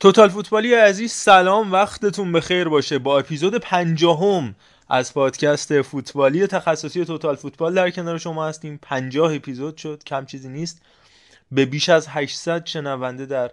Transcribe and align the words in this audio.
توتال 0.00 0.28
فوتبالی 0.28 0.74
عزیز 0.74 1.12
سلام 1.12 1.72
وقتتون 1.72 2.32
بخیر 2.32 2.68
باشه. 2.68 2.98
با 2.98 3.18
اپیزود 3.18 3.54
پنجاهم 3.54 4.54
از 4.88 5.14
پادکست 5.14 5.82
فوتبالی 5.82 6.46
تخصصی 6.46 7.04
توتال 7.04 7.36
فوتبال 7.36 7.74
در 7.74 7.90
کنار 7.90 8.18
شما 8.18 8.46
هستیم. 8.46 8.78
50 8.82 9.34
اپیزود 9.34 9.76
شد 9.76 10.04
کم 10.04 10.26
چیزی 10.26 10.48
نیست. 10.48 10.82
به 11.52 11.64
بیش 11.66 11.88
از 11.88 12.08
800 12.08 12.66
شنونده 12.66 13.26
در 13.26 13.50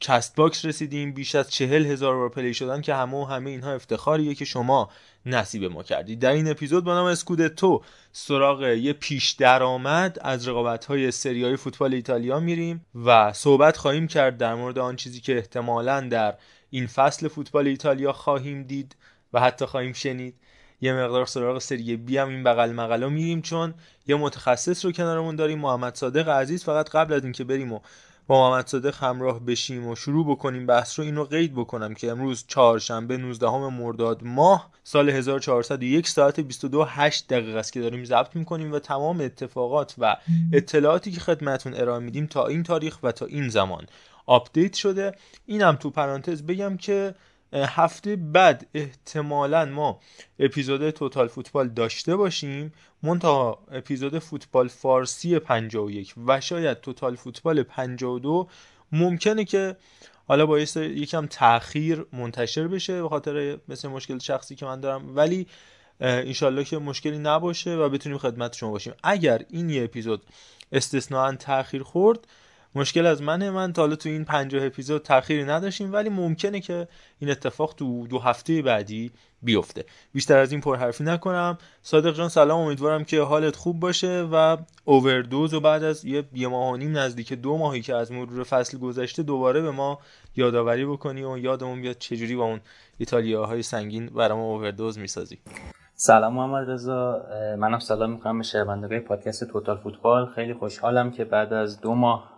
Castbox 0.00 0.64
رسیدیم. 0.64 1.12
بیش 1.12 1.34
از 1.34 1.50
چهل 1.50 1.86
هزار 1.86 2.16
بار 2.16 2.28
play 2.28 2.54
شدن 2.54 2.80
که 2.80 2.94
همه 2.94 3.16
و 3.16 3.24
همه 3.24 3.50
اینها 3.50 3.72
افتخاریه 3.72 4.34
که 4.34 4.44
شما 4.44 4.90
نصیب 5.26 5.64
ما 5.64 5.82
کردید. 5.82 6.20
در 6.20 6.32
این 6.32 6.50
اپیزود 6.50 6.84
با 6.84 6.94
نام 6.94 7.06
اسکودتو 7.06 7.82
سراغ 8.12 8.62
یه 8.62 8.92
پیش 8.92 9.30
درآمد 9.30 10.18
از 10.20 10.48
رقابت 10.48 10.84
های 10.84 11.10
سری 11.10 11.45
آ 11.45 11.56
فوتبال 11.56 11.94
ایتالیا 11.94 12.40
میریم 12.40 12.86
و 13.04 13.32
صحبت 13.32 13.76
خواهیم 13.76 14.06
کرد 14.06 14.36
در 14.36 14.54
مورد 14.54 14.78
آن 14.78 14.96
چیزی 14.96 15.20
که 15.20 15.36
احتمالا 15.36 16.00
در 16.00 16.34
این 16.70 16.86
فصل 16.86 17.28
فوتبال 17.28 17.66
ایتالیا 17.66 18.12
خواهیم 18.12 18.62
دید. 18.62 18.96
و 19.32 19.40
حتی 19.40 19.66
خواهیم 19.66 19.92
شنید. 19.92 20.34
یه 20.80 20.92
مقدار 20.92 21.26
سراغ 21.26 21.58
سری 21.58 21.96
بی 21.96 22.18
هم 22.18 22.28
این 22.28 22.44
بغل 22.44 22.72
مقلا 22.72 23.08
میریم 23.08 23.42
چون 23.42 23.74
یه 24.06 24.16
متخصص 24.16 24.84
رو 24.84 24.92
کنارمون 24.92 25.36
داریم 25.36 25.58
محمد 25.58 25.94
صادق 25.94 26.28
عزیز. 26.28 26.64
فقط 26.64 26.90
قبل 26.90 27.14
از 27.14 27.24
اینکه 27.24 27.44
بریم 27.44 27.72
و 27.72 27.80
با 28.26 28.50
محمد 28.50 28.66
صادق 28.66 28.94
همراه 29.04 29.40
بشیم 29.40 29.86
و 29.86 29.94
شروع 29.94 30.26
بکنیم 30.26 30.66
بحث 30.66 30.98
رو 30.98 31.04
اینو 31.04 31.24
قید 31.24 31.54
بکنم 31.54 31.94
که 31.94 32.10
امروز 32.10 32.44
چهارشنبه 32.48 33.16
19 33.16 33.50
مرداد 33.50 34.24
ماه 34.24 34.70
سال 34.84 35.10
1401 35.10 36.08
ساعت 36.08 36.40
22 36.40 36.84
8 36.88 37.28
دقیقه 37.28 37.58
است 37.58 37.72
که 37.72 37.80
داریم 37.80 38.04
ضبط 38.04 38.36
می‌کنیم 38.36 38.72
و 38.72 38.78
تمام 38.78 39.20
اتفاقات 39.20 39.94
و 39.98 40.16
اطلاعاتی 40.52 41.10
که 41.10 41.20
خدمتون 41.20 41.74
ارائه 41.74 42.00
میدیم 42.00 42.26
تا 42.26 42.46
این 42.46 42.62
تاریخ 42.62 42.98
و 43.02 43.12
تا 43.12 43.26
این 43.26 43.48
زمان 43.48 43.86
update 44.26 44.74
شده. 44.74 45.12
اینم 45.46 45.76
تو 45.76 45.90
پرانتز 45.90 46.42
بگم 46.42 46.76
که 46.76 47.14
هفته 47.52 48.16
بعد 48.16 48.66
احتمالا 48.74 49.64
ما 49.64 50.00
اپیزود 50.38 50.90
توتال 50.90 51.28
فوتبال 51.28 51.68
داشته 51.68 52.16
باشیم 52.16 52.72
منتها 53.02 53.58
اپیزود 53.70 54.18
فوتبال 54.18 54.68
فارسی 54.68 55.38
51 55.38 56.14
و 56.26 56.40
شاید 56.40 56.80
توتال 56.80 57.16
فوتبال 57.16 57.62
52 57.62 58.48
ممکنه 58.92 59.44
که 59.44 59.76
حالا 60.28 60.46
باعث 60.46 60.76
یکم 60.76 61.26
تاخیر 61.26 62.06
منتشر 62.12 62.68
بشه 62.68 63.02
به 63.02 63.08
خاطر 63.08 63.58
مثل 63.68 63.88
مشکل 63.88 64.18
شخصی 64.18 64.54
که 64.54 64.66
من 64.66 64.80
دارم. 64.80 65.16
ولی 65.16 65.46
انشالله 66.00 66.64
که 66.64 66.78
مشکلی 66.78 67.18
نباشه 67.18 67.76
و 67.76 67.88
بتونیم 67.88 68.18
خدمت 68.18 68.56
شما 68.56 68.70
باشیم. 68.70 68.92
اگر 69.02 69.42
این 69.50 69.70
یه 69.70 69.84
اپیزود 69.84 70.22
استثناا 70.72 71.32
تاخیر 71.32 71.82
خورد 71.82 72.26
مشکل 72.78 73.06
از 73.06 73.22
منه. 73.22 73.50
من 73.50 73.72
تا 73.72 73.82
حالا 73.82 73.96
تو 73.96 74.08
این 74.08 74.24
50 74.24 74.64
اپیزود 74.64 75.02
تأخیری 75.02 75.44
نداشتیم 75.44 75.92
ولی 75.92 76.08
ممکنه 76.08 76.60
که 76.60 76.88
این 77.18 77.30
اتفاق 77.30 77.74
تو 77.74 78.06
دو 78.06 78.18
هفته 78.18 78.62
بعدی 78.62 79.10
بیفته. 79.42 79.84
بیشتر 80.12 80.38
از 80.38 80.52
این 80.52 80.60
پرحرفی 80.60 81.04
نکنم. 81.04 81.58
صادق 81.82 82.14
جان 82.14 82.28
سلام. 82.28 82.60
امیدوارم 82.60 83.04
که 83.04 83.20
حالت 83.20 83.56
خوب 83.56 83.80
باشه 83.80 84.28
و 84.32 84.56
اووردوز 84.84 85.54
و 85.54 85.60
بعد 85.60 85.84
از 85.84 86.04
یه, 86.04 86.24
یه 86.34 86.48
ماه 86.48 86.72
و 86.72 86.76
نیم 86.76 86.98
نزدیک 86.98 87.32
دو 87.32 87.58
ماهی 87.58 87.80
که 87.80 87.94
از 87.94 88.12
مرور 88.12 88.44
فصل 88.44 88.78
گذشته 88.78 89.22
دوباره 89.22 89.60
به 89.60 89.70
ما 89.70 89.98
یادآوری 90.36 90.86
بکنی 90.86 91.24
و 91.24 91.38
یادمون 91.38 91.80
بیاد 91.80 91.98
چجوری 91.98 92.36
با 92.36 92.44
اون 92.44 92.60
ایتالیاهای 92.98 93.62
سنگین 93.62 94.06
برام 94.06 94.38
اووردوز 94.38 94.98
می‌سازی. 94.98 95.38
سلام 96.00 96.34
محمد 96.34 96.70
رضا. 96.70 97.22
منم 97.58 97.78
سلام 97.78 98.10
می‌کنم 98.10 98.38
به 98.38 98.44
شنوندگان 98.44 99.00
پادکست 99.00 99.44
توتال 99.44 99.76
فوتبال. 99.76 100.26
خیلی 100.26 100.54
خوشحالم 100.54 101.10
که 101.10 101.24
بعد 101.24 101.52
از 101.52 101.80
دو 101.80 101.94
ماه 101.94 102.32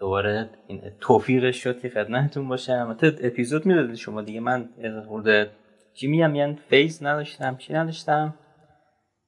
دوباره 0.00 0.50
این 0.66 0.82
توفیقش 1.00 1.62
شد 1.62 1.80
که 1.80 1.88
خدمتتون 1.88 2.48
باشم. 2.48 2.86
البته 2.88 3.26
اپیزود 3.26 3.66
می‌دادید 3.66 3.94
شما 3.94 4.22
دیگه. 4.22 4.40
من 4.40 4.68
خورده 5.08 5.50
چی 5.94 6.06
میگم؟ 6.06 6.34
یعنی 6.34 6.58
فیز 6.68 7.02
نداشتم. 7.02 7.56
چی 7.56 7.72
نداشتم؟ 7.72 8.34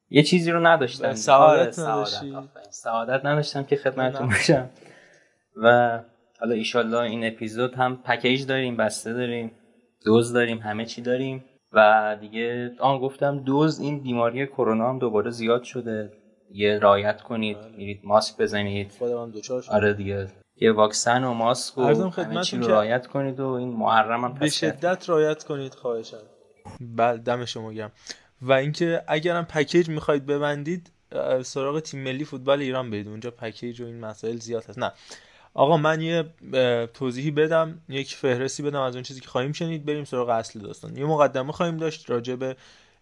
یه 0.09 0.23
چیزی 0.23 0.51
رو 0.51 0.67
نداشتم. 0.67 1.13
سعادت 1.13 1.71
سعادت. 2.69 3.25
نداشتم 3.25 3.63
که 3.63 3.75
خدمتتون 3.75 4.27
باشم. 4.27 4.69
و 5.63 5.99
حالا 6.39 6.53
ایشالله 6.53 6.99
این 6.99 7.27
اپیزود 7.27 7.75
هم 7.75 7.97
پکیج 7.97 8.45
داریم 8.45 8.77
بسته 8.77 9.13
داریم 9.13 9.51
دوز 10.05 10.33
داریم 10.33 10.57
همه 10.57 10.85
چی 10.85 11.01
داریم. 11.01 11.43
و 11.73 12.17
دیگه 12.21 12.71
آن 12.79 12.99
گفتم 12.99 13.39
دوز 13.39 13.79
این 13.79 13.99
بیماری 14.03 14.47
کرونا 14.47 14.89
هم 14.89 14.99
دوباره 14.99 15.31
زیاد 15.31 15.63
شده. 15.63 16.11
یه 16.51 16.79
رایت 16.79 17.21
کنید 17.21 17.57
بله. 17.57 17.77
میرید 17.77 18.01
ماسک 18.03 18.37
بزنید. 18.37 18.91
خودم 18.99 19.31
دوچار 19.31 19.63
آره 19.69 19.93
دیگه. 19.93 20.27
یه 20.55 20.71
واکسن 20.71 21.23
و 21.23 21.33
ماسک 21.33 21.77
و 21.77 22.09
همه 22.09 22.43
چی 22.43 22.57
رو 22.57 22.67
رایت 22.67 23.07
کنید 23.07 23.39
و 23.39 23.47
این 23.47 23.69
محرم 23.69 24.25
هم 24.25 24.33
به 24.33 24.49
شدت 24.49 25.09
رایت 25.09 25.43
کنید 25.43 25.73
خواهشم. 25.73 26.17
بله 26.79 27.17
دم 27.17 27.45
شما 27.45 27.73
گرم. 27.73 27.91
و 28.41 28.53
اینکه 28.53 29.03
اگرم 29.07 29.45
پکیج 29.45 29.89
می‌خواید 29.89 30.25
ببندید 30.25 30.91
سراغ 31.43 31.79
تیم 31.79 32.03
ملی 32.03 32.25
فوتبال 32.25 32.59
ایران 32.59 32.91
برید. 32.91 33.07
اونجا 33.07 33.31
پکیج 33.31 33.81
و 33.81 33.85
این 33.85 33.99
مسائل 33.99 34.35
زیاد 34.35 34.65
هست. 34.65 34.79
نه. 34.79 34.91
آقا 35.57 35.77
من 35.77 36.01
یه 36.01 36.25
توضیحی 36.93 37.31
بدم 37.31 37.81
یک 37.89 38.15
فهرستی 38.15 38.63
بدم 38.63 38.81
از 38.81 38.95
اون 38.95 39.03
چیزی 39.03 39.19
که 39.19 39.27
خواهیم 39.27 39.51
شنید 39.51 39.85
بریم 39.85 40.03
سراغ 40.03 40.29
اصل 40.29 40.59
داستان. 40.59 40.97
یه 40.97 41.05
مقدمه 41.05 41.51
خواهیم 41.51 41.77
داشت 41.77 42.09
راجع 42.09 42.35
به 42.35 42.55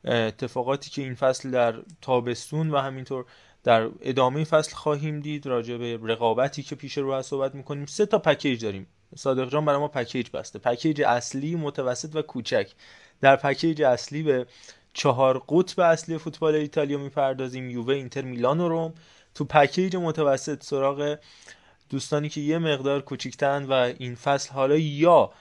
اتفاقاتی 0.06 0.90
که 0.90 1.02
این 1.02 1.16
فصل 1.16 1.52
در 1.52 1.76
تابستون 2.02 2.72
و 2.72 2.78
همینطور 2.78 3.26
در 3.64 3.90
ادامه 4.02 4.44
فصل 4.44 4.76
خواهیم 4.76 5.20
دید 5.20 5.46
راجع 5.46 5.78
به 5.78 6.00
رقابتی 6.04 6.64
که 6.64 6.76
پیش 6.76 6.98
رو 6.98 7.10
از 7.10 7.26
صحبت 7.26 7.56
می‌کنیم. 7.56 7.86
سه 7.86 8.06
تا 8.06 8.20
پکیج 8.20 8.64
داریم. 8.64 8.88
صادق 9.16 9.50
جان 9.50 9.66
برای 9.66 9.80
ما 9.80 9.88
پکیج 9.88 10.30
بسته. 10.34 10.60
پکیج 10.60 11.02
اصلی 11.02 11.56
متوسط 11.56 12.16
و 12.16 12.22
کوچک. 12.22 12.72
در 13.22 13.36
پکیج 13.36 13.82
اصلی 13.82 14.24
به 14.24 14.46
چهار 14.94 15.44
قطب 15.50 15.80
اصلی 15.80 16.18
فوتبال 16.18 16.56
ایتالیا 16.56 16.98
می‌پردازیم 16.98 17.70
یووه 17.70 17.94
اینتر 17.94 18.22
میلان 18.22 18.60
و 18.60 18.70
روم. 18.70 18.94
تو 19.36 19.46
پکیج 19.46 19.96
متوسط 19.96 20.64
سراغ 20.64 21.18
دوستانی 21.90 22.30
که 22.30 22.42
یه 22.42 22.58
مقدار 22.58 23.02
کوچیکترن 23.02 23.66
و 23.66 23.72
این 23.72 24.16
فصل 24.16 24.54
حالا 24.54 24.76
یا 24.76 25.32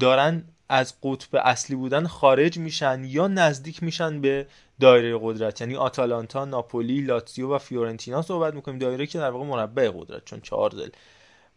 دارن 0.00 0.44
از 0.68 0.94
قطب 1.02 1.28
اصلی 1.44 1.76
بودن 1.76 2.06
خارج 2.06 2.58
میشن 2.58 3.04
یا 3.04 3.28
نزدیک 3.28 3.82
میشن 3.82 4.20
به 4.20 4.46
دایره 4.80 5.18
قدرت. 5.22 5.60
یعنی 5.60 5.76
آتالانتا، 5.76 6.44
ناپولی، 6.44 7.00
لاتزیو 7.00 7.54
و 7.54 7.58
فیورنتینا 7.58 8.22
صحبت 8.22 8.54
می‌کنیم. 8.54 8.78
دایره 8.78 9.06
که 9.06 9.18
در 9.18 9.30
واقع 9.30 9.44
مربع 9.44 9.90
قدرت 9.94 10.24
چون 10.24 10.40
چهار 10.40 10.70
دل 10.70 10.88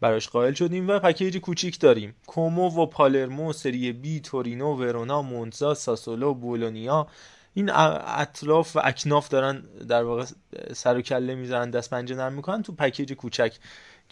براش 0.02 0.30
قائل 0.30 0.54
شدیم 0.54 0.90
و 0.90 1.00
پکیج 1.00 1.38
کوچیک 1.38 1.80
داریم. 1.80 2.16
کومو 2.28 2.82
و 2.82 2.86
پالرمو، 2.86 3.54
سری 3.54 3.92
بی، 3.92 4.20
تورینو، 4.20 4.76
ورونا، 4.76 5.22
مونزا، 5.22 5.74
ساسولو، 5.74 6.34
بولونیا. 6.34 7.08
این 7.54 7.70
اطراف 7.74 8.76
و 8.76 8.80
اکناف 8.84 9.30
دارن 9.30 9.64
در 9.90 10.04
واقع 10.04 10.26
سر 10.74 10.98
و 10.98 11.02
کله 11.02 11.36
می‌زنن 11.36 11.70
دست 11.70 11.90
پنجه 11.90 12.16
نرم 12.16 12.34
می‌کنن 12.34 12.64
تو 12.64 12.72
پکیج 12.72 13.14
کوچک. 13.14 13.54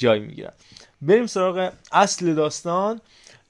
جای 0.02 0.20
می‌گیرن. 0.20 0.52
بریم 1.02 1.28
سراغ 1.28 1.72
اصل 1.92 2.34
داستان 2.34 3.02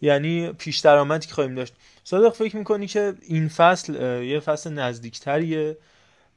یعنی 0.02 0.52
پیش 0.52 0.78
درآمدی 0.80 1.28
که 1.28 1.34
خواهیم 1.34 1.56
داشت. 1.56 1.74
صادق 2.04 2.34
فکر 2.34 2.58
می‌کنی 2.58 2.88
که 2.88 3.14
این 3.22 3.48
فصل 3.48 3.94
یه 4.24 4.40
فصل 4.40 4.74
نزدیکتریه؟ 4.74 5.78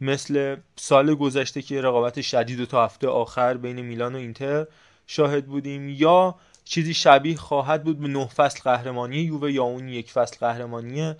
مثل 0.00 0.56
سال 0.76 1.14
گذشته 1.14 1.62
که 1.62 1.80
رقابت 1.80 2.20
شدید 2.20 2.60
و 2.60 2.66
تا 2.66 2.84
هفته 2.84 3.08
آخر 3.08 3.54
بین 3.56 3.80
میلان 3.80 4.14
و 4.14 4.18
اینتر 4.18 4.66
شاهد 5.06 5.46
بودیم 5.46 5.88
یا 5.88 6.34
چیزی 6.64 6.94
شبیه 6.94 7.36
خواهد 7.36 7.84
بود 7.84 8.00
به 8.00 8.08
نه 8.08 8.26
فصل 8.26 8.60
قهرمانی 8.60 9.16
یووه 9.16 9.52
یا 9.52 9.62
اون 9.62 9.88
یک 9.88 10.12
فصل 10.12 10.36
قهرمانی 10.40 11.14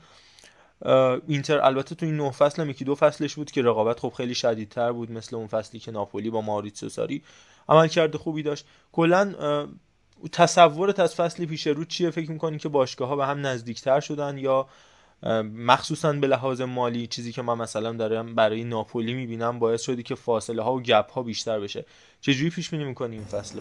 اینتر 1.28 1.60
البته 1.60 1.94
تو 1.94 2.06
این 2.06 2.16
نه 2.16 2.30
فصل 2.30 2.62
هم 2.62 2.70
یکی 2.70 2.84
دو 2.84 2.94
فصلش 2.94 3.34
بود 3.34 3.50
که 3.50 3.62
رقابت 3.62 4.00
خب 4.00 4.12
خیلی 4.16 4.34
شدیدتر 4.34 4.92
بود 4.92 5.10
مثل 5.10 5.36
اون 5.36 5.46
فصلی 5.46 5.80
که 5.80 5.90
ناپولی 5.90 6.30
با 6.30 6.40
ماریتسو 6.40 6.88
ساری 6.88 7.22
عمل 7.68 7.86
کرده 7.86 8.18
خوبی 8.18 8.42
داشت. 8.42 8.66
کلا 8.92 9.34
تصورت 10.32 11.00
از 11.00 11.14
فصل 11.14 11.46
پیش 11.46 11.66
رو 11.66 11.84
چیه؟ 11.84 12.10
فکر 12.10 12.30
می‌کنین 12.30 12.58
که 12.58 12.68
باشگاه 12.68 13.08
ها 13.08 13.16
به 13.16 13.26
هم 13.26 13.46
نزدیکتر 13.46 14.00
شدن 14.00 14.38
یا 14.38 14.66
مخصوصا 15.54 16.12
به 16.12 16.26
لحاظ 16.26 16.60
مالی 16.60 17.06
چیزی 17.06 17.32
که 17.32 17.42
من 17.42 17.58
مثلا 17.58 17.92
دارم 17.92 18.34
برای 18.34 18.64
ناپولی 18.64 19.14
می‌بینم 19.14 19.58
باعث 19.58 19.82
شدی 19.82 20.02
که 20.02 20.14
فاصله 20.14 20.62
ها 20.62 20.74
و 20.74 20.82
گپ 20.82 21.10
ها 21.10 21.22
بیشتر 21.22 21.60
بشه. 21.60 21.84
چجوری 22.20 22.50
پیش 22.50 22.70
بینی 22.70 22.84
می‌کنی 22.84 23.16
این 23.16 23.24
فصل؟ 23.24 23.60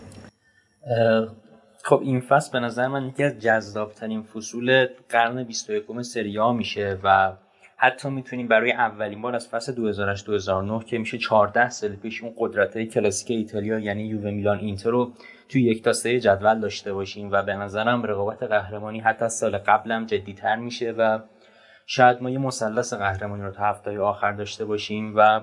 خب 1.84 2.00
این 2.04 2.22
فصل 2.22 2.52
به 2.52 2.60
نظر 2.60 2.88
من 2.88 3.08
یکی 3.08 3.24
از 3.24 3.40
جذابترین 3.40 4.24
فصول 4.24 4.88
قرن 5.10 5.44
21 5.44 6.02
سریا 6.02 6.52
میشه 6.52 7.00
و 7.04 7.34
حتی 7.83 8.09
می‌تونیم 8.09 8.47
برای 8.47 8.71
اولین 8.71 9.21
بار 9.21 9.35
از 9.35 9.47
فصل 9.47 9.71
2008 9.71 10.25
2009 10.25 10.85
که 10.85 10.97
میشه 10.97 11.18
14 11.18 11.69
سال 11.69 11.95
پیش 11.95 12.24
اون 12.24 12.33
قدرت 12.38 12.83
کلاسیک 12.83 13.31
ایتالیا 13.31 13.80
یعنی 13.80 14.03
یووه 14.03 14.31
میلان 14.31 14.59
اینتر 14.59 14.89
رو 14.89 15.13
توی 15.50 15.62
یک 15.62 15.83
تا 15.83 15.94
سه 15.94 16.19
جدول 16.19 16.59
داشته 16.59 16.94
باشیم 16.94 17.31
و 17.31 17.44
به 17.44 17.53
نظرم 17.53 18.03
رقابت 18.03 18.44
قهرمانی 18.44 19.00
حتی 19.00 19.25
از 19.25 19.33
سال 19.33 19.57
قبلم 19.57 20.06
جدیتر 20.06 20.56
میشه 20.56 20.91
و 20.91 21.19
شاید 21.85 22.21
ما 22.21 22.30
یه 22.30 22.38
مثلث 22.38 22.94
قهرمانی 22.94 23.44
رو 23.44 23.51
تا 23.51 23.63
هفته 23.63 24.00
آخر 24.00 24.31
داشته 24.31 24.65
باشیم 24.65 25.13
و 25.15 25.41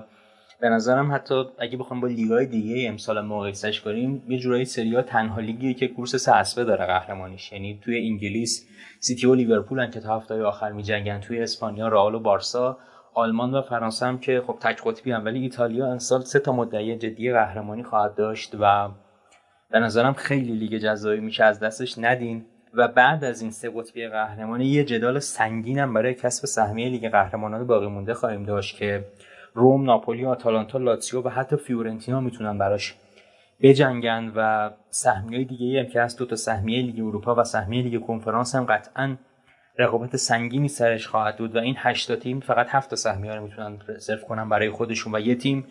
به 0.61 0.69
نظرم 0.69 1.11
حتی 1.11 1.43
اگه 1.59 1.77
بخوام 1.77 2.01
با 2.01 2.07
لیگای 2.07 2.45
دیگه 2.45 2.89
امسال 2.89 3.21
مقایسش 3.21 3.81
کنیم 3.81 4.23
یه 4.27 4.37
جورایی 4.37 4.65
سریا 4.65 5.01
تنها 5.01 5.41
لیگیه 5.41 5.73
که 5.73 5.87
کورس 5.87 6.15
سه 6.15 6.31
اسبه 6.31 6.63
داره 6.63 6.85
قهرمانیش. 6.85 7.51
یعنی 7.51 7.79
توی 7.83 8.07
انگلیس 8.07 8.67
سیتی 8.99 9.27
و 9.27 9.35
لیورپول 9.35 9.89
که 9.89 9.99
تا 9.99 10.17
هفته 10.17 10.43
آخر 10.43 10.71
میجنگن 10.71 11.19
توی 11.19 11.41
اسپانیا 11.41 11.87
رئال 11.87 12.15
و 12.15 12.19
بارسا 12.19 12.77
آلمان 13.13 13.53
و 13.53 13.61
فرانسه 13.61 14.05
هم 14.05 14.19
که 14.19 14.43
خب 14.47 14.57
تک 14.59 14.81
قطبی 14.85 15.11
هن 15.11 15.25
ولی 15.25 15.39
ایتالیا 15.39 15.91
امسال 15.91 16.21
سه 16.21 16.39
تا 16.39 16.51
مدعی 16.51 16.97
جدی 16.97 17.31
قهرمانی 17.31 17.83
خواهد 17.83 18.15
داشت 18.15 18.55
و 18.59 18.89
به 19.71 19.79
نظرم 19.79 20.13
خیلی 20.13 20.53
لیگ 20.53 20.77
جذابی 20.77 21.19
میشه 21.19 21.43
از 21.43 21.59
دستش 21.59 21.97
ندین. 21.97 22.45
و 22.73 22.87
بعد 22.87 23.23
از 23.23 23.41
این 23.41 23.51
سه 23.51 23.71
قطبی 23.75 24.07
قهرمانی 24.07 24.65
یه 24.65 24.83
جدال 24.83 25.19
سنگینم 25.19 25.93
برای 25.93 26.13
کسب 26.13 26.45
سهمیه 26.45 26.89
لیگ 26.89 27.11
قهرمانان 27.11 27.67
باقی 27.67 27.87
مونده 27.87 28.13
خواهیم 28.13 28.43
داشت 28.43 28.77
که 28.77 29.05
رم، 29.53 29.83
ناپولی، 29.83 30.25
آتالانتا، 30.25 30.77
لاتسیو 30.77 31.21
و 31.21 31.29
حتی 31.29 31.55
فیورنتینا 31.55 32.19
می‌تونن 32.19 32.57
براش 32.57 32.95
بجنگن 33.61 34.31
و 34.35 34.69
سهمیه 34.89 35.43
دیگه 35.43 35.79
هم 35.79 35.85
که 35.85 36.01
هست 36.01 36.19
دو 36.19 36.25
تا 36.25 36.35
سهمیه 36.35 36.81
لیگ 36.81 36.99
اروپا 36.99 37.35
و 37.35 37.43
سهمیه 37.43 37.83
لیگ 37.83 38.01
کنفرانس 38.01 38.55
هم 38.55 38.65
قطعا 38.65 39.17
رقابت 39.77 40.15
سنگینی 40.15 40.67
سرش 40.67 41.07
خواهد 41.07 41.37
بود 41.37 41.55
و 41.55 41.59
این 41.59 41.75
هشت 41.77 42.15
تیم 42.15 42.39
فقط 42.39 42.67
هفت 42.69 42.89
تا 42.89 42.95
سهمیه 42.95 43.35
رو 43.35 43.43
می‌تونن 43.43 43.79
رزرو 43.87 44.21
کنن 44.21 44.49
برای 44.49 44.69
خودشون 44.69 45.15
و 45.15 45.19
یه 45.19 45.35
تیم 45.35 45.65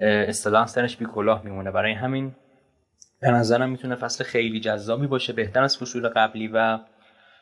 اصطلاحا 0.00 0.66
سرش 0.66 0.96
بی 0.96 1.04
کلاه 1.04 1.44
میمونه. 1.44 1.70
برای 1.70 1.92
همین 1.92 2.32
به 3.20 3.30
نظرم 3.30 3.70
می‌تونه 3.70 3.94
فصل 3.94 4.24
خیلی 4.24 4.60
جذابی 4.60 5.06
باشه 5.06 5.32
بهتر 5.32 5.62
از 5.62 5.78
فصول 5.78 6.08
قبلی 6.08 6.48
و 6.48 6.78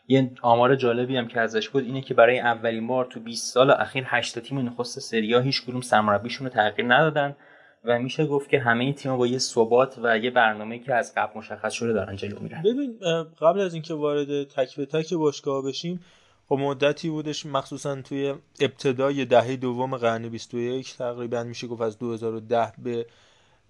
یه 0.09 0.31
آمار 0.43 0.77
جالبی 0.77 1.17
هم 1.17 1.29
که 1.29 1.41
ازش 1.41 1.69
بود 1.69 1.85
اینه 1.85 2.01
که 2.01 2.15
برای 2.15 2.39
اولین 2.39 2.87
بار 2.87 3.05
تو 3.05 3.21
20 3.21 3.55
سال 3.55 3.71
اخیر 3.71 4.05
8 4.07 4.39
تیم 4.39 4.59
نخست 4.59 5.01
سریا 5.01 5.41
هیچ 5.41 5.63
کدوم 5.63 5.81
سرمربیشون 5.81 6.47
رو 6.47 6.53
تغییر 6.53 6.95
ندادن 6.95 7.37
و 7.85 7.99
میشه 7.99 8.27
گفت 8.27 8.51
که 8.51 8.59
همه 8.59 8.93
تیم‌ها 8.93 9.17
با 9.17 9.27
یه 9.27 9.39
ثبات 9.39 9.99
و 10.03 10.19
یه 10.19 10.31
برنامه‌ای 10.31 10.81
که 10.81 10.95
از 10.95 11.15
قبل 11.17 11.39
مشخص 11.39 11.73
شده 11.73 11.93
دارن 11.93 12.17
جلو 12.17 12.41
میرن. 12.41 12.63
ببین 12.63 12.99
قبل 13.41 13.61
از 13.61 13.75
اینکه 13.75 13.95
وارد 13.95 14.45
تک 14.45 14.77
به 14.77 14.87
تک 14.87 15.15
باشگاه 15.15 15.65
بشیم 15.65 16.01
خب 16.49 16.59
مدتی 16.59 17.11
بودش 17.11 17.47
مخصوصا 17.47 18.03
توی 18.03 18.35
ابتدای 18.61 19.25
دهه 19.25 19.57
دوم 19.57 19.97
قرن 19.97 20.29
21 20.29 20.97
تقریبا 20.97 21.43
میشه 21.43 21.67
گفت 21.67 21.83
از 21.83 21.99
2010 21.99 22.73
به 22.79 23.07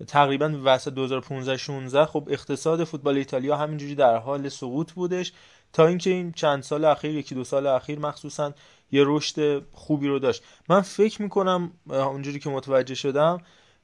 تقریبا 0.07 0.61
وسط 0.65 0.93
2015 0.93 1.57
16 1.57 2.05
خب 2.05 2.29
اقتصاد 2.31 2.85
فوتبال 2.85 3.17
ایتالیا 3.17 3.57
همینجوری 3.57 3.95
در 3.95 4.17
حال 4.17 4.49
سقوط 4.49 4.93
بودش. 4.93 5.33
تا 5.73 5.87
اینکه 5.87 6.11
این 6.11 6.33
چند 6.33 6.63
سال 6.63 6.85
اخیر 6.85 7.11
یکی 7.11 7.35
دو 7.35 7.45
سال 7.45 7.67
اخیر 7.67 7.99
مخصوصا 7.99 8.53
یه 8.93 9.05
رشد 9.07 9.63
خوبی 9.73 10.09
رو 10.09 10.19
داشت. 10.19 10.43
من 10.69 10.81
فکر 10.81 11.23
می‌کنم 11.23 11.71
اونجوری 11.87 12.39
که 12.39 12.51
متوجه 12.51 12.95
شدم 12.95 13.39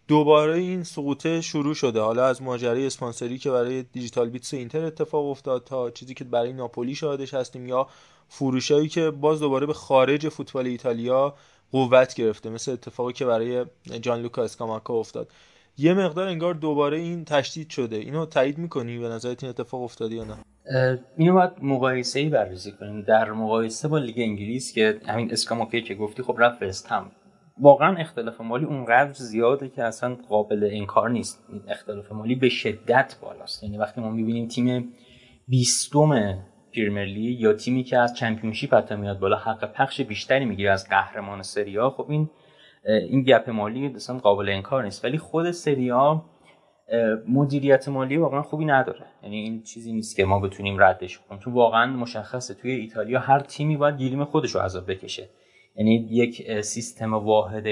دوباره 0.09 0.59
این 0.59 0.85
سقوطه 0.85 1.41
شروع 1.41 1.75
شده. 1.75 2.01
حالا 2.01 2.27
از 2.27 2.43
ماجرای 2.43 2.87
اسپانسری 2.87 3.39
که 3.39 3.51
برای 3.51 3.83
دیجیتال 3.83 4.29
بیتس 4.29 4.55
اینتر 4.55 4.85
اتفاق 4.85 5.27
افتاد 5.27 5.65
تا 5.65 5.91
چیزی 5.91 6.15
که 6.15 6.25
برای 6.25 6.53
ناپولی 6.53 6.95
شاهدش 6.95 7.35
هستیم 7.35 7.67
یا 7.67 7.89
فروشایی 8.29 8.89
که 8.89 9.11
باز 9.11 9.41
دوباره 9.41 9.67
به 9.67 9.73
خارج 9.73 10.29
فوتبال 10.29 10.67
ایتالیا 10.67 11.35
قوت 11.73 12.15
گرفته 12.15 12.51
مثل 12.51 12.73
اتفاقی 12.73 13.13
که 13.13 13.25
برای 13.25 13.65
جان 14.01 14.23
لوکا 14.23 14.43
اسکاماکا 14.43 14.95
افتاد. 14.95 15.33
یه 15.79 15.95
مقدار 15.95 16.29
انگار 16.29 16.55
دوباره 16.55 16.99
این 16.99 17.25
تشدید 17.25 17.71
شده. 17.71 17.97
اینو 17.97 18.27
تایید 18.27 18.59
می‌کنی؟ 18.59 18.99
به 18.99 19.09
نظرت 19.09 19.43
این 19.43 19.51
اتفاق 19.51 19.83
افتادی 19.83 20.17
یا 20.17 20.25
نه؟ 20.25 20.37
اینو 21.17 21.35
باید 21.35 21.51
مقایسه 21.63 22.21
ای 22.21 22.29
بررسی 22.29 22.73
کنیم. 22.73 23.03
در 23.03 23.33
مقایسه 23.33 23.89
با 23.89 23.99
لیگ 23.99 24.19
انگلیس 24.19 24.75
که 24.75 25.01
همین 25.07 25.33
اسکاماکی 25.33 25.83
که 25.83 25.95
گفتی 25.95 26.23
خب 26.23 26.37
رفت 26.39 26.87
هم. 26.87 27.11
واقعا 27.61 27.97
اختلاف 27.97 28.41
مالی 28.41 28.65
اونقدر 28.65 29.13
زیاده 29.13 29.69
که 29.69 29.85
اصلا 29.85 30.17
قابل 30.29 30.69
انکار 30.73 31.11
نیست. 31.11 31.45
اختلاف 31.69 32.13
مالی 32.13 32.35
به 32.35 32.49
شدت 32.49 33.17
بالاست. 33.23 33.63
یعنی 33.63 33.79
وقتی 33.79 34.01
ما 34.01 34.11
می‌بینیم 34.11 34.49
تیم 34.49 34.93
بیستم 35.49 36.39
پریمیر 36.75 37.41
یا 37.41 37.53
تیمی 37.53 37.85
که 37.85 37.99
از 37.99 38.15
چمپیونشیپ 38.15 38.75
حتی 38.75 38.95
میاد 38.95 39.19
بالا 39.19 39.37
حق 39.37 39.73
پخش 39.73 40.01
بیشتری 40.01 40.45
می‌گیره 40.45 40.71
از 40.71 40.89
قهرمان 40.89 41.43
سریا 41.43 41.91
خب 41.91 42.07
این 42.11 42.31
این 42.85 43.23
گپ 43.23 43.51
مالی 43.51 43.87
اصلا 43.87 44.19
قابل 44.19 44.49
انکار 44.49 44.85
نیست. 44.85 45.05
ولی 45.05 45.19
خود 45.19 45.51
سریا 45.51 46.25
مدیریت 47.29 47.89
مالی 47.89 48.17
واقعا 48.17 48.43
خوبی 48.43 48.65
نداره. 48.65 49.07
یعنی 49.23 49.37
این 49.37 49.63
چیزی 49.63 49.93
نیست 49.93 50.17
که 50.17 50.25
ما 50.25 50.41
بتونیم 50.41 50.83
ردش 50.83 51.19
کنیم 51.19 51.41
چون 51.41 51.53
واقعا 51.53 51.87
مشخصه 51.87 52.55
توی 52.55 52.71
ایتالیا 52.71 53.21
هر 53.21 53.41
تیمی 53.41 53.77
باید 53.77 53.97
گیریم 53.97 54.25
خودش 54.25 54.51
رو 54.51 54.61
عذاب 54.61 54.91
بکشه. 54.91 55.29
یعنی 55.77 56.09
یک 56.11 56.61
سیستم 56.61 57.15
واحد 57.15 57.65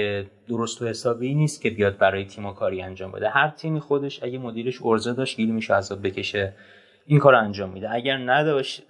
درست 0.47 0.81
و 0.81 0.87
حسابی 0.87 1.35
نیست 1.35 1.61
که 1.61 1.69
بیاد 1.69 1.97
برای 1.97 2.25
تیم 2.25 2.53
کاری 2.53 2.81
انجام 2.81 3.11
بده. 3.11 3.29
هر 3.29 3.49
تیمی 3.49 3.79
خودش 3.79 4.23
اگه 4.23 4.37
مدیرش 4.37 4.81
ارزه 4.85 5.13
داشت 5.13 5.37
گیریمش 5.37 5.71
عذاب 5.71 6.07
بکشه 6.07 6.53
این 7.05 7.19
کار 7.19 7.35
انجام 7.35 7.69
میده. 7.69 7.93
اگر 7.93 8.17
نداشت 8.17 8.83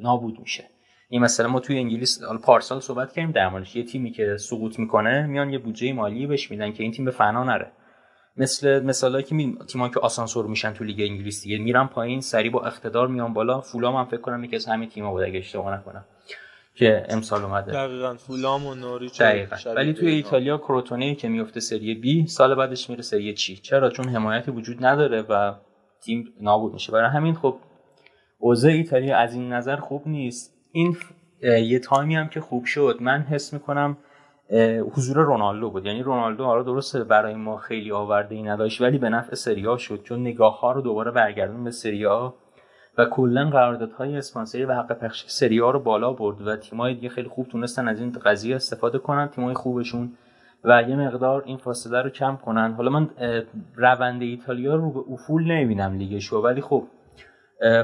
نابود 0.00 0.38
میشه. 0.40 0.64
این 1.08 1.22
مثلا 1.22 1.48
ما 1.48 1.60
توی 1.60 1.78
انگلیس 1.78 2.20
پارسال 2.44 2.80
صحبت 2.80 3.12
کردیم 3.12 3.30
در 3.30 3.48
موردش. 3.48 3.76
یه 3.76 3.84
تیمی 3.84 4.10
که 4.10 4.36
سقوط 4.36 4.78
می‌کنه 4.78 5.26
میان 5.26 5.50
یه 5.50 5.58
بودجه 5.58 5.92
مالی 5.92 6.26
بهش 6.26 6.50
میدن 6.50 6.72
که 6.72 6.82
این 6.82 6.92
تیم 6.92 7.04
به 7.04 7.10
فنا 7.10 7.44
نره. 7.44 7.72
مثل 8.40 8.84
مثالی 8.84 9.22
که 9.22 9.34
می... 9.34 9.58
تیم‌ها 9.68 9.88
که 9.88 10.00
آسانسور 10.00 10.46
میشن 10.46 10.72
تو 10.72 10.84
لیگ 10.84 11.00
انگلیس 11.00 11.42
دیگه 11.42 11.58
میرن 11.58 11.86
پایین 11.86 12.20
سری 12.20 12.50
با 12.50 12.60
اقتدار 12.66 13.08
میان 13.08 13.32
بالا. 13.32 13.60
فولام 13.60 13.96
هم 13.96 14.04
فکر 14.04 14.20
کنم 14.20 14.44
یکی 14.44 14.56
از 14.56 14.66
همین 14.66 14.88
تیم‌ها 14.88 15.10
بود 15.10 15.22
اگه 15.22 15.38
اشتباه 15.38 15.74
نکنم 15.74 16.04
که 16.74 17.06
امسال 17.08 17.42
اومده. 17.42 17.72
دقیقاً 17.72 18.14
فولام 18.14 18.66
و 18.66 18.74
نوریچ 18.74 19.20
ولی 19.66 19.92
توی 19.92 20.08
ایتالیا 20.08 20.58
کروتونی 20.58 21.14
که 21.14 21.28
میفته 21.28 21.60
سری 21.60 21.94
بی 21.94 22.26
سال 22.26 22.54
بعدش 22.54 22.90
میره 22.90 23.02
سری 23.02 23.34
چی؟ 23.34 23.56
چرا؟ 23.56 23.90
چون 23.90 24.08
حمایتی 24.08 24.50
وجود 24.50 24.84
نداره 24.84 25.22
و 25.22 25.54
تیم 26.00 26.32
نابود 26.40 26.72
میشه. 26.72 26.92
برای 26.92 27.10
همین 27.10 27.34
خب 27.34 27.56
اوضاع 28.38 28.72
ایتالیا 28.72 29.16
از 29.16 29.34
این 29.34 29.52
نظر 29.52 29.76
خوب 29.76 30.08
نیست. 30.08 30.54
این 30.72 30.96
یه 31.42 31.78
تایمی 31.78 32.16
هم 32.16 32.28
که 32.28 32.40
خوب 32.40 32.64
شد. 32.64 32.96
من 33.00 33.22
حس 33.22 33.52
می‌کنم 33.52 33.96
حضور 34.94 35.16
رونالدو 35.16 35.70
بود. 35.70 35.86
یعنی 35.86 36.02
رونالدو 36.02 36.44
حالا 36.44 36.62
درسته 36.62 37.04
برای 37.04 37.34
ما 37.34 37.56
خیلی 37.56 37.92
آورده 37.92 38.34
ای 38.34 38.42
نداشت 38.42 38.80
ولی 38.80 38.98
به 38.98 39.08
نفع 39.08 39.34
سریا 39.34 39.76
شد 39.76 40.02
چون 40.02 40.20
نگاه 40.20 40.60
ها 40.60 40.72
رو 40.72 40.80
دوباره 40.80 41.10
برگردون 41.10 41.64
به 41.64 41.70
سریا 41.70 42.34
و 42.98 43.04
کلا 43.04 43.50
قراردادهای 43.50 44.16
اسپانسری 44.16 44.64
و 44.64 44.72
حق 44.74 44.92
پخش 44.92 45.24
سریا 45.26 45.70
رو 45.70 45.80
بالا 45.80 46.12
برد 46.12 46.46
و 46.46 46.56
تیمای 46.56 46.94
دیگه 46.94 47.08
خیلی 47.08 47.28
خوب 47.28 47.48
تونستن 47.48 47.88
از 47.88 48.00
این 48.00 48.12
قضیه 48.24 48.56
استفاده 48.56 48.98
کنن 48.98 49.28
تیمای 49.28 49.54
خوبشون 49.54 50.12
و 50.64 50.82
یه 50.88 50.96
مقدار 50.96 51.42
این 51.46 51.56
فاصله 51.56 52.02
رو 52.02 52.10
کم 52.10 52.36
کنن. 52.36 52.72
حالا 52.72 52.90
من 52.90 53.08
روند 53.76 54.22
ایتالیا 54.22 54.74
رو 54.74 54.90
به 54.90 55.12
افول 55.12 55.42
نمی‌بینم 55.42 55.94
لیگش 55.94 56.32
ولی 56.32 56.60
خب 56.60 56.84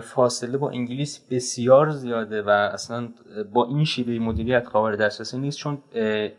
فاصله 0.02 0.58
با 0.58 0.70
انگلیس 0.70 1.28
بسیار 1.30 1.90
زیاده 1.90 2.42
و 2.42 2.48
اصلا 2.48 3.08
با 3.52 3.66
این 3.66 3.84
شیوه 3.84 4.24
مدیریت 4.24 4.68
قابل 4.68 4.96
دسترسی 4.96 5.38
نیست 5.38 5.58
چون 5.58 5.78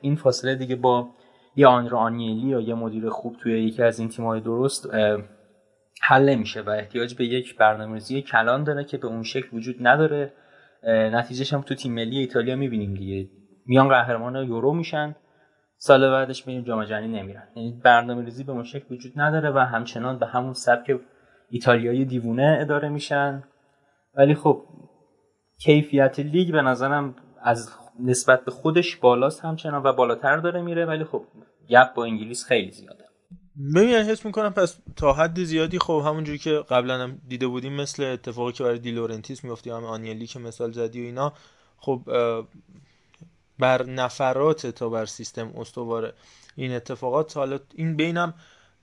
این 0.01 0.15
فاصله 0.15 0.55
دیگه 0.55 0.75
با 0.75 1.09
یه 1.55 1.67
آنرا 1.67 1.99
آنیلی 1.99 2.47
یا 2.47 2.59
یه 2.59 2.73
مدیر 2.73 3.09
خوب 3.09 3.35
توی 3.37 3.63
یکی 3.63 3.83
از 3.83 3.99
این 3.99 4.09
تیم‌های 4.09 4.41
درست 4.41 4.89
حل 6.01 6.29
نمیشه 6.29 6.61
و 6.61 6.69
احتیاج 6.69 7.15
به 7.15 7.25
یک 7.25 7.57
برنامه‌ریزی 7.57 8.21
کلان 8.21 8.63
داره 8.63 8.83
که 8.83 8.97
به 8.97 9.07
اون 9.07 9.23
شکل 9.23 9.57
وجود 9.57 9.75
نداره. 9.79 10.33
نتیجهش 10.87 11.53
هم 11.53 11.61
تو 11.61 11.75
تیم 11.75 11.93
ملی 11.93 12.17
ایتالیا 12.17 12.55
می‌بینیم 12.55 12.93
دیگه. 12.93 13.29
میان 13.65 13.89
قهرمان 13.89 14.35
یورو 14.35 14.73
میشن 14.73 15.15
سال 15.77 16.09
بعدش 16.09 16.47
میریم 16.47 16.63
جام 16.63 16.83
جهانی 16.83 17.07
نمیرن. 17.07 17.47
یعنی 17.55 17.81
برنامه‌ریزی 17.83 18.43
به 18.43 18.51
اون 18.51 18.63
شکل 18.63 18.95
وجود 18.95 19.13
نداره 19.15 19.51
و 19.51 19.57
همچنان 19.57 20.19
به 20.19 20.25
همون 20.25 20.53
سبک 20.53 20.99
ایتالیایی 21.49 22.05
دیوونه 22.05 22.57
اداره 22.61 22.89
میشن. 22.89 23.43
ولی 24.15 24.35
خب 24.35 24.63
کیفیت 25.59 26.19
لیگ 26.19 26.51
به 26.51 26.61
نظرم 26.61 27.15
از 27.41 27.71
نسبت 27.99 28.45
به 28.45 28.51
خودش 28.51 28.95
بالاست 28.95 29.45
همچنان 29.45 29.83
و 29.83 29.93
بالاتر 29.93 30.37
داره 30.37 30.61
میره. 30.61 30.85
ولی 30.85 31.03
خب 31.03 31.23
gap 31.69 31.93
با 31.93 32.05
انگلیس 32.05 32.45
خیلی 32.45 32.71
زیاده. 32.71 33.03
ببین 33.75 33.95
حس 33.95 34.25
می‌کنم 34.25 34.53
پس 34.53 34.79
تا 34.95 35.13
حد 35.13 35.43
زیادی 35.43 35.79
خب 35.79 36.03
همونجوری 36.05 36.37
که 36.37 36.51
قبلا 36.69 36.97
هم 36.97 37.21
دیده 37.27 37.47
بودیم 37.47 37.73
مثل 37.73 38.03
اتفاقی 38.03 38.51
که 38.51 38.63
برای 38.63 38.79
دلائورنتیس 38.79 39.43
میگفتی 39.43 39.69
هم 39.69 39.83
آنیلی 39.83 40.27
که 40.27 40.39
مثال 40.39 40.71
زدی 40.71 41.01
و 41.01 41.05
اینا 41.05 41.33
خب 41.77 42.01
بر 43.59 43.83
نفرات 43.83 44.67
تا 44.67 44.89
بر 44.89 45.05
سیستم 45.05 45.53
استواره 45.57 46.13
این 46.55 46.71
اتفاقات 46.71 47.37
حالا 47.37 47.59
این 47.75 47.95
بینم 47.95 48.33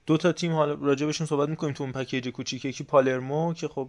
دو 0.06 0.16
تا 0.16 0.32
تیم 0.32 0.52
حالا 0.52 0.74
راجبشون 0.74 1.26
صحبت 1.26 1.48
می‌کنیم 1.48 1.72
تو 1.72 1.84
اون 1.84 1.92
پکیج 1.92 2.28
کوچیک 2.28 2.64
یکی 2.64 2.84
پالرمو 2.84 3.54
که 3.54 3.68
خب 3.68 3.88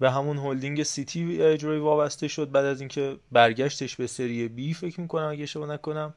به 0.00 0.10
همون 0.10 0.38
هلدینگ 0.38 0.82
سیتی 0.82 1.42
اجرای 1.42 1.78
وابسته 1.78 2.28
شد 2.28 2.50
بعد 2.50 2.64
از 2.64 2.80
اینکه 2.80 3.16
برگشتش 3.32 3.96
به 3.96 4.06
سری 4.06 4.48
بی 4.48 4.74
فکر 4.74 5.00
می‌کنم 5.00 5.28
اگه 5.28 5.42
اشتباه 5.42 5.68
نکنم 5.68 6.14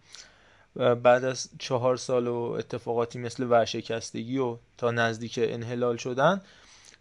بعد 0.76 1.26
از 1.26 1.50
چهار 1.60 1.98
سال 1.98 2.28
و 2.28 2.36
اتفاقاتی 2.36 3.20
مثل 3.20 3.44
ورشکستگی 3.44 4.38
و 4.38 4.58
تا 4.78 4.92
نزدیک 4.92 5.40
انحلال 5.44 5.98
شدن 5.98 6.42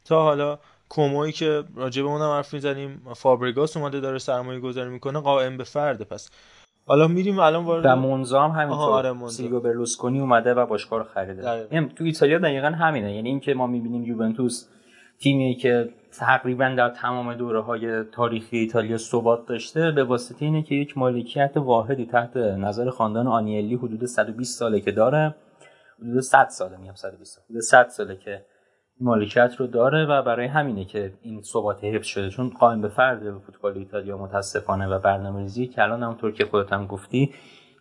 تا 0.05 0.23
حالا 0.23 0.59
کوموی 0.89 1.33
که 1.33 1.65
راجع 1.75 2.03
به 2.03 2.09
اونم 2.09 2.31
حرف 2.31 2.55
می‌زنیم 2.55 3.03
فابرگاس 3.17 3.77
اومده 3.77 4.01
داره 4.01 4.19
سرمایه 4.19 4.61
گذاری 4.61 4.91
می‌کنه 4.91 5.21
قائم 5.21 5.57
به 5.57 5.65
فرده. 5.65 6.05
پس 6.05 6.31
حالا 6.89 7.09
میریم 7.09 7.39
الان 7.39 7.65
وارد 7.65 7.87
و 7.87 7.97
مونزا 7.97 8.49
هم 8.49 8.61
همینطور. 8.61 8.91
آره 8.91 9.13
برلوسکونی 9.61 10.21
اومده 10.21 10.55
و 10.55 10.67
باشگاه 10.67 10.99
رو 10.99 11.05
خریده. 11.05 11.69
یعنی 11.73 11.89
تو 11.89 12.05
ایتالیا 12.05 12.39
دقیقا 12.39 12.69
همینه. 12.69 13.15
یعنی 13.15 13.29
اینکه 13.29 13.55
ما 13.55 13.67
می‌بینیم 13.67 14.05
یوونتوس 14.05 14.69
تیمی 15.21 15.55
که 15.55 15.89
تقریبا 16.19 16.75
در 16.79 16.89
تمام 16.89 17.35
دوره 17.35 17.61
های 17.61 18.05
تاریخی 18.05 18.59
ایتالیا 18.59 18.97
ثبات 18.97 19.47
داشته 19.47 19.91
به 19.91 20.05
واسطه 20.05 20.45
اینه 20.45 20.63
که 20.63 20.75
یک 20.75 20.99
مالکیت 20.99 21.53
واحدی 21.57 22.07
تحت 22.07 22.37
نظر 22.37 22.91
خاندان 22.91 23.27
آنیلی 23.27 23.75
حدود 23.75 24.05
120 24.05 24.59
ساله 24.59 24.81
که 24.81 24.93
داره. 24.93 25.35
حدود 26.03 26.21
100 26.21 26.49
ساله 26.49 26.77
میام 26.77 26.95
120 26.95 27.45
حدود 27.51 27.61
100 27.61 27.89
ساله 27.89 28.17
که 28.17 28.45
مالکیت 29.01 29.55
رو 29.59 29.67
داره 29.67 30.07
و 30.07 30.23
برای 30.23 30.47
همینه 30.47 30.85
که 30.85 31.13
این 31.23 31.43
ثبات 31.43 31.85
حفظ 31.85 32.07
شده 32.07 32.31
چون 32.31 32.51
قائم 32.51 32.81
به 32.81 32.89
فرد 32.89 33.39
فوتبال 33.39 33.79
ایتالیا 33.79 34.19
متاسفانه 34.19 34.87
و 34.87 34.99
برنامه‌ریزی 34.99 35.67
که 35.67 35.83
الان 35.83 36.03
همونطور 36.03 36.33
که 36.33 36.45
خودت 36.45 36.73
هم 36.73 36.87
گفتی 36.87 37.35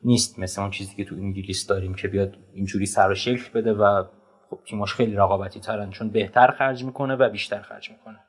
نیست. 0.03 0.39
مثل 0.39 0.62
اون 0.62 0.72
چیزی 0.72 0.95
که 0.95 1.05
تو 1.05 1.15
انگلیس 1.15 1.67
داریم 1.67 1.93
که 1.93 2.07
بیاد 2.07 2.38
اینجوری 2.53 2.86
سر 2.86 3.12
و 3.12 3.15
شکل 3.15 3.51
بده 3.53 3.74
و 3.74 4.03
خب 4.50 4.60
تیماش 4.65 4.93
خیلی 4.93 5.15
رقابتی 5.15 5.60
ترن 5.60 5.89
چون 5.89 6.10
بهتر 6.10 6.51
خرج 6.51 6.84
می‌کنه 6.84 7.15
و 7.15 7.29
بیشتر 7.29 7.62
خرج 7.62 7.89
می‌کنه. 7.89 8.19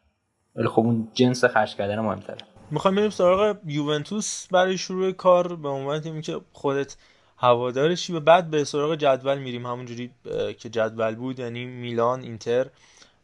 ولی 0.57 0.69
خب 0.69 0.81
اون 0.81 1.09
جنس 1.15 1.45
خرج 1.45 1.77
کردن 1.77 2.01
مهمتره. 2.01 2.39
می‌خوایم 2.71 2.97
بریم 2.97 3.11
سراغ 3.11 3.57
یوونتوس. 3.67 4.49
برای 4.53 4.79
شروع 4.79 5.13
کار 5.13 5.57
به 5.57 5.69
عنوان 5.69 6.01
تیمی 6.01 6.23
که 6.23 6.41
خودت 6.53 6.97
هوادارشی. 7.37 8.13
و 8.13 8.21
بعد 8.21 8.51
به 8.51 8.65
سراغ 8.65 8.95
جدول 8.95 9.39
میریم. 9.39 9.67
همونجوری 9.67 10.11
که 10.59 10.69
جدول 10.69 11.15
بود 11.15 11.39
یعنی 11.39 11.65
میلان 11.65 12.23
اینتر 12.23 12.67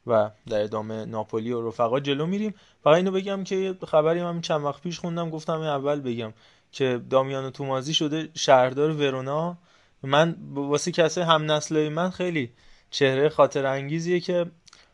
و 0.07 0.31
در 0.49 0.63
ادامه 0.63 1.05
ناپولی 1.05 1.53
و 1.53 1.69
رفقا 1.69 2.01
جلو 2.01 2.27
میریم. 2.27 2.55
فقط 2.85 2.97
اینو 2.97 3.11
بگم 3.11 3.45
که 3.45 3.75
خبری 3.87 4.23
من 4.23 4.41
چند 4.41 4.65
وقت 4.65 4.83
پیش 4.83 4.99
خوندم 4.99 5.31
گفتم 5.31 5.61
اول 5.61 6.01
بگم 6.01 6.33
که 6.73 7.01
دامیانو 7.11 7.51
تومازی 7.51 7.95
شده 7.95 8.29
شهردار 8.35 8.91
ورونا. 8.91 9.57
من 10.03 10.37
واسه 10.55 10.93
کسای 10.93 11.25
هم 11.25 11.51
نسلای 11.51 11.89
من 11.89 12.11
خیلی 12.11 12.51
چهره 12.91 13.29
خاطر 13.29 13.67
انگیزیه 13.67 14.21
که 14.21 14.47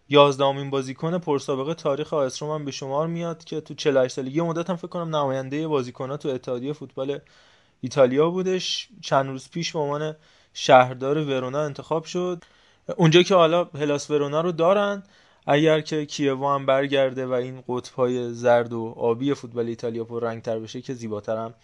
یازدهمین 0.09 0.71
بازیکن 0.71 1.19
پرسابقه 1.19 1.75
تاریخ 1.75 2.15
آیس 2.15 2.43
من 2.43 2.65
به 2.65 2.71
شمار 2.71 3.07
میاد 3.07 3.45
که 3.45 3.61
تو 3.61 3.75
48 3.75 4.15
سالگی 4.15 4.41
مدت 4.41 4.71
هم 4.71 4.77
فکر 4.77 4.89
کنم 4.89 5.17
نماینده 5.17 5.69
بازیکن‌ها 5.69 6.17
تو 6.17 6.29
اتحادیه 6.29 6.73
فوتبال 6.73 7.19
ایتالیا 7.81 8.31
بودش. 8.31 8.89
چند 9.01 9.29
روز 9.29 9.51
پیش 9.51 9.73
به 9.73 9.79
عنوان 9.79 10.17
شهردار 10.55 11.19
ورونا 11.19 11.63
انتخاب 11.63 12.05
شد. 12.05 12.45
اونجا 12.97 13.23
که 13.23 13.35
حالا 13.35 13.65
هلاس 13.65 14.11
ورونا 14.11 14.41
رو 14.41 14.53
دارن 14.53 15.03
اگر 15.47 15.81
که 15.81 16.07
کیوو 16.07 16.49
هم 16.49 16.67
برگرده 16.67 17.27
و 17.27 17.33
این 17.33 17.63
قطبهای 17.69 18.33
زرد 18.33 18.73
و 18.73 18.95
آبی 18.97 19.35
فوتبال 19.35 19.67
ایتالیا 19.67 20.05
پر 20.05 20.23
رنگ 20.23 20.43
تر 20.43 20.59
بشه 20.59 20.81
که 20.81 20.95
زیباتر 20.95 21.37
هم 21.37 21.55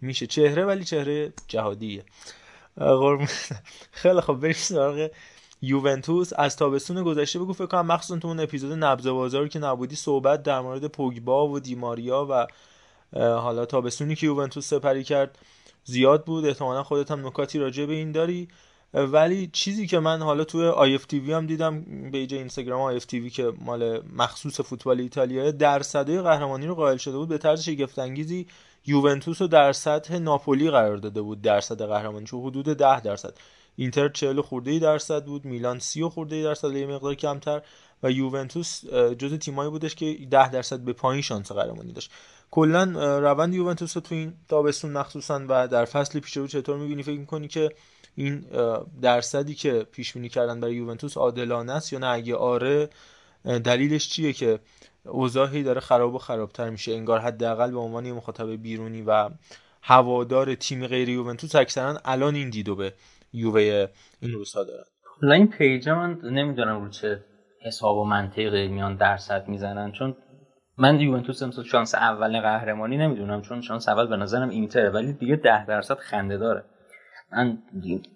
میشه. 0.00 0.26
چهره 0.26 0.64
ولی 0.64 0.84
چهره 0.84 1.32
جهادیه. 1.48 2.04
خیلی 3.92 4.20
خب 4.20 4.34
بریم 4.34 4.52
سراغ 4.52 5.10
یوونتوس. 5.62 6.32
از 6.36 6.56
تابستون 6.56 7.02
گذشته 7.02 7.38
بگو 7.38 7.52
فکر 7.52 7.66
کنم 7.66 7.86
مخصوصا 7.86 8.20
تو 8.20 8.28
اون 8.28 8.40
اپیزود 8.40 8.72
نبض 8.72 9.06
بازار 9.06 9.48
که 9.48 9.58
نبودی 9.58 9.96
صحبت 9.96 10.42
در 10.42 10.60
مورد 10.60 10.86
پوگبا 10.86 11.48
و 11.48 11.60
دیماریا 11.60 12.26
و 12.30 12.46
حالا 13.20 13.66
تابستونی 13.66 14.14
که 14.14 14.26
یوونتوس 14.26 14.68
سپری 14.68 15.04
کرد. 15.04 15.38
زیاد 15.84 16.24
بود. 16.24 16.46
احتمالا 16.46 16.82
خودت 16.82 17.10
هم 17.10 17.26
نکاتی 17.26 17.58
راجع 17.58 17.86
به 17.86 17.92
این 17.92 18.12
داری. 18.12 18.48
ولی 18.94 19.50
چیزی 19.52 19.86
که 19.86 19.98
من 19.98 20.22
حالا 20.22 20.44
توی 20.44 20.66
IFTV 20.66 21.32
هم 21.32 21.46
دیدم 21.46 21.84
ایجا 22.12 22.36
اینستاگرام 22.36 22.80
آی 22.80 22.96
اف 22.96 23.06
وی 23.12 23.30
که 23.30 23.52
مال 23.60 24.02
مخصوص 24.16 24.60
فوتبال 24.60 25.00
ایتالیا 25.00 25.50
درصدهای 25.50 26.22
قهرمانی 26.22 26.66
رو 26.66 26.74
قائل 26.74 26.96
شده 26.96 27.16
بود 27.16 27.28
به 27.28 27.38
طرز 27.38 27.62
شگفت 27.62 27.98
انگیزی 27.98 28.46
یوونتوس 28.86 29.42
رو 29.42 29.48
در 29.48 29.72
سطح 29.72 30.18
ناپولی 30.18 30.70
قرار 30.70 30.96
داده 30.96 31.22
بود 31.22 31.42
درصد 31.42 31.82
قهرمانی 31.82 32.26
چون 32.26 32.42
حدود 32.42 32.64
10 32.64 33.00
درصد. 33.00 33.34
اینتر 33.76 34.08
40 34.08 34.40
خورده 34.40 34.78
درصد 34.78 35.24
بود 35.24 35.44
میلان 35.44 35.78
30 35.78 36.04
خورده 36.04 36.42
درصد 36.42 36.72
یه 36.72 36.86
مقدار 36.86 37.14
کمتر. 37.14 37.62
و 38.02 38.10
یوونتوس 38.10 38.84
جزو 39.18 39.36
تیمایی 39.36 39.70
بودش 39.70 39.94
که 39.94 40.18
10 40.30 40.50
درصد 40.50 40.80
به 40.80 40.92
پایین 40.92 41.22
شانس 41.22 41.52
قهرمانی 41.52 41.92
داشت. 41.92 42.10
کلا 42.54 42.84
روند 43.18 43.54
یوونتوس 43.54 43.96
رو 43.96 44.00
تو 44.02 44.14
این 44.14 44.34
تابستون 44.48 44.92
مخصوصا 44.92 45.40
و 45.48 45.68
در 45.68 45.84
فصل 45.84 46.20
پیش 46.20 46.36
رو 46.36 46.46
چطور 46.46 46.76
می‌بینی؟ 46.76 47.02
فکر 47.02 47.18
می‌کنی 47.18 47.48
که 47.48 47.70
این 48.14 48.44
درصدی 49.02 49.54
که 49.54 49.86
پیش 49.92 50.12
بینی 50.12 50.28
کردن 50.28 50.60
برای 50.60 50.74
یوونتوس 50.74 51.16
عادلانه 51.16 51.72
است 51.72 51.92
یا 51.92 51.98
نه؟ 51.98 52.06
اگه 52.06 52.36
آره 52.36 52.88
دلیلش 53.44 54.08
چیه 54.08 54.32
که 54.32 54.58
اوضاعی 55.04 55.62
داره 55.62 55.80
خراب 55.80 56.14
و 56.14 56.18
خرابتر 56.18 56.70
میشه؟ 56.70 56.92
انگار 56.92 57.18
حداقل 57.18 57.70
به 57.70 57.78
عنوان 57.78 58.06
یه 58.06 58.12
مخاطب 58.12 58.50
بیرونی 58.50 59.02
و 59.02 59.30
هوادار 59.82 60.54
تیم 60.54 60.86
غیر 60.86 61.08
یوونتوس 61.08 61.54
اکثرا 61.54 62.00
الان 62.04 62.34
این 62.34 62.50
دیدو 62.50 62.76
به 62.76 62.92
یووه 63.32 63.88
این 64.20 64.32
روزها 64.32 64.64
دارن. 64.64 64.84
این 65.32 65.46
page 65.46 65.88
من 65.88 66.18
نمی‌دونم 66.22 66.84
رو 66.84 66.88
چه 66.88 67.24
حساب 67.60 67.96
و 67.96 68.04
منطقی 68.04 68.68
میان 68.68 68.96
درصد 68.96 69.48
می‌زنن 69.48 69.92
چون 69.92 70.16
من 70.78 71.00
یوونتوس 71.00 71.42
امسال 71.42 71.64
شانس 71.64 71.94
اول 71.94 72.40
قهرمانی 72.40 72.96
نمی‌دونم 72.96 73.42
چون 73.42 73.60
شانس 73.60 73.88
اول 73.88 74.06
به 74.06 74.16
نظرم 74.16 74.48
اینتره 74.48 74.90
ولی 74.90 75.12
دیگه 75.12 75.36
ده 75.36 75.66
درصد 75.66 75.98
خنده 75.98 76.36
داره. 76.38 76.64
من 77.32 77.58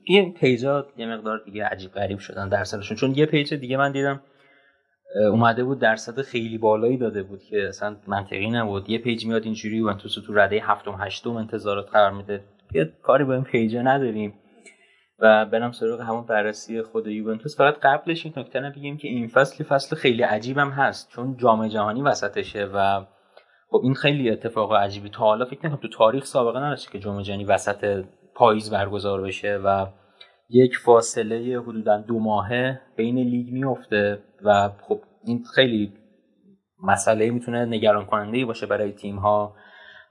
یه 0.08 0.32
page 0.32 0.75
ا 0.75 0.86
یه 0.96 1.06
مقدار 1.06 1.42
دیگه 1.44 1.64
عجیب 1.64 1.92
غریب 1.92 2.18
شدن 2.18 2.48
درصدشون 2.48 2.96
چون 2.96 3.14
یه 3.14 3.26
page 3.26 3.54
دیگه 3.54 3.76
من 3.76 3.92
دیدم 3.92 4.20
اومده 5.30 5.64
بود 5.64 5.78
درصد 5.78 6.22
خیلی 6.22 6.58
بالایی 6.58 6.96
داده 6.96 7.22
بود 7.22 7.42
که 7.42 7.68
اصلا 7.68 7.96
منطقی 8.06 8.50
نبود. 8.50 8.90
یه 8.90 8.98
page 8.98 9.26
میاد 9.26 9.44
اینجوری 9.44 9.76
یوونتوس 9.76 10.14
تو 10.14 10.34
رده 10.34 10.62
هفتم 10.62 10.96
هشتم 11.00 11.36
انتظارات 11.36 11.90
قرار 11.90 12.12
میده. 12.12 12.44
یه 12.74 12.92
کاری 13.02 13.24
با 13.24 13.34
این 13.34 13.44
پیجا 13.44 13.82
نداریم. 13.82 14.34
و 15.18 15.44
برم 15.44 15.72
سراغ 15.72 16.00
همون 16.00 16.26
بررسی 16.26 16.82
خود 16.82 17.06
یوونتوس. 17.06 17.56
فقط 17.56 17.78
قبلش 17.82 18.26
این 18.26 18.34
نکته 18.36 18.60
بگیم 18.60 18.96
که 18.96 19.08
این 19.08 19.28
فصل 19.28 19.64
فصل 19.64 19.96
خیلی 19.96 20.22
عجیبم 20.22 20.70
هست 20.70 21.08
چون 21.08 21.36
جام 21.36 21.68
جهانی 21.68 22.02
وسطشه 22.02 22.64
و 22.74 23.04
خب 23.70 23.80
این 23.82 23.94
خیلی 23.94 24.30
اتفاق 24.30 24.72
عجیبی. 24.72 25.10
تا 25.10 25.24
حالا 25.24 25.44
فکر 25.44 25.66
نکنم 25.66 25.80
تو 25.80 25.88
تاریخ 25.88 26.24
سابقه 26.24 26.58
نداشته 26.58 26.92
که 26.92 26.98
جام 26.98 27.22
جهانی 27.22 27.44
وسط 27.44 28.04
پاییز 28.34 28.70
برگزار 28.70 29.22
بشه 29.22 29.60
و 29.64 29.86
یک 30.50 30.76
فاصله 30.76 31.60
حدودا 31.60 31.98
دو 31.98 32.18
ماهه 32.18 32.80
بین 32.96 33.18
لیگ 33.18 33.52
میفته 33.52 34.22
و 34.44 34.70
خب 34.80 35.00
این 35.24 35.44
خیلی 35.54 35.92
مسئله 36.82 37.30
می‌تونه 37.30 37.64
نگران 37.64 38.04
کننده 38.04 38.44
باشه 38.44 38.66
برای 38.66 38.92
تیم 38.92 39.16
ها 39.16 39.54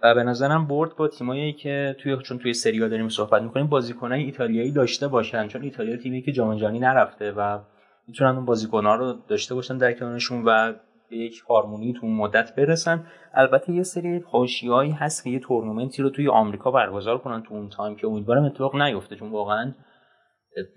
و 0.04 0.16
به 0.16 0.24
نظرم 0.24 0.68
برد 0.68 0.96
با 0.96 1.08
تیمایی 1.08 1.54
که 1.54 1.96
توی 2.00 2.18
چون 2.24 2.40
توی 2.40 2.54
سری 2.54 2.80
داریم 2.80 3.10
صحبت 3.10 3.42
می‌کنیم 3.42 3.68
بازیکنای 3.68 4.24
ایتالیایی 4.24 4.72
داشته 4.72 5.08
باشن 5.08 5.48
چون 5.48 5.62
ایتالیا 5.62 5.98
تیمی 5.98 6.22
که 6.22 6.32
جام 6.32 6.56
جهانی 6.56 6.80
نرفته 6.80 7.32
و 7.32 7.60
می‌تونن 8.08 8.36
اون 8.36 8.46
بازیکنها 8.46 8.96
رو 8.96 9.14
داشته 9.28 9.56
باشن 9.56 9.78
در 9.78 9.94
کنارشون 9.94 10.44
و 10.46 10.74
به 11.10 11.18
یک 11.18 11.44
هارمونی 11.50 11.94
تو 11.94 12.08
مدت 12.08 12.56
برسن. 12.56 13.04
البته 13.34 13.74
یه 13.74 13.84
سری 13.84 14.24
حاشیه‌ای 14.32 14.92
هست 14.92 15.24
که 15.24 15.30
یه 15.30 15.40
تورنمنتی 15.40 16.02
رو 16.02 16.10
توی 16.10 16.28
آمریکا 16.28 16.72
برگزار 16.72 17.18
کنن 17.18 17.44
تو 17.44 17.54
اون 17.54 17.70
تایم 17.70 17.96
که 17.96 18.08
امیدوارم 18.08 18.44
اتفاق 18.44 18.75
نیفته 18.75 19.16
چون 19.16 19.32
واقعا 19.32 19.74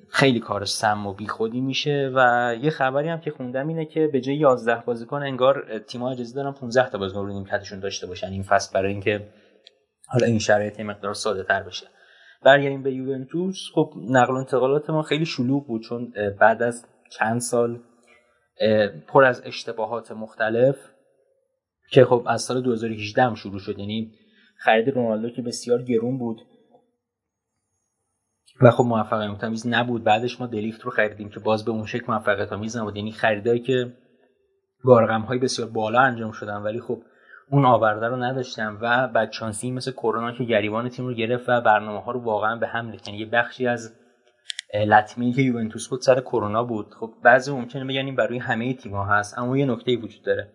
خیلی 0.09 0.41
کار 0.41 0.65
سم 0.65 1.07
و 1.07 1.13
بیخودی 1.13 1.61
میشه 1.61 2.13
و 2.15 2.55
یه 2.63 2.71
خبری 2.71 3.09
هم 3.09 3.21
که 3.21 3.31
خوندم 3.31 3.69
اینه 3.69 3.85
که 3.85 4.07
به 4.07 4.21
جای 4.21 4.37
11 4.37 4.83
بازیکن 4.87 5.23
انگار 5.23 5.79
تیم‌ها 5.79 6.11
اجازه 6.11 6.35
دارن 6.35 6.53
15 6.53 6.91
تا 6.91 6.99
بازیکن 6.99 7.21
رو 7.21 7.33
نیمکتشون 7.33 7.81
داشته 7.81 8.07
باشن. 8.07 8.27
این 8.27 8.43
فصل 8.43 8.75
برای 8.75 8.93
اینکه 8.93 9.29
حالا 10.09 10.27
این 10.27 10.39
شرایط 10.39 10.81
مقدار 10.81 11.15
ساده 11.15 11.43
تر 11.43 11.63
بشه. 11.63 11.87
برگردیم 12.43 12.83
به 12.83 12.93
یوونتوس. 12.93 13.57
خب 13.75 13.93
نقل 14.11 14.35
و 14.35 14.37
انتقالات 14.37 14.91
ما 14.91 15.03
خیلی 15.03 15.27
شلوغ 15.27 15.67
بود 15.67 15.83
چون 15.83 16.13
بعد 16.41 16.63
از 16.63 16.87
چند 17.19 17.41
سال 17.41 17.81
پر 19.07 19.25
از 19.25 19.43
اشتباهات 19.45 20.13
مختلف 20.13 20.77
که 21.91 22.05
خب 22.05 22.25
از 22.27 22.43
سال 22.43 22.63
2018 22.63 23.23
هم 23.23 23.35
شروع 23.35 23.59
شد. 23.59 23.79
یعنی 23.79 24.13
خرید 24.57 24.89
رونالدو 24.89 25.31
که 25.31 25.43
بسیار 25.43 25.83
گرون 25.83 26.19
بود. 26.19 26.41
و 28.61 28.71
خب 28.71 28.85
موفقیت 28.85 29.45
آمیز 29.45 29.67
نبود. 29.67 30.05
بعدش 30.05 30.41
ما 30.41 30.47
دلیفت 30.47 30.83
رو 30.83 30.91
خریدیم 30.91 31.29
که 31.29 31.41
باز 31.41 31.65
به 31.65 31.71
اون 31.71 31.87
شکل 31.87 32.05
موفقیت 32.09 32.53
آمیز 32.53 32.77
نبود. 32.77 32.97
یعنی 32.97 33.13
خریدایی 33.13 33.61
که 33.61 33.93
با 34.85 35.07
های 35.07 35.39
بسیار 35.39 35.69
بالا 35.69 36.01
انجام 36.01 36.33
شدن 36.33 36.57
ولی 36.57 36.81
خب 36.81 37.03
اون 37.51 37.65
آورده 37.65 38.07
رو 38.07 38.17
نداشتم 38.17 38.79
و 38.81 39.09
بعد 39.09 39.31
چانسی 39.31 39.71
مثل 39.71 39.93
کرونا 39.93 40.33
که 40.33 40.45
گریبان 40.45 40.89
تیم 40.89 41.07
رو 41.07 41.15
گرفت 41.15 41.49
و 41.49 41.61
برنامه 41.61 42.01
ها 42.01 42.13
رو 42.13 42.21
واقعا 42.21 42.57
به 42.57 42.67
هم 42.67 42.91
ریخت. 42.91 43.09
یعنی 43.09 43.21
یه 43.21 43.27
بخشی 43.27 43.67
از 43.67 43.95
لطمه 44.87 45.33
که 45.33 45.43
یوونتوس 45.43 45.89
بود 45.89 46.01
سر 46.01 46.21
کرونا 46.21 46.65
بود. 46.65 46.95
خب 47.01 47.11
بعضی 47.23 47.53
ممکنه 47.53 47.85
بگن 47.85 48.05
این 48.05 48.17
برای 48.17 48.39
همه 48.39 48.75
تیم‌ها 48.75 49.05
هست 49.05 49.39
اما 49.39 49.57
یه 49.59 49.67
نکته 49.67 49.97
وجود 49.97 50.23
داره. 50.23 50.53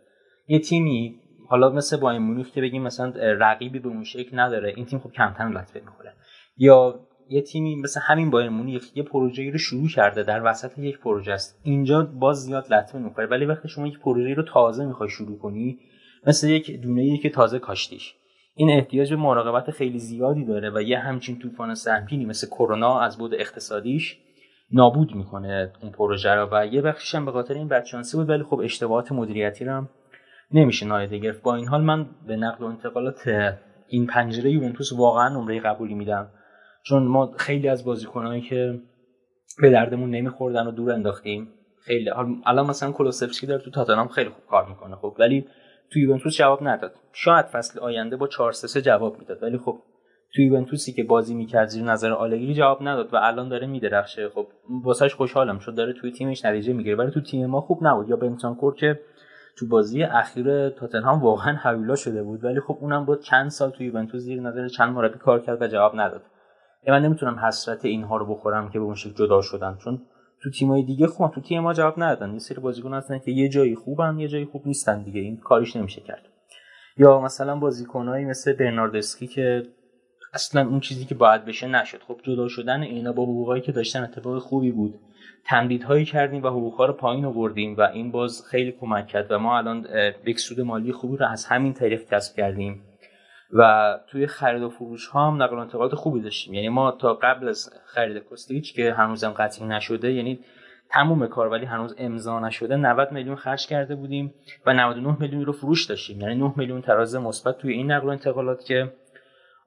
یه 0.47 0.59
تیمی 0.59 1.19
حالا 1.49 1.69
مثل 1.69 1.97
با 1.97 2.19
مونیخ 2.19 2.51
که 2.51 2.61
بگیم 2.61 2.83
مثلا 2.83 3.13
رقیبی 3.15 3.79
به 3.79 3.87
اون 3.87 4.03
شکل 4.03 4.39
نداره 4.39 4.73
این 4.75 4.85
تیم 4.85 4.99
خب 4.99 5.11
کمتر 5.11 5.49
لطمه 5.49 5.81
می‌خوره. 5.81 6.13
یا 6.57 6.99
یه 7.29 7.41
تیمی 7.41 7.75
مثل 7.75 7.99
همین 8.03 8.29
بایر 8.29 8.49
مونیخ 8.49 8.83
یه 8.95 9.03
پروژه‌ای 9.03 9.51
رو 9.51 9.57
شروع 9.57 9.87
کرده 9.87 10.23
در 10.23 10.41
وسط 10.45 10.79
یک 10.79 10.99
پروژه 10.99 11.31
است. 11.31 11.61
اینجا 11.63 12.03
باز 12.03 12.43
زیاد 12.43 12.73
لطمه 12.73 13.01
می‌خوره 13.01 13.27
ولی 13.27 13.45
وقتی 13.45 13.67
شما 13.67 13.87
یک 13.87 13.99
پروژه 13.99 14.33
رو 14.33 14.43
تازه 14.43 14.85
می‌خوای 14.85 15.09
شروع 15.09 15.37
کنی 15.37 15.79
مثل 16.27 16.49
یک 16.49 16.81
دونه 16.81 17.17
که 17.17 17.29
تازه 17.29 17.59
کاشتیش. 17.59 18.15
این 18.55 18.69
احتیاج 18.69 19.09
به 19.09 19.15
مراقبت 19.15 19.71
خیلی 19.71 19.99
زیادی 19.99 20.45
داره 20.45 20.69
و 20.69 20.81
یه 20.81 20.99
همچین 20.99 21.39
طوفان 21.39 21.75
سهمگینی 21.75 22.25
مثل 22.25 22.47
کرونا 22.47 22.99
از 22.99 23.17
بود 23.17 23.33
اقتصادیش 23.33 24.17
نابود 24.71 25.15
می‌کنه 25.15 25.71
اون 25.81 25.91
پروژه 25.91 26.31
رو 26.31 26.49
و 26.51 26.65
یه 26.65 26.81
بخشش 26.81 27.15
هم 27.15 27.25
به 27.25 27.31
خاطر 27.31 27.53
این 27.53 27.67
بدشانسی 27.67 28.17
بود 28.17 28.29
ولی 28.29 28.43
خب 28.43 28.59
اشتباهات 28.59 29.11
مدیریتی 29.11 29.65
رو 29.65 29.71
هم 29.71 29.89
نمیشه 30.51 30.85
نادیده 30.85 31.17
گرفت. 31.17 31.41
با 31.41 31.55
این 31.55 31.67
حال 31.67 31.81
من 31.81 32.05
به 32.27 32.35
نقل 32.35 32.63
و 32.63 32.67
انتقالات 32.67 33.29
این 33.87 34.07
پنجره 34.07 34.51
یوونتوس 34.51 34.93
واقعا 34.93 35.29
نمره 35.29 35.59
قبولی 35.59 35.93
میدم. 35.93 36.27
چون 36.83 37.03
ما 37.03 37.31
خیلی 37.37 37.67
از 37.67 37.85
بازیکنایی 37.85 38.41
که 38.41 38.79
به 39.61 39.69
دردمون 39.69 40.09
نمیخوردن 40.09 40.67
و 40.67 40.71
دور 40.71 40.91
انداختیم 40.91 41.49
خیلی. 41.85 42.09
الان 42.45 42.65
مثلا 42.65 42.91
کلوسفسکی 42.91 43.47
داره 43.47 43.61
تو 43.61 43.71
تاتنهام 43.71 44.07
خیلی 44.07 44.29
خوب 44.29 44.45
کار 44.49 44.69
می‌کنه 44.69 44.95
خب. 44.95 45.15
ولی 45.19 45.47
تو 45.91 45.99
یوونتوس 45.99 46.37
جواب 46.37 46.67
نداد. 46.67 46.95
شاید 47.13 47.45
فصل 47.45 47.79
آینده 47.79 48.15
با 48.15 48.27
4 48.27 48.51
3 48.51 48.81
جواب 48.81 49.19
می‌داد 49.19 49.43
ولی 49.43 49.57
خب 49.57 49.79
تو 50.35 50.41
یوونتوسی 50.41 50.93
که 50.93 51.03
بازی 51.03 51.35
می‌کرد 51.35 51.67
زیر 51.67 51.83
نظر 51.83 52.11
آلگری 52.11 52.53
جواب 52.53 52.77
نداد 52.81 53.13
و 53.13 53.17
الان 53.17 53.49
داره 53.49 53.67
میدرخشه. 53.67 54.29
خب 54.29 54.47
واسهش 54.83 55.13
خوشحالم 55.13 55.59
چون 55.59 55.75
داره 55.75 55.93
توی 55.93 56.11
تیمش 56.11 56.45
نتیجه 56.45 56.73
می‌گیره. 56.73 56.95
ولی 56.95 57.11
تو 57.11 57.21
تیم 57.21 57.45
ما 57.45 57.61
خوب 57.61 57.79
نبود. 57.81 58.09
یا 58.09 58.15
بنتانکور 58.15 58.75
که 58.75 58.99
تو 59.57 59.67
بازی 59.67 60.03
اخیر 60.03 60.69
تاتنهام 60.69 61.21
واقعا 61.21 61.55
حویلا 61.55 61.95
شده 61.95 62.23
بود 62.23 62.43
ولی 62.43 62.59
خب 62.59 62.77
اونم 62.81 63.05
بود 63.05 63.21
چند 63.21 63.49
سال 63.49 63.69
توی 63.69 63.85
یوونتوس 63.85 64.21
زیر 64.21 64.41
نظر 64.41 64.67
چند 64.67 64.93
مربی 64.93 65.19
کار 65.19 65.39
کرد 65.39 65.61
و 65.61 65.67
جواب 65.67 65.99
نداد. 65.99 66.21
من 66.91 67.01
نمی‌تونم 67.01 67.39
حسرت 67.39 67.85
اینها 67.85 68.17
رو 68.17 68.35
بخورم 68.35 68.69
که 68.69 68.79
به 68.79 68.85
اون 68.85 68.95
شکل 68.95 69.13
جدا 69.13 69.41
شدن 69.41 69.77
چون 69.83 70.01
تو 70.43 70.49
تیمای 70.49 70.83
دیگه 70.83 71.07
خوب 71.07 71.31
تو 71.31 71.41
تیم 71.41 71.59
ما 71.61 71.73
جواب 71.73 72.03
ندادن. 72.03 72.33
یه 72.33 72.39
سری 72.39 72.61
بازیکن 72.61 72.93
هستن 72.93 73.19
که 73.19 73.31
یه 73.31 73.49
جایی 73.49 73.75
خوبن 73.75 74.19
یه 74.19 74.27
جایی 74.27 74.45
خوب 74.45 74.67
نیستن 74.67 75.03
دیگه. 75.03 75.21
این 75.21 75.37
کاریش 75.37 75.75
نمیشه 75.75 76.01
کرد. 76.01 76.21
یا 76.97 77.21
مثلا 77.21 77.55
بازیکنایی 77.55 78.25
مثل 78.25 78.53
برناردسکی 78.53 79.27
که 79.27 79.63
اصلا 80.33 80.67
اون 80.67 80.79
چیزی 80.79 81.05
که 81.05 81.15
باید 81.15 81.45
بشه 81.45 81.67
نشد. 81.67 82.01
خب 82.07 82.19
جدا 82.23 82.47
شدن 82.47 82.81
اینا 82.81 83.11
با 83.11 83.23
حقوقایی 83.23 83.61
که 83.61 83.71
داشتن 83.71 84.03
اتفاق 84.03 84.39
خوبی 84.39 84.71
بود. 84.71 84.99
تمدیدهایی 85.45 86.05
کردیم 86.05 86.43
و 86.43 86.47
حقوقها 86.47 86.85
رو 86.85 86.93
پایین 86.93 87.25
آوردیم 87.25 87.75
و 87.77 87.81
این 87.81 88.11
باز 88.11 88.43
خیلی 88.49 88.71
کمک 88.71 89.07
کرد 89.07 89.31
و 89.31 89.39
ما 89.39 89.57
الان 89.57 89.87
یک 90.25 90.39
سود 90.39 90.61
مالی 90.61 90.91
خوبی 90.91 91.17
رو 91.17 91.27
از 91.27 91.45
همین 91.45 91.73
طریق 91.73 92.09
کسب 92.09 92.35
کردیم. 92.35 92.81
و 93.53 93.93
توی 94.07 94.27
خرید 94.27 94.63
و 94.63 94.69
فروش 94.69 95.07
ها 95.07 95.27
هم 95.27 95.43
نقل 95.43 95.55
و 95.55 95.59
انتقالات 95.59 95.95
خوبی 95.95 96.21
داشتیم. 96.21 96.53
یعنی 96.53 96.69
ما 96.69 96.91
تا 96.91 97.13
قبل 97.13 97.47
از 97.47 97.69
خرید 97.85 98.17
کوستیچ 98.17 98.75
که 98.75 98.93
هنوزم 98.93 99.29
قطعی 99.29 99.67
نشده 99.67 100.13
یعنی 100.13 100.39
تموم 100.89 101.27
کار 101.27 101.47
ولی 101.47 101.65
هنوز 101.65 101.95
امضا 101.97 102.39
نشده 102.39 102.75
90 102.75 103.11
میلیون 103.11 103.35
خرج 103.35 103.67
کرده 103.67 103.95
بودیم 103.95 104.33
و 104.65 104.73
99 104.73 105.17
میلیون 105.19 105.45
رو 105.45 105.53
فروش 105.53 105.85
داشتیم. 105.85 106.21
یعنی 106.21 106.35
9 106.35 106.53
میلیون 106.57 106.81
تراز 106.81 107.15
مثبت 107.15 107.57
توی 107.57 107.73
این 107.73 107.91
نقل 107.91 108.07
و 108.07 108.09
انتقالات 108.09 108.65
که 108.65 108.93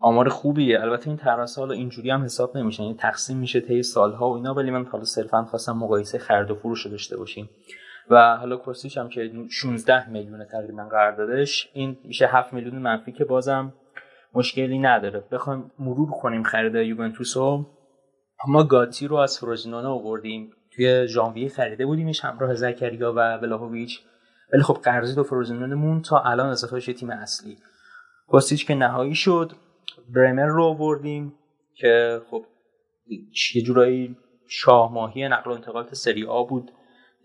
آمار 0.00 0.28
خوبیه. 0.28 0.80
البته 0.80 1.08
این 1.08 1.16
تراز 1.16 1.58
حالا 1.58 1.74
اینجوری 1.74 2.11
هم 2.11 2.24
حساب 2.24 2.56
نمیشه 2.56 2.82
یعنی 2.82 2.94
تقسیم 2.94 3.37
میشه 3.37 3.61
طی 3.61 3.82
سالها 3.82 4.30
و 4.30 4.37
اینا 4.37 4.54
ولی 4.54 4.70
من 4.70 4.84
حالا 4.84 5.04
صرفا 5.04 5.44
خواستم 5.44 5.72
مقایسه 5.72 6.18
خرید 6.18 6.50
و 6.50 6.54
فروش 6.54 6.80
رو 6.80 6.90
داشته 6.90 7.16
باشیم. 7.16 7.50
و 8.10 8.36
حالا 8.36 8.56
کوستیچ 8.56 8.98
هم 8.98 9.08
که 9.08 9.32
16 9.50 10.10
میلیون 10.10 10.44
تقریبا 10.44 10.84
قراردادش 10.84 11.70
این 11.72 11.98
میشه 12.04 12.26
7 12.26 12.52
میلیون 12.52 12.78
منفی 12.78 13.12
که 13.12 13.24
بازم 13.24 13.72
مشکلی 14.34 14.78
نداره. 14.78 15.24
بخوایم 15.32 15.70
مرور 15.78 16.10
کنیم 16.10 16.42
خرید 16.42 16.74
یوونتوس 16.74 17.36
رو 17.36 17.66
ما 18.48 18.64
گاتی 18.64 19.06
رو 19.06 19.16
از 19.16 19.38
فروزینونه 19.38 19.88
آوردیم. 19.88 20.52
توی 20.70 21.08
ژانویه 21.08 21.48
خریده 21.48 21.86
بودیمش 21.86 22.24
همراه 22.24 22.54
زکریا 22.54 23.12
و 23.12 23.36
ولاهویچ. 23.36 24.00
ولی 24.52 24.62
خب 24.62 24.74
قرضی 24.74 25.14
دو 25.14 25.22
فروزینونمون 25.22 26.02
تا 26.02 26.20
الان 26.20 26.48
اضافه 26.48 26.80
شده 26.80 26.94
تیم 26.94 27.10
اصلی. 27.10 27.56
کوستیچ 28.26 28.66
که 28.66 28.74
نهایی 28.74 29.14
شد. 29.14 29.52
برمر 30.14 30.46
رو 30.46 30.64
آوردیم 30.64 31.34
که 31.74 32.20
خب 32.30 32.44
یه 33.54 33.62
جورایی 33.62 34.16
شاه 34.48 34.92
ماهی 34.92 35.28
نقل 35.28 35.50
و 35.50 35.54
انتقالات 35.54 35.94
سری 35.94 36.26
آ 36.26 36.44
بود. 36.44 36.70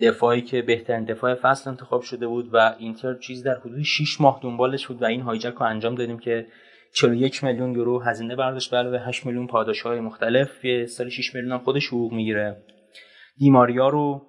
دفاعی 0.01 0.41
که 0.41 0.61
بهترین 0.61 1.03
دفاع 1.03 1.35
فصل 1.35 1.69
انتخاب 1.69 2.01
شده 2.01 2.27
بود 2.27 2.49
و 2.53 2.75
اینتر 2.79 3.13
چیز 3.13 3.43
در 3.43 3.55
حدود 3.55 3.81
6 3.81 4.21
ماه 4.21 4.39
دنبالش 4.43 4.87
بود 4.87 5.01
و 5.01 5.05
این 5.05 5.21
هایجک 5.21 5.53
رو 5.53 5.63
انجام 5.63 5.95
دادیم 5.95 6.19
که 6.19 6.47
41 6.93 7.43
میلیون 7.43 7.75
یورو 7.75 7.99
هزینه 7.99 8.35
برداشت 8.35 8.73
علاوه 8.73 8.99
8 8.99 9.25
میلیون 9.25 9.47
پاداش 9.47 9.81
های 9.81 9.99
مختلف. 9.99 10.65
یه 10.65 10.85
سال 10.85 11.09
6 11.09 11.35
میلیون 11.35 11.53
هم 11.53 11.59
خودش 11.59 11.87
حقوق 11.87 12.13
می‌گیره. 12.13 12.57
دیماریا 13.37 13.89
رو 13.89 14.21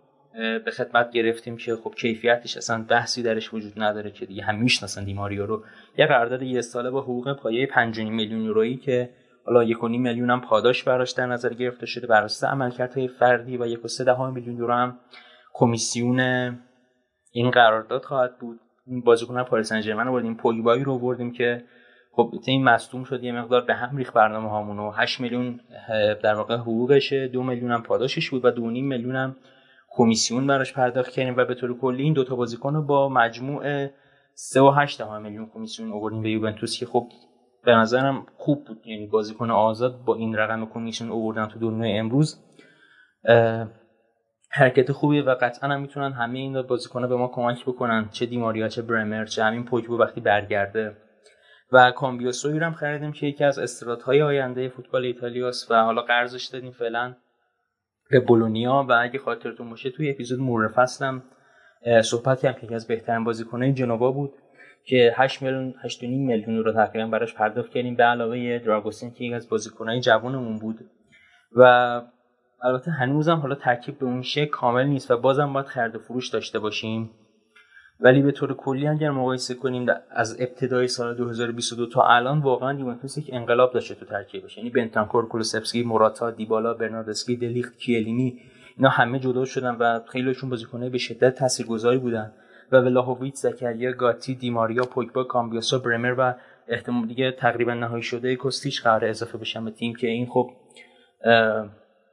به 0.65 0.71
خدمت 0.77 1.11
گرفتیم 1.13 1.57
که 1.57 1.77
خب 1.77 1.95
کیفیتش 1.95 2.57
اصلا 2.57 2.85
بحثی 2.89 3.23
درش 3.23 3.55
وجود 3.55 3.73
نداره 3.77 4.11
که 4.11 4.27
دیگه 4.27 4.43
هم 4.43 4.59
می‌شناسن 4.59 5.05
دیماریا 5.05 5.45
رو. 5.45 5.65
یه 5.99 6.07
قرارداد 6.07 6.43
یه 6.43 6.61
ساله 6.61 6.91
با 6.91 7.01
حقوق 7.01 7.33
پایه 7.33 7.67
5 7.67 8.01
میلیون 8.01 8.41
یورویی 8.41 8.77
که 8.77 9.11
حالا 9.47 9.65
یک 9.65 9.85
میلیون 9.85 10.31
هم 10.31 10.41
پاداش 10.41 10.83
براش 10.83 11.13
در 11.13 11.27
نظر 11.27 11.55
گرفته 11.55 11.87
شده. 11.87 12.07
بر 12.07 12.23
اساس 12.23 12.51
عملکردهای 12.51 13.09
فردی 13.09 13.57
و 13.57 13.67
1.3 13.67 14.35
میلیون 14.35 14.57
یورو 14.57 14.75
هم 14.75 14.99
کمیسیون 15.53 16.21
این 17.33 17.51
قرارداد 17.51 18.05
خواهد 18.05 18.39
بود. 18.39 18.61
این 18.87 19.01
بازیکن 19.01 19.43
پاریس 19.43 19.69
سن 19.69 19.81
ژرمن 19.81 20.07
رو 20.07 20.13
بردیم 20.13 20.35
پوگبایی 20.35 20.85
رو 20.85 20.99
بردیم 20.99 21.33
که 21.33 21.65
خب 22.13 22.35
این 22.47 22.65
مصدوم 22.65 23.05
شد 23.05 23.25
یه 23.25 23.33
مقدار 23.33 23.61
به 23.61 23.75
هم 23.75 23.97
ریخ 23.97 24.17
برنامه 24.17 24.51
هامون 24.51 24.79
و 24.79 24.91
8 24.91 25.21
میلیون 25.21 25.61
در 26.23 26.35
واقع 26.35 26.57
حقوقشه 26.57 27.29
دو 27.29 27.43
میلیون 27.43 27.73
هم 27.73 27.83
پاداشش 27.83 28.31
بود 28.31 28.45
و 28.45 28.51
دو 28.51 28.71
نیم 28.71 28.87
میلیون 28.89 29.17
هم 29.17 29.37
کمیسیون 29.91 30.47
براش 30.47 30.73
پرداخت 30.73 31.11
کردیم 31.11 31.35
و 31.37 31.45
به 31.45 31.55
طور 31.55 31.79
کلی 31.79 32.03
این 32.03 32.13
دوتا 32.13 32.37
بازیکن 32.37 32.75
رو 32.75 32.83
با 32.83 33.09
مجموع 33.09 33.89
3 34.35 34.61
و 34.61 34.71
8 34.71 35.03
میلیون 35.03 35.51
کمیسیون 35.55 35.93
آوردیم 35.93 36.23
به 36.23 36.31
یوونتوس 36.31 36.79
که 36.79 36.87
خب 36.87 37.09
به 37.65 37.75
نظرم 37.75 38.27
خوب 38.37 38.65
بود. 38.65 38.87
یعنی 38.87 39.07
بازیکن 39.07 39.51
آزاد 39.51 40.05
با 40.05 40.15
این 40.15 40.37
رقم 40.37 40.67
کمیسیون 40.67 41.11
آوردن 41.11 41.47
تو 41.47 41.59
دنیای 41.59 41.99
امروز 41.99 42.45
حرکت 44.55 44.93
خوبیه 44.93 45.23
و 45.23 45.35
قطعا 45.41 45.71
هم 45.71 45.81
می‌تونن 45.81 46.13
همه 46.13 46.39
این 46.39 46.63
بازیکن‌ها 46.63 47.07
به 47.07 47.17
ما 47.17 47.29
کمک 47.29 47.65
بکنن. 47.65 48.09
چه 48.13 48.27
دیماریا 48.27 48.69
چه 48.69 48.83
برمر 48.83 49.25
چه 49.25 49.45
همین 49.45 49.65
پوگبا 49.65 49.97
وقتی 49.97 50.21
برگرده. 50.21 50.97
و 51.73 51.91
کامبیاسوی 51.91 52.59
هم 52.59 52.73
خریدیم 52.73 53.13
که 53.13 53.27
یکی 53.27 53.45
از 53.45 53.59
استراتهای 53.59 54.23
آینده 54.23 54.69
فوتبال 54.69 55.05
ایتالیاست 55.05 55.71
و 55.71 55.75
حالا 55.75 56.03
قرضش 56.03 56.45
دادیم 56.45 56.73
فعلا 56.73 57.15
به 58.11 58.21
بولونیا. 58.21 58.87
و 58.89 58.93
اگه 58.93 59.19
خاطرتون 59.19 59.71
باشه 59.71 59.91
توی 59.91 60.11
اپیزود 60.11 60.41
مور 60.41 60.69
فصلم 60.69 61.23
صحبتی 62.03 62.47
هم 62.47 62.53
که 62.53 62.65
یکی 62.65 62.75
از 62.75 62.87
بهترین 62.87 63.25
بازیکنهای 63.25 63.73
جنوا 63.73 64.13
بود 64.13 64.33
که 64.85 65.15
8 65.17 65.43
میلیون 65.43 65.75
8.5 65.89 66.03
میلیون 66.03 66.65
رو 66.65 66.73
تقریبا 66.73 67.09
براش 67.09 67.35
پرداخت 67.35 67.71
کردیم. 67.71 67.97
به 67.97 68.05
علاوه 68.05 68.59
دراگوسین 68.59 69.11
که 69.11 69.25
یکی 69.25 69.35
از 69.35 69.49
بازیکنهای 69.49 70.01
جوانمون 70.01 70.59
بود. 70.59 70.79
و 71.57 72.03
البته 72.65 72.91
هنوزم 72.91 73.37
حالا 73.37 73.55
ترکیب 73.55 73.99
به 73.99 74.07
اون 74.07 74.23
شکل 74.23 74.51
کامل 74.51 74.87
نیست 74.87 75.11
و 75.11 75.17
بازم 75.17 75.53
باید 75.53 75.67
خرید 75.67 75.95
و 75.95 75.99
فروش 75.99 76.29
داشته 76.29 76.59
باشیم. 76.59 77.11
ولی 78.01 78.23
به 78.23 78.33
طور 78.33 78.55
کلی 78.55 78.89
اگر 78.89 79.11
مقایسه 79.11 79.55
کنیم 79.55 79.87
از 80.11 80.41
ابتدای 80.41 80.89
سال 80.89 81.15
2022 81.15 81.87
تا 81.87 82.03
الان 82.03 82.41
واقعا 82.41 82.79
یوونتوس 82.79 83.19
یک 83.19 83.31
انقلاب 83.33 83.73
داشته 83.73 83.95
تو 83.95 84.07
ترکیبش. 84.07 84.57
یعنی 84.59 84.71
بنتانکور 84.71 85.29
کولوسفسکی 85.29 85.83
موراتا 85.83 86.31
دیبالا 86.31 86.75
برناردسکی 86.75 87.37
دلیخت 87.37 87.79
کیلینی 87.79 88.41
اینا 88.77 88.89
همه 88.89 89.19
جدا 89.19 89.45
شدن 89.45 89.75
و 89.75 90.01
خیلیشون 90.09 90.51
بازیکنای 90.51 90.91
به 90.91 90.99
شدت 90.99 91.35
تاثیرگذاری 91.35 91.99
بودن. 91.99 92.33
و 92.73 92.77
ولاهویچ 92.77 93.35
زکریا 93.35 93.93
گاتی 93.93 94.35
دیماریا 94.35 94.83
پوگبا 94.83 95.25
کامبیاسا 95.25 95.79
برمر 95.79 96.15
و 96.19 96.35
احتمال 96.69 97.07
دیگه 97.07 97.33
تقریبا 97.33 97.75
نهایی 97.75 98.03
شده 98.03 98.37
کوستیچ 98.37 98.83
قرار 98.83 99.05
اضافه 99.05 99.39
بشن 99.39 99.65
به 99.65 99.71
تیم 99.71 99.95
که 99.95 100.07
این 100.07 100.27
خب 100.27 100.51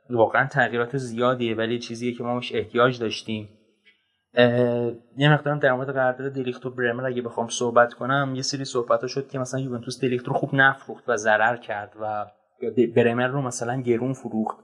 واقعا 0.09 0.47
تغییرات 0.47 0.97
زیادیه 0.97 1.55
ولی 1.55 1.79
چیزیه 1.79 2.13
که 2.13 2.23
ما 2.23 2.35
مش 2.35 2.55
احتیاج 2.55 2.99
داشتیم. 2.99 3.49
یه 5.17 5.33
مقدارم 5.33 5.59
در 5.59 5.73
مورد 5.73 5.93
قرارداد 5.93 6.33
دلیخت 6.33 6.65
و 6.65 6.69
برمر 6.69 7.05
اگه 7.05 7.21
بخوام 7.21 7.47
صحبت 7.47 7.93
کنم 7.93 8.33
یه 8.35 8.41
سری 8.41 8.65
صحبت 8.65 9.01
ها 9.01 9.07
شد 9.07 9.27
که 9.27 9.39
مثلا 9.39 9.59
یوونتوس 9.59 10.01
دلیخت 10.01 10.27
رو 10.27 10.33
خوب 10.33 10.49
نفروخت 10.53 11.09
و 11.09 11.17
ضرر 11.17 11.57
کرد 11.57 11.93
و 12.01 12.25
برمر 12.95 13.27
رو 13.27 13.41
مثلا 13.41 13.81
گرون 13.81 14.13
فروخت. 14.13 14.57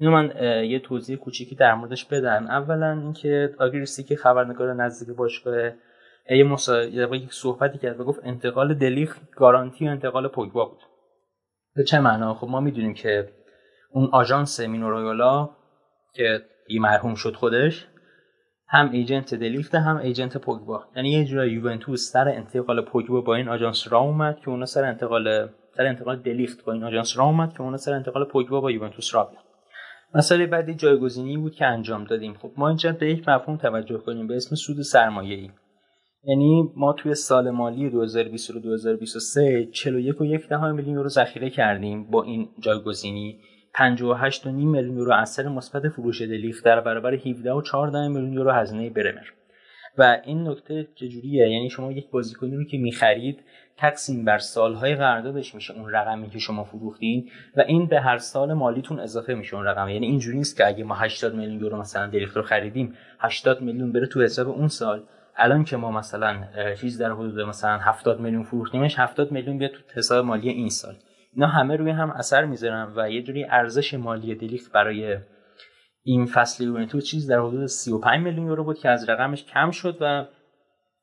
اینو 0.00 0.12
من 0.12 0.32
یه 0.64 0.78
توضیح 0.78 1.16
کوچیکی 1.16 1.54
در 1.54 1.74
موردش 1.74 2.04
بدم. 2.04 2.46
اولا 2.46 2.92
اینکه 3.02 3.54
آگریسی 3.58 4.04
که 4.04 4.16
خبرنگار 4.16 4.74
نزدیک 4.74 5.16
باشگاه 5.16 5.70
یه 6.30 6.44
مصاحبه 6.44 7.18
یک 7.18 7.32
صحبتی 7.32 7.78
کرد 7.78 8.00
و 8.00 8.04
گفت 8.04 8.20
انتقال 8.22 8.74
دلیخت 8.74 9.30
گارانتی 9.36 9.88
انتقال 9.88 10.28
پوگبا 10.28 10.64
بود. 10.64 10.82
به 11.76 11.84
چه 11.84 12.00
معنا 12.00 12.34
خب 12.34 12.48
ما 12.48 12.60
می‌دونیم 12.60 12.94
که 12.94 13.28
اون 13.94 14.08
آژانس 14.12 14.60
مینو 14.60 14.90
رویالا 14.90 15.50
که 16.14 16.42
یه 16.68 16.80
مرحوم 16.80 17.14
شد 17.14 17.34
خودش 17.34 17.86
هم 18.68 18.90
ایجنت 18.90 19.34
دلیخت 19.34 19.74
هم 19.74 19.96
ایجنت 19.96 20.36
پوگبا. 20.36 20.84
یعنی 20.96 21.10
یه 21.10 21.24
جورای 21.24 21.50
یوونتوس 21.50 22.10
سر 22.12 22.28
انتقال 22.28 22.84
پوگبا 22.84 23.20
با 23.20 23.34
این 23.34 23.48
آژانس 23.48 23.92
را 23.92 23.98
اومد 23.98 24.40
که 24.40 24.48
اونا 24.48 24.66
سر 24.66 24.84
انتقال 24.84 25.48
سر 25.76 25.86
انتقال 25.86 26.16
دلیخت 26.16 26.64
با 26.64 26.72
این 26.72 26.84
آژانس 26.84 27.18
را 27.18 27.24
اومد 27.24 27.52
که 27.52 27.60
اونا 27.60 27.76
سر 27.76 27.92
انتقال 27.92 28.24
پوگبا 28.24 28.60
با 28.60 28.70
یوونتوس 28.70 29.14
را 29.14 29.24
بیان 29.24 29.42
مسئله 30.14 30.46
بعدی 30.46 30.74
جایگزینی 30.74 31.36
بود 31.36 31.54
که 31.54 31.66
انجام 31.66 32.04
دادیم. 32.04 32.34
خب 32.34 32.50
ما 32.56 32.68
اینجا 32.68 32.92
به 32.92 33.10
یک 33.10 33.28
مفهوم 33.28 33.56
توجه 33.56 33.98
کنیم 33.98 34.26
به 34.26 34.36
اسم 34.36 34.56
سود 34.56 34.82
سرمایه 34.82 35.36
ای 35.36 35.50
یعنی 36.26 36.72
ما 36.76 36.92
توی 36.92 37.14
سال 37.14 37.50
مالی 37.50 37.90
2022 37.90 38.60
2023 38.60 39.68
41 39.72 40.20
و 40.20 40.24
یک 40.24 40.48
دهم 40.48 40.74
میلیون 40.74 40.94
یورو 40.94 41.08
ذخیره 41.08 41.50
کردیم 41.50 42.10
با 42.10 42.22
این 42.22 42.48
جایگزینی. 42.58 43.40
58 43.74 44.46
و 44.46 44.50
نیم 44.50 44.70
میلیون 44.70 44.96
یورو 44.96 45.14
اثر 45.14 45.48
مثبت 45.48 45.88
فروش 45.88 46.22
دلیخت 46.22 46.64
در 46.64 46.80
برابر 46.80 47.14
17 47.14 47.52
و 47.52 47.62
14 47.62 48.08
میلیون 48.08 48.32
یورو 48.32 48.50
هزینه 48.50 48.90
برمر. 48.90 49.26
و 49.98 50.20
این 50.24 50.48
نکته 50.48 50.88
چجوریه؟ 50.94 51.48
یعنی 51.48 51.70
شما 51.70 51.92
یک 51.92 52.10
بازیکنی 52.10 52.56
رو 52.56 52.64
که 52.64 52.78
می‌خرید 52.78 53.40
تقسیم 53.76 54.24
بر 54.24 54.38
سالهای 54.38 54.94
قراردادش 54.94 55.54
میشه 55.54 55.74
اون 55.74 55.90
رقمی 55.90 56.30
که 56.30 56.38
شما 56.38 56.64
فروختین 56.64 57.30
و 57.56 57.60
این 57.60 57.86
به 57.86 58.00
هر 58.00 58.18
سال 58.18 58.52
مالیتون 58.52 59.00
اضافه 59.00 59.34
میشه 59.34 59.56
اون 59.56 59.64
رقم. 59.64 59.88
یعنی 59.88 60.06
اینجوری 60.06 60.36
نیست 60.38 60.56
که 60.56 60.66
اگه 60.66 60.84
ما 60.84 60.94
80 60.94 61.34
میلیون 61.34 61.60
یورو 61.60 61.80
مثلا 61.80 62.06
دلیخت 62.06 62.36
رو 62.36 62.42
خریدیم 62.42 62.94
80 63.20 63.62
میلیون 63.62 63.92
بره 63.92 64.06
تو 64.06 64.22
حساب 64.22 64.48
اون 64.48 64.68
سال. 64.68 65.02
الان 65.36 65.64
که 65.64 65.76
ما 65.76 65.90
مثلا 65.90 66.44
چیز 66.80 66.98
در 66.98 67.12
حدود 67.12 67.40
مثلا 67.40 67.78
70 67.78 68.20
میلیون 68.20 68.42
فروختیمش 68.42 68.98
70 68.98 69.32
میلیون 69.32 69.58
بیاد 69.58 69.70
تو 69.70 69.78
حساب 69.94 70.24
مالی 70.24 70.48
این 70.48 70.68
سال. 70.68 70.94
اینا 71.34 71.46
همه 71.46 71.76
روی 71.76 71.90
هم 71.90 72.10
اثر 72.10 72.44
می‌ذارن 72.44 72.92
و 72.96 73.10
یه 73.10 73.22
جوری 73.22 73.44
ارزش 73.44 73.94
مالی 73.94 74.34
دلیخت 74.34 74.72
برای 74.72 75.18
این 76.02 76.26
فصل 76.26 76.64
یوونتوس 76.64 77.04
چیز 77.04 77.30
در 77.30 77.38
حدود 77.38 77.66
35 77.66 78.24
میلیون 78.24 78.46
یورو 78.46 78.64
بود 78.64 78.78
که 78.78 78.88
از 78.88 79.08
رقمش 79.08 79.44
کم 79.44 79.70
شد 79.70 79.98
و 80.00 80.26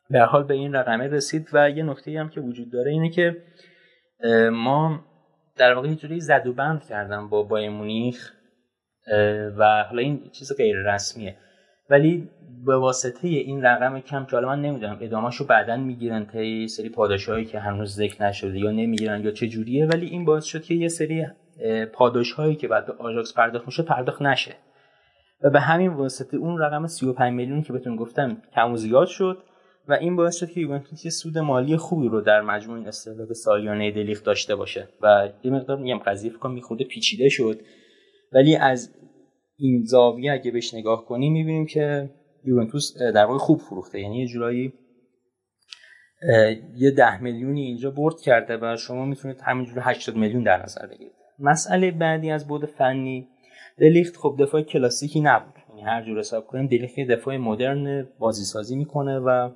به 0.09 0.21
حال 0.21 0.43
به 0.43 0.53
این 0.53 0.75
رقمه 0.75 1.07
رسید 1.07 1.49
و 1.53 1.69
یه 1.69 1.83
نکته 1.83 2.19
هم 2.19 2.29
که 2.29 2.41
وجود 2.41 2.71
داره 2.71 2.91
اینه 2.91 3.09
که 3.09 3.43
ما 4.51 5.05
در 5.57 5.73
واقع 5.73 5.87
یه 5.87 5.95
جوری 5.95 6.19
زد 6.19 6.47
و 6.47 6.53
بند 6.53 6.83
کردم 6.83 7.29
با 7.29 7.43
بای 7.43 7.69
مونیخ 7.69 8.31
و 9.57 9.83
حالا 9.89 10.01
این 10.01 10.29
چیز 10.29 10.57
غیر 10.57 10.75
رسمیه 10.85 11.37
ولی 11.91 12.29
به 12.65 12.75
واسطه 12.75 13.27
این 13.27 13.61
رقم 13.61 13.99
کم 13.99 14.25
که 14.25 14.31
حالا 14.35 14.47
من 14.47 14.61
نمی‌دونم 14.61 14.97
ادامهشو 15.01 15.45
بعدا 15.45 15.77
می‌گیرن 15.77 16.25
تا 16.25 16.67
سری 16.67 16.89
پاداشهایی 16.89 17.45
که 17.45 17.59
هنوز 17.59 17.95
ذکر 17.95 18.23
نشده 18.23 18.59
یا 18.59 18.71
نمی‌گیرن 18.71 19.23
یا 19.23 19.31
چه 19.31 19.47
جوریه 19.47 19.85
ولی 19.85 20.05
این 20.05 20.25
باعث 20.25 20.43
شد 20.43 20.63
که 20.63 20.73
یه 20.73 20.87
سری 20.87 21.27
پاداشهایی 21.93 22.55
که 22.55 22.67
بعد 22.67 22.85
به 22.85 22.93
آژاکس 22.93 23.33
پرداخت 23.33 23.65
میشه 23.65 23.83
پرداخت 23.83 24.21
نشه. 24.21 24.55
و 25.43 25.49
به 25.49 25.59
همین 25.59 25.93
واسطه 25.93 26.37
اون 26.37 26.59
رقم 26.59 26.87
35 26.87 27.33
میلیون 27.33 27.61
که 27.61 27.73
بهتون 27.73 27.95
گفتم 27.95 28.37
کم 28.55 28.71
و 28.71 28.77
زیاد 28.77 29.07
شد 29.07 29.37
و 29.87 29.93
این 29.93 30.15
باعث 30.15 30.35
شد 30.35 30.49
که 30.49 30.59
یوونتوس 30.59 31.05
یه 31.05 31.11
سود 31.11 31.37
مالی 31.37 31.77
خوبی 31.77 32.07
رو 32.07 32.21
در 32.21 32.41
مجموع 32.41 32.77
این 32.77 32.87
استهلاک 32.87 33.33
سالیانه 33.33 33.91
دلیخت 33.91 34.25
داشته 34.25 34.55
باشه. 34.55 34.87
و 35.01 35.29
یه 35.43 35.51
مقدار 35.51 35.77
میگم 35.77 35.97
قضیه 35.97 36.31
فکر 36.31 36.47
میخوده 36.47 36.83
پیچیده 36.83 37.29
شد. 37.29 37.59
ولی 38.33 38.55
از 38.55 38.93
این 39.61 39.83
زاویه 39.83 40.31
اگه 40.31 40.51
بهش 40.51 40.73
نگاه 40.73 41.05
کنیم 41.05 41.33
می‌بینیم 41.33 41.65
که 41.65 42.09
یوونتوس 42.45 42.97
در 42.97 43.25
واقع 43.25 43.37
خوب 43.37 43.59
فروخته. 43.59 43.99
یعنی 43.99 44.17
یه 44.19 44.27
جورایی 44.27 44.73
یه 46.75 46.91
ده 46.91 47.21
میلیونی 47.21 47.61
اینجا 47.61 47.91
برد 47.91 48.19
کرده 48.19 48.57
و 48.61 48.77
شما 48.77 49.05
می‌تونید 49.05 49.41
همینجور 49.41 49.77
80 49.81 50.15
میلیون 50.15 50.43
در 50.43 50.63
نظر 50.63 50.87
بگیرید. 50.87 51.11
مسئله 51.39 51.91
بعدی 51.91 52.31
از 52.31 52.47
بود 52.47 52.65
فنی 52.65 53.27
دلیخت 53.77 54.17
خب 54.17 54.35
دفاع 54.39 54.61
کلاسیکی 54.61 55.21
نبود. 55.21 55.53
یعنی 55.69 55.81
هر 55.81 56.03
جور 56.03 56.19
حساب 56.19 56.47
کنیم 56.47 56.67
دلیخت 56.67 56.99
دفاع 56.99 57.37
مدرن 57.37 58.07
بازی 58.19 58.43
سازی 58.43 58.75
می‌کنه 58.75 59.19
و 59.19 59.49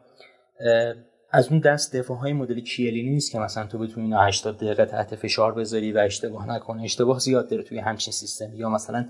از 1.31 1.51
اون 1.51 1.59
دست 1.59 1.95
دفاع 1.95 2.17
های 2.17 2.33
مدل 2.33 2.59
کیلینی 2.59 3.09
نیست 3.09 3.31
که 3.31 3.39
مثلا 3.39 3.67
تو 3.67 3.77
بتونی 3.77 4.13
80 4.13 4.57
دقیقه 4.57 4.85
تحت 4.85 5.15
فشار 5.15 5.53
بذاری 5.53 5.91
و 5.91 5.97
اشتباه 5.97 6.49
نکنه 6.49 6.83
اشتباه 6.83 7.19
زیاد 7.19 7.49
داره 7.49 7.63
توی 7.63 7.79
همچین 7.79 8.11
سیستم 8.11 8.53
یا 8.55 8.69
مثلا 8.69 9.05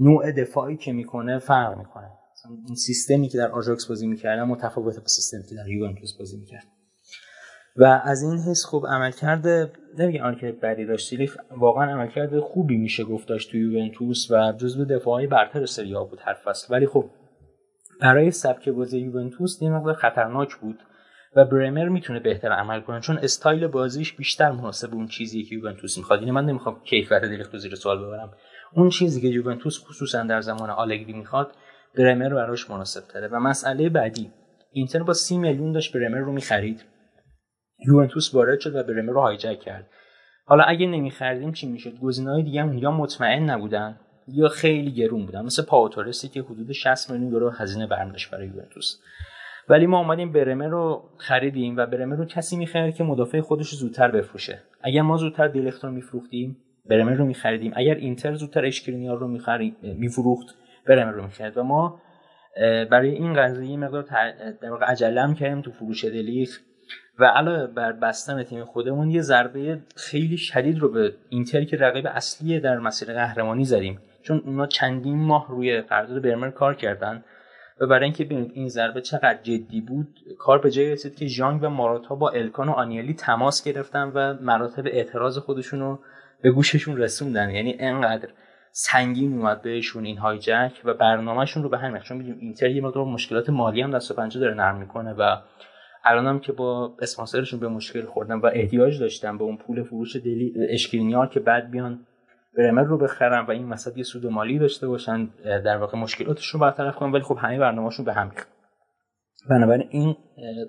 نوع 0.00 0.32
دفاعی 0.32 0.76
که 0.76 0.92
می‌کنه 0.92 1.38
فرق 1.38 1.78
می‌کنه. 1.78 2.10
این 2.66 2.76
سیستمی 2.76 3.28
که 3.28 3.38
در 3.38 3.50
آژاکس 3.50 3.86
بازی 3.86 4.06
می‌کردن 4.06 4.42
متفاوت 4.42 4.98
با 4.98 5.06
سیستمی 5.06 5.42
که 5.42 5.54
در 5.54 5.68
یوونتوس 5.68 6.18
بازی 6.18 6.36
می‌کرد. 6.36 6.64
و 7.76 7.84
از 8.04 8.22
این 8.22 8.38
حس 8.38 8.64
خوب 8.64 8.86
عمل 8.86 9.10
کرده 9.10 9.72
نمیگه 9.98 10.22
آن 10.22 10.36
که 10.36 10.52
بدی 10.52 10.84
داشت 10.84 11.14
واقعا 11.50 11.92
عمل 11.92 12.06
کرده 12.06 12.40
خوبی 12.40 12.76
میشه 12.76 13.04
گفت 13.04 13.28
داشت 13.28 13.50
تو 13.50 13.56
یوونتوس 13.56 14.30
و 14.30 14.52
جزو 14.52 14.84
دفاعی 14.84 15.26
برتر 15.26 15.66
سری 15.66 15.94
بود 16.10 16.20
هر 16.22 16.34
فصل 16.34 16.74
ولی 16.74 16.86
خب 16.86 17.10
برای 18.00 18.30
سبک 18.30 18.68
بازی 18.68 18.98
یوونتوس 18.98 19.58
این 19.60 19.72
مقدار 19.72 19.94
خطرناک 19.94 20.54
بود 20.54 20.78
و 21.36 21.44
برمر 21.44 21.88
می‌تونه 21.88 22.20
بهتر 22.20 22.48
عمل 22.52 22.80
کنه 22.80 23.00
چون 23.00 23.18
استایل 23.18 23.66
بازیش 23.66 24.12
بیشتر 24.12 24.50
مناسب 24.50 24.94
اون 24.94 25.06
چیزی 25.06 25.42
که 25.42 25.54
یوونتوس 25.54 25.98
می‌خواد. 25.98 26.18
یعنی 26.18 26.30
من 26.30 26.44
نمی‌خوام 26.44 26.80
کیفیت 26.84 27.22
دلیخت 27.22 27.58
زیر 27.58 27.74
سوال 27.74 28.06
ببرم. 28.06 28.32
اون 28.76 28.90
چیزی 28.90 29.20
که 29.20 29.28
یوونتوس 29.28 29.84
خصوصا 29.84 30.22
در 30.22 30.40
زمان 30.40 30.70
آلگری 30.70 31.12
می‌خواد 31.12 31.52
برمر 31.98 32.28
رو 32.28 32.36
براش 32.36 32.70
مناسب 32.70 33.00
تره. 33.00 33.28
و 33.28 33.40
مسئله 33.40 33.88
بعدی 33.88 34.30
اینتر 34.72 35.02
با 35.02 35.12
سی 35.12 35.38
میلیون 35.38 35.72
داشت 35.72 35.96
برمر 35.96 36.18
رو 36.18 36.32
می‌خرید. 36.32 36.84
یوونتوس 37.86 38.34
وارد 38.34 38.60
شد 38.60 38.74
و 38.74 38.82
برمر 38.82 39.12
رو 39.12 39.20
هایجک 39.20 39.60
کرد. 39.60 39.86
حالا 40.46 40.64
اگه 40.64 40.86
نمیخریدیم 40.86 41.52
چی 41.52 41.66
می‌شد؟ 41.66 41.98
گزینه‌های 41.98 42.42
دیگه 42.42 42.62
هم 42.62 42.78
یا 42.78 42.90
مطمئن 42.90 43.50
نبودن 43.50 44.00
یا 44.28 44.48
خیلی 44.48 44.90
گرون 44.90 45.26
بودن. 45.26 45.44
مثل 45.44 45.62
پاوتورسی 45.62 46.28
که 46.28 46.42
حدود 46.42 46.72
60 46.72 47.10
میلیون 47.10 47.32
یورو 47.32 47.50
هزینه 47.50 47.86
برنداشت 47.86 48.30
برای 48.30 48.46
یوونتوس. 48.46 49.00
ولی 49.68 49.86
ما 49.86 49.98
اومدیم 49.98 50.32
برمر 50.32 50.68
رو 50.68 51.10
خریدیم 51.18 51.76
و 51.76 51.86
برمر 51.86 52.16
رو 52.16 52.24
کسی 52.24 52.56
می‌خرید 52.56 52.94
که 52.94 53.04
مدافع 53.04 53.40
خودش 53.40 53.74
زودتر 53.74 54.10
بفروشه. 54.10 54.62
اگر 54.82 55.02
ما 55.02 55.16
زودتر 55.16 55.48
دیلخت 55.48 55.84
رو 55.84 55.90
میفروختیم 55.90 56.56
برمر 56.88 57.14
رو 57.14 57.24
میخریدیم. 57.24 57.72
اگر 57.76 57.94
اینتر 57.94 58.34
زودتر 58.34 58.64
اشکرینیار 58.64 59.18
رو 59.18 59.38
میفروخت 59.82 60.54
برمر 60.86 61.12
رو 61.12 61.22
می‌خرید 61.22 61.56
و 61.56 61.62
ما 61.62 62.00
برای 62.90 63.10
این 63.10 63.34
قضیه 63.34 63.76
مقدار 63.76 64.02
در 64.62 64.70
واقع 64.70 64.94
کردیم 65.34 65.60
تو 65.60 65.70
فروش 65.70 66.04
دلیخ 66.04 66.60
و 67.18 67.24
علاوه 67.24 67.66
بر 67.66 67.92
بستن 67.92 68.42
تیم 68.42 68.64
خودمون 68.64 69.10
یه 69.10 69.20
ضربه 69.20 69.78
خیلی 69.96 70.36
شدید 70.36 70.78
رو 70.78 70.88
به 70.88 71.14
اینتر 71.28 71.64
که 71.64 71.76
رقیب 71.76 72.06
اصلی 72.06 72.60
در 72.60 72.78
مسیر 72.78 73.12
قهرمانی 73.12 73.64
زدیم. 73.64 74.00
چون 74.22 74.42
اونا 74.44 74.66
چندین 74.66 75.18
ماه 75.18 75.46
روی 75.48 75.80
قرارداد 75.80 76.22
برمر 76.22 76.50
کار 76.50 76.74
کردن. 76.74 77.24
و 77.80 77.86
برای 77.86 78.04
اینکه 78.04 78.24
ببینید 78.24 78.52
این 78.54 78.68
ضربه 78.68 79.00
چقدر 79.00 79.38
جدی 79.42 79.80
بود 79.80 80.08
کار 80.38 80.58
به 80.58 80.70
جای 80.70 80.92
رسید 80.92 81.16
که 81.16 81.26
ژانگ 81.26 81.62
و 81.62 81.68
ماراتا 81.68 82.14
با 82.14 82.30
الکان 82.30 82.68
و 82.68 82.72
آنیلی 82.72 83.14
تماس 83.14 83.64
گرفتن 83.64 84.12
و 84.14 84.34
مراتب 84.40 84.86
اعتراض 84.86 85.38
خودشون 85.38 85.80
رو 85.80 85.98
به 86.44 86.50
گوششون 86.50 86.96
رسوندن. 86.96 87.50
یعنی 87.50 87.76
انقدر 87.78 88.28
سنگین 88.70 89.38
اومد 89.38 89.62
بهشون 89.62 90.04
این 90.04 90.18
هایجک 90.18 90.72
و 90.84 90.94
برنامهشون 90.94 91.62
رو 91.62 91.68
به 91.68 91.78
هم 91.78 91.98
چون 91.98 92.16
می‌دونیم 92.16 92.40
اینتر 92.40 92.70
یه 92.70 92.82
مقدار 92.82 93.04
مشکلات 93.04 93.50
مالی 93.50 93.82
هم 93.82 93.90
دست 93.90 94.10
و 94.10 94.14
پنجه 94.14 94.40
داره 94.40 94.54
نرم 94.54 94.78
می‌کنه 94.78 95.12
و 95.12 95.36
الان 96.04 96.26
هم 96.26 96.40
که 96.40 96.52
با 96.52 96.96
اسپانسرشون 97.02 97.60
به 97.60 97.68
مشکل 97.68 98.04
خوردن 98.06 98.34
و 98.34 98.50
احتیاج 98.54 99.00
داشتن 99.00 99.38
به 99.38 99.44
اون 99.44 99.56
پول 99.56 99.82
فروش 99.82 100.16
دلی 100.16 100.54
اشکرینیار 100.70 101.28
که 101.28 101.40
بعد 101.40 101.70
بیان 101.70 102.06
برمر 102.58 102.82
رو 102.82 102.98
بخرن 102.98 103.46
و 103.46 103.50
این 103.50 103.66
مثلا 103.66 103.92
یه 103.96 104.02
سود 104.02 104.26
مالی 104.26 104.58
داشته 104.58 104.88
باشن 104.88 105.24
در 105.44 105.76
واقع 105.76 105.98
مشکلاتشون 105.98 106.60
برطرف 106.60 106.94
کنن 106.94 107.12
ولی 107.12 107.22
خب 107.22 107.38
همه 107.40 107.58
برنامه‌شون 107.58 108.04
به 108.04 108.12
هم 108.12 108.30
ریخت. 108.30 108.48
بنابراین 109.50 109.88
این 109.90 110.16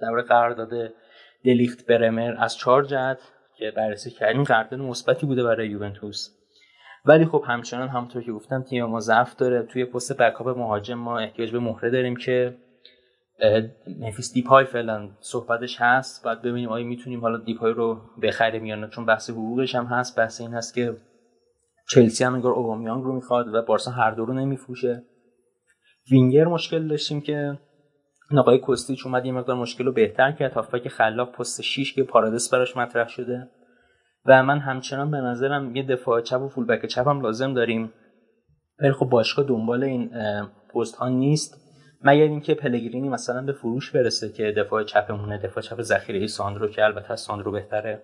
در 0.01 0.09
واقع 0.09 0.21
قرارداد 0.21 0.69
دلیخت 1.45 1.85
برمر 1.85 2.35
از 2.39 2.57
چهار 2.57 2.83
جهت 2.83 3.17
که 3.57 3.71
بررسی 3.71 4.11
کردیم 4.11 4.43
قرارداد 4.43 4.79
مثبتی 4.79 5.25
بوده 5.25 5.43
برای 5.43 5.67
یوونتوس. 5.67 6.29
ولی 7.05 7.25
خب 7.25 7.43
همچنان 7.47 7.87
همونطور 7.87 8.23
که 8.23 8.31
گفتم 8.31 8.61
تیم 8.61 8.85
ما 8.85 8.99
ضعف 8.99 9.35
داره. 9.35 9.63
توی 9.63 9.85
پست 9.85 10.17
بکاپ 10.17 10.47
مهاجم 10.47 10.93
ما 10.93 11.19
احتیاج 11.19 11.51
به 11.51 11.59
مهره 11.59 11.89
داریم 11.89 12.15
که 12.15 12.55
مفیس 13.99 14.33
دیپای 14.33 14.65
فعلا 14.65 15.09
صحبتش 15.19 15.81
هست. 15.81 16.25
بعد 16.25 16.41
ببینیم 16.41 16.69
آیا 16.69 16.85
می‌تونیم 16.85 17.21
حالا 17.21 17.37
دیپای 17.37 17.73
رو 17.73 18.01
بخریم 18.21 18.65
یا 18.65 18.75
نه. 18.75 18.87
چون 18.87 19.05
بحث 19.05 19.29
حقوقش 19.29 19.75
هم 19.75 19.85
هست. 19.85 20.17
بحث 20.17 20.41
این 20.41 20.53
هست 20.53 20.73
که 20.73 20.97
چلسی 21.89 22.23
هم 22.23 22.33
انگار 22.33 22.51
اوبامیانگ 22.51 23.03
رو 23.03 23.15
می‌خواد 23.15 23.53
و 23.53 23.61
بارسا 23.61 23.91
هر 23.91 24.11
دو 24.11 24.25
رو 24.25 24.33
نمیفروشه. 24.33 25.03
وینگر 26.11 26.45
مشکل 26.45 26.87
داشتیم 26.87 27.21
که 27.21 27.59
آقای 28.37 28.57
کوستیچ 28.57 29.05
اومد 29.05 29.25
یه 29.25 29.31
مقدار 29.31 29.55
مشکل 29.55 29.85
رو 29.85 29.91
بهتر 29.91 30.31
کرد. 30.31 30.53
هافبک 30.53 30.87
خلاق 30.87 31.31
پست 31.31 31.61
6 31.61 31.93
که 31.93 32.03
پارادس 32.03 32.49
براش 32.49 32.77
مطرح 32.77 33.07
شده. 33.07 33.49
و 34.25 34.43
من 34.43 34.59
همچنان 34.59 35.11
به 35.11 35.17
نظرم 35.17 35.75
یه 35.75 35.83
دفاع 35.83 36.21
چپ 36.21 36.41
و 36.41 36.47
فولبک 36.47 36.85
چپ 36.85 37.07
هم 37.07 37.21
لازم 37.21 37.53
داریم. 37.53 37.93
ولی 38.79 38.91
خب 38.91 39.05
باشگاه 39.05 39.45
دنبال 39.45 39.83
این 39.83 40.11
پست 40.73 40.95
ها 40.95 41.09
نیست. 41.09 41.61
مگر 42.01 42.23
اینکه 42.23 42.53
پلگرینی 42.53 43.09
مثلا 43.09 43.41
به 43.41 43.53
فروش 43.53 43.91
برسه 43.91 44.31
که 44.31 44.53
دفاع 44.57 44.83
چپمونه 44.83 45.37
دفاع 45.37 45.63
چپ 45.63 45.81
ذخیره 45.81 46.27
ساندرو 46.27 46.67
که 46.67 46.83
البته 46.83 47.15
ساندرو 47.15 47.51
بهتره. 47.51 48.03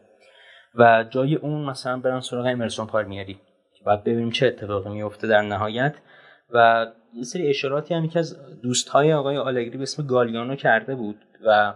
و 0.75 1.05
جای 1.10 1.36
اون 1.36 1.65
مثلا 1.65 1.97
برن 1.97 2.19
سراغ 2.19 2.45
امرسون 2.45 2.88
پارمیری 2.88 3.39
بعد 3.86 4.03
ببینیم 4.03 4.29
چه 4.29 4.47
اتفاقی 4.47 4.89
میفته 4.89 5.27
در 5.27 5.41
نهایت. 5.41 5.95
و 6.53 6.87
یه 7.13 7.23
سری 7.23 7.49
اشاراتی 7.49 7.93
هم 7.93 8.09
که 8.09 8.19
از 8.19 8.37
دوستهای 8.61 9.13
آقای 9.13 9.37
آلگری 9.37 9.77
به 9.77 9.83
اسم 9.83 10.07
گالیانو 10.07 10.55
کرده 10.55 10.95
بود 10.95 11.17
و 11.45 11.73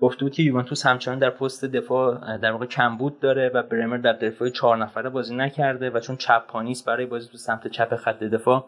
گفته 0.00 0.24
بود 0.24 0.32
که 0.32 0.42
یوونتوس 0.42 0.86
همچنان 0.86 1.18
در 1.18 1.30
پست 1.30 1.64
دفاع 1.64 2.36
در 2.36 2.52
واقع 2.52 2.66
کمبود 2.66 3.20
داره 3.20 3.50
و 3.54 3.62
برمر 3.62 3.96
در 3.96 4.12
دفاع 4.12 4.48
چهار 4.48 4.76
نفره 4.76 5.10
بازی 5.10 5.36
نکرده 5.36 5.90
و 5.90 6.00
چون 6.00 6.16
چپ 6.16 6.46
پانیست 6.46 6.86
برای 6.86 7.06
بازی 7.06 7.28
تو 7.28 7.38
سمت 7.38 7.68
چپ 7.68 7.96
خط 7.96 8.18
دفاع 8.22 8.66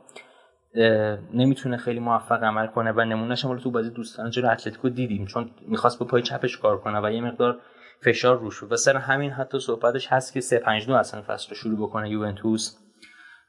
نمی‌تونه 1.34 1.76
خیلی 1.76 2.00
موفق 2.00 2.42
عمل 2.42 2.66
کنه 2.66 2.92
و 2.92 3.00
نمونهش 3.00 3.44
هم 3.44 3.58
تو 3.58 3.70
بازی 3.70 3.90
دوستانه 3.90 4.30
جلو 4.30 4.50
اتلتیکو 4.50 4.88
دیدیم 4.88 5.26
چون 5.26 5.50
می‌خواست 5.68 5.98
به 5.98 6.04
پای 6.04 6.22
چپش 6.22 6.58
کار 6.58 6.80
کنه 6.80 7.00
و 7.00 7.10
یه 7.10 7.20
مقدار 7.20 7.58
فشار 8.00 8.38
روش 8.38 8.62
و 8.62 8.76
سر 8.76 8.96
همین 8.96 9.30
حتی 9.30 9.58
صحبتش 9.58 10.06
هست 10.06 10.32
که 10.32 10.40
3 10.40 10.58
5 10.58 10.90
اصلا 10.90 11.22
فصل 11.22 11.50
رو 11.50 11.56
شروع 11.56 11.78
بکنه 11.78 12.10
یوونتوس. 12.10 12.76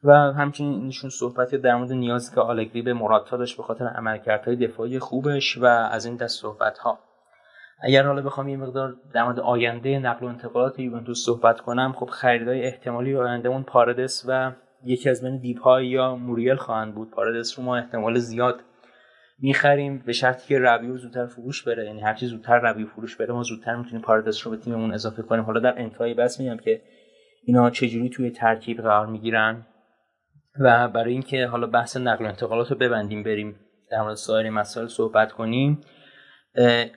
و 0.03 0.13
همچنین 0.13 0.73
اینشون 0.73 1.09
صحبتی 1.09 1.57
در 1.57 1.75
مورد 1.75 1.91
نیازی 1.91 2.35
که 2.35 2.41
آلگری 2.41 2.81
به 2.81 2.93
موراتا 2.93 3.37
داشت 3.37 3.57
به 3.57 3.63
خاطر 3.63 3.85
عملکردهای 3.85 4.55
دفاعی 4.55 4.99
خوبش 4.99 5.57
و 5.57 5.65
از 5.65 6.05
این 6.05 6.15
دست 6.15 6.41
صحبت 6.41 6.77
ها 6.77 6.99
اگر 7.81 8.03
حالا 8.03 8.21
بخوام 8.21 8.47
یه 8.47 8.57
مقدار 8.57 8.95
در 9.13 9.23
مورد 9.23 9.39
آینده 9.39 9.99
نقل 9.99 10.25
و 10.25 10.29
انتقالات 10.29 10.79
یوونتوس 10.79 11.25
صحبت 11.25 11.61
کنم 11.61 11.93
خب 11.93 12.05
خریدای 12.05 12.65
احتمالی 12.65 13.15
آیندهمون 13.15 13.63
پاردس 13.63 14.25
و 14.27 14.51
یکی 14.83 15.09
از 15.09 15.23
بین 15.23 15.37
دیپای 15.37 15.87
یا 15.87 16.15
موریل 16.15 16.55
خواهند 16.55 16.95
بود. 16.95 17.11
پاردس 17.11 17.59
رو 17.59 17.65
ما 17.65 17.77
احتمال 17.77 18.17
زیاد 18.17 18.59
می‌خریم. 19.39 20.03
به 20.05 20.13
شرطی 20.13 20.47
که 20.47 20.59
ربیو 20.59 20.97
زودتر 20.97 21.25
فروش 21.25 21.63
بره 21.63 21.85
یعنی 21.85 22.01
هرچی 22.01 22.25
زودتر 22.25 22.59
ربیو 22.59 22.87
فروش 22.87 23.15
بره 23.15 23.33
ما 23.33 23.43
زودتر 23.43 23.75
می‌تونیم 23.75 24.01
پاردس 24.01 24.47
رو 24.47 24.51
به 24.51 24.57
تیممون 24.57 24.93
اضافه 24.93 25.21
کنیم. 25.21 25.43
حالا 25.43 25.59
در 25.59 25.81
انتهای 25.81 26.13
بس 26.13 26.39
میگم 26.39 26.57
که 26.57 26.81
اینا 27.45 27.69
چجوری 27.69 28.09
توی 28.09 28.31
ترکیب 28.31 28.81
قرار 28.81 29.05
می‌گیرن. 29.05 29.65
و 30.59 30.87
برای 30.87 31.11
اینکه 31.11 31.45
حالا 31.45 31.67
بحث 31.67 31.97
نقل 31.97 32.25
و 32.25 32.27
انتقالات 32.27 32.71
رو 32.71 32.77
ببندیم 32.77 33.23
بریم 33.23 33.59
در 33.91 34.01
مورد 34.01 34.15
سایر 34.15 34.49
مسائل 34.49 34.87
صحبت 34.87 35.31
کنیم. 35.31 35.81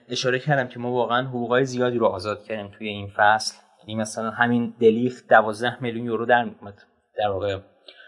اشاره 0.09 0.39
کردم 0.39 0.67
که 0.67 0.79
ما 0.79 0.91
واقعا 0.91 1.27
حقوقای 1.27 1.65
زیادی 1.65 1.97
رو 1.97 2.05
آزاد 2.05 2.43
کردیم 2.43 2.71
توی 2.77 2.87
این 2.87 3.09
فصل. 3.15 3.57
یعنی 3.87 4.01
مثلا 4.01 4.29
همین 4.29 4.73
دلیخ 4.79 5.21
12 5.29 5.83
میلیون 5.83 6.05
یورو 6.05 6.25
در 6.25 6.43
میومد 6.43 6.81
در 7.17 7.27
واقع 7.27 7.57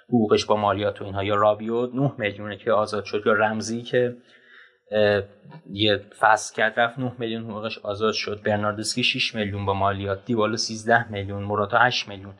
حقوقش 0.09 0.45
با 0.45 0.55
مالیات 0.55 1.01
و 1.01 1.05
اینها. 1.05 1.23
یا 1.23 1.35
رابیو 1.35 1.85
9 1.85 2.11
میلیونه 2.17 2.57
که 2.57 2.71
آزاد 2.71 3.03
شد 3.03 3.23
یا 3.25 3.33
رمزی 3.33 3.81
که 3.81 4.17
یه 5.69 6.01
فصل 6.19 6.55
کرد 6.55 6.79
رفت 6.79 6.99
9 6.99 7.11
میلیون 7.19 7.43
حقوقش 7.43 7.77
آزاد 7.77 8.13
شد. 8.13 8.41
برناردسکی 8.45 9.03
6 9.03 9.35
میلیون 9.35 9.65
با 9.65 9.73
مالیات 9.73 10.25
دیبالا 10.25 10.55
13 10.55 11.11
میلیون 11.11 11.43
موراتا 11.43 11.77
8 11.77 12.07
میلیون. 12.07 12.33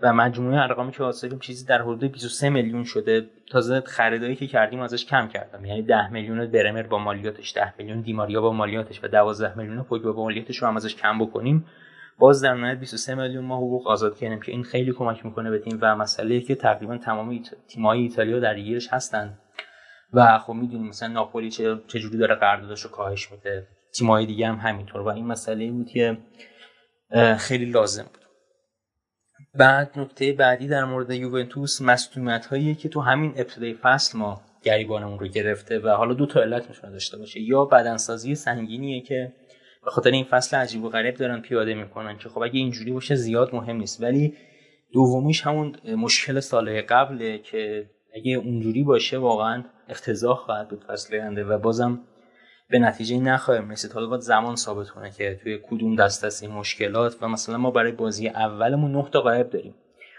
و 0.00 0.12
مجموعه 0.12 0.62
ارقامی 0.62 0.92
که 0.92 1.02
حاصلیم 1.02 1.38
چیزی 1.38 1.66
در 1.66 1.82
حدود 1.82 2.12
23 2.12 2.50
میلیون 2.50 2.84
شده. 2.84 3.26
تازه 3.50 3.80
خریدایی 3.80 4.36
که 4.36 4.46
کردیم 4.46 4.80
ازش 4.80 5.06
کم 5.06 5.28
کردم. 5.28 5.64
یعنی 5.64 5.82
10 5.82 6.12
میلیون 6.12 6.46
برمر 6.46 6.82
با 6.82 6.98
مالیاتش 6.98 7.56
10 7.56 7.74
میلیون 7.78 8.00
دیماریا 8.00 8.40
با 8.40 8.52
مالیاتش 8.52 9.04
و 9.04 9.08
12 9.08 9.58
میلیون 9.58 9.82
پوگبا 9.82 10.12
با 10.12 10.22
مالیاتش 10.22 10.56
رو 10.56 10.68
هم 10.68 10.76
ازش 10.76 10.94
کم 10.94 11.18
بکنیم. 11.18 11.66
باز 12.18 12.42
در 12.42 12.54
نهایت 12.54 12.78
23 12.78 13.14
میلیون 13.14 13.44
ما 13.44 13.56
حقوق 13.56 13.88
آزاد 13.88 14.18
کردیم 14.18 14.40
که 14.40 14.52
این 14.52 14.64
خیلی 14.64 14.92
کمک 14.92 15.24
می‌کنه 15.24 15.50
به 15.50 15.58
تیم 15.58 15.78
و 15.82 15.96
مسئله 15.96 16.40
که 16.40 16.54
تقریبا 16.54 16.98
تمام 16.98 17.28
ایت... 17.28 17.50
تیم‌های 17.68 18.00
ایتالیا 18.00 18.40
در 18.40 18.60
گیرش 18.60 18.88
هستن. 18.88 19.38
و 20.12 20.38
خب 20.38 20.52
می‌دونیم 20.52 20.88
مثلا 20.88 21.08
ناپولی 21.08 21.50
چه 21.50 21.78
چجوری 21.86 22.18
داره 22.18 22.34
قراردادش 22.34 22.80
رو 22.80 22.90
کاهش 22.90 23.32
میده. 23.32 23.66
تیم‌های 23.94 24.26
دیگه 24.26 24.48
هم 24.48 24.56
همینطور. 24.56 25.00
و 25.00 25.08
این 25.08 25.26
مسئله 25.26 25.70
بود 25.70 25.88
که 25.88 26.18
خیلی 27.38 27.64
لازم 27.64 28.02
بود. 28.02 28.21
بعد 29.54 29.98
نکته 29.98 30.32
بعدی 30.32 30.68
در 30.68 30.84
مورد 30.84 31.10
یوونتوس 31.10 31.82
مصونیت 31.82 32.46
هایی 32.46 32.74
که 32.74 32.88
تو 32.88 33.00
همین 33.00 33.32
ابتدای 33.36 33.74
فصل 33.74 34.18
ما 34.18 34.40
گریبانمون 34.62 35.18
رو 35.18 35.26
گرفته 35.26 35.78
و 35.78 35.88
حالا 35.88 36.14
دو 36.14 36.26
تا 36.26 36.40
علت 36.40 36.68
می‌تونه 36.68 36.92
داشته 36.92 37.18
باشه. 37.18 37.40
یا 37.40 37.64
بدنسازی 37.64 38.34
سنگینیه 38.34 39.00
که 39.00 39.32
به 39.84 39.90
خاطر 39.90 40.10
این 40.10 40.24
فصل 40.24 40.56
عجیب 40.56 40.84
و 40.84 40.88
غریب 40.88 41.14
دارن 41.14 41.40
پیاده 41.40 41.74
می‌کنن 41.74 42.18
که 42.18 42.28
خب 42.28 42.42
اگه 42.42 42.58
اینجوری 42.58 42.92
باشه 42.92 43.14
زیاد 43.14 43.54
مهم 43.54 43.76
نیست. 43.76 44.02
ولی 44.02 44.34
دومیش 44.92 45.46
همون 45.46 45.76
مشکل 45.96 46.40
سال 46.40 46.82
قبله 46.82 47.38
که 47.38 47.90
اگه 48.14 48.32
اونجوری 48.32 48.82
باشه 48.82 49.18
واقعا 49.18 49.64
افتضاح 49.88 50.36
خواهد 50.36 50.68
بود 50.68 50.84
فصل 50.84 51.16
آینده 51.16 51.44
و 51.44 51.58
بازم 51.58 52.00
به 52.72 52.78
نتیجه 52.78 53.18
نخواهیم 53.18 53.70
رسید. 53.70 53.92
حالا 53.92 54.06
باید 54.06 54.20
زمان 54.20 54.56
ثابت 54.56 54.88
کنه 54.88 55.10
که 55.10 55.40
توی 55.42 55.58
کدوم 55.70 55.96
دست 55.96 56.24
از 56.24 56.42
این 56.42 56.52
مشکلات 56.52 57.16
و 57.22 57.28
مثلا 57.28 57.58
ما 57.58 57.70
برای 57.70 57.92
بازی 57.92 58.28
اولمون 58.28 58.92
9 58.92 59.08
تا 59.12 59.20
غایب 59.20 59.50
داریم. 59.50 59.74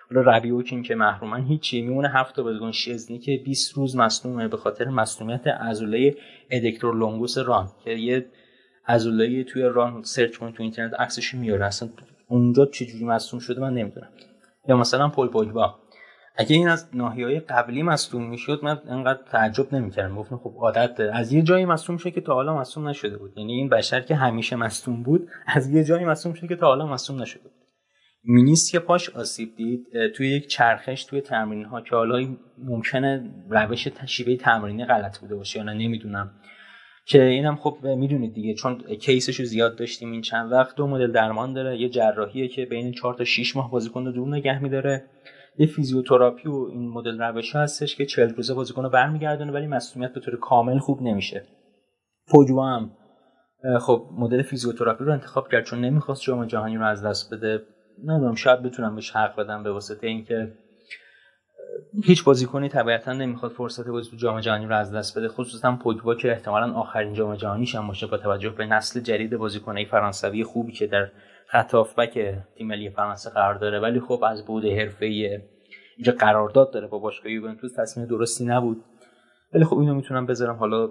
حالا 0.09 0.31
ربیوکین 0.31 0.83
که 0.83 0.95
محرومن 0.95 1.43
هیچی 1.43 1.81
میمونه 1.81 2.09
هفت 2.09 2.35
تا 2.35 2.43
بازیکن 2.43 2.71
شزنی 2.71 3.19
که 3.19 3.41
20 3.45 3.73
روز 3.73 3.95
مصدومه 3.95 4.47
به 4.47 4.57
خاطر 4.57 4.85
مصدومیت 4.85 5.47
عضله 5.47 6.15
ادکتور 6.49 6.95
لونگوس 6.95 7.37
ران 7.37 7.69
که 7.83 7.91
یه 7.91 8.25
عضله 8.87 9.43
توی 9.43 9.61
ران 9.61 10.03
سرچ 10.03 10.37
کن 10.37 10.51
تو 10.51 10.63
اینترنت 10.63 10.93
عکسش 10.93 11.33
میاره. 11.33 11.65
اصلا 11.65 11.89
اونجا 12.27 12.65
چجوری 12.65 13.05
مصدوم 13.05 13.39
شده 13.39 13.61
من 13.61 13.73
نمی‌دونم. 13.73 14.09
یا 14.67 14.77
مثلا 14.77 15.09
پول 15.09 15.27
پوگبا. 15.27 15.75
اگه 16.35 16.55
این 16.55 16.67
از 16.67 16.89
های 16.93 17.39
قبلی 17.39 17.83
مصدوم 17.83 18.29
می‌شد 18.29 18.59
من 18.63 18.79
انقدر 18.87 19.23
تعجب 19.31 19.75
نمی‌کردم. 19.75 20.15
گفتم 20.15 20.37
خب 20.37 20.53
عادت 20.57 20.99
از 20.99 21.33
یه 21.33 21.41
جایی 21.41 21.65
مصدوم 21.65 21.97
شده 21.97 22.11
که 22.11 22.21
تا 22.21 22.33
حالا 22.33 22.57
مصدوم 22.57 22.87
نشده 22.87 23.17
بود. 23.17 23.33
یعنی 23.37 23.53
این 23.53 23.69
بشر 23.69 24.01
که 24.01 24.15
همیشه 24.15 24.55
مصدوم 24.55 25.03
بود 25.03 25.29
از 25.47 25.69
یه 25.69 25.83
جایی 25.83 26.05
مصدوم 26.05 26.33
شده 26.33 26.47
که 26.47 26.55
تا 26.55 26.67
حالا 26.67 26.87
مصدوم 26.87 27.21
نشده 27.21 27.43
بود. 27.43 27.51
مینیست 28.23 28.71
که 28.71 28.79
پاش 28.79 29.09
آسیب 29.09 29.55
دید 29.55 29.87
توی 30.15 30.29
یک 30.29 30.47
چرخش 30.47 31.03
توی 31.03 31.21
تمرین 31.21 31.65
ها 31.65 31.81
که 31.81 31.95
حالا 31.95 32.35
ممکنه 32.57 33.31
روش 33.49 33.87
شیوه 34.05 34.35
تمرینی 34.35 34.85
غلط 34.85 35.19
بوده 35.19 35.35
باشه 35.35 35.59
یا 35.59 35.65
نه 35.65 35.73
نمی‌دونم. 35.73 36.31
که 37.05 37.23
اینم 37.23 37.55
خب 37.55 37.77
می‌دونید 37.83 38.33
دیگه 38.33 38.53
چون 38.53 38.77
کیسش 39.01 39.39
رو 39.39 39.45
زیاد 39.45 39.75
داشتیم 39.75 40.11
این 40.11 40.21
چند 40.21 40.51
وقت 40.51 40.75
دو 40.75 40.87
مدل 40.87 41.11
درمان 41.11 41.53
داره. 41.53 41.77
یه 41.77 41.89
جراحیه 41.89 42.47
که 42.47 42.65
بین 42.65 42.91
4 42.91 43.13
تا 43.13 43.23
6 43.23 43.55
ماه 43.55 43.71
بازیکن 43.71 44.05
رو 44.05 44.11
دور 44.11 44.27
نگه 44.27 44.63
میداره. 44.63 45.03
یه 45.57 45.67
فیزیوتراپی 45.67 46.49
و 46.49 46.67
این 46.71 46.89
مدل 46.89 47.21
روش 47.21 47.55
هستش 47.55 47.95
که 47.95 48.05
40 48.05 48.29
روزه 48.29 48.53
بازیکن 48.53 48.83
رو 48.83 48.89
برمیگردونه 48.89 49.51
ولی 49.51 49.67
مسئولیت 49.67 50.13
به 50.13 50.19
طور 50.19 50.35
کامل 50.35 50.79
خوب 50.79 51.01
نمیشه. 51.01 51.43
پوجوا 52.27 52.69
هم 52.69 52.91
خب 53.79 54.09
مدل 54.17 54.41
فیزیوتراپی 54.41 55.03
رو 55.03 55.11
انتخاب 55.11 55.47
کرد 55.51 55.63
چون 55.63 55.81
نمی‌خواست 55.81 56.21
جام 56.21 56.45
جهانی 56.45 56.77
رو 56.77 56.85
از 56.85 57.05
دست 57.05 57.33
بده. 57.33 57.61
نمی‌دونم 58.03 58.35
شاید 58.35 58.63
بتونم 58.63 58.95
بهش 58.95 59.11
حق 59.11 59.35
بدم 59.35 59.63
به 59.63 59.71
واسطه 59.71 60.07
اینکه 60.07 60.53
هیچ 62.03 62.23
بازیکنی 62.23 62.69
طبیعتا 62.69 63.13
نمی‌خواد 63.13 63.51
فرصت 63.51 63.87
بازی 63.87 64.11
تو 64.11 64.17
جام 64.17 64.39
جهانی 64.39 64.65
رو 64.65 64.75
از 64.75 64.93
دست 64.93 65.17
بده 65.17 65.27
خصوصا 65.27 65.75
پوگبا 65.83 66.15
که 66.15 66.31
احتمالا 66.31 66.73
آخرین 66.73 67.13
جام 67.13 67.35
جهانیش 67.35 67.75
هم 67.75 67.87
باشه 67.87 68.07
با 68.07 68.17
توجه 68.17 68.49
به 68.49 68.65
نسل 68.65 68.99
جدید 68.99 69.37
بازیکنای 69.37 69.85
فرانسوی 69.85 70.43
خوبی 70.43 70.71
که 70.71 70.87
در 70.87 71.09
خط 71.53 71.73
هافبک 71.73 72.13
تیم 72.57 72.67
ملی 72.67 72.89
فرانسه 72.89 73.29
قرار 73.29 73.55
داره. 73.55 73.79
ولی 73.79 73.99
خب 73.99 74.23
از 74.23 74.45
بود 74.45 74.65
حرفه 74.65 75.05
اینجا 75.05 76.13
قرارداد 76.19 76.73
داره. 76.73 76.87
با 76.87 76.99
باشگاه 76.99 77.31
یوونتوس 77.31 77.73
تصمیم 77.73 78.05
درستی 78.05 78.45
نبود. 78.45 78.83
ولی 79.53 79.65
خب 79.65 79.77
اینو 79.77 79.95
می‌تونم 79.95 80.25
بذارم. 80.25 80.55
حالا 80.55 80.89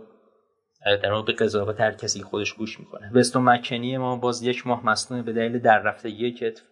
در 1.03 1.13
واقع 1.13 1.33
قضاوت 1.33 1.81
هر 1.81 1.93
کسی 1.93 2.23
خودش 2.23 2.53
گوش 2.53 2.81
می‌کنه. 2.81 3.11
وستو 3.15 3.41
مکنی 3.41 3.97
ما 3.97 4.17
باز 4.17 4.43
یک 4.43 4.67
ماه 4.67 4.87
مصنوع 4.87 5.23
به 5.23 5.33
دلیل 5.33 5.59
در 5.59 5.79
رفته 5.79 6.11
یک 6.11 6.39
کتف 6.39 6.63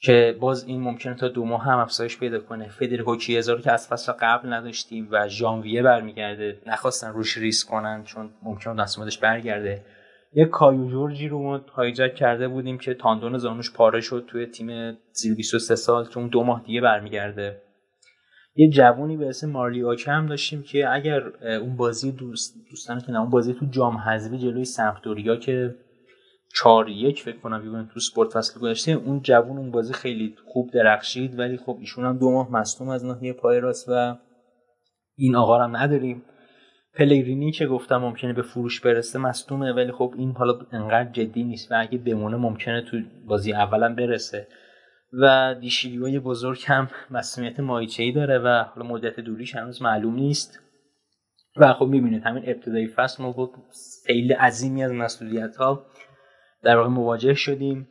که 0.00 0.36
باز 0.40 0.64
این 0.64 0.80
ممکنه 0.80 1.14
تا 1.14 1.28
دو 1.28 1.44
ماه 1.44 1.64
هم 1.64 1.78
افزایش 1.78 2.18
پیدا 2.18 2.38
کنه. 2.38 2.68
فدریکو 2.68 3.16
کیزا 3.16 3.52
رو 3.52 3.60
که 3.60 3.72
از 3.72 3.88
فصل 3.88 4.12
قبل 4.12 4.52
نداشتیم 4.52 5.08
و 5.10 5.28
ژانویه 5.28 5.82
برمیگرده 5.82 6.58
نخواستن 6.66 7.12
روش 7.12 7.38
ریسک 7.38 7.68
کنن 7.68 8.04
چون 8.04 8.30
ممکنه 8.42 8.82
دستمدش 8.82 9.18
برگرده. 9.18 9.84
یه 10.34 10.44
کایو 10.44 10.88
جورجی 10.88 11.28
رو 11.28 11.58
هایجک 11.58 12.14
کرده 12.14 12.48
بودیم 12.48 12.78
که 12.78 12.94
تاندون 12.94 13.38
زانوش 13.38 13.72
پاره 13.72 14.00
شد 14.00 14.24
توی 14.26 14.46
تیم 14.46 14.98
زیر 15.12 15.34
23 15.34 15.74
سال 15.74 16.08
که 16.08 16.18
اون 16.18 16.28
دو 16.28 16.44
ماه 16.44 16.62
دیگه 16.62 16.80
برمیگرده. 16.80 17.62
یه 18.56 18.70
جوونی 18.70 19.16
به 19.16 19.28
اسم 19.28 19.50
مارلی 19.50 19.84
آکم 19.84 20.26
داشتیم 20.26 20.62
که 20.62 20.94
اگر 20.94 21.22
اون 21.56 21.76
بازی 21.76 22.12
دوست 22.12 22.54
دوستان 22.70 23.00
که 23.00 23.12
نه 23.12 23.20
اون 23.20 23.30
بازی 23.30 23.54
تو 23.54 23.66
جام 23.70 23.96
حذفی 23.96 24.38
جلوی 24.38 24.64
سمپدوریا 24.64 25.36
که 25.36 25.74
4 26.54 26.88
یک 26.88 27.22
فکر 27.22 27.36
کنم 27.36 27.88
تو 27.94 28.00
سپورت 28.00 28.32
فصل 28.32 28.60
گذشته 28.60 28.92
اون 28.92 29.20
جوون 29.22 29.58
اون 29.58 29.70
بازی 29.70 29.92
خیلی 29.92 30.34
خوب 30.46 30.70
درخشید 30.70 31.38
ولی 31.38 31.56
خب 31.56 31.76
ایشون 31.80 32.04
هم 32.04 32.18
دو 32.18 32.30
ماه 32.30 32.52
مصدوم 32.52 32.88
از 32.88 33.04
ناحیه 33.04 33.32
پای 33.32 33.60
راست 33.60 33.88
و 33.88 34.16
این 35.16 35.36
آقا 35.36 35.58
هم 35.58 35.76
نداریم. 35.76 36.22
پلگرینی 36.94 37.52
که 37.52 37.66
گفتم 37.66 37.96
ممکنه 37.96 38.32
به 38.32 38.42
فروش 38.42 38.80
برسه 38.80 39.18
مصدومه 39.18 39.72
ولی 39.72 39.92
خب 39.92 40.14
این 40.18 40.32
حالا 40.32 40.58
انقدر 40.72 41.12
جدی 41.12 41.44
نیست 41.44 41.72
و 41.72 41.74
اگه 41.80 41.98
بمونه 41.98 42.36
ممکنه 42.36 42.82
تو 42.82 43.00
بازی 43.26 43.52
اولا 43.52 43.94
برسه. 43.94 44.48
و 45.12 45.54
دیشیلیوی 45.60 46.18
بزرگ 46.18 46.62
هم 46.66 46.88
مسئولیت 47.10 47.60
مایچهی 47.60 48.12
داره 48.12 48.38
و 48.38 48.64
حالا 48.74 48.88
مدت 48.88 49.20
دوریش 49.20 49.56
هنوز 49.56 49.82
معلوم 49.82 50.14
نیست. 50.14 50.60
و 51.56 51.72
خب 51.72 51.86
می‌بینید 51.86 52.22
همین 52.22 52.42
ابتدای 52.46 52.86
فصل 52.86 53.22
ما 53.22 53.32
بود 53.32 53.50
سیل 53.70 54.32
عظیمی 54.32 54.84
از 54.84 54.92
مسئولیت 54.92 55.56
ها 55.56 55.86
در 56.62 56.76
واقع 56.76 56.88
مواجه 56.88 57.34
شدیم. 57.34 57.88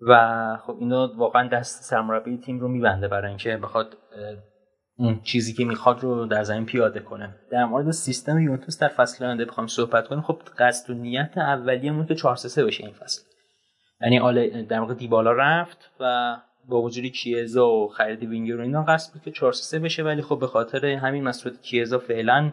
و 0.00 0.56
خب 0.66 0.76
اینا 0.80 1.12
واقعا 1.16 1.48
دست 1.48 1.82
سرمربی 1.82 2.36
تیم 2.36 2.60
رو 2.60 2.68
میبنده 2.68 3.08
برای 3.08 3.28
اینکه 3.28 3.56
بخواد 3.56 3.96
اون 4.98 5.20
چیزی 5.22 5.52
که 5.52 5.64
می‌خواد 5.64 6.02
رو 6.02 6.26
در 6.26 6.42
زمین 6.42 6.66
پیاده 6.66 7.00
کنه. 7.00 7.34
در 7.50 7.64
مورد 7.64 7.90
سیستم 7.90 8.38
یوونتوس 8.38 8.78
در 8.78 8.88
فصل 8.88 9.24
آینده 9.24 9.44
بخوام 9.44 9.66
صحبت 9.66 10.08
کنیم. 10.08 10.22
خب 10.22 10.38
قصد 10.58 10.90
و 10.90 10.94
نیت 10.94 11.38
اولیه‌مون 11.38 12.06
که 12.06 12.14
4 12.14 12.36
3 12.36 12.64
بشه 12.64 12.84
این 12.84 12.92
فصل. 12.92 13.22
یعنی 14.00 14.62
در 14.62 14.80
واقع 14.80 14.94
دیبالا 14.94 15.32
رفت 15.32 15.90
و 16.00 16.36
با 16.68 16.82
وجود 16.82 17.04
کیزا 17.04 17.68
و 17.68 17.88
خرید 17.88 18.22
وینگر 18.22 18.56
و 18.56 18.60
اینا 18.60 18.82
قصد 18.82 19.12
بود 19.12 19.22
که 19.22 19.30
4 19.30 19.52
3 19.52 19.78
بشه 19.78 20.02
ولی 20.02 20.22
خب 20.22 20.38
به 20.38 20.46
خاطر 20.46 20.86
همین 20.86 21.24
مسئولیت 21.24 21.62
کیزا 21.62 21.98
فعلا 21.98 22.52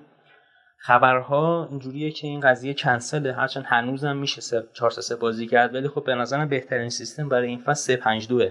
خبرها 0.77 1.67
اینجوریه 1.71 2.11
که 2.11 2.27
این 2.27 2.39
قضیه 2.39 2.73
کنسله. 2.73 3.33
هرچند 3.33 3.63
هنوزم 3.67 4.17
میشه 4.17 4.63
4 4.73 4.91
3 4.91 5.15
بازی 5.15 5.47
کرد 5.47 5.75
ولی 5.75 5.87
خب 5.87 6.03
به 6.03 6.15
نظرم 6.15 6.49
بهترین 6.49 6.89
سیستم 6.89 7.29
برای 7.29 7.47
این 7.47 7.59
فصل 7.59 7.83
3 7.83 7.95
5 7.95 8.27
2 8.27 8.49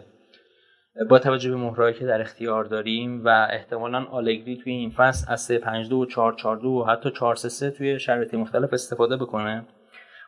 با 1.10 1.18
توجه 1.18 1.50
به 1.50 1.56
مهرهایی 1.56 1.94
که 1.94 2.06
در 2.06 2.20
اختیار 2.20 2.64
داریم 2.64 3.24
و 3.24 3.48
احتمالا 3.50 4.04
آلگری 4.04 4.56
توی 4.56 4.72
این 4.72 4.90
فصل 4.90 5.32
از 5.32 5.40
3 5.40 5.58
5 5.58 5.88
2 5.88 5.96
و 5.96 6.06
4 6.06 6.34
4 6.34 6.56
2 6.56 6.68
و 6.68 6.84
حتی 6.84 7.10
4 7.10 7.34
3 7.34 7.48
3 7.48 7.70
توی 7.70 7.98
شرایط 7.98 8.34
مختلف 8.34 8.72
استفاده 8.72 9.16
بکنه. 9.16 9.64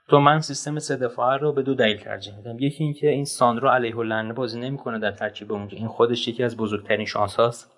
تو 0.09 0.21
من 0.21 0.41
سیستم 0.41 0.79
سه 0.79 0.97
دفاعه 0.97 1.39
رو 1.39 1.53
به 1.53 1.63
دو 1.63 1.75
دلیل 1.75 1.97
ترجیح 1.97 2.37
میدم. 2.37 2.57
یکی 2.59 2.85
اینکه 2.85 3.09
این 3.09 3.25
ساندرو 3.25 3.69
علیه 3.69 3.97
لنه 3.97 4.33
بازی 4.33 4.61
نمی‌کنه 4.61 4.99
در 4.99 5.11
ترکیب 5.11 5.53
اونجا. 5.53 5.79
این 5.79 5.89
خودش 5.89 6.29
یکی 6.29 6.43
از 6.43 6.57
بزرگترین 6.57 7.07
شانس 7.07 7.37
هاست. 7.37 7.71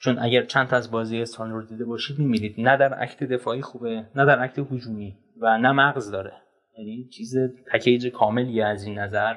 چون 0.00 0.18
اگر 0.18 0.44
چند 0.44 0.68
تا 0.68 0.76
از 0.76 0.90
بازی 0.90 1.24
ساندرو 1.24 1.62
دیده 1.62 1.84
باشید 1.84 2.18
میمیرید 2.18 2.54
نه 2.58 2.76
در 2.76 3.02
اکت 3.02 3.24
دفاعی 3.24 3.62
خوبه 3.62 4.04
نه 4.14 4.24
در 4.24 4.42
اکت 4.42 4.58
هجومی 4.58 5.16
و 5.40 5.58
نه 5.58 5.72
مغز 5.72 6.10
داره. 6.10 6.32
یعنی 6.78 7.08
چیز 7.08 7.36
پکیج 7.72 8.06
کاملی 8.06 8.62
از 8.62 8.84
این 8.84 8.98
نظر. 8.98 9.34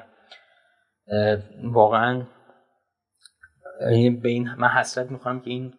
واقعا 1.64 2.22
به 4.22 4.28
این 4.28 4.48
من 4.58 4.68
حسرت 4.68 5.10
می‌خوام 5.10 5.40
که 5.40 5.50
این 5.50 5.72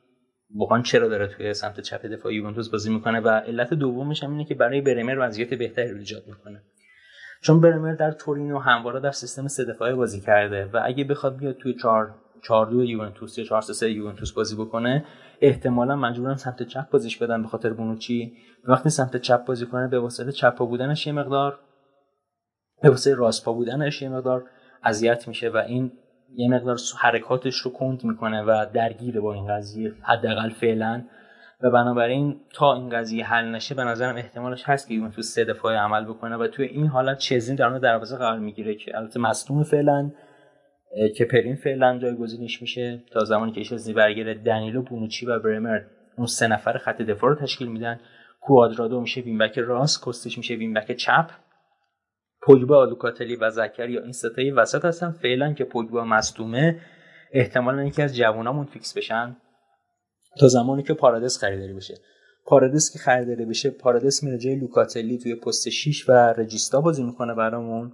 واقعا 0.56 0.82
چرا 0.82 1.08
داره 1.08 1.28
توی 1.28 1.54
سمت 1.54 1.80
چپ 1.80 2.06
دفاع 2.06 2.34
یوونتوس 2.34 2.70
بازی 2.70 2.94
می‌کنه 2.94 3.20
و 3.20 3.30
علت 3.30 3.74
دومش 3.74 4.24
هم 4.24 4.32
اینه 4.32 4.46
که 4.46 4.56
برای 4.56 4.82
برمر 4.82 5.18
وضعیت 5.20 5.54
بهتری 5.54 5.92
رو 5.92 5.98
ایجاد 5.98 6.24
می‌کنه. 6.28 6.64
چون 7.42 7.62
برمر 7.62 7.94
در 7.94 8.12
تورینو 8.12 8.60
همواره 8.60 9.00
در 9.00 9.12
سیستم 9.12 9.48
سه 9.48 9.66
دفاعه 9.66 9.96
بازی 9.96 10.22
کرده 10.22 10.66
و 10.74 10.82
اگه 10.84 11.04
بخواد 11.04 11.38
بیاد 11.38 11.56
توی 11.56 11.74
4 11.74 12.16
4 12.44 12.66
2 12.66 12.84
یوونتوس 12.84 13.38
یا 13.38 13.44
4 13.44 13.62
3 13.62 13.92
یوونتوس 13.92 14.32
بازی 14.32 14.56
بکنه 14.56 15.06
احتمالا 15.42 15.96
مجبورن 15.96 16.36
سمت 16.36 16.64
چپ 16.64 16.90
بازیش 16.90 17.18
بدن 17.18 17.42
به 17.42 17.48
خاطر 17.48 17.74
بونوچی. 17.74 18.38
وقتی 18.64 18.90
سمت 18.90 19.18
چپ 19.18 19.46
بازی 19.46 19.66
کنه 19.66 19.88
به 19.88 20.00
واسطه 20.00 20.32
چپ 20.32 20.58
بودنش 20.58 21.08
یه 21.08 21.14
مقدار 21.14 21.60
به 22.82 22.90
واسطه 22.90 23.16
راست 23.16 23.46
پا 23.46 23.54
بودنش 23.54 24.02
یه 24.02 24.10
مقدار 24.10 24.44
اذیت 24.84 25.28
میشه 25.28 25.50
و 25.50 25.58
این 25.58 25.92
یه 26.36 26.50
مقدار 26.50 26.78
حرکاتش 27.00 27.56
رو 27.56 27.72
کند 27.72 28.04
می‌کنه 28.04 28.42
و 28.42 28.66
درگیره 28.74 29.22
با 29.22 29.34
این 29.34 29.48
قضیه 29.48 29.94
حداقل 30.02 30.50
فعلا. 30.50 31.04
و 31.62 31.72
بنابراین 31.72 32.40
تا 32.54 32.74
این 32.74 32.90
قضیه 32.90 33.26
حل 33.26 33.46
نشه 33.46 33.76
به 33.76 33.84
نظرم 33.84 34.16
احتمالش 34.16 34.64
هست 34.66 34.88
که 34.88 35.10
تو 35.16 35.22
سه 35.22 35.46
دفاعی 35.46 35.78
عمل 35.78 36.06
بکنه 36.06 36.38
و 36.38 36.48
توی 36.48 36.66
این 36.66 36.88
حالت 36.88 37.18
چزین 37.18 37.56
در 37.56 37.70
دروازه 37.70 38.18
قرار 38.18 38.40
می‌گیره 38.40 38.76
که 38.76 38.98
البته 38.98 39.20
مصدوم 39.20 39.64
فعلا 39.64 40.12
که 41.18 41.26
پرین 41.26 41.56
فعلا 41.56 41.98
جایگزینش 41.98 42.62
میشه. 42.62 43.04
تا 43.12 43.24
زمانی 43.24 43.52
که 43.52 43.60
شزنی 43.60 43.94
برگره 43.94 44.34
دنیلو 44.34 44.82
بونوچی 44.82 45.26
و 45.26 45.40
برمر 45.40 45.82
اون 46.18 46.28
سه 46.28 46.48
نفر 46.48 46.78
خط 46.78 47.02
دفاع 47.02 47.30
رو 47.30 47.36
تشکیل 47.36 47.68
میدن. 47.68 48.00
کوادرادو 48.42 49.02
میشه 49.02 49.22
wing-back 49.22 49.60
راست 49.60 50.04
کوستیچ 50.04 50.38
میشه 50.38 50.56
wing-back 50.56 50.92
چپ. 50.92 51.30
پوگبا 52.48 52.86
لوکاتلی 52.86 53.36
و 53.36 53.50
زکریا 53.50 54.02
این 54.02 54.12
سه 54.12 54.28
تایی 54.28 54.52
وسط 54.52 54.86
هستن. 54.86 55.12
فعلا 55.12 55.54
که 55.54 55.64
پوگبا 55.64 56.04
مصدومه 56.06 56.82
احتمالا 57.32 57.84
یکی 57.84 58.02
از 58.02 58.16
جوانامون 58.16 58.66
fix 58.66 58.98
بشن 58.98 59.38
تا 60.40 60.48
زمانی 60.48 60.84
که 60.84 60.94
پارادس 60.94 61.38
خریداری 61.38 61.74
بشه. 61.74 61.96
پارادس 62.46 62.94
که 62.94 63.00
خریداری 63.00 63.46
بشه 63.46 63.70
پارادس 63.70 64.24
میره 64.24 64.38
جای 64.38 64.56
لوکاتلی 64.56 65.18
توی 65.18 65.36
پست 65.36 65.70
6 65.70 66.10
و 66.10 66.12
regista 66.12 66.82
بازی 66.82 67.04
می‌کنه 67.04 67.34
برامون. 67.34 67.92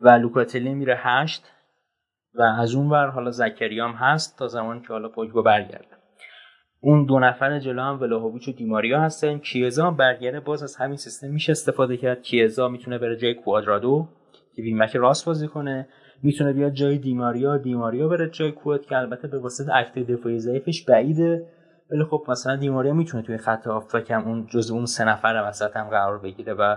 و 0.00 0.08
لوکاتلی 0.08 0.74
میره 0.74 0.96
8 0.98 1.44
و 2.34 2.42
از 2.42 2.74
اون 2.74 2.90
ور 2.90 3.06
حالا 3.06 3.30
زکریام 3.30 3.92
هست 3.92 4.38
تا 4.38 4.48
زمانی 4.48 4.80
که 4.80 4.88
حالا 4.88 5.08
پوگبا 5.08 5.42
برگرده. 5.42 6.01
اون 6.84 7.04
دو 7.04 7.18
نفر 7.18 7.58
جلو 7.58 7.82
هم 7.82 8.00
ولاهویچ 8.00 8.48
و 8.48 8.52
دیماریا 8.52 9.00
هستن. 9.00 9.38
کیزا 9.38 9.90
برگره 9.90 10.40
باز 10.40 10.62
از 10.62 10.76
همین 10.76 10.96
سیستم 10.96 11.26
میشه 11.26 11.52
استفاده 11.52 11.96
کرد. 11.96 12.22
کیزا 12.22 12.68
می‌تونه 12.68 12.98
بره 12.98 13.16
جای 13.16 13.34
کوادرادو 13.34 14.08
که 14.56 14.62
وینبک 14.62 14.96
راست 14.96 15.26
بازی 15.26 15.48
کنه. 15.48 15.88
می‌تونه 16.22 16.52
بیاد 16.52 16.72
جای 16.72 16.98
دیماریا 16.98 17.56
دیماریا 17.56 18.08
بره 18.08 18.28
جای 18.28 18.52
کواد 18.52 18.86
که 18.86 18.96
البته 18.98 19.28
به 19.28 19.38
واسطه 19.38 19.74
اکت 19.74 19.98
دفاعی 19.98 20.38
ضعیفش 20.38 20.84
بعیده. 20.84 21.46
ولی 21.90 22.04
خب 22.04 22.24
مثلا 22.28 22.56
دیماریا 22.56 22.94
می‌تونه 22.94 23.22
توی 23.22 23.36
خط 23.36 23.68
کم 24.08 24.22
اون 24.28 24.46
جزو 24.46 24.74
اون 24.74 24.86
سه 24.86 25.04
نفر 25.04 25.44
وسط 25.48 25.76
هم 25.76 25.88
قرار 25.88 26.18
بگیره 26.18 26.54
و 26.54 26.76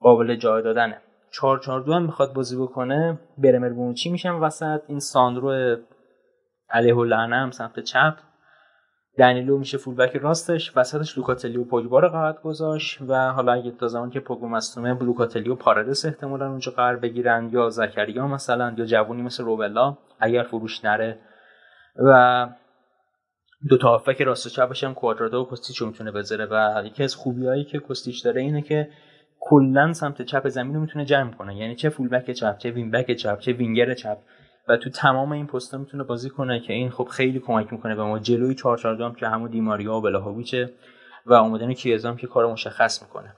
قابل 0.00 0.36
جای 0.36 0.62
دادنه. 0.62 1.00
4 1.30 1.58
4 1.58 1.80
2 1.80 1.92
هم 1.92 2.02
می‌خواد 2.02 2.32
بازی 2.32 2.56
بکنه. 2.56 3.18
برمر 3.38 3.92
چی 3.92 4.10
میشن 4.10 4.32
وسط. 4.32 4.80
این 4.88 4.98
ساندرو 4.98 5.76
علیه 6.70 7.16
هم 7.16 7.50
سمت 7.50 7.80
چپ. 7.80 8.14
دنیلو 9.18 9.58
میشه 9.58 9.78
فولبک 9.78 10.16
راستش 10.16 10.76
وسطش 10.76 11.18
لوکاتلی 11.18 11.56
و 11.56 11.64
پوگبا 11.64 12.00
رو 12.00 12.08
قرار 12.08 12.40
گذاشت 12.44 12.98
و 13.08 13.32
حالا 13.32 13.52
اگه 13.52 13.70
تا 13.70 13.88
زمان 13.88 14.10
که 14.10 14.20
پوگبا 14.20 14.48
مصدومه 14.48 15.02
لوکاتلی 15.02 15.48
و 15.48 15.54
پارادس 15.54 16.04
احتمالا 16.04 16.50
اونجا 16.50 16.72
قرار 16.72 16.96
بگیرن 16.96 17.50
یا 17.52 17.70
زکریا 17.70 18.26
مثلا 18.26 18.74
یا 18.76 18.84
جوونی 18.84 19.22
مثل 19.22 19.44
روبلا 19.44 19.96
اگر 20.20 20.42
فروش 20.42 20.84
نره. 20.84 21.18
و 21.96 22.48
دو 23.68 23.78
تا 23.78 23.88
هافک 23.88 24.22
راست 24.22 24.46
و 24.46 24.50
چپش 24.50 24.84
هم 24.84 24.94
کوادرادو 24.94 25.38
و 25.38 25.44
کوستیچ 25.44 25.82
می‌تونه 25.82 26.10
بذاره 26.10 26.48
و 26.50 26.82
یکی 26.86 27.04
از 27.04 27.14
خوبیایی 27.14 27.64
که 27.64 27.78
کوستیچ 27.78 28.24
داره 28.24 28.40
اینه 28.40 28.62
که 28.62 28.88
کلا 29.40 29.92
سمت 29.92 30.22
چپ 30.22 30.48
زمین 30.48 30.74
رو 30.74 30.80
می‌تونه 30.80 31.04
جمع 31.04 31.32
کنه. 31.32 31.56
یعنی 31.56 31.74
چه 31.74 31.88
فولبک 31.88 32.30
چپ 32.30 32.58
چه 32.58 32.70
وینبک 32.70 33.12
چپ 33.12 33.38
چه 33.38 33.52
وینگر 33.52 33.94
چپ. 33.94 34.18
و 34.68 34.76
تو 34.76 34.90
تمام 34.90 35.32
این 35.32 35.46
پستا 35.46 35.78
می‌تونه 35.78 36.04
بازی 36.04 36.30
کنه 36.30 36.60
که 36.60 36.72
این 36.72 36.90
خب 36.90 37.04
خیلی 37.04 37.40
کمک 37.40 37.72
می‌کنه 37.72 37.94
به 37.94 38.02
ما. 38.02 38.18
جلوی 38.18 38.54
4 38.54 38.78
4 38.78 39.02
هم 39.02 39.14
که 39.14 39.28
همون 39.28 39.50
دیماریا 39.50 39.94
و 39.94 40.00
بلاهویچه 40.00 40.70
و 41.26 41.32
اومدن 41.32 41.72
کیزا 41.72 42.10
هم 42.10 42.16
که 42.16 42.26
کارو 42.26 42.52
مشخص 42.52 43.02
می‌کنه. 43.02 43.34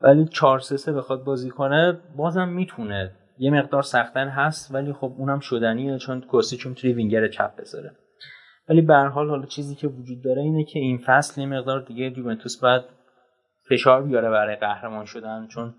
ولی 0.00 0.24
4 0.24 0.58
3 0.58 0.76
3 0.76 0.92
بخواد 0.92 1.24
بازی 1.24 1.50
کنه 1.50 1.98
بازم 2.16 2.48
می‌تونه. 2.48 3.10
یه 3.38 3.50
مقدار 3.50 3.82
سختن 3.82 4.28
هست 4.28 4.74
ولی 4.74 4.92
خب 4.92 5.12
اونم 5.18 5.40
شدنیه 5.40 5.98
چون 5.98 6.24
چون 6.58 6.74
توی 6.74 6.92
وینگر 6.92 7.28
چپ 7.28 7.60
بذاره. 7.60 7.96
ولی 8.68 8.80
به 8.80 8.94
هر 8.94 9.08
حال 9.08 9.30
حالا 9.30 9.46
چیزی 9.46 9.74
که 9.74 9.88
وجود 9.88 10.22
داره 10.22 10.42
اینه 10.42 10.64
که 10.64 10.78
این 10.78 10.98
فصل 10.98 11.40
یه 11.40 11.46
مقدار 11.46 11.80
دیگه 11.80 12.18
یوونتوس 12.18 12.60
باید 12.60 12.82
فشار 13.68 14.02
بیاره 14.02 14.30
برای 14.30 14.56
قهرمان 14.56 15.04
شدن 15.04 15.46
چون 15.46 15.74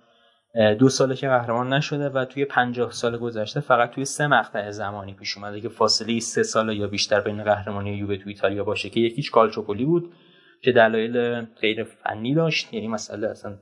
دو 0.80 0.90
ساله 0.90 1.16
که 1.16 1.28
قهرمان 1.28 1.74
نشده 1.74 2.10
و 2.10 2.26
توی 2.26 2.46
پنجاه 2.46 2.92
سال 2.92 3.18
گذشته 3.18 3.60
فقط 3.60 3.92
توی 3.92 4.06
سه 4.06 4.28
مقطع 4.28 4.72
زمانی 4.72 5.14
پیش 5.14 5.38
اومده 5.38 5.62
که 5.62 5.70
فاصله 5.70 6.20
سه 6.20 6.44
سال 6.44 6.78
یا 6.78 6.88
بیشتر 6.88 7.22
بین 7.22 7.44
قهرمانی 7.44 7.98
یووه 7.98 8.18
تو 8.18 8.30
ایتالیا 8.30 8.64
باشه 8.64 8.90
که 8.90 9.00
یکیش 9.00 9.30
کالچوپولی 9.30 9.86
بود 9.86 10.14
که 10.62 10.72
دلایل 10.72 11.42
غیر 11.42 11.84
فنی 11.84 12.36
داشت. 12.36 12.74
یعنی 12.74 12.88
مسئله 12.88 13.28
اصلا 13.28 13.58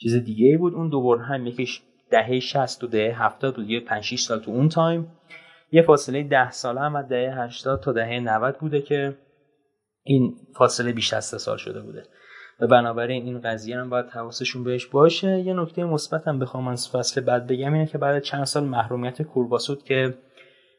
چیز 0.00 0.14
دیگه 0.14 0.58
بود. 0.58 0.74
اون 0.74 0.88
دوباره 0.88 1.22
هم 1.22 1.46
یکیش 1.46 1.82
دهه 2.10 2.40
60 2.40 2.84
و 2.84 2.86
دهه 2.86 3.22
70 3.22 3.56
بود. 3.56 3.70
یه 3.70 3.80
5 3.80 4.04
6 4.04 4.20
سال 4.20 4.38
تو 4.38 4.50
اون 4.50 4.68
تایم. 4.68 5.12
یه 5.72 5.82
فاصله 5.82 6.22
10 6.22 6.50
ساله 6.50 6.80
هم 6.80 6.96
از 6.96 7.08
دهه 7.08 7.40
80 7.40 7.80
تا 7.80 7.92
دهه 7.92 8.20
90 8.20 8.58
بوده 8.58 8.82
که 8.82 9.16
این 10.02 10.36
فاصله 10.58 10.92
بیش 10.92 11.12
از 11.12 11.24
3 11.24 11.38
سال 11.38 11.56
شده 11.56 11.80
بوده. 11.80 12.02
و 12.60 12.66
بنابراین 12.66 13.24
این 13.24 13.40
قضیه 13.40 13.78
هم 13.78 13.90
باید 13.90 14.06
حواسشون 14.06 14.64
بهش 14.64 14.86
باشه. 14.86 15.40
یه 15.40 15.54
نکته 15.54 15.84
مثبت 15.84 16.28
هم 16.28 16.38
بخوام 16.38 16.68
از 16.68 16.90
فصل 16.90 17.20
بعد 17.20 17.46
بگم 17.46 17.72
اینه 17.72 17.86
که 17.86 17.98
بعد 17.98 18.22
چند 18.22 18.44
سال 18.44 18.64
محرومیت 18.64 19.22
کورباسود 19.22 19.82
که 19.82 20.14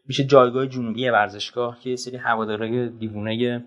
میشه 0.08 0.24
جایگاه 0.24 0.68
جنوبی 0.68 1.10
ورزشگاه 1.10 1.80
که 1.80 1.90
یه 1.90 1.96
سری 1.96 2.18
هوادارهای 2.18 2.90
دیوونه 2.90 3.64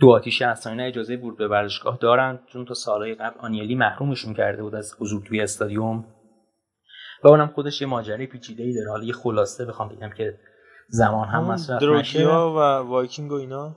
دو 0.00 0.10
آتیش 0.10 0.42
اصلا 0.42 0.82
اجازه 0.82 1.16
ورود 1.16 1.38
به 1.38 1.48
ورزشگاه 1.48 1.98
دارن. 2.00 2.38
چون 2.46 2.64
تا 2.64 2.74
سالهای 2.74 3.14
قبل 3.14 3.40
آنیلی 3.40 3.74
محرومشون 3.74 4.34
کرده 4.34 4.62
بود 4.62 4.74
از 4.74 4.94
حضور 5.00 5.22
توی 5.22 5.40
استادیوم. 5.40 6.04
و 7.24 7.28
اونم 7.28 7.46
خودش 7.46 7.80
یه 7.80 7.86
ماجرای 7.86 8.26
پیچیده‌ای 8.26 8.74
داره. 8.74 8.90
حالا 8.90 9.04
یه 9.04 9.12
خلاصه 9.12 9.64
بخوام 9.64 9.88
بگم 9.88 10.10
که 10.10 10.38
زمان 10.88 11.28
هم 11.28 11.44
مصرف 11.44 11.82
نشه. 11.82 12.28
و 12.28 12.58
وایکینگ 12.88 13.32
و 13.32 13.34
اینا؟ 13.34 13.76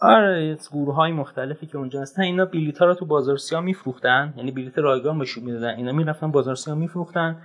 آره 0.00 0.58
گروه 0.72 0.94
های 0.94 1.12
مختلفی 1.12 1.66
که 1.66 1.78
اونجا 1.78 2.00
هستن 2.00 2.22
اینا 2.22 2.44
بلیط 2.44 2.78
ها 2.78 2.86
رو 2.86 2.94
تو 2.94 3.06
بازار 3.06 3.36
سیاه 3.36 3.60
میفروختن. 3.60 4.34
یعنی 4.36 4.50
بلیط 4.50 4.78
رایگان 4.78 5.18
بهشون 5.18 5.44
می‌دادن. 5.44 5.74
اینا 5.74 5.92
می‌رفتن 5.92 6.30
بازار 6.30 6.54
سیاه 6.54 6.76
میفروختن. 6.76 7.36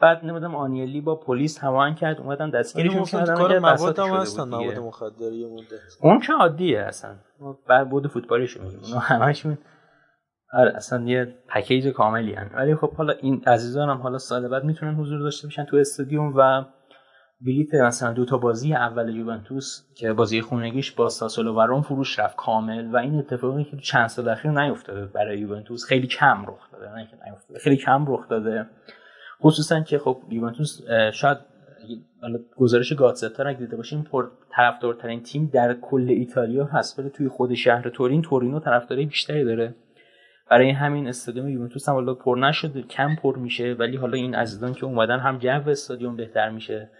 بعد 0.00 0.24
نمی‌دونم 0.24 0.54
آنیلی 0.54 1.00
با 1.00 1.14
پلیس 1.14 1.58
هماهنگ 1.58 1.96
کرد 1.96 2.20
اومدن 2.20 2.50
دستگیرشون 2.50 3.04
کردن 3.04 3.34
کار 3.34 3.58
مواد 3.58 3.98
هم 3.98 4.14
هستن 4.14 4.48
مواد 4.48 4.78
مخدر 4.78 5.30
اون 6.00 6.20
که 6.20 6.32
عادیه 6.32 6.80
اصلا. 6.80 7.14
بعد 7.68 7.90
بود 7.90 8.06
فوتبالیش 8.06 8.56
میگیم 8.56 8.80
اونا 8.84 8.98
همشون 8.98 9.58
آره 10.52 10.76
اصلا 10.76 11.04
یه 11.04 11.34
package 11.48 11.88
کاملی 11.88 12.34
هن. 12.34 12.50
ولی 12.54 12.74
خب 12.74 12.94
حالا 12.94 13.12
این 13.12 13.42
عزیزان 13.46 13.88
هم 13.88 13.96
حالا 13.96 14.18
سال 14.18 14.48
بعد 14.48 14.64
می‌تونن 14.64 14.94
حضور 14.94 15.20
داشته 15.20 15.46
باشن 15.46 15.64
تو 15.64 15.76
استادیوم 15.76 16.32
و 16.36 16.64
بلیت 17.40 17.74
مثلا 17.74 18.12
دو 18.12 18.24
تا 18.24 18.38
بازی 18.38 18.74
اول 18.74 19.16
یوونتوس 19.16 19.84
که 19.94 20.12
بازی 20.12 20.40
خونگیش 20.40 20.92
با 20.92 21.08
ساسولو 21.08 21.54
و 21.54 21.60
روم 21.60 21.82
فروش 21.82 22.18
رفت 22.18 22.36
کامل 22.36 22.86
و 22.92 22.96
این 22.96 23.18
اتفاقی 23.18 23.64
که 23.64 23.76
چند 23.76 24.06
سال 24.06 24.28
اخیر 24.28 24.50
نیفتاده 24.50 25.06
برای 25.06 25.38
یوونتوس. 25.38 25.84
خیلی 25.84 26.06
کم 26.06 26.44
رخ 26.48 26.70
داده 26.72 26.88
نه 26.90 27.08
نیفتاده 27.26 27.60
خیلی 27.60 27.76
کم 27.76 28.04
رخ 28.08 28.28
داده. 28.28 28.66
خصوصا 29.42 29.80
که 29.80 29.98
خب 29.98 30.22
یوونتوس 30.30 30.80
شاید 31.12 31.38
گزارش 32.56 32.92
گاتزتا 32.92 33.42
رو 33.42 33.54
دیده 33.54 33.76
باشیم 33.76 34.02
پر 34.02 34.28
طرفدارترین 34.50 35.22
تیم 35.22 35.50
در 35.52 35.74
کل 35.74 36.06
ایتالیا 36.08 36.64
هست 36.64 36.98
ولی 36.98 37.10
توی 37.10 37.28
خود 37.28 37.54
شهر 37.54 37.88
تورین 37.88 38.22
تورینو 38.22 38.60
طرفدارای 38.60 39.06
بیشتری 39.06 39.44
داره. 39.44 39.74
برای 40.50 40.70
همین 40.70 41.08
استادیوم 41.08 41.48
یوونتوس 41.48 41.88
هم 41.88 41.94
حالا 41.94 42.14
پر 42.14 42.38
نشده 42.38 42.82
کم 42.82 43.16
پر 43.16 43.38
میشه 43.38 43.76
ولی 43.78 43.96
حالا 43.96 44.16
این 44.16 44.34
عزیزان 44.34 44.74
که 44.74 44.84
اومدن 44.84 45.18
هم 45.18 45.38
جو 45.38 45.68
استادیوم 45.70 46.16
بهتر 46.16 46.50
میشه. 46.50 46.90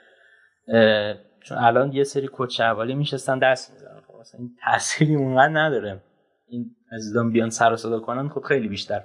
چون 1.41 1.59
الان 1.59 1.93
یه 1.93 2.05
سری 2.05 2.27
کوچ 2.27 2.61
اولی 2.61 2.95
میشستن 2.95 3.39
دست 3.39 3.73
می‌زنن 3.73 4.01
خب 4.07 4.15
این 4.39 4.51
تأثیری 4.65 5.15
اونقدر 5.15 5.53
نداره. 5.53 6.01
این 6.49 6.71
عزیزان 6.93 7.33
بیان 7.33 7.51
سر 7.51 7.77
صدا 7.77 8.01
کنن 8.01 8.29
خب 8.29 8.41
خیلی 8.41 8.69
بیشتر 8.69 9.05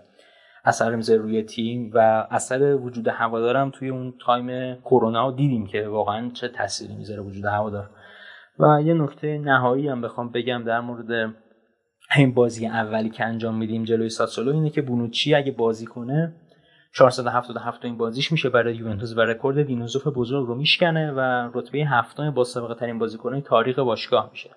اثر 0.66 0.96
می‌ذاره 0.96 1.22
روی 1.22 1.44
تیم 1.44 1.92
و 1.94 2.28
اثر 2.32 2.76
وجود 2.76 3.08
هوادارم 3.08 3.72
توی 3.72 3.90
اون 3.90 4.14
time 4.26 4.76
کرونا 4.76 5.32
دیدیم 5.32 5.68
که 5.68 5.88
واقعا 5.88 6.30
چه 6.30 6.48
تأثیری 6.48 6.96
می‌ذاره 6.96 7.22
وجود 7.22 7.46
هوادار. 7.46 7.90
و 8.60 8.82
یه 8.82 8.94
نکته 8.94 9.38
نهایی 9.38 9.88
هم 9.88 10.02
بخوام 10.02 10.32
بگم 10.32 10.64
در 10.64 10.80
مورد 10.80 11.36
این 12.16 12.34
بازی 12.34 12.68
اولی 12.68 13.10
که 13.10 13.26
انجام 13.26 13.58
میدیم 13.58 13.84
جلوی 13.84 14.10
ساسولو 14.10 14.54
اینه 14.54 14.70
که 14.70 14.82
بونوچی 14.82 15.36
اگه 15.36 15.52
بازی 15.52 15.86
کنه 15.86 16.34
477 16.96 17.86
این 17.86 17.98
بازیش 17.98 18.32
میشه 18.32 18.50
برای 18.50 18.76
یوونتوس 18.76 19.14
و 19.18 19.22
رکورد 19.22 19.64
دینوزوف 19.64 20.08
بزرگ 20.08 20.48
رو 20.48 20.56
میشکنه 20.56 21.12
و 21.12 21.52
رتبه 21.54 21.80
هفتم 21.80 22.32
با 22.32 22.44
سابقه 22.44 22.76
ترین 22.76 23.00
بازیکنان 23.00 23.42
تاریخ 23.42 23.80
باشگاه 23.80 24.30
میشه. 24.32 24.50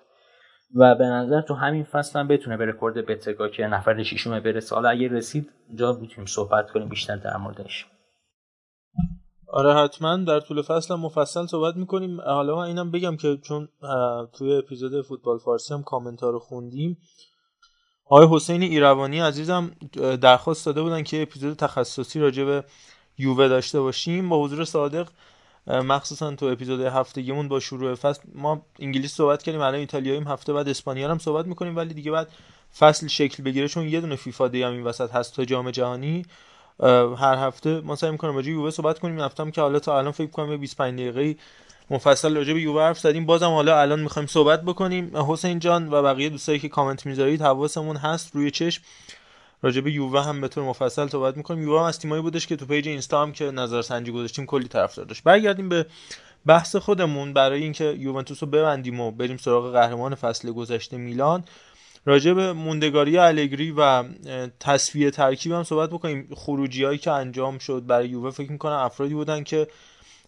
و 0.75 0.95
به 0.95 1.05
نظر 1.05 1.41
تو 1.41 1.53
همین 1.53 1.83
فصل 1.83 2.19
هم 2.19 2.27
بتونه 2.27 2.57
به 2.57 2.65
رکورد 2.65 3.05
بتگا 3.05 3.47
که 3.49 3.67
نفر 3.67 4.03
ششم 4.03 4.39
برسه. 4.39 4.75
حالا 4.75 4.89
اگه 4.89 5.07
رسید 5.07 5.49
اونجا 5.67 5.93
می‌تونیم 5.93 6.25
صحبت 6.25 6.71
کنیم 6.71 6.89
بیشتر 6.89 7.15
در 7.15 7.37
موردش. 7.37 7.85
آره 9.47 9.73
حتما 9.73 10.17
در 10.17 10.39
طول 10.39 10.61
فصل 10.61 10.93
هم 10.93 10.99
مفصل 10.99 11.45
صحبت 11.45 11.75
می‌کنیم. 11.75 12.21
حالا 12.21 12.55
من 12.55 12.65
اینم 12.65 12.91
بگم 12.91 13.17
که 13.17 13.37
چون 13.37 13.69
توی 14.37 14.53
اپیزود 14.53 15.01
فوتبال 15.01 15.37
فارسی 15.37 15.73
هم 15.73 15.83
کامنتار 15.83 16.33
رو 16.33 16.39
خوندیم 16.39 16.97
آقای 18.11 18.27
حسین 18.31 18.61
ایروانی 18.63 19.19
عزیزم 19.19 19.71
درخواست 20.21 20.65
داده 20.65 20.81
بودن 20.81 21.03
که 21.03 21.21
اپیزود 21.21 21.57
تخصصی 21.57 22.19
راجع 22.19 22.43
به 22.43 22.63
یووه 23.17 23.47
داشته 23.47 23.79
باشیم. 23.81 24.29
با 24.29 24.43
حضور 24.43 24.65
صادق 24.65 25.07
مخصوصا 25.67 26.35
تو 26.35 26.45
اپیزود 26.45 26.81
هفتگیمون 26.81 27.47
با 27.47 27.59
شروع 27.59 27.95
فصل 27.95 28.21
ما 28.35 28.61
انگلیس 28.79 29.13
صحبت 29.15 29.43
کردیم 29.43 29.61
الان 29.61 29.75
ایتالیاییم 29.79 30.27
هفته 30.27 30.53
بعد 30.53 30.69
اسپانیا 30.69 31.11
هم 31.11 31.17
صحبت 31.17 31.45
می‌کنیم 31.47 31.75
ولی 31.75 31.93
دیگه 31.93 32.11
بعد 32.11 32.27
فصل 32.79 33.07
شکل 33.07 33.43
بگیره 33.43 33.67
چون 33.67 33.87
یه 33.87 34.01
دونه 34.01 34.15
فیفا 34.15 34.47
day 34.47 34.63
هم 34.63 34.71
این 34.71 34.83
وسط 34.83 35.11
هست 35.11 35.35
تا 35.35 35.45
جام 35.45 35.71
جهانی. 35.71 36.25
هر 37.17 37.35
هفته 37.37 37.81
ما 37.81 37.95
سعی 37.95 38.11
می‌کنیم 38.11 38.35
راجع 38.35 38.51
یووه 38.51 38.71
صحبت 38.71 38.99
کنیم. 38.99 39.19
هفته 39.19 39.43
هم 39.43 39.51
که 39.51 39.61
حالا 39.61 39.79
تا 39.79 39.97
الان 39.99 40.11
فکر 40.11 40.31
کنم 40.31 40.57
25 40.57 40.99
دقیقه 40.99 41.35
مفصل 41.91 42.35
راجع 42.35 42.53
به 42.53 42.61
یووه 42.61 42.81
حرف 42.81 42.99
زدیم. 42.99 43.25
بازم 43.25 43.49
حالا 43.49 43.81
الان 43.81 43.99
می‌خوایم 43.99 44.27
صحبت 44.27 44.61
بکنیم. 44.61 45.17
حسین 45.17 45.59
جان 45.59 45.93
و 45.93 46.03
بقیه 46.03 46.29
دوستایی 46.29 46.59
که 46.59 46.69
کامنت 46.69 47.05
می‌ذارید 47.05 47.41
حواسمون 47.41 47.95
هست 47.95 48.35
روی 48.35 48.51
چشم. 48.51 48.83
راجع 49.61 49.81
به 49.81 49.91
یووه 49.91 50.23
هم 50.23 50.41
به 50.41 50.47
طور 50.47 50.63
مفصل 50.63 51.07
صحبت 51.07 51.37
می‌کنیم. 51.37 51.63
یووه 51.63 51.79
هم 51.79 51.85
از 51.85 51.99
تیمایی 51.99 52.21
بودش 52.21 52.47
که 52.47 52.55
تو 52.55 52.65
پیج 52.65 52.87
اینستا 52.87 53.21
هم 53.21 53.31
که 53.31 53.51
نظر 53.51 53.81
سنجی 53.81 54.11
گذاشتیم 54.11 54.45
کلی 54.45 54.67
طرفدار 54.67 55.05
داشت. 55.05 55.23
برگردیم 55.23 55.69
به 55.69 55.85
بحث 56.45 56.75
خودمون. 56.75 57.33
برای 57.33 57.63
اینکه 57.63 57.85
یوونتوس 57.85 58.43
رو 58.43 58.49
ببندیم 58.49 58.99
و 58.99 59.11
بریم 59.11 59.37
سراغ 59.37 59.71
قهرمان 59.71 60.15
فصل 60.15 60.51
گذشته 60.51 60.97
میلان 60.97 61.43
راجع 62.05 62.33
به 62.33 62.53
موندگاری 62.53 63.17
الگری 63.17 63.73
و 63.77 64.03
تصفیه 64.59 65.11
ترکیب 65.11 65.51
هم 65.51 65.63
صحبت 65.63 65.89
بکنیم. 65.89 66.29
خروجی 66.35 66.83
هایی 66.83 66.97
که 66.97 67.11
انجام 67.11 67.57
شد 67.57 67.83
برای 67.87 68.09
یووه 68.09 68.31
فکر 68.31 68.51
می‌کنم 68.51 68.73
افرادی 68.73 69.13
بودن 69.13 69.43
که 69.43 69.67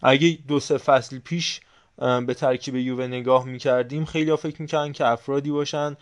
اگه 0.01 0.37
دو 0.47 0.59
سه 0.59 0.77
فصل 0.77 1.19
پیش 1.19 1.59
به 1.97 2.33
ترکیب 2.33 2.75
یووه 2.75 3.07
نگاه 3.07 3.45
می‌کردیم 3.45 4.05
خیلی 4.05 4.29
ها 4.29 4.35
فکر 4.35 4.61
می‌کردن 4.61 4.91
که 4.91 5.05
افرادی 5.05 5.51
باشن 5.51 5.97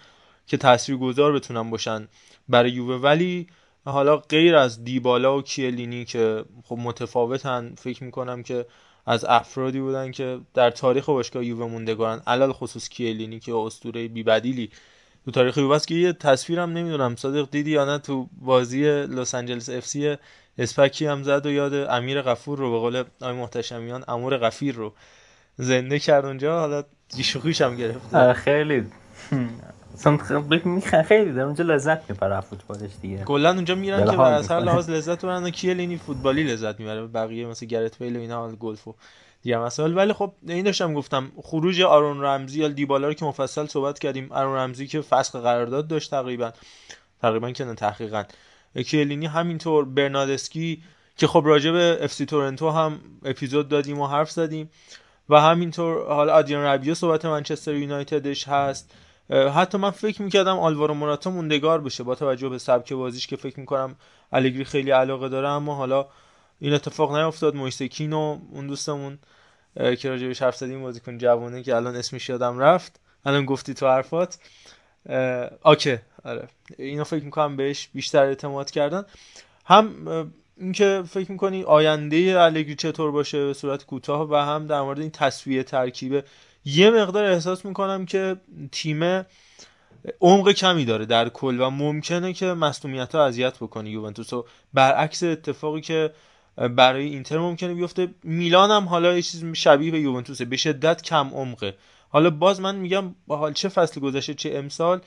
که 0.47 0.57
تاثیرگذار 0.57 1.33
بتونن 1.33 1.69
باشن 1.69 2.07
برای 2.49 2.71
یووه. 2.71 2.95
ولی 2.95 3.47
حالا 3.85 4.17
غیر 4.17 4.55
از 4.55 4.83
دیبالا 4.83 5.37
و 5.37 5.41
کیلینی 5.41 6.05
که 6.05 6.45
خب 6.63 6.77
متفاوتن 6.77 7.75
فکر 7.77 8.03
می‌کنم 8.03 8.43
که 8.43 8.65
از 9.05 9.25
افرادی 9.25 9.79
بودن 9.79 10.11
که 10.11 10.39
در 10.53 10.71
تاریخ 10.71 11.05
باشگاه 11.05 11.45
یووه 11.45 11.67
موندگارن. 11.71 12.21
علل 12.27 12.51
خصوص 12.51 12.89
کیلینی 12.89 13.39
که 13.39 13.55
اسطوره 13.55 14.07
بیبدیلی 14.07 14.69
تو 15.26 15.32
تاریخ 15.32 15.57
یووه 15.57 15.80
که 15.80 15.95
یه 15.95 16.13
تصویرم 16.13 16.70
نمی‌دونم 16.70 17.15
صادق 17.15 17.49
دیدی 17.51 17.72
یا 17.72 17.86
نه 17.86 17.97
تو 17.97 18.30
بازی 18.41 18.84
لس 18.86 19.36
آنجلس 19.36 19.70
اف 19.70 19.86
سی 19.86 20.17
استپکی 20.57 21.05
هم 21.05 21.24
زد 21.24 21.45
و 21.45 21.51
یاد 21.51 21.74
امیر 21.74 22.22
غفور 22.22 22.57
رو 22.57 22.72
به 22.72 22.78
قول 22.78 23.03
آقای 23.22 23.34
محتشمیان 23.34 24.03
امور 24.07 24.38
غفیر 24.38 24.76
رو 24.76 24.93
زنده 25.57 25.99
کرد 25.99 26.26
اونجا. 26.26 26.59
حالا 26.59 26.84
دیش 27.15 27.31
شوخیش 27.31 27.61
هم 27.61 27.76
گرفت 27.76 28.34
خیلی. 28.34 28.86
خیلی 31.07 31.32
در 31.32 31.41
اونجا 31.41 31.63
لذت 31.63 32.09
می‌بره 32.09 32.41
فوتبالش 32.41 32.91
دیگه. 33.01 33.24
کلا 33.24 33.53
اونجا 33.53 33.76
میرن 33.76 34.05
که 34.05 34.22
از 34.22 34.51
هر 34.51 34.59
لحاظ 34.59 34.89
لذت 34.89 35.26
ببرن 35.26 35.43
و 35.43 35.49
کیلینی 35.49 35.97
فوتبالی 35.97 36.43
لذت 36.43 36.80
می‌بره؟ 36.80 37.07
بقیه 37.07 37.47
مثل 37.47 37.65
گرث 37.65 37.99
بیل 37.99 38.15
و 38.15 38.20
اینا 38.20 38.51
گلف 38.51 38.88
و 38.88 38.95
دیگه 39.41 39.57
مسائل 39.57 39.97
ولی 39.97 40.13
خب 40.13 40.33
این 40.47 40.65
داشتم 40.65 40.93
گفتم 40.93 41.31
خروج 41.43 41.81
آرون 41.81 42.23
رمزی 42.23 42.59
یا 42.59 42.67
دیبالا 42.67 43.07
رو 43.07 43.13
که 43.13 43.25
مفصل 43.25 43.65
صحبت 43.65 43.99
کردیم 43.99 44.31
آرون 44.31 44.57
رمزی 44.57 44.87
که 44.87 45.01
فسخ 45.01 45.35
قرارداد 45.35 45.87
داشت 45.87 46.11
تقریبا. 46.11 46.51
تقریبا 47.21 47.51
که 47.51 47.65
نه 47.65 47.75
تحقیقا. 47.75 48.23
کیلینی 48.85 49.25
همینطور 49.25 49.85
برنادسکی 49.85 50.83
که 51.17 51.27
خب 51.27 51.43
راجع 51.45 51.71
به 51.71 51.97
اف 52.01 52.13
سی 52.13 52.25
تورنتو 52.25 52.69
هم 52.69 52.99
اپیزود 53.25 53.69
دادیم 53.69 53.99
و 53.99 54.07
حرف 54.07 54.31
زدیم. 54.31 54.69
و 55.29 55.41
همینطور 55.41 56.07
حالا 56.07 56.33
آدیان 56.33 56.63
ربیو 56.63 56.93
صحبت 56.95 57.25
منچستر 57.25 57.73
یونایتدش 57.73 58.47
هست. 58.47 58.91
حتی 59.29 59.77
من 59.77 59.91
فکر 59.91 60.21
می‌کردم 60.21 60.59
آلوارو 60.59 60.93
موراتا 60.93 61.29
موندگار 61.29 61.81
بشه 61.81 62.03
با 62.03 62.15
توجه 62.15 62.49
به 62.49 62.57
سبک 62.57 62.93
بازیش 62.93 63.27
که 63.27 63.35
فکر 63.35 63.59
می‌کنم 63.59 63.95
الگری 64.31 64.63
خیلی 64.63 64.91
علاقه 64.91 65.29
داره 65.29 65.47
اما 65.47 65.75
حالا 65.75 66.07
این 66.60 66.74
اتفاق 66.74 67.16
نیفتاد 67.18 67.55
مویسکین 67.55 68.14
و 68.14 68.39
اون 68.51 68.68
دوستمون 68.68 69.20
که 69.76 70.10
راجع 70.10 70.28
بهش 70.28 70.41
حرف 70.41 70.55
زدیم 70.55 70.82
بازیکن 70.82 71.18
جوانه 71.18 71.64
که 71.64 71.76
الان 71.76 71.95
اسمش 71.95 72.30
یادم 72.30 72.60
رفت. 72.60 72.99
الان 73.26 73.45
گفتی 73.45 73.74
تو 73.74 73.88
حرفات. 73.88 74.38
آکه 75.62 76.01
آره. 76.24 76.47
اینو 76.78 77.03
فکر 77.03 77.24
می‌کنم 77.24 77.55
بهش 77.55 77.89
بیشتر 77.93 78.24
اعتماد 78.24 78.72
کردن. 78.72 79.05
هم 79.66 80.32
اینکه 80.57 81.03
فکر 81.10 81.32
می‌کنی 81.32 81.64
آینده 81.64 82.36
الگری 82.38 82.76
چطور 82.76 83.12
باشه 83.12 83.45
به 83.45 83.53
صورت 83.53 83.86
کوتاه 83.86 84.30
و 84.30 84.36
هم 84.36 84.68
در 84.68 84.82
مورد 84.82 84.99
این 84.99 85.12
تصویه 85.12 85.64
ترکیبه. 85.64 86.24
یه 86.66 86.89
مقدار 86.89 87.26
احساس 87.26 87.66
می‌کنم 87.66 88.05
که 88.05 88.36
تیم 88.72 89.26
عمق 90.22 90.51
کمی 90.51 90.86
داره 90.86 91.05
در 91.05 91.30
کل 91.30 91.62
و 91.62 91.70
ممکنه 91.70 92.34
که 92.34 92.45
مصونیت 92.45 93.16
ها 93.16 93.26
اذیت 93.26 93.57
بکنه 93.57 93.89
یوونتوس. 93.89 94.34
و 94.34 94.45
برعکس 94.74 95.24
اتفاقی 95.24 95.82
که 95.82 96.12
برای 96.57 97.05
اینتر 97.05 97.37
ممکنه 97.37 97.73
بیفته. 97.73 98.07
میلان 98.23 98.71
هم 98.71 98.83
حالا 98.83 99.13
یه 99.13 99.21
چیز 99.21 99.45
شبیه 99.53 99.91
به 99.91 99.99
یوونتوسه. 99.99 100.45
به 100.45 100.57
شدت 100.57 101.01
کم 101.01 101.27
عمقه. 101.33 101.75
حالا 102.09 102.29
باز 102.29 102.61
من 102.61 102.75
میگم 102.75 103.15
با 103.27 103.37
حال 103.37 103.53
چه 103.53 103.69
فصل 103.69 104.01
گذشته 104.01 104.33
چه 104.33 104.51
امسال 104.55 105.01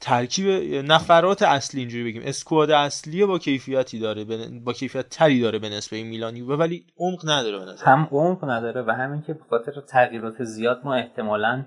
ترکیب 0.00 0.46
نفرات 0.74 1.42
اصلی 1.42 1.80
اینجوری 1.80 2.04
بگیم. 2.04 2.22
اسکواد 2.24 2.70
اصلی 2.70 3.26
با 3.26 3.38
کیفیتی 3.38 3.98
داره 3.98 4.24
با 4.64 4.72
کیفیت 4.72 5.08
تری 5.08 5.40
داره 5.40 5.58
به 5.58 5.68
نسبت 5.68 5.92
میلانی 5.92 6.40
و 6.40 6.56
ولی 6.56 6.84
عمق 6.98 7.20
نداره 7.24 7.58
به 7.58 7.64
نظر 7.64 7.84
هم 7.84 8.08
عمق 8.12 8.44
نداره 8.44 8.82
و 8.82 8.90
همین 8.90 9.22
که 9.22 9.38
به 9.50 9.58
تغییرات 9.88 10.44
زیاد 10.44 10.80
ما 10.84 10.94
احتمالا 10.94 11.64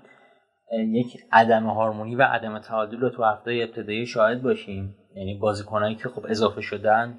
یک 0.92 1.16
عدم 1.32 1.66
هارمونی 1.66 2.16
و 2.16 2.22
عدم 2.22 2.58
تعادل 2.58 3.00
رو 3.00 3.10
تو 3.10 3.24
هفته 3.24 3.50
ابتدایی 3.68 4.06
شاهد 4.06 4.42
باشیم. 4.42 4.96
یعنی 5.16 5.34
بازیکنایی 5.34 5.94
که 5.94 6.08
خب 6.08 6.26
اضافه 6.28 6.60
شدن 6.60 7.18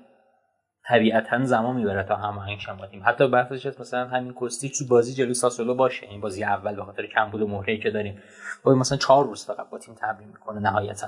طبیعتا 0.87 1.45
زمان 1.45 1.75
می‌بره 1.75 2.03
تا 2.03 2.15
هماهنگ 2.15 2.59
شن 2.59 2.77
با 2.77 2.87
تیم 2.87 3.01
حتی 3.05 3.27
بحثش 3.27 3.65
هست 3.65 3.81
مثلا 3.81 4.07
همین 4.07 4.33
کوستیچ 4.33 4.79
تو 4.79 4.85
بازی 4.87 5.13
جلوی 5.13 5.33
ساسولو 5.33 5.75
باشه. 5.75 6.07
این 6.07 6.21
بازی 6.21 6.43
اول 6.43 6.75
به 6.75 6.83
خاطر 6.83 7.05
کمبود 7.05 7.41
مهره 7.41 7.77
که 7.77 7.91
داریم. 7.91 8.21
با 8.63 8.75
مثلا 8.75 8.97
چهار 8.97 9.25
روز 9.25 9.45
فقط 9.45 9.69
با 9.69 9.77
تیم 9.77 9.95
تمرین 9.95 10.27
می‌کنه 10.27 10.59
نهایتا. 10.59 11.07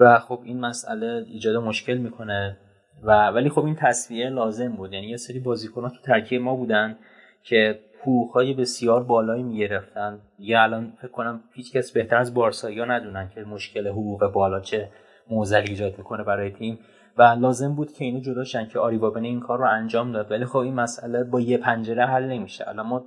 و 0.00 0.18
خب 0.18 0.40
این 0.44 0.60
مسئله 0.60 1.24
ایجاد 1.28 1.56
مشکل 1.56 1.96
می‌کنه. 1.96 2.56
و 3.02 3.28
ولی 3.28 3.48
خب 3.48 3.64
این 3.64 3.76
تصویه 3.80 4.30
لازم 4.30 4.72
بود. 4.72 4.92
یعنی 4.92 5.06
یه 5.06 5.16
سری 5.16 5.38
بازیکنان 5.38 5.90
تو 5.90 5.96
ترکیب 6.04 6.42
ما 6.42 6.56
بودن 6.56 6.98
که 7.42 7.80
حقوقهای 8.02 8.54
بسیار 8.54 9.02
بالایی 9.02 9.42
می‌گرفتن. 9.42 10.18
یه 10.38 10.60
الان 10.60 10.92
فکر 11.02 11.10
کنم 11.10 11.40
هیچ 11.52 11.72
کس 11.72 11.92
بهتر 11.92 12.16
از 12.16 12.34
بارسا 12.34 12.68
ندونن 12.68 13.30
که 13.34 13.40
مشکل 13.40 13.88
حقوق 13.88 14.32
بالا 14.32 14.60
چه 14.60 14.88
موزلی 15.30 15.68
ایجاد 15.68 15.98
می‌کنه 15.98 16.24
برای 16.24 16.50
تیم. 16.50 16.78
و 17.18 17.22
لازم 17.22 17.74
بود 17.74 17.92
که 17.92 18.04
اینو 18.04 18.20
جدا 18.20 18.44
شن 18.44 18.68
که 18.68 18.78
آریوابن 18.78 19.24
این 19.24 19.40
کار 19.40 19.58
رو 19.58 19.68
انجام 19.70 20.12
داد. 20.12 20.30
ولی 20.30 20.44
خب 20.44 20.58
این 20.58 20.74
مسئله 20.74 21.24
با 21.24 21.40
یه 21.40 21.58
پنجره 21.58 22.06
حل 22.06 22.24
نمیشه. 22.24 22.68
الان 22.68 22.86
ما 22.86 23.04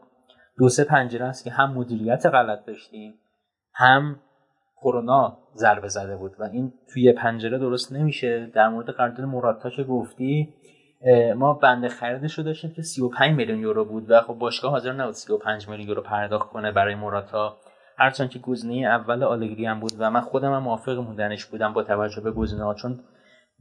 دو 0.57 0.69
سه 0.69 0.83
پنجره 0.83 1.25
است 1.25 1.43
که 1.43 1.51
هم 1.51 1.73
مدیریت 1.73 2.25
غلط 2.25 2.65
داشتیم 2.65 3.13
هم 3.73 4.19
کرونا 4.81 5.37
ضربه 5.55 5.87
زده 5.87 6.17
بود 6.17 6.35
و 6.39 6.43
این 6.43 6.73
توی 6.93 7.13
پنجره 7.13 7.57
درست 7.57 7.93
نمیشه. 7.93 8.51
در 8.53 8.69
مورد 8.69 8.89
قرارداد 8.89 9.25
مراتا 9.25 9.69
که 9.69 9.83
گفتی 9.83 10.53
ما 11.35 11.53
بند 11.53 11.87
خریدش 11.87 12.33
رو 12.33 12.43
داشتیم 12.43 12.73
که 12.73 12.81
35 12.81 13.35
میلیون 13.35 13.59
یورو 13.59 13.85
بود 13.85 14.11
و 14.11 14.21
خب 14.21 14.33
باشگاه 14.33 14.71
حاضر 14.71 14.93
نبود 14.93 15.13
35 15.13 15.69
میلیون 15.69 15.89
یورو 15.89 16.01
پرداخت 16.01 16.49
کنه 16.49 16.71
برای 16.71 16.95
موراتا 16.95 17.57
هرچند 17.97 18.29
که 18.29 18.39
گزینه 18.39 18.87
اول 18.87 19.23
آلگری 19.23 19.65
هم 19.65 19.79
بود 19.79 19.91
و 19.99 20.11
من 20.11 20.21
خودم 20.21 20.53
هم 20.53 20.63
موافق 20.63 20.97
موندنش 20.97 21.45
بودم 21.45 21.73
با 21.73 21.83
توجه 21.83 22.21
به 22.21 22.31
گزینه 22.31 22.63
ها 22.63 22.73
چون 22.73 22.99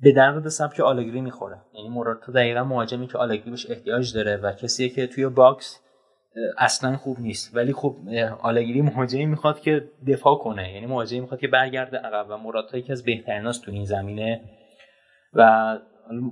به 0.02 0.12
درد 0.12 0.48
سبک 0.48 0.80
آلگری 0.80 1.20
می‌خوره. 1.20 1.60
یعنی 1.74 1.88
موراتا 1.88 2.32
دقیقا 2.32 2.64
مهاجمی 2.64 3.06
که 3.06 3.18
آلگری 3.18 3.50
بهش 3.50 3.70
احتیاج 3.70 4.14
داره 4.14 4.36
و 4.36 4.52
کسی 4.52 4.88
که 4.88 5.06
توی 5.06 5.28
box 5.28 5.80
اصلا 6.58 6.96
خوب 6.96 7.20
نیست. 7.20 7.56
ولی 7.56 7.72
خب 7.72 7.96
آلگری 8.42 8.82
مهاجمی 8.82 9.26
می‌خواد 9.26 9.60
که 9.60 9.88
دفاع 10.08 10.38
کنه. 10.38 10.72
یعنی 10.72 10.86
مهاجمی 10.86 11.20
می‌خواد 11.20 11.40
که 11.40 11.48
برگرده 11.48 11.96
عقب 11.96 12.26
و 12.30 12.36
موراتا 12.36 12.78
یکی 12.78 12.92
از 12.92 13.04
بهتریناست 13.04 13.64
تو 13.64 13.70
این 13.70 13.84
زمینه. 13.84 14.40
و 15.32 15.78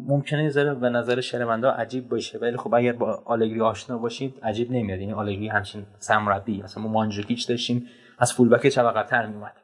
ممکنه 0.06 0.48
ذره 0.48 0.74
به 0.74 0.88
نظر 0.88 1.20
شرمنده 1.20 1.68
عجیب 1.68 2.08
باشه. 2.08 2.38
ولی 2.38 2.56
خب 2.56 2.74
اگر 2.74 2.92
با 2.92 3.22
آلگری 3.24 3.60
آشنا 3.60 3.98
باشید 3.98 4.40
عجیب 4.42 4.70
نمیاد. 4.70 5.00
یعنی 5.00 5.12
آلگری 5.12 5.48
همچین 5.48 5.86
سمربی 5.98 6.62
اصلا 6.62 6.82
ما 6.82 6.88
مانجوکیچ 6.88 7.48
داشتیم 7.48 7.86
از 8.18 8.32
فولبک 8.32 8.68
چپ 8.68 8.84
عقب‌تر 8.84 9.26
میومد 9.26 9.54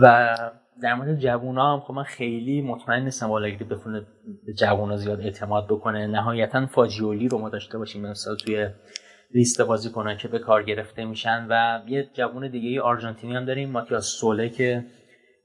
و 0.00 0.36
در 0.82 0.94
مورد 0.94 1.18
جوونا 1.18 1.72
هم 1.72 1.80
خب 1.80 1.94
من 1.94 2.02
خیلی 2.02 2.62
مطمئن 2.62 3.02
نیستم 3.02 3.30
آلگری 3.30 3.64
بتونه 3.64 4.06
به 4.46 4.52
جوونا 4.52 4.96
زیاد 4.96 5.20
اعتماد 5.20 5.66
بکنه. 5.66 6.06
نهایتا 6.06 6.66
فاجیولی 6.66 7.28
رو 7.28 7.38
ما 7.38 7.48
داشته 7.48 7.78
باشیم 7.78 8.06
مثلا 8.06 8.34
توی 8.34 8.68
لیست 9.34 9.62
بازیکنان 9.62 10.16
که 10.16 10.28
به 10.28 10.38
کار 10.38 10.62
گرفته 10.62 11.04
میشن 11.04 11.46
و 11.50 11.80
یه 11.86 12.10
جوون 12.12 12.50
دیگه 12.50 12.68
ای 12.68 12.78
آرژانتینی 12.78 13.36
هم 13.36 13.44
داریم 13.44 13.70
ماتیاس 13.70 14.04
سوله 14.04 14.48
که 14.48 14.84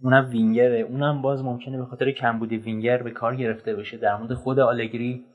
اونم 0.01 0.29
وینگره. 0.29 0.79
اونم 0.79 1.21
باز 1.21 1.43
ممکنه 1.43 1.77
به 1.77 1.85
خاطر 1.85 2.11
کمبودی 2.11 2.57
وینگر 2.57 3.03
به 3.03 3.11
کار 3.11 3.35
گرفته 3.35 3.75
بشه. 3.75 3.97
در 3.97 4.15
مورد 4.15 4.33
خود 4.33 4.59
آلگری 4.59 5.25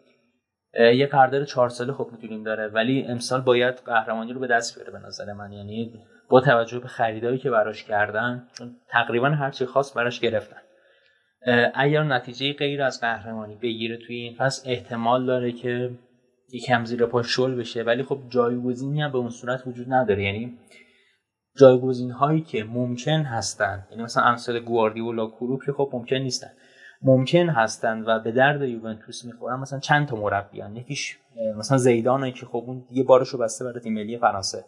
یه 0.75 1.07
قرارداد 1.07 1.45
چهار 1.45 1.69
ساله 1.69 1.93
خب 1.93 2.09
می‌تونیم 2.13 2.43
داره 2.43 2.69
ولی 2.69 3.03
امسال 3.03 3.41
باید 3.41 3.75
قهرمانی 3.75 4.33
رو 4.33 4.41
به 4.41 4.47
دست 4.47 4.75
بیاره 4.75 4.93
به 4.93 5.07
نظر 5.07 5.33
من. 5.33 5.53
یعنی 5.53 5.93
با 6.31 6.41
توجه 6.41 6.79
به 6.79 6.89
خریدایی 6.89 7.39
که 7.39 7.51
براش 7.51 7.85
کردن 7.85 8.49
چون 8.59 8.77
تقریبا 8.89 9.29
هر 9.29 9.51
چی 9.51 9.67
خواست 9.67 9.95
براش 9.95 10.21
گرفتن. 10.21 10.61
اگر 11.75 12.03
نتیجه 12.03 12.53
غیر 12.53 12.83
از 12.83 13.01
قهرمانی 13.01 13.55
بگیره 13.55 13.97
توی 13.97 14.17
این 14.17 14.35
فصل 14.35 14.71
احتمال 14.71 15.27
داره 15.27 15.53
که 15.53 15.91
یکم 16.53 16.85
زیر 16.85 17.07
پا 17.07 17.23
شل 17.23 17.55
بشه. 17.55 17.83
ولی 17.83 18.03
خب 18.03 18.19
جایگزینی 18.29 19.03
هم 19.03 19.13
به 19.13 19.19
اون 19.19 19.31
صورت 19.31 19.67
وجود 19.67 19.93
نداره. 19.93 20.23
یعنی 20.23 20.59
جایگزین 21.59 22.11
هایی 22.11 22.41
که 22.41 22.65
ممکن 22.65 23.21
هستن 23.23 23.87
یعنی 23.91 24.03
مثلا 24.03 24.23
امثال 24.23 24.61
گواردیولا 24.61 25.27
کروپ 25.27 25.65
که 25.67 25.73
خب 25.73 25.91
ممکن 25.93 26.17
نیستن. 26.17 26.51
ممکن 27.03 27.49
هستن 27.49 28.05
و 28.07 28.19
به 28.19 28.33
درد 28.33 28.63
یوونتوس 28.63 29.25
می‌خورن 29.25 29.61
مثلا 29.61 29.79
چند 29.79 30.09
تا 30.09 30.17
مربی 30.17 30.63
یکیش 30.75 31.19
مثلا 31.57 31.79
زیدان 31.79 32.31
که 32.31 32.47
خب 32.47 32.65
اون 32.67 32.85
یه 32.91 33.05
بارشو 33.05 33.39
بسته 33.39 33.65
برای 33.65 33.81
تیم 33.81 33.95
ملی 33.95 34.19
فرانسه. 34.19 34.65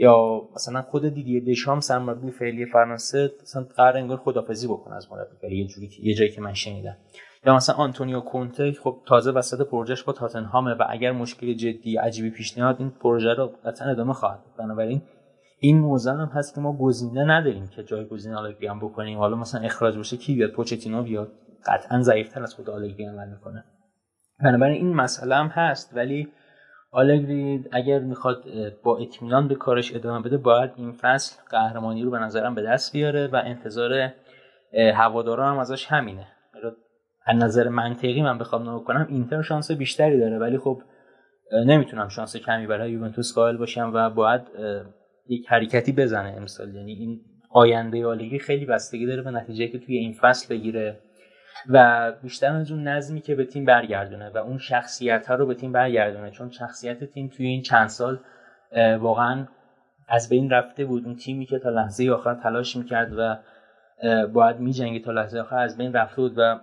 یا 0.00 0.42
مثلا 0.54 0.82
خود 0.82 1.08
دیدی 1.08 1.40
دشام 1.40 1.80
سرمربی 1.80 2.30
فعلی 2.30 2.66
فرانسه 2.66 3.30
مثلا 3.42 3.66
قرار 3.76 3.96
انگار 3.96 4.16
خدافزی 4.16 4.66
بکنه 4.66 4.96
از 4.96 5.12
مربیگری 5.12 5.58
یه 5.58 5.66
جوری 5.66 5.90
یه 6.02 6.14
جایی 6.14 6.30
که 6.30 6.40
من 6.40 6.54
شنیدم. 6.54 6.96
یا 7.46 7.54
مثلا 7.54 7.76
آنتونیو 7.76 8.20
کونته 8.20 8.72
خب 8.72 8.96
تازه 9.06 9.30
وسط 9.30 9.66
پروژهش 9.66 10.02
با 10.02 10.12
تاتنهامه 10.12 10.74
و 10.74 10.84
اگر 10.88 11.12
مشکل 11.12 11.54
جدی 11.54 11.96
عجیبی 11.96 12.30
پیش 12.30 12.58
نیاد 12.58 12.76
این 12.78 12.90
پروژه 12.90 13.34
رو 13.34 13.50
قطعا 13.64 13.90
ادامه 13.90 14.12
خواهد 14.12 14.40
بنابراین 14.58 15.02
این 15.60 15.78
موزه 15.78 16.12
هم 16.12 16.30
هست 16.34 16.54
که 16.54 16.60
ما 16.60 16.76
گزینه 16.76 17.24
نداریم 17.24 17.66
که 17.66 17.82
جایگزین 17.82 18.32
آلگری 18.32 18.66
هم 18.66 18.78
بکنیم. 18.78 19.18
حالا 19.18 19.36
مثلا 19.36 19.60
اخراج 19.60 19.98
بشه 19.98 20.16
کی 20.16 20.34
بیاد؟ 20.34 20.50
پوچتینو 20.50 21.02
بیاد. 21.02 21.32
قطعا 21.66 22.02
ضعیفتر 22.02 22.42
از 22.42 22.54
خود 22.54 22.70
آلگری 22.70 23.04
عمل 23.04 23.28
می‌کنه. 23.28 23.64
بنابراین 24.44 24.76
این 24.76 24.94
مسئله 24.94 25.34
هم 25.34 25.46
هست 25.46 25.96
ولی 25.96 26.28
آلگری 26.92 27.64
اگر 27.72 27.98
می‌خواد 27.98 28.44
با 28.82 28.98
اطمینان 28.98 29.48
به 29.48 29.54
کارش 29.54 29.94
ادامه 29.94 30.22
بده 30.22 30.36
باید 30.36 30.70
این 30.76 30.92
فصل 30.92 31.42
قهرمانی 31.50 32.02
رو 32.02 32.10
به 32.10 32.18
نظرم 32.18 32.54
به 32.54 32.62
دست 32.62 32.92
بیاره 32.92 33.26
و 33.26 33.42
انتظار 33.44 34.12
هوادارا 34.94 35.50
هم 35.50 35.58
ازش 35.58 35.86
همینه. 35.86 36.26
از 37.26 37.36
نظر 37.36 37.68
منطقی 37.68 38.22
من 38.22 38.38
بخوام 38.38 38.62
نگاه 38.62 38.84
کنم 38.84 39.06
اینتر 39.10 39.42
شانس 39.42 39.70
بیشتری 39.70 40.20
داره 40.20 40.38
ولی 40.38 40.58
خب 40.58 40.82
نمی‌تونم 41.66 42.08
شانس 42.08 42.36
کمی 42.36 42.66
برای 42.66 42.92
یوونتوس 42.92 43.34
قائل 43.34 43.56
باشم 43.56 43.90
و 43.94 44.10
باید 44.10 44.40
یک 45.28 45.46
حرکتی 45.48 45.92
بزنه 45.92 46.34
امسال. 46.36 46.74
یعنی 46.74 46.92
این 46.92 47.20
آینده 47.50 48.06
آلیگی 48.06 48.38
خیلی 48.38 48.66
بستگی 48.66 49.06
داره 49.06 49.22
به 49.22 49.30
نتیجه 49.30 49.68
که 49.68 49.78
توی 49.78 49.96
این 49.96 50.12
فصل 50.12 50.54
بگیره. 50.54 50.98
و 51.68 52.12
بیشتر 52.22 52.52
از 52.52 52.70
اون 52.70 52.88
نظمی 52.88 53.20
که 53.20 53.34
به 53.34 53.44
تیم 53.44 53.64
برگردونه 53.64 54.30
و 54.30 54.38
اون 54.38 54.58
شخصیت 54.58 55.26
ها 55.26 55.34
رو 55.34 55.46
به 55.46 55.54
تیم 55.54 55.72
برگردونه 55.72 56.30
چون 56.30 56.50
شخصیت 56.50 57.04
تیم 57.04 57.28
توی 57.28 57.46
این 57.46 57.62
چند 57.62 57.88
سال 57.88 58.18
واقعا 58.98 59.46
از 60.08 60.28
بین 60.28 60.50
رفته 60.50 60.84
بود. 60.84 61.04
اون 61.04 61.16
تیمی 61.16 61.46
که 61.46 61.58
تا 61.58 61.70
لحظه 61.70 62.10
آخر 62.10 62.34
تلاش 62.34 62.76
می‌کرد 62.76 63.12
و 63.18 63.36
باید 64.26 64.56
میجنگی 64.56 65.00
تا 65.00 65.12
لحظه 65.12 65.38
آخر 65.40 65.58
از 65.58 65.76
بین 65.76 65.92
رفته 65.92 66.16
بود. 66.16 66.34
و 66.36 66.60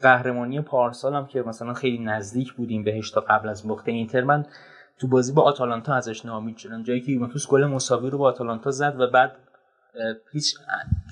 قهرمانی 0.00 0.60
پارسال 0.60 1.14
هم 1.14 1.26
که 1.26 1.42
مثلا 1.42 1.74
خیلی 1.74 1.98
نزدیک 1.98 2.52
بودیم 2.52 2.84
بهش 2.84 3.10
تا 3.10 3.20
قبل 3.20 3.48
از 3.48 3.66
وقت 3.66 3.88
اینتر 3.88 4.20
من 4.20 4.46
تو 4.98 5.08
بازی 5.08 5.32
با 5.32 5.42
آتالانتا 5.42 5.94
ازش 5.94 6.26
ناامید 6.26 6.56
شدم. 6.56 6.82
جایی 6.82 7.00
که 7.00 7.12
یوونتوس 7.12 7.48
گل 7.48 7.64
مساوی 7.64 8.10
رو 8.10 8.18
با 8.18 8.28
آتالانتا 8.28 8.70
زد 8.70 9.00
و 9.00 9.10
بعد 9.10 9.32
هیچ 10.32 10.54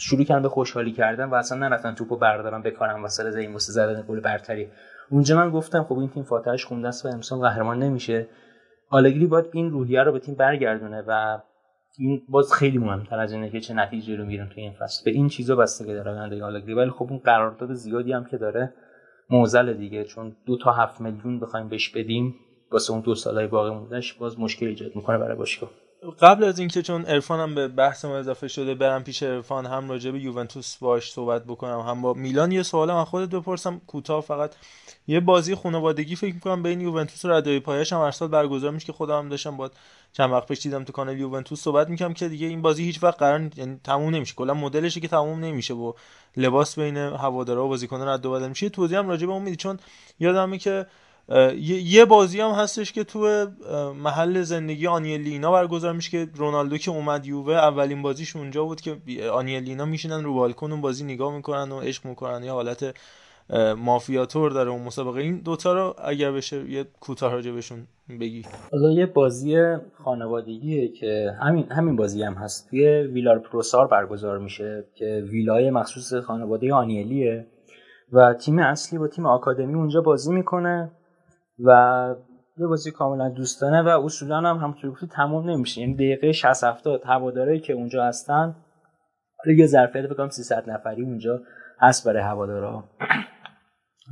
شروع 0.01 0.25
کردن 0.25 0.43
به 0.43 0.49
خوشحالی 0.49 0.93
کردن 0.93 1.25
و 1.25 1.35
اصلا 1.35 1.59
نرفتن 1.59 1.95
توپو 1.95 2.17
بردارن 2.17 2.63
بکارن 2.63 3.03
وسط 3.03 3.31
زیموس 3.31 3.67
زدن 3.67 4.05
گل 4.09 4.21
برتری. 4.21 4.69
اونجا 5.11 5.37
من 5.37 5.51
گفتم 5.51 5.85
خب 5.85 5.99
این 5.99 6.09
تیم 6.09 6.23
فاتحش 6.23 6.65
خونده 6.65 6.89
است 6.89 7.07
و 7.07 7.09
امسال 7.09 7.39
قهرمان 7.39 7.79
نمیشه. 7.79 8.27
آلگری 8.91 9.27
باید 9.27 9.47
این 9.53 9.71
روحیه 9.71 10.03
رو 10.03 10.13
به 10.13 10.19
تیم 10.19 10.35
برگردونه 10.35 11.03
و 11.07 11.39
این 11.99 12.23
باز 12.29 12.53
خیلی 12.53 12.79
مهمتر 12.79 13.19
از 13.19 13.33
اینه 13.33 13.51
که 13.51 13.61
چه 13.61 13.75
نتیجه 13.75 14.17
رو 14.17 14.25
می‌گیرن 14.25 14.49
توی 14.49 14.63
این 14.63 14.73
فصل. 14.73 15.05
به 15.05 15.11
این 15.11 15.29
چیزا 15.29 15.57
بستگی 15.57 15.95
داره 15.95 16.11
آینده 16.11 16.45
آلگری 16.45 16.75
ولی 16.75 16.91
خب 16.91 17.07
اون 17.11 17.19
قرارداد 17.19 17.73
زیادی 17.73 18.13
هم 18.13 18.25
که 18.25 18.37
داره 18.37 18.75
موزل 19.31 19.73
دیگه. 19.73 20.05
چون 20.05 20.37
دو 20.47 20.59
تا 20.59 20.73
هفت 20.73 21.01
میلیون 21.01 21.41
بخوایم 21.41 21.69
بهش 21.69 21.89
بدیم 21.89 22.35
واسه 22.73 22.93
اون 22.93 23.01
دو 23.01 23.15
سالهای 23.15 23.47
باقی 23.47 23.71
موندهش 23.71 24.13
باز 24.13 24.41
مشکل 24.41 24.67
ایجاد 24.67 24.97
می‌کنه 24.97 25.19
برای 25.19 25.37
باشگاه. 25.37 25.71
قبل 26.21 26.45
از 26.45 26.59
اینکه 26.59 26.83
چون 26.83 27.05
ارفان 27.07 27.41
هم 27.41 27.55
به 27.55 27.69
بحث 27.69 28.05
ما 28.05 28.17
اضافه 28.17 28.49
شده 28.49 28.75
برم 28.75 29.05
پیش 29.05 29.23
ارفان 29.23 29.67
هم 29.67 29.91
راجع 29.91 30.11
به 30.11 30.21
یوونتوس 30.21 30.77
باش 30.77 31.13
صحبت 31.13 31.45
بکنم 31.45 31.81
هم 31.81 32.03
با 32.03 32.15
میلان 32.15 32.53
یه 32.53 32.63
سوالم 32.63 32.97
از 32.97 33.07
خودت 33.07 33.35
بپرسم. 33.35 33.81
کوتاه 33.87 34.21
فقط. 34.21 34.55
یه 35.07 35.21
بازی 35.21 35.55
خانوادگی 35.55 36.17
فکر 36.17 36.35
می‌کنم 36.35 36.63
بین 36.63 36.81
یوونتوس 36.81 37.25
و 37.25 37.29
ردای 37.29 37.61
پایش 37.61 37.93
هم 37.93 37.99
ارسال 37.99 38.29
برگزار 38.29 38.71
میشه 38.71 38.87
که 38.87 38.93
خودم 38.93 39.19
هم 39.19 39.29
داشتم 39.29 39.57
با 39.57 39.71
چند 40.13 40.31
وقت 40.31 40.49
پیش 40.49 40.63
دیدم 40.63 40.85
تو 40.85 40.93
کانال 40.93 41.19
یوونتوس 41.19 41.63
صحبت 41.63 41.89
می‌کنم 41.89 42.15
که 42.15 42.29
دیگه 42.29 42.47
این 42.47 42.63
بازی 42.63 42.85
هیچ 42.85 43.03
وقت 43.03 43.19
قرار 43.19 43.51
یعنی 43.57 43.81
تموم 43.85 44.15
نمیشه. 44.15 44.35
کلا 44.35 44.55
مدلشه 44.55 45.01
که 45.01 45.09
تموم 45.09 45.41
نمیشه 45.41 45.75
و 45.75 45.93
لباس 46.37 46.79
بین 46.79 46.97
هوادارا 46.97 47.65
و 47.65 47.69
بازیکنان 47.69 48.09
رد 48.09 48.27
و 48.27 48.33
بدل 48.33 48.49
میشه. 48.49 48.69
توضیح 48.69 48.99
هم 48.99 49.09
راجع 49.09 49.27
به 49.27 49.33
اون 49.33 49.43
میدی. 49.43 49.57
چون 49.57 49.79
یادمه 50.21 50.59
که 50.59 50.87
یه 51.85 52.05
بازی 52.05 52.41
هم 52.41 52.51
هستش 52.51 52.93
که 52.93 53.05
تو 53.05 53.47
محل 54.03 54.43
زندگی 54.43 54.87
آنیلینا 54.87 55.53
برگزار 55.53 55.93
میشه 55.93 56.11
که 56.11 56.33
رونالدو 56.35 56.79
که 56.79 56.91
اومد 56.91 57.27
یووه 57.27 57.55
اولین 57.55 58.03
بازیش 58.03 58.37
اونجا 58.37 58.65
بود 58.65 58.81
که 58.81 58.97
آنیلینا 59.33 59.85
میشینن 59.85 60.25
رو 60.25 60.35
بالکن 60.35 60.73
اون 60.73 60.81
بازی 60.81 61.05
نگاه 61.05 61.37
می‌کنن 61.37 61.73
و 61.73 61.81
عشق 61.81 62.07
می‌کنن. 62.07 62.45
یه 62.45 62.53
حالت 62.53 62.95
مافیاتور 63.77 64.51
داره 64.51 64.71
اون 64.71 64.83
مسابقه. 64.83 65.21
این 65.21 65.39
دوتا 65.39 65.73
رو 65.73 65.95
اگر 66.05 66.33
بشه 66.33 66.71
یه 66.71 66.85
کوتاه 67.01 67.33
راجع 67.33 67.51
بهشون 67.51 67.87
بگی. 68.21 68.45
حالا 68.73 68.91
یه 68.91 69.07
بازی 69.07 69.57
خانوادگیه 70.05 70.89
که 70.89 71.33
همین 71.43 71.73
همین 71.73 71.97
بازی 71.97 72.23
هم 72.23 72.35
هست. 72.35 72.71
توی 72.71 72.89
ویلار 72.89 73.39
پروسار 73.39 73.87
برگزار 73.87 74.39
میشه 74.39 74.85
که 74.95 75.25
ویلای 75.31 75.71
مخصوص 75.71 76.15
خانواده 76.15 76.75
آنیلیه 76.75 77.47
و 78.13 78.35
تیم 78.35 78.59
اصلی 78.59 78.99
با 78.99 79.09
تیم 79.09 79.27
آکادمی 79.27 79.75
اونجا 79.75 80.01
بازی 80.01 80.33
می‌کنه. 80.33 80.91
و 81.65 82.15
یه 82.59 82.67
بازی 82.67 82.91
کاملا 82.91 83.29
دوستانه 83.29 83.83
و 83.83 84.05
اصولا 84.05 84.37
هم 84.37 84.57
همونطور 84.57 84.91
گفتی 84.91 85.07
تموم 85.07 85.51
نمیشه. 85.51 85.81
یعنی 85.81 85.95
دقیقه 85.95 86.33
60 86.33 86.65
70 86.65 87.03
هوادارایی 87.05 87.61
که 87.61 87.73
اونجا 87.73 88.05
هستن 88.05 88.57
حالا 89.45 89.57
یه 89.57 89.67
ظرفیت 89.67 90.05
بگم 90.05 90.29
300 90.29 90.71
نفری 90.71 91.03
اونجا 91.03 91.41
هست 91.81 92.09
برای 92.09 92.23
هوادارا. 92.23 92.85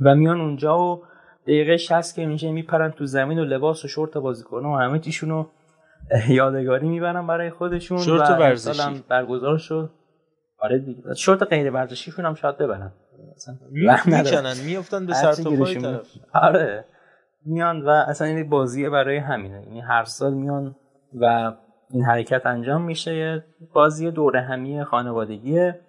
و 0.01 0.15
میان 0.15 0.41
اونجا 0.41 0.79
و 0.79 1.03
دقیقه 1.43 1.77
60 1.77 2.15
که 2.15 2.25
میشه 2.25 2.51
میپرن 2.51 2.91
تو 2.91 3.05
زمین 3.05 3.39
و 3.39 3.43
لباس 3.43 3.85
و 3.85 3.87
شورت 3.87 4.17
بازیکن 4.17 4.65
و 4.65 4.77
همه 4.77 4.99
تیشونو 4.99 5.45
یادگاری 6.29 6.89
می‌برن 6.89 7.27
برای 7.27 7.49
خودشون 7.49 7.97
شورت 7.97 8.29
و 8.29 8.33
ورزشی. 8.33 9.03
برگزار 9.09 9.57
شد. 9.57 9.89
آره 10.59 10.79
دیگه. 10.79 11.13
شورت 11.13 11.43
غیر 11.43 11.71
ورزشیشون 11.71 12.25
هم 12.25 12.35
شاید 12.35 12.57
ببرن. 12.57 12.91
می‌کنن 14.05 14.53
میافتن 14.65 15.05
به 15.05 15.13
سر 15.13 15.31
طرف. 15.31 16.07
آره. 16.33 16.85
میان 17.45 17.81
و 17.81 17.89
اصلا 17.89 18.27
این 18.27 18.49
بازیه 18.49 18.89
برای 18.89 19.17
همینه. 19.17 19.61
یعنی 19.61 19.81
هر 19.81 20.03
سال 20.03 20.33
میان 20.33 20.75
و 21.21 21.53
این 21.91 22.03
حرکت 22.03 22.45
انجام 22.45 22.81
میشه. 22.81 23.45
بازی 23.73 24.11
دوره 24.11 24.41
همی 24.41 24.83
خانوادگیه. 24.83 25.79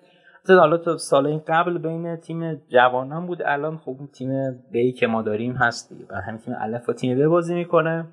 حالا 0.48 0.76
تا 0.76 0.96
سال 0.96 1.38
قبل 1.38 1.78
بین 1.78 2.16
تیم 2.16 2.54
جوانان 2.54 3.26
بود. 3.26 3.42
الان 3.42 3.76
خب 3.76 3.96
تیم 4.14 4.30
بی 4.70 4.92
که 4.92 5.06
ما 5.06 5.22
داریم 5.22 5.52
هست 5.52 5.92
و 6.10 6.14
همین 6.14 6.38
تیم 6.38 6.54
الف 6.58 6.88
و 6.88 6.92
تیم 6.92 7.28
بازی 7.28 7.54
می‌کنه. 7.54 8.06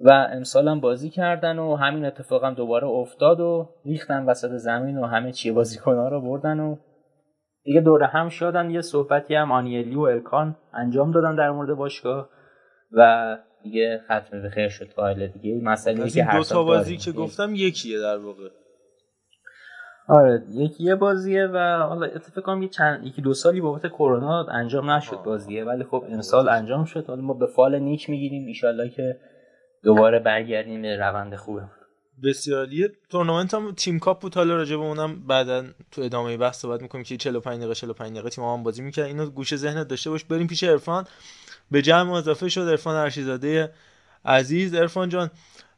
و 0.00 0.10
امسال 0.10 0.68
هم 0.68 0.80
بازی 0.80 1.10
کردن 1.10 1.58
و 1.58 1.76
همین 1.76 2.04
اتفاق 2.04 2.44
هم 2.44 2.54
دوباره 2.54 2.86
افتاد 2.86 3.40
و 3.40 3.68
ریختن 3.84 4.24
وسط 4.24 4.50
زمین 4.50 4.98
و 4.98 5.06
همه 5.06 5.32
چی 5.32 5.54
ها 5.84 6.08
رو 6.08 6.20
بردن 6.20 6.60
و 6.60 6.76
دیگه 7.66 7.80
دوره 7.80 8.06
هم 8.06 8.28
شدن. 8.28 8.70
یه 8.70 8.80
صحبتی 8.80 9.34
هم 9.34 9.52
آنیلی 9.52 9.94
و 9.94 10.00
الکان 10.00 10.56
انجام 10.74 11.10
دادن 11.10 11.36
در 11.36 11.50
مورد 11.50 11.76
باشگاه 11.76 12.28
و 12.92 13.38
دیگه 13.62 14.00
ختم 14.04 14.42
به 14.42 14.50
خیر 14.50 14.68
شد 14.68 14.88
فایل 14.96 15.26
دیگه. 15.26 15.60
مسئله 15.62 16.10
که 16.10 16.24
هر 16.24 16.38
دو 16.38 16.44
تا 16.44 16.64
بازی 16.64 16.96
که 16.96 17.12
گفتم 17.12 17.54
یکیه 17.54 18.00
در 18.00 18.16
واقع. 18.16 18.48
آره 20.08 20.42
یکی 20.50 20.84
یه 20.84 20.94
بازیه 20.94 21.46
و 21.46 21.58
حالا 21.88 22.06
اتفاقا 22.06 22.56
یه 22.56 22.68
چند 22.68 23.06
یکی 23.06 23.22
دو 23.22 23.34
سالی 23.34 23.60
بابت 23.60 23.86
کرونا 23.86 24.46
انجام 24.46 24.90
نشد 24.90 25.16
بازیه 25.16 25.64
ولی 25.64 25.84
خب 25.84 26.04
امسال 26.08 26.48
انجام 26.48 26.84
شد. 26.84 27.06
حالا 27.06 27.22
ما 27.22 27.34
به 27.34 27.46
فال 27.46 27.78
نیک 27.78 28.10
می‌گیریم. 28.10 28.52
ان 28.64 28.88
که 28.88 29.20
دوباره 29.84 30.18
برگردیم 30.18 30.82
به 30.82 30.96
روند 30.96 31.36
خوبه 32.16 32.28
بسیاریه. 32.28 32.92
تورنمنت 33.10 33.54
هم 33.54 33.72
تیم 33.72 33.98
کاپ 33.98 34.20
بود. 34.20 34.34
حالا 34.34 34.56
راجع 34.56 34.76
به 34.76 34.82
اونم 34.82 35.26
بعدا 35.26 35.64
تو 35.90 36.02
ادامه 36.02 36.36
بحث 36.36 36.60
صحبت 36.60 36.82
می‌کنیم 36.82 37.04
که 37.04 37.16
45 37.16 37.58
دقیقه 37.58 37.74
45 37.74 38.12
دقیقه 38.12 38.30
تیم 38.30 38.44
هم 38.44 38.62
بازی 38.62 38.82
می‌کنه 38.82 39.04
اینو 39.04 39.26
گوشه 39.26 39.56
ذهنت 39.56 39.88
داشته 39.88 40.10
باش. 40.10 40.24
بریم 40.24 40.46
پیش 40.46 40.64
عرفان. 40.64 41.04
به 41.70 41.82
جمع 41.82 42.12
اضافه 42.12 42.48
شد 42.48 42.68
عرفان 42.68 42.96
ارشیزاده 42.96 43.72
عزیز. 44.24 44.74
عرفان 44.74 45.08
جان 45.08 45.30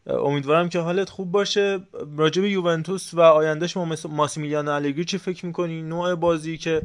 امیدوارم 0.07 0.69
که 0.69 0.79
حالت 0.79 1.11
خوب 1.11 1.31
باشه. 1.31 1.81
راجع 2.17 2.43
به 2.43 2.51
یوونتوس 2.51 3.15
و 3.15 3.21
آیندهش 3.21 3.77
ما 3.77 3.85
مثل 3.85 4.11
ماسیمیلیانو 4.11 4.71
الگری 4.71 5.05
چی 5.05 5.19
فکر 5.19 5.47
می‌کنی؟ 5.47 5.83
نوع 5.83 6.15
بازی 6.15 6.59
که 6.59 6.83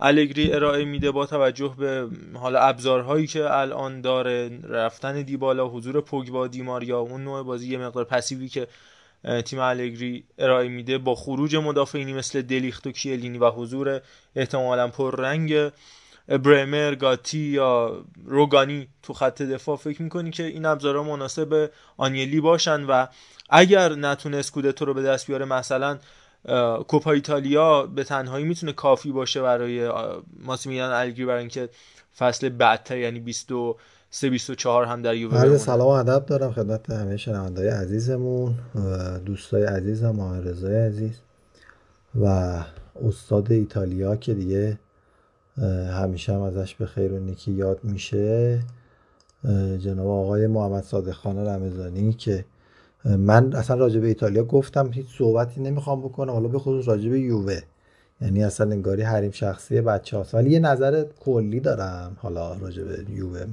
الگری 0.00 0.52
ارائه 0.52 0.84
میده 0.84 1.10
با 1.10 1.26
توجه 1.26 1.74
به 1.78 2.08
حالا 2.34 2.60
ابزارهایی 2.60 3.26
که 3.26 3.54
الان 3.54 4.00
داره 4.00 4.60
رفتن 4.68 5.22
دیبالا 5.22 5.68
حضور 5.68 6.00
پوگبا 6.00 6.46
دیماریا 6.46 6.98
اون 6.98 7.24
نوع 7.24 7.42
بازی 7.42 7.68
یه 7.68 7.78
مقدار 7.78 8.04
پسیوی 8.04 8.48
که 8.48 8.68
تیم 9.44 9.58
الگری 9.58 10.24
ارائه 10.38 10.68
میده 10.68 10.98
با 10.98 11.14
خروج 11.14 11.56
مدافعینی 11.56 12.12
مثل 12.12 12.42
دلیخت 12.42 12.86
و 12.86 12.92
کیلینی 12.92 13.38
و 13.38 13.50
حضور 13.50 14.00
احتمالا 14.36 14.92
رنگ 14.98 15.70
برمر 16.28 16.94
گاتی 16.94 17.38
یا 17.38 18.04
روگانی 18.24 18.88
تو 19.02 19.12
خط 19.12 19.42
دفاع. 19.42 19.76
فکر 19.76 20.02
می‌کنی 20.02 20.30
که 20.30 20.42
این 20.42 20.66
ابزارها 20.66 21.02
مناسب 21.02 21.70
آنیلی 21.96 22.40
باشن 22.40 22.84
و 22.84 23.06
اگر 23.50 23.94
نتونه 23.94 24.36
اسکودتو 24.36 24.84
رو 24.84 24.94
به 24.94 25.02
دست 25.02 25.26
بیاره 25.26 25.44
مثلا 25.44 25.98
کوپا 26.88 27.12
ایتالیا 27.12 27.86
به 27.86 28.04
تنهایی 28.04 28.44
می‌تونه 28.44 28.72
کافی 28.72 29.12
باشه 29.12 29.42
برای 29.42 29.90
ماسیمیلان 30.40 30.92
الگری 30.92 31.24
برای 31.24 31.40
اینکه 31.40 31.68
فصل 32.18 32.48
بعدتر 32.48 32.98
یعنی 32.98 33.20
23 33.20 33.74
24 34.24 34.84
هم 34.84 35.02
در 35.02 35.14
یووه 35.16 35.38
عرض 35.38 35.60
سلام 35.60 35.86
و 35.86 35.90
ادب 35.90 36.26
دارم 36.26 36.52
خدمت 36.52 36.90
همه 36.90 37.16
شنوندای 37.16 37.68
عزیزمون 37.68 38.54
و 38.74 39.18
دوستای 39.18 39.64
عزیزم 39.64 40.18
و 40.18 40.34
رضای 40.34 40.76
عزیز 40.76 41.20
و 42.20 42.26
استاد 43.04 43.52
ایتالیا 43.52 44.16
که 44.16 44.34
دیگه 44.34 44.78
همیشه 45.92 46.32
هم 46.32 46.40
ازش 46.40 46.74
به 46.74 46.86
خیر 46.86 47.12
و 47.12 47.18
نیکی 47.18 47.52
یاد 47.52 47.78
میشه 47.82 48.58
جناب 49.78 50.08
آقای 50.08 50.46
محمد 50.46 50.84
صادق 50.84 51.12
خان 51.12 51.46
رمضانی 51.46 52.12
که 52.12 52.44
من 53.04 53.54
اصلا 53.54 53.76
راجع 53.76 54.00
به 54.00 54.06
ایتالیا 54.06 54.44
گفتم 54.44 54.92
هیچ 54.92 55.06
صحبتی 55.18 55.60
نمی‌خوام 55.60 56.00
بکنم 56.00 56.32
حالا 56.32 56.48
به 56.48 56.58
خصوص 56.58 56.88
راجع 56.88 57.10
به 57.10 57.20
یووه. 57.20 57.60
یعنی 58.20 58.44
اصلا 58.44 58.70
انگاری 58.70 59.02
حریم 59.02 59.30
شخصی 59.30 59.80
بچه 59.80 60.16
هاست. 60.16 60.34
ولی 60.34 60.50
یه 60.50 60.58
نظر 60.58 61.04
کلی 61.20 61.60
دارم 61.60 62.16
حالا 62.20 62.54
راجع 62.54 62.82
به 62.84 63.04
یووه. 63.10 63.46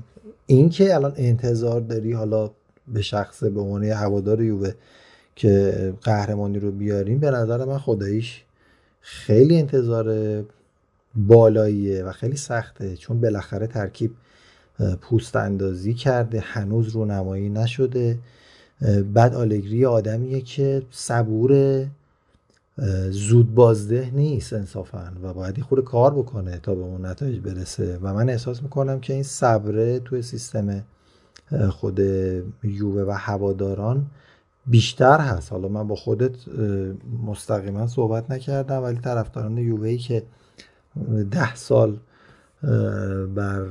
این 0.46 0.70
که 0.70 0.96
الان 0.96 1.14
انتظار 1.16 1.82
داری 1.82 2.14
حالا 2.14 2.52
به 2.88 3.02
شخص 3.02 3.44
به 3.44 3.62
عنوان 3.62 3.84
هوادار 3.84 4.42
یووه 4.42 4.72
که 5.36 5.94
قهرمانی 6.02 6.60
رو 6.60 6.72
بیاریم 6.72 7.20
به 7.20 7.32
نظر 7.32 7.66
من 7.66 7.78
خداییش 7.78 8.44
خیلی 9.02 9.58
انتظار 9.58 10.44
بالاییه 11.16 12.04
و 12.04 12.12
خیلی 12.12 12.38
سخته. 12.38 12.98
چون 12.98 13.22
بالاخره 13.22 13.68
ترکیب 13.68 14.12
پوست 15.02 15.36
اندازی 15.36 15.94
کرده 15.94 16.40
هنوز 16.40 16.90
رو 16.90 17.06
نمایی 17.06 17.50
نشده 17.50 18.20
بعد 19.14 19.36
آلگری 19.36 19.86
آدمیه 19.86 20.42
که 20.42 20.82
صبور 20.92 21.86
زود 23.10 23.56
بازده 23.56 24.12
نیست 24.14 24.54
انصافا 24.54 25.12
و 25.24 25.34
باید 25.34 25.62
خود 25.62 25.84
کار 25.84 26.14
بکنه 26.14 26.58
تا 26.58 26.76
به 26.76 26.82
اون 26.82 27.06
نتایج 27.06 27.40
برسه. 27.40 28.00
و 28.02 28.14
من 28.14 28.30
احساس 28.30 28.64
می‌کنم 28.64 29.00
که 29.00 29.14
این 29.14 29.24
صبره 29.24 30.00
توی 30.00 30.22
سیستم 30.22 30.84
خود 31.70 32.00
یووه 32.64 33.02
و 33.02 33.12
هواداران 33.12 34.06
بیشتر 34.66 35.20
هست. 35.20 35.52
حالا 35.52 35.68
من 35.68 35.88
با 35.88 35.96
خودت 35.96 36.36
مستقیما 37.26 37.88
صحبت 37.88 38.32
نکردم 38.32 38.84
ولی 38.84 38.98
طرفداران 38.98 39.58
یووه 39.58 39.98
که 39.98 40.24
ده 41.32 41.56
سال 41.56 41.98
بر 43.36 43.66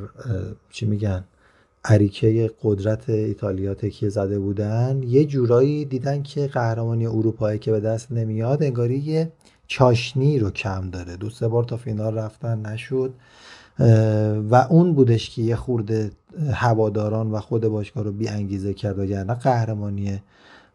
چی 0.71 0.87
میگن 0.87 1.25
عریکه 1.85 2.51
قدرت 2.63 3.11
ایتالیا 3.11 3.75
تکیه 3.75 4.09
زده 4.09 4.39
بودن. 4.39 5.03
یه 5.03 5.25
جورایی 5.25 5.85
دیدن 5.85 6.23
که 6.23 6.47
قهرمانی 6.47 7.07
اروپایی 7.07 7.59
که 7.59 7.73
به 7.73 7.81
دست 7.81 8.13
نمیاد 8.13 8.63
انگاری 8.63 8.99
یه 8.99 9.33
چاشنی 9.67 10.39
رو 10.39 10.51
کم 10.51 10.91
داره. 10.91 11.17
دو 11.17 11.31
سه 11.31 11.49
بار 11.49 11.65
تا 11.65 11.77
فینال 11.77 12.19
رفتن 12.19 12.67
نشد. 12.67 13.15
و 14.51 14.67
اون 14.71 14.95
بودش 14.95 15.31
که 15.31 15.43
یه 15.43 15.57
خورده 15.57 16.11
هواداران 16.53 17.31
و 17.31 17.41
خود 17.41 17.69
باشگاه 17.69 18.05
رو 18.05 18.13
بی 18.13 18.29
انگیزه 18.29 18.75
کرد. 18.75 18.99
و 18.99 19.05
یعنی 19.05 19.35
قهرمانی 19.35 20.23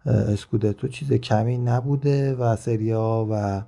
اسکودتو 0.05 0.87
چیز 0.87 1.13
کمی 1.13 1.57
نبوده 1.57 2.35
و 2.35 2.55
سریا 2.55 3.27
و 3.31 3.61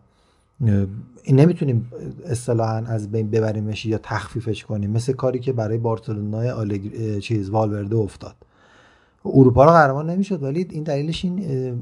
این 1.24 1.40
نمی‌تونیم 1.40 1.92
اصطلاحا 2.26 2.78
از 2.78 3.12
بین 3.12 3.30
ببریمش 3.30 3.86
یا 3.86 4.00
تخفیفش 4.04 4.66
کنیم. 4.66 4.92
مثل 4.92 5.14
کاری 5.14 5.40
که 5.40 5.54
برای 5.54 5.78
بارسلونا 5.78 6.54
آلگ... 6.54 7.20
چیز 7.20 7.50
والورده 7.50 7.96
افتاد. 7.96 8.36
اروپا 9.26 9.66
رو 9.66 9.72
قهرمان 9.72 10.10
نمی‌شد 10.10 10.44
ولی 10.44 10.68
این 10.70 10.84
دلیلش 10.84 11.26
این 11.26 11.40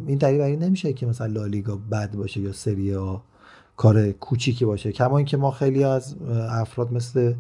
این 0.08 0.18
دلیل 0.18 0.38
برای 0.38 0.56
نمیشه 0.56 0.94
که 0.94 1.06
مثلا 1.06 1.28
لالیگا 1.28 1.80
بد 1.92 2.16
باشه 2.16 2.42
یا 2.42 2.52
سری 2.52 2.98
کار 3.78 4.12
کوچیکی 4.12 4.66
باشه. 4.66 4.92
کما 4.92 5.18
اینکه 5.18 5.38
ما 5.38 5.52
خیلی 5.52 5.84
از 5.84 6.16
افراد 6.50 6.94
مثل 6.94 7.34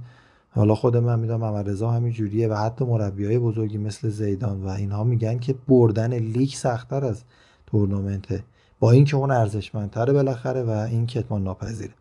حالا 0.51 0.75
خود 0.75 0.97
من 0.97 1.19
می‌دونم 1.19 1.39
محمد 1.39 1.69
رضا 1.69 1.91
همین 1.91 2.11
جوریه 2.11 2.47
و 2.47 2.53
حتی 2.53 2.85
مربیای 2.85 3.39
بزرگی 3.39 3.77
مثل 3.77 4.09
زیدان 4.09 4.63
و 4.63 4.69
اینها 4.69 5.03
میگن 5.03 5.39
که 5.39 5.55
بردن 5.67 6.13
لیگ 6.13 6.49
سختتر 6.49 7.05
از 7.05 7.21
تورنمنته 7.67 8.43
با 8.79 8.91
اینکه 8.91 9.17
اون 9.17 9.31
ارزشمندتره 9.31 10.13
بالاخره 10.13 10.63
و 10.63 10.69
این 10.69 11.05
کتمان 11.05 11.43
ناپذیره. 11.43 11.93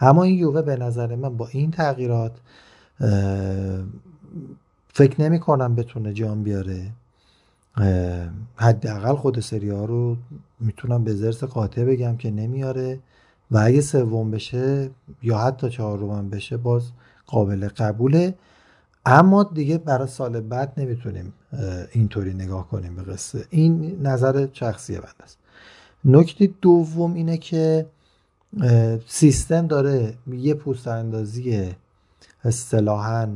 اما 0.00 0.22
این 0.22 0.38
یووه 0.38 0.62
به 0.62 0.76
نظر 0.76 1.14
من 1.14 1.36
با 1.36 1.48
این 1.48 1.70
تغییرات 1.70 2.32
فکر 4.88 5.22
نمی 5.22 5.40
کنم 5.40 5.74
بتونه 5.74 6.12
جان 6.12 6.42
بیاره. 6.42 6.90
حداقل 8.56 9.14
خود 9.14 9.40
سری 9.40 9.70
ها 9.70 9.84
رو 9.84 10.16
می‌تونم 10.60 11.04
به 11.04 11.14
زرس 11.14 11.44
قاطع 11.44 11.84
بگم 11.84 12.16
که 12.16 12.30
نمیاره 12.30 13.00
و 13.50 13.58
اگه 13.58 13.80
سوم 13.80 14.30
بشه 14.30 14.90
یا 15.22 15.38
حتی 15.38 15.70
چهارم 15.70 16.30
بشه 16.30 16.56
باز 16.56 16.90
قابل 17.26 17.68
قبوله. 17.68 18.34
اما 19.06 19.42
دیگه 19.42 19.78
برای 19.78 20.08
سال 20.08 20.40
بعد 20.40 20.72
نمی‌تونیم 20.76 21.32
اینطوری 21.92 22.34
نگاه 22.34 22.68
کنیم 22.68 22.96
به 22.96 23.02
قصه. 23.02 23.44
این 23.50 23.98
نظر 24.02 24.48
شخصی 24.52 24.94
بند 24.94 25.14
است. 25.22 25.38
نکته 26.04 26.50
دوم 26.60 27.14
اینه 27.14 27.36
که 27.36 27.86
سیستم 29.06 29.66
داره 29.66 30.14
یه 30.32 30.54
پوست 30.54 30.88
اندازی 30.88 31.72
اصطلاحا 32.44 33.28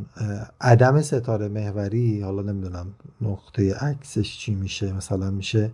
عدم 0.61 1.03
ستاره 1.03 1.49
محوری 1.49 2.21
حالا 2.21 2.43
نمی‌دونم 2.43 2.87
نقطه 3.21 3.75
عکسش 3.75 4.39
چی 4.39 4.55
میشه 4.55 4.93
مثلا 4.93 5.31
میشه 5.31 5.71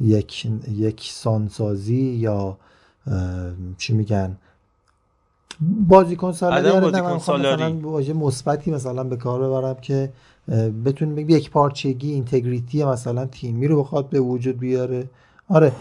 یک 0.00 0.46
یک 0.70 1.10
سانسازی 1.10 2.02
یا 2.02 2.58
چی 3.78 3.92
میگن 3.92 4.36
بازیکن 5.60 6.32
سالاری 6.32 6.68
آره، 6.68 7.18
سالاری. 7.18 7.64
مثلا 7.64 7.90
واژه 7.90 8.12
مثبتی 8.12 8.70
مثلا 8.70 9.04
به 9.04 9.16
کار 9.16 9.40
ببرم 9.42 9.74
که 9.74 10.12
بتونیم 10.84 11.30
یک 11.30 11.50
پارچگی 11.50 12.12
اینتگریتی 12.12 12.84
مثلا 12.84 13.26
تیمی 13.26 13.66
رو 13.66 13.82
بخواد 13.82 14.08
به 14.08 14.20
وجود 14.20 14.58
بیاره 14.58 15.08
آره. 15.48 15.72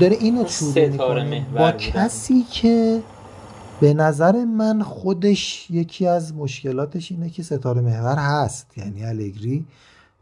داره 0.00 0.16
اینو 0.20 0.46
شروع 0.46 0.88
می‌کنه. 0.88 1.46
با 1.58 1.72
کسی 1.72 2.42
که 2.42 3.00
به 3.80 3.94
نظر 3.94 4.44
من 4.44 4.82
خودش 4.82 5.70
یکی 5.70 6.06
از 6.06 6.34
مشکلاتش 6.34 7.12
اینه 7.12 7.30
که 7.30 7.42
ستاره 7.42 7.80
محور 7.80 8.16
هست. 8.18 8.78
یعنی 8.78 9.04
الگری 9.04 9.66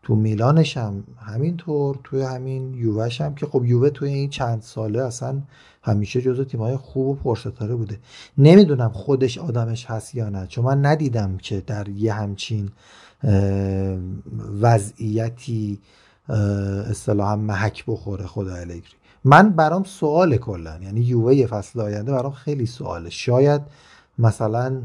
تو 0.02 0.14
میلانش 0.14 0.76
هم 0.76 1.04
همینطور 1.18 1.98
توی 2.04 2.22
همین 2.22 2.74
یووش 2.74 3.20
هم 3.20 3.34
که 3.34 3.46
خب 3.46 3.64
یووه 3.64 3.90
توی 3.90 4.08
این 4.08 4.30
چند 4.30 4.62
ساله 4.62 5.02
اصلا 5.02 5.40
همیشه 5.82 6.22
جزو 6.22 6.44
تیمای 6.44 6.76
خوب 6.76 7.06
و 7.06 7.14
پرستاره 7.14 7.74
بوده. 7.74 7.98
نمی‌دونم 8.38 8.90
خودش 8.92 9.38
آدمش 9.38 9.84
هست 9.86 10.14
یا 10.14 10.28
نه. 10.28 10.46
چون 10.46 10.64
من 10.64 10.86
ندیدم 10.86 11.36
که 11.36 11.60
در 11.60 11.88
یه 11.88 12.12
همچین 12.12 12.70
وضعیتی 14.60 15.78
اصطلاحا 16.90 17.36
محک 17.36 17.84
بخوره 17.86 18.26
خدا 18.26 18.54
الگری 18.54 18.82
من 19.24 19.50
برام 19.50 19.84
سوال 19.84 20.36
کلا 20.36 20.78
یعنی 20.82 21.00
یووه 21.00 21.46
فصل 21.46 21.80
آینده 21.80 22.12
برام 22.12 22.32
خیلی 22.32 22.66
سواله 22.66 23.10
شاید 23.10 23.62
مثلا 24.18 24.82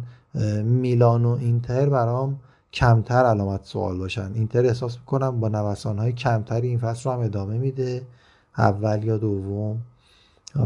میلان 0.64 1.26
و 1.26 1.38
اینتر 1.42 1.90
برام 1.90 2.40
کمتر 2.74 3.26
علامت 3.26 3.60
سوال 3.64 3.98
باشن. 3.98 4.32
اینتر 4.34 4.66
احساس 4.66 4.98
می‌کنم 4.98 5.40
با 5.40 5.48
نوسان 5.48 6.00
های 6.00 6.12
کمتری 6.12 6.68
این 6.68 6.80
فصل 6.80 7.10
رو 7.10 7.16
هم 7.16 7.22
ادامه 7.22 7.58
میده. 7.58 8.02
اول 8.58 9.04
یا 9.04 9.18
دوم 9.18 9.82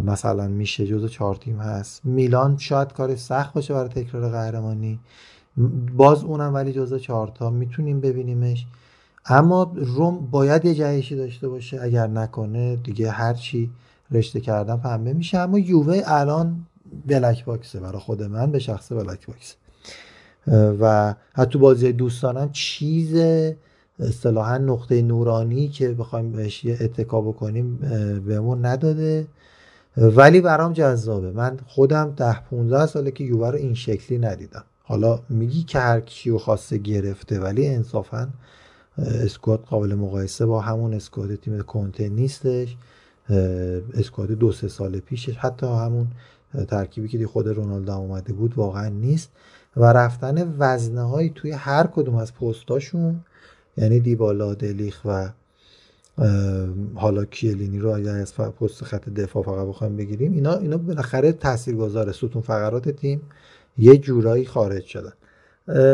مثلا 0.05 0.47
میشه 0.47 0.87
جزو 0.87 1.07
چهار 1.07 1.35
تیم 1.35 1.59
هست. 1.59 2.05
میلان 2.05 2.57
شاید 2.57 2.93
کار 2.93 3.15
سخت 3.15 3.53
باشه 3.53 3.73
برای 3.73 3.89
تکرار 3.89 4.31
قهرمانی. 4.31 4.99
باز 5.97 6.23
اونم 6.23 6.53
ولی 6.53 6.73
جزو 6.73 6.99
چهارتا 6.99 7.49
می‌تونیم 7.49 8.01
ببینیمش. 8.01 8.67
اما 9.25 9.73
روم 9.75 10.27
باید 10.31 10.65
یه 10.65 10.75
جهشی 10.75 11.15
داشته 11.15 11.47
باشه 11.47 11.79
اگر 11.81 12.07
نکنه 12.07 12.75
دیگه 12.75 13.11
هرچی 13.11 13.71
رشته 14.11 14.39
کردن 14.39 14.77
پنبه 14.77 15.13
میشه. 15.13 15.37
اما 15.37 15.59
یووه 15.59 16.01
الان 16.05 16.65
بلک 17.07 17.45
باکسه 17.45 17.79
برای 17.79 17.99
خود 17.99 18.23
من 18.23 18.51
به 18.51 18.59
شخص 18.59 18.91
بلک 18.91 19.27
باکسه 19.27 19.55
و 20.79 21.15
حتی 21.33 21.59
بازی 21.59 21.91
دوستانم 21.91 22.49
چیز 22.51 23.15
اصطلاحا 23.99 24.57
نقطه 24.57 25.01
نورانی 25.01 25.67
که 25.67 25.89
بخوایم 25.89 26.31
بهش 26.31 26.65
اتکا 26.65 27.21
بکنیم 27.21 27.75
بهمون 28.25 28.65
نداده. 28.65 29.27
ولی 29.97 30.41
برام 30.41 30.73
جذابه. 30.73 31.31
من 31.31 31.59
خودم 31.67 32.13
ده 32.17 32.39
15 32.39 32.85
ساله 32.85 33.11
که 33.11 33.23
یووه 33.23 33.49
رو 33.49 33.57
این 33.57 33.73
شکلی 33.73 34.17
ندیدم. 34.17 34.63
حالا 34.83 35.19
میگی 35.29 35.63
که 35.63 35.79
هر 35.79 35.99
کیو 35.99 36.37
خواسته 36.37 36.77
گرفته 36.77 37.39
ولی 37.39 37.67
انصافا 37.67 38.29
اسکواد 39.05 39.59
قابل 39.59 39.95
مقایسه 39.95 40.45
با 40.45 40.61
همون 40.61 40.93
اسکواد 40.93 41.35
تیم 41.35 41.61
کنته 41.61 42.09
نیستش. 42.09 42.75
اسکواد 43.93 44.31
دو 44.31 44.51
سه 44.51 44.67
سال 44.67 44.99
پیشش 44.99 45.37
حتی 45.37 45.65
همون 45.65 46.07
ترکیبی 46.67 47.07
که 47.07 47.27
خود 47.27 47.47
رونالدو 47.47 47.91
اومده 47.91 48.33
بود 48.33 48.53
واقعا 48.57 48.89
نیست. 48.89 49.29
و 49.77 49.85
رفتن 49.85 50.55
وزنه 50.59 51.01
هایی 51.01 51.31
توی 51.35 51.51
هر 51.51 51.87
کدوم 51.87 52.15
از 52.15 52.33
پستاشون 52.33 53.19
یعنی 53.77 53.99
دیبالا 53.99 54.53
دلیخ 54.53 55.01
و 55.05 55.29
حالا 56.95 57.25
کیلینی 57.25 57.79
رو 57.79 57.89
اگر 57.89 58.15
از 58.15 58.35
پست 58.35 58.83
خط 58.83 59.09
دفاع 59.09 59.43
فقط 59.43 59.67
بخوایم 59.67 59.95
بگیریم 59.95 60.33
اینا 60.33 60.57
اینا 60.57 60.77
بالاخره 60.77 61.31
تاثیرگذاره 61.31 62.11
ستون 62.11 62.41
فقرات 62.41 62.89
تیم. 62.89 63.21
یه 63.77 63.97
جورایی 63.97 64.45
خارج 64.45 64.83
شدن. 64.83 65.13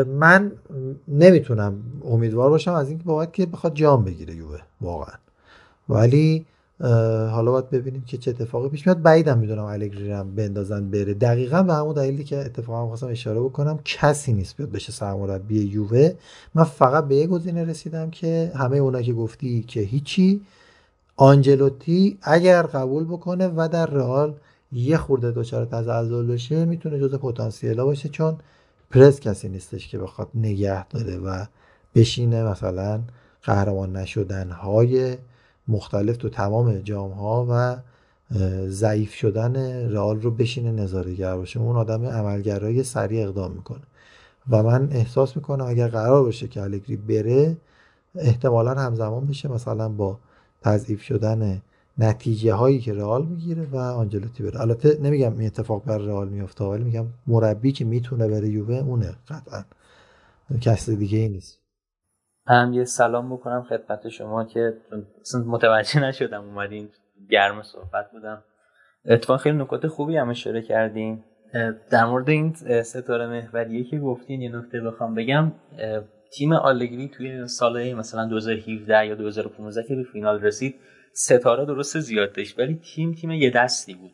من 0.06 0.52
نمی‌تونم 1.08 1.74
امیدوار 2.04 2.50
باشم 2.50 2.72
از 2.72 2.88
اینکه 2.88 3.04
باید 3.04 3.32
که 3.32 3.46
بخواد 3.46 3.74
جام 3.74 4.04
بگیره 4.04 4.34
یووه 4.34 4.58
واقعا. 4.80 5.14
ولی 5.88 6.46
حالا 7.30 7.52
باید 7.52 7.70
ببینیم 7.70 8.02
که 8.06 8.16
چه 8.18 8.30
اتفاقی 8.30 8.68
پیش 8.68 8.86
میاد. 8.86 9.02
بعیدم 9.02 9.38
می‌دونم 9.38 9.64
الگری 9.64 10.10
هم 10.10 10.34
بندازن 10.34 10.90
بره. 10.90 11.14
دقیقا 11.14 11.62
به 11.62 11.74
همون 11.74 11.94
دلیلی 11.94 12.24
که 12.24 12.38
اتفاقا 12.38 12.86
خواستم 12.86 13.06
اشاره 13.06 13.40
بکنم 13.40 13.78
کسی 13.84 14.32
نیست 14.32 14.56
بیاد 14.56 14.70
بشه 14.70 14.92
سرمربی 14.92 15.60
یووه. 15.60 16.10
من 16.54 16.64
فقط 16.64 17.08
به 17.08 17.16
یه 17.16 17.26
گزینه 17.26 17.64
رسیدم 17.64 18.10
که 18.10 18.52
همه 18.54 18.76
اونا 18.76 19.02
که 19.02 19.12
گفتی 19.12 19.62
که 19.62 19.80
هیچی 19.80 20.40
آنجلوتی 21.16 22.18
اگر 22.22 22.62
قبول 22.62 23.04
بکنه 23.04 23.52
و 23.56 23.68
در 23.72 23.86
رئال 23.86 24.34
یه 24.72 24.96
خورده 24.96 25.30
دچار 25.30 25.64
تزلزل 25.64 26.26
بشه 26.26 26.64
می‌تونه 26.64 27.00
جز 27.00 27.14
پتانسیلا 27.14 27.84
باشه 27.84 28.08
چون 28.08 28.36
پرس 28.90 29.20
کسی 29.20 29.48
نیستش 29.48 29.88
که 29.88 29.98
بخواد 29.98 30.28
نگه 30.34 30.88
داره 30.88 31.16
و 31.16 31.44
بشینه 31.94 32.42
مثلا 32.42 33.00
قهرمان 33.42 33.96
نشدن 33.96 34.50
های 34.50 35.16
مختلف 35.68 36.16
تو 36.16 36.28
تمام 36.28 36.78
جام 36.78 37.10
ها 37.10 37.46
و 37.50 37.76
ضعیف 38.68 39.14
شدن 39.14 39.56
رئال 39.90 40.20
رو 40.20 40.30
بشینه 40.30 40.72
نظارهگر 40.72 41.36
باشه. 41.36 41.60
اون 41.60 41.76
آدم 41.76 42.04
عملگرای 42.04 42.82
سریع 42.82 43.28
اقدام 43.28 43.52
می‌کنه. 43.52 43.82
و 44.50 44.62
من 44.62 44.88
احساس 44.92 45.36
می‌کنم 45.36 45.64
اگر 45.66 45.88
قرار 45.88 46.22
باشه 46.22 46.48
که 46.48 46.62
الگری 46.62 46.96
بره 46.96 47.56
احتمالا 48.14 48.74
همزمان 48.74 49.26
بشه 49.26 49.48
مثلا 49.48 49.88
با 49.88 50.18
تضعیف 50.62 51.02
شدن 51.02 51.62
نتیجه 51.98 52.54
هایی 52.54 52.80
که 52.80 52.94
رئال 52.94 53.26
می‌گیره 53.26 53.66
و 53.72 53.76
آنجلوتی 53.76 54.42
بره. 54.42 54.60
البته 54.60 54.98
نمیگم 55.02 55.38
این 55.38 55.46
اتفاق 55.46 55.84
بر 55.84 55.98
رئال 55.98 56.28
میفته 56.28 56.64
ولی 56.64 56.84
میگم 56.84 57.06
مربی 57.26 57.72
که 57.72 57.84
می‌تونه 57.84 58.28
بره 58.28 58.48
یووه 58.48 58.74
اونه 58.74 59.14
قطعا. 59.28 59.64
کسی 60.60 60.96
دیگه 60.96 61.18
ای 61.18 61.28
نیست. 61.28 61.60
هم 62.46 62.72
یه 62.72 62.84
سلام 62.84 63.32
بکنم 63.32 63.66
خدمت 63.68 64.08
شما 64.08 64.44
که 64.44 64.74
متوجه 65.46 66.00
نشدم 66.00 66.44
اومدین 66.44 66.88
گرم 67.30 67.62
صحبت 67.62 68.10
بودم. 68.12 68.42
اتفاق 69.04 69.40
خیلی 69.40 69.58
نکات 69.58 69.86
خوبی 69.86 70.16
هم 70.16 70.30
اشاره 70.30 70.62
کردیم 70.62 71.24
در 71.90 72.04
مورد 72.04 72.30
این 72.30 72.54
ستاره 72.82 73.26
محوریه 73.26 73.84
که 73.84 73.98
گفتین 73.98 74.42
یه 74.42 74.56
نکته 74.56 74.80
بخوام 74.80 75.14
بگم. 75.14 75.52
تیم 76.32 76.52
آلگری 76.52 77.08
توی 77.08 77.48
سال 77.48 77.94
مثلا 77.94 78.26
2017 78.26 79.06
یا 79.06 79.14
2015 79.14 79.82
که 79.88 79.94
به 79.94 80.02
فینال 80.12 80.40
رسید 80.40 80.74
ستاره 81.18 81.64
درست 81.64 81.98
زیاد 81.98 82.32
داشت 82.32 82.58
ولی 82.58 82.74
تیم 82.74 83.12
تیم 83.14 83.30
یه 83.30 83.50
دستی 83.50 83.94
بود. 83.94 84.10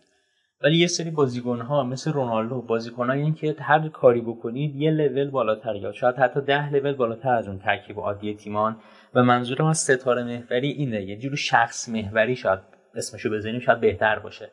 ولی 0.62 0.76
یه 0.76 0.86
سری 0.86 1.10
بازیکن 1.10 1.60
ها 1.60 1.84
مثل 1.84 2.12
رونالدو 2.12 2.62
بازیکن 2.62 3.10
این 3.10 3.34
که 3.34 3.56
هر 3.60 3.88
کاری 3.88 4.20
بکنید 4.20 4.76
یه 4.76 4.90
لول 4.90 5.30
بالاتر 5.30 5.76
یا 5.76 5.92
شاید 5.92 6.16
حتی 6.16 6.40
ده 6.40 6.72
لول 6.72 6.92
بالاتر 6.92 7.34
از 7.34 7.48
اون 7.48 7.58
ترکیب 7.58 8.00
عادی 8.00 8.34
تیمان. 8.34 8.76
و 9.14 9.22
منظورم 9.22 9.66
از 9.66 9.78
ستاره 9.78 10.24
محوری 10.24 10.68
اینه 10.68 11.02
یه 11.02 11.16
جور 11.18 11.36
شخص 11.36 11.88
محوری 11.88 12.36
شاید 12.36 12.58
اسمشو 12.94 13.30
بزنیم 13.30 13.60
شاید 13.60 13.80
بهتر 13.80 14.18
باشه. 14.18 14.50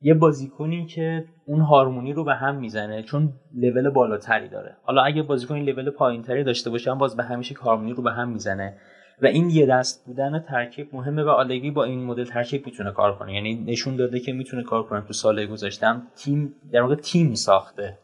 یه 0.00 0.14
بازیکنی 0.14 0.86
که 0.86 1.24
اون 1.46 1.60
هارمونی 1.60 2.12
رو 2.12 2.24
به 2.24 2.34
هم 2.34 2.56
می‌زنه 2.56 3.02
چون 3.02 3.32
لول 3.54 3.90
بالاتری 3.90 4.48
داره. 4.48 4.76
حالا 4.82 5.02
اگه 5.02 5.22
بازیکن 5.22 5.58
لول 5.58 5.90
پایینتری 5.90 6.44
داشته 6.44 6.70
باشه 6.70 6.94
باز 6.94 7.16
به 7.16 7.22
همیشه 7.22 7.54
هارمونی 7.54 7.92
رو 7.92 8.02
به 8.02 8.12
هم 8.12 8.28
می‌زنه. 8.28 8.76
و 9.22 9.26
این 9.26 9.50
یه 9.50 9.66
دست 9.66 10.06
بودن 10.06 10.44
ترکیب 10.48 10.88
مهمه 10.92 11.22
و 11.22 11.28
آلگری 11.28 11.70
با 11.70 11.84
این 11.84 12.04
مدل 12.04 12.24
ترکیب 12.24 12.66
می‌تونه 12.66 12.92
کار 12.92 13.18
کنه. 13.18 13.34
یعنی 13.34 13.54
نشون 13.54 13.96
داده 13.96 14.20
که 14.20 14.32
می‌تونه 14.32 14.62
کار 14.62 14.82
کنه. 14.82 15.00
تو 15.00 15.12
سال 15.12 15.46
گذاشتم 15.46 16.06
تیم 16.16 16.54
در 16.72 16.80
واقع 16.80 16.94
تیم 16.94 17.34
ساخته. 17.34 17.98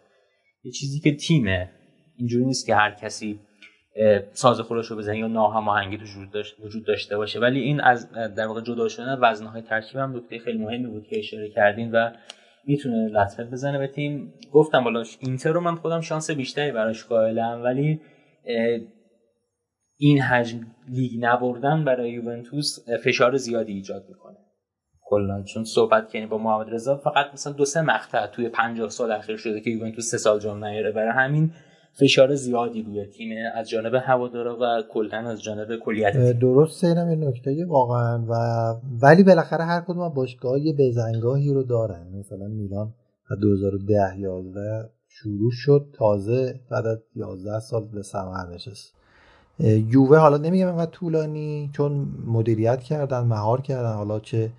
یه 0.65 0.73
چیزی 0.73 1.01
که 1.01 1.17
تیمه. 1.17 1.71
اینجوری 2.19 2.45
نیست 2.45 2.67
که 2.67 2.75
هر 2.75 2.91
کسی 2.91 3.41
ساز 4.33 4.61
خودش 4.61 4.87
رو 4.87 4.97
بزنه 4.97 5.19
یا 5.19 5.27
ناهماهنگی 5.27 5.99
تو 5.99 6.05
وجود 6.65 6.87
داشته 6.87 7.17
باشه. 7.17 7.41
ولی 7.41 7.61
این 7.61 7.81
از 7.81 8.13
در 8.13 8.47
واقع 8.47 8.61
جدا 8.61 8.89
شدن 8.89 9.19
وزنهای 9.21 9.63
ترکیب 9.63 9.97
هم 9.97 10.17
نکته 10.17 10.39
خیلی 10.39 10.59
مهمی 10.59 10.87
بود 10.87 11.07
که 11.07 11.19
اشاره 11.19 11.51
کردین 11.51 11.91
و 11.93 12.11
می‌تونه 12.67 13.09
لطمه 13.09 13.47
بزنه 13.47 13.79
به 13.79 13.87
تیم. 13.87 14.33
گفتم 14.53 14.85
بالا 14.85 15.05
اینتر 15.21 15.53
رو 15.53 15.61
من 15.61 15.75
خودم 15.75 16.01
شانس 16.01 16.31
بیشتری 16.31 16.73
براش 16.73 17.05
قائلم 17.05 17.63
ولی 17.65 18.01
این 19.99 20.21
حجم 20.21 20.61
لیگ 20.89 21.11
نبردن 21.21 21.85
برای 21.85 22.11
یوونتوس 22.11 22.79
فشار 23.05 23.37
زیادی 23.37 23.73
ایجاد 23.73 24.05
می‌کنه. 24.09 24.37
کلا 25.09 25.43
چون 25.43 25.65
صحبت 25.65 26.13
کنیم 26.13 26.29
با 26.29 26.39
محمد 26.39 26.75
رضا 26.75 26.97
فقط 26.97 27.27
مثلا 27.33 27.53
دو 27.53 27.65
سه 27.65 27.83
مقطع 27.83 28.27
توی 28.27 28.49
50 28.49 28.89
سال 28.89 29.13
اخیر 29.13 29.37
شده 29.37 29.61
که 29.61 29.71
یوونتوس 29.71 30.11
سه 30.11 30.19
سال 30.19 30.41
جام 30.41 30.65
نیاره. 30.65 30.93
برای 30.93 31.13
همین 31.13 31.51
فشار 32.01 32.35
زیادی 32.35 32.83
روی 32.83 33.07
تیم 33.07 33.37
از 33.55 33.69
جانب 33.69 33.95
هوادارا 33.95 34.59
و 34.61 34.83
کلا 34.93 35.19
از 35.19 35.43
جانب 35.43 35.77
کلیت 35.77 36.13
تیم. 36.13 36.33
درست 36.33 36.85
اینم 36.85 37.09
این 37.09 37.25
نکته 37.25 37.67
واقعا 37.67 38.25
و 38.29 38.35
ولی 39.03 39.23
بالاخره 39.23 39.65
هر 39.65 39.81
کدوم 39.81 40.09
باشگاه 40.09 40.61
یه 40.61 40.75
بزنگاهی 40.79 41.55
رو 41.55 41.63
دارن. 41.63 42.07
مثلا 42.19 42.47
میلان 42.47 42.95
2010 43.43 44.19
11 44.19 44.91
شروع 45.09 45.51
شد 45.53 45.87
تازه 45.99 46.61
بعد 46.71 46.87
از 46.87 46.99
11 47.15 47.61
سال 47.61 47.85
به 47.95 48.03
ثمر 48.03 48.55
نشست. 48.55 48.95
یووه 49.59 50.19
حالا 50.19 50.37
نمیگم 50.37 50.67
اینقدر 50.67 50.91
طولانی 50.91 51.71
چون 51.73 52.09
مدیریت 52.27 52.83
کردن 52.83 53.21
مهار 53.21 53.61
کردن 53.61 53.95
حالا 53.95 54.21
چه 54.21 54.51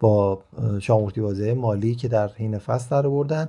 با 0.00 0.38
شامورتی 0.80 1.20
بازی 1.20 1.52
مالی 1.52 1.94
که 1.94 2.08
در 2.08 2.28
حین 2.28 2.58
فصل 2.58 2.90
در 2.90 3.08
بردن 3.08 3.48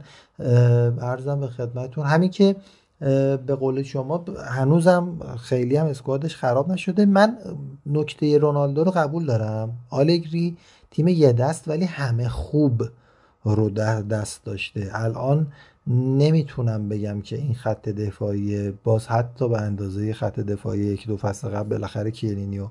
ارزم 1.02 1.40
به 1.40 1.48
خدمتتون. 1.48 2.06
همین 2.06 2.30
که 2.30 2.56
به 3.46 3.56
قول 3.60 3.84
شما 3.84 4.26
هنوزم 4.48 5.20
خیلی 5.40 5.78
هم 5.78 5.86
اسکوادش 5.86 6.36
خراب 6.36 6.72
نشده. 6.72 7.06
من 7.06 7.38
نکته 7.86 8.38
رونالدو 8.38 8.84
رو 8.84 8.92
قبول 8.92 9.26
دارم. 9.26 9.70
آلگری 9.90 10.58
تیم 10.92 11.08
یه 11.08 11.34
دست 11.34 11.68
ولی 11.68 11.86
همه 11.86 12.30
خوب 12.30 12.84
رو 13.44 13.70
در 13.70 14.02
دست 14.02 14.46
داشته. 14.46 14.90
الان 14.94 15.48
نمی‌تونم 15.88 16.90
بگم 16.90 17.22
که 17.22 17.36
این 17.36 17.54
خط 17.54 17.90
دفاعی 17.90 18.72
باز 18.72 19.08
حتی 19.08 19.50
به 19.50 19.62
اندازه 19.62 20.14
خط 20.14 20.40
دفاعی 20.40 20.80
یک 20.80 21.08
دو 21.08 21.18
فصل 21.18 21.48
قبل 21.48 21.70
بالاخره 21.70 22.12
کیلینی 22.12 22.60
و 22.60 22.68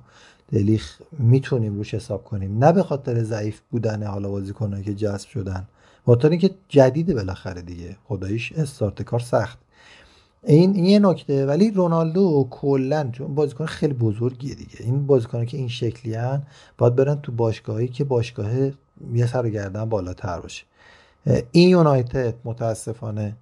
دلیخ 0.52 1.00
می‌تونیم 1.18 1.76
روش 1.76 1.94
حساب 1.94 2.24
کنیم. 2.24 2.64
نه 2.64 2.72
به 2.72 2.82
خاطر 2.82 3.22
ضعیف 3.22 3.60
بودن 3.70 4.02
حالا 4.02 4.28
بازیکنایی 4.28 4.84
که 4.84 4.94
جذب 4.94 5.28
شدن 5.28 5.68
خاطر 6.06 6.30
اینکه 6.30 6.50
جدیده 6.68 7.14
بالاخره 7.14 7.62
دیگه. 7.62 7.96
خداییش 8.04 8.52
استارت 8.52 9.02
کار 9.02 9.20
سخت. 9.20 9.58
این 10.44 10.74
یه 10.74 10.98
نکته 10.98 11.46
ولی 11.46 11.70
رونالدو 11.70 12.46
کلا 12.50 13.10
چون 13.12 13.34
بازیکن 13.34 13.66
خیلی 13.66 13.94
بزرگیه 13.94 14.54
دیگه. 14.54 14.76
این 14.80 15.06
بازیکن 15.06 15.44
که 15.44 15.56
این 15.56 15.68
شکلی 15.68 16.14
هن 16.14 16.42
باید 16.78 16.96
برن 16.96 17.14
تو 17.14 17.32
باشگاهی 17.32 17.88
که 17.88 18.04
باشگاه 18.04 18.50
یه 19.14 19.26
سر 19.26 19.48
گردن 19.48 19.84
بالاتر 19.84 20.40
باشه. 20.40 20.64
این 21.52 21.68
یونایتد 21.68 22.34
متاسفانه 22.44 23.36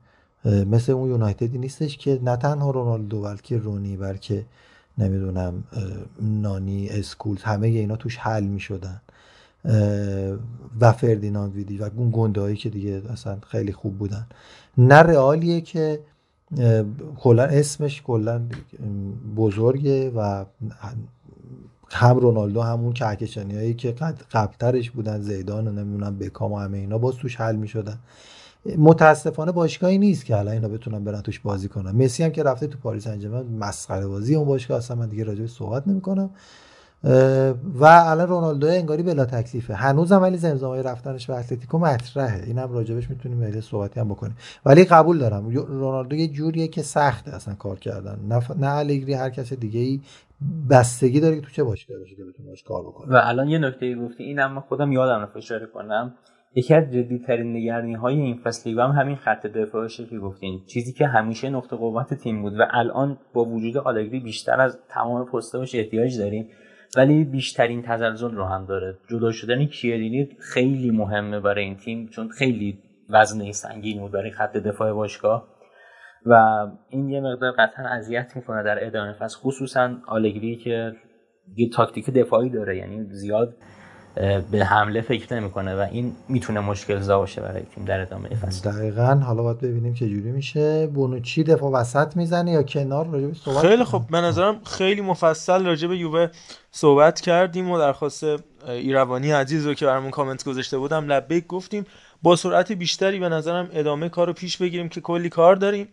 مثل 0.45 0.93
اون 0.93 1.09
یونایتدی 1.09 1.59
نیستش 1.59 1.97
که 1.97 2.21
نه 2.23 2.37
تنها 2.37 2.71
رونالدو 2.71 3.21
بلکه 3.21 3.59
رونی 3.59 3.97
بلکه 3.97 4.45
نمی‌دونم 4.99 5.65
نانی 6.21 6.89
اسکولز 6.89 7.43
همه 7.43 7.67
اینا 7.67 7.97
توش 7.97 8.17
حل 8.19 8.45
می 8.45 8.61
شدن 8.61 9.01
و 10.81 10.93
فردیناند 10.93 11.53
ویدی 11.53 11.79
و 11.79 11.91
اون 11.97 12.11
گنده 12.13 12.57
که 12.57 12.71
دیگه 12.71 13.03
اصلا 13.13 13.39
خیلی 13.49 13.73
خوب 13.73 13.99
بودن. 13.99 14.27
نه 14.79 14.95
رئالیه 14.95 15.61
که 15.61 16.01
کلا 17.19 17.43
اسمش 17.43 18.03
کلا 18.03 18.43
بزرگه 19.37 20.11
و 20.11 20.45
هم 21.95 22.19
رونالدو 22.19 22.63
همون 22.63 22.93
کهکشانی 22.93 23.57
هایی 23.57 23.75
که 23.75 23.93
قبلترش 24.33 24.91
بودن 24.91 25.21
زیدان 25.21 25.69
و 25.69 25.73
نمی‌دونم 25.73 26.19
بکام 26.19 26.53
و 26.53 26.59
همه 26.59 26.79
اینا 26.79 26.99
باز 26.99 27.15
توش 27.15 27.37
حل 27.37 27.57
می‌شدن. 27.57 27.99
متاسفانه 28.79 29.53
باشگاهی 29.53 29.99
نیست 29.99 30.25
که 30.25 30.37
الان 30.37 30.55
اینا 30.55 30.69
بتونن 30.69 31.05
برن 31.05 31.21
توش 31.21 31.41
بازی 31.41 31.69
کنن. 31.69 31.91
مسی 32.05 32.23
هم 32.23 32.31
که 32.31 32.43
رفته 32.43 32.67
تو 32.67 32.79
پاریس 32.79 33.07
انجام 33.07 33.47
مسخره 33.47 34.07
بازی 34.07 34.35
اون 34.35 34.47
باشگاه 34.47 34.79
اصلا 34.79 34.97
من 34.97 35.09
دیگه 35.09 35.25
راجع 35.25 35.47
صحبت 35.47 35.89
نمی‌کنم. 35.89 36.31
و 37.75 37.85
الان 37.85 38.29
رونالدو 38.29 38.67
انگاری 38.67 39.03
بلا 39.03 39.25
تکلیفه. 39.25 39.75
هنوزم 39.75 40.23
ولی 40.23 40.37
زمزمه 40.37 40.83
رفتنش 40.83 41.27
به 41.27 41.35
اتلتیکو 41.35 41.79
مطرحه. 41.79 42.45
اینم 42.47 42.73
راجبش 42.73 43.11
می‌تونیم 43.11 43.39
ملی 43.39 43.61
صحبتی 43.61 44.01
هم 44.01 44.09
بکنیم. 44.09 44.37
ولی 44.67 44.85
قبول 44.85 45.19
دارم. 45.19 45.49
رونالدو 45.49 46.17
یه 46.17 46.29
جوریه 46.29 46.69
که 46.69 46.83
سخته 46.83 47.35
اصلا 47.35 47.55
کار 47.55 47.79
کردن. 47.79 48.19
نه 48.29 48.41
نه 48.59 48.75
الگری 48.75 49.15
هر 49.15 49.31
کس 49.31 49.53
دیگه 49.53 49.81
ای 49.81 50.01
بستگی 50.71 51.21
داره 51.21 51.37
که 51.37 51.43
تو 51.43 51.51
چه 51.51 51.65
باشگاهی 51.65 52.01
باشه 52.01 52.17
که 52.17 52.25
بتونه 52.25 52.49
کار 52.69 52.83
بکنه. 52.83 53.13
و 53.13 53.21
الان 53.25 53.49
یه 53.49 53.59
نکته 53.59 53.95
گفتی. 53.95 54.25
اینم 54.25 54.61
خودم 54.61 54.93
یادم 54.93 55.23
رفت 55.23 55.37
اشاره 55.37 55.67
کنم. 55.67 56.15
یکی 56.57 56.75
از 56.75 56.85
جدیترین 56.85 57.57
نگرانی 57.57 57.95
های 57.95 58.15
این 58.15 58.41
فصل 58.45 58.79
هم 58.79 58.91
همین 58.91 59.17
خط 59.17 59.47
دفاعشه 59.47 60.07
که 60.07 60.19
گفتین. 60.19 60.61
چیزی 60.67 60.93
که 60.93 61.07
همیشه 61.07 61.51
نقطه 61.51 61.77
قوت 61.77 62.15
تیم 62.15 62.43
بود 62.43 62.53
و 62.61 62.63
الان 62.71 63.19
با 63.35 63.45
وجود 63.45 63.77
آلگری 63.77 64.21
بیشتر 64.21 64.61
از 64.61 64.79
تمام 64.89 65.25
پستاش 65.27 65.75
احتیاج 65.75 66.19
داریم. 66.19 66.49
ولی 66.97 67.25
بیشترین 67.25 67.83
تزلزل 67.83 68.31
رو 68.31 68.45
هم 68.45 68.67
داره. 68.67 68.99
جدا 69.11 69.33
شدن 69.33 69.67
کیرینی 69.67 70.29
خیلی 70.41 70.91
مهمه 70.91 71.41
برای 71.41 71.65
این 71.65 71.77
تیم 71.77 72.09
چون 72.09 72.29
خیلی 72.29 72.79
وزنه 73.09 73.53
سنگین 73.53 74.01
بود 74.01 74.13
برای 74.13 74.31
خط 74.31 74.57
دفاع 74.57 74.93
باشگاه. 74.93 75.49
و 76.27 76.67
این 76.89 77.09
یه 77.09 77.21
مقدار 77.21 77.53
قطعا 77.53 77.89
اذیت 77.89 78.37
می‌کنه 78.37 78.63
در 78.63 78.87
ادامه 78.87 79.13
فصل 79.13 79.39
خصوصا 79.39 79.97
آلگری 80.07 80.57
که 80.57 80.93
یه 81.57 81.69
تاکتیک 81.71 82.11
دفاعی 82.11 82.51
داره 82.51 82.77
یعنی 82.77 83.05
زیاد 83.11 83.57
به 84.51 84.65
حمله 84.65 85.01
فکر 85.01 85.35
نمی‌کنه 85.35 85.75
و 85.75 85.87
این 85.93 86.13
می‌تونه 86.29 86.61
مشکل 86.61 87.01
زا 87.01 87.19
باشه 87.19 87.41
برای 87.41 87.63
تیم 87.75 87.85
در 87.85 88.01
ادامه 88.01 88.29
فصل. 88.29 88.71
دقیقا. 88.71 89.15
حالا 89.15 89.43
باید 89.43 89.61
ببینیم 89.61 89.95
چه 89.95 90.09
جوری 90.09 90.31
میشه. 90.31 90.89
چی 91.23 91.45
دفاع 91.45 91.73
وسط 91.73 92.17
می‌زنه 92.17 92.51
یا 92.51 92.63
کنار 92.63 93.07
راجع 93.07 93.33
صحبت 93.33 93.67
خیلی 93.67 93.85
خب 93.85 94.03
به 94.11 94.21
نظرم 94.21 94.61
خیلی 94.65 95.01
مفصل 95.01 95.67
راجع 95.67 95.89
به 95.89 95.97
یووه 95.97 96.29
صحبت 96.71 97.21
کردیم 97.21 97.71
و 97.71 97.79
درخواست 97.79 98.25
ایروانی 98.69 99.31
عزیز 99.31 99.67
رو 99.67 99.75
که 99.75 99.87
برامون 99.87 100.11
کامنت 100.11 100.45
گذاشته 100.45 100.79
بودم 100.79 101.13
لبیک 101.13 101.47
گفتیم. 101.47 101.87
با 102.23 102.37
سرعت 102.37 102.73
بیشتری 102.73 103.19
به 103.19 103.29
نظرم 103.29 103.69
ادامه 103.73 104.09
کار 104.09 104.27
رو 104.27 104.33
پیش 104.33 104.57
بگیریم 104.57 104.89
که 104.89 105.01
کلی 105.01 105.29
کار 105.29 105.57
داریم. 105.57 105.89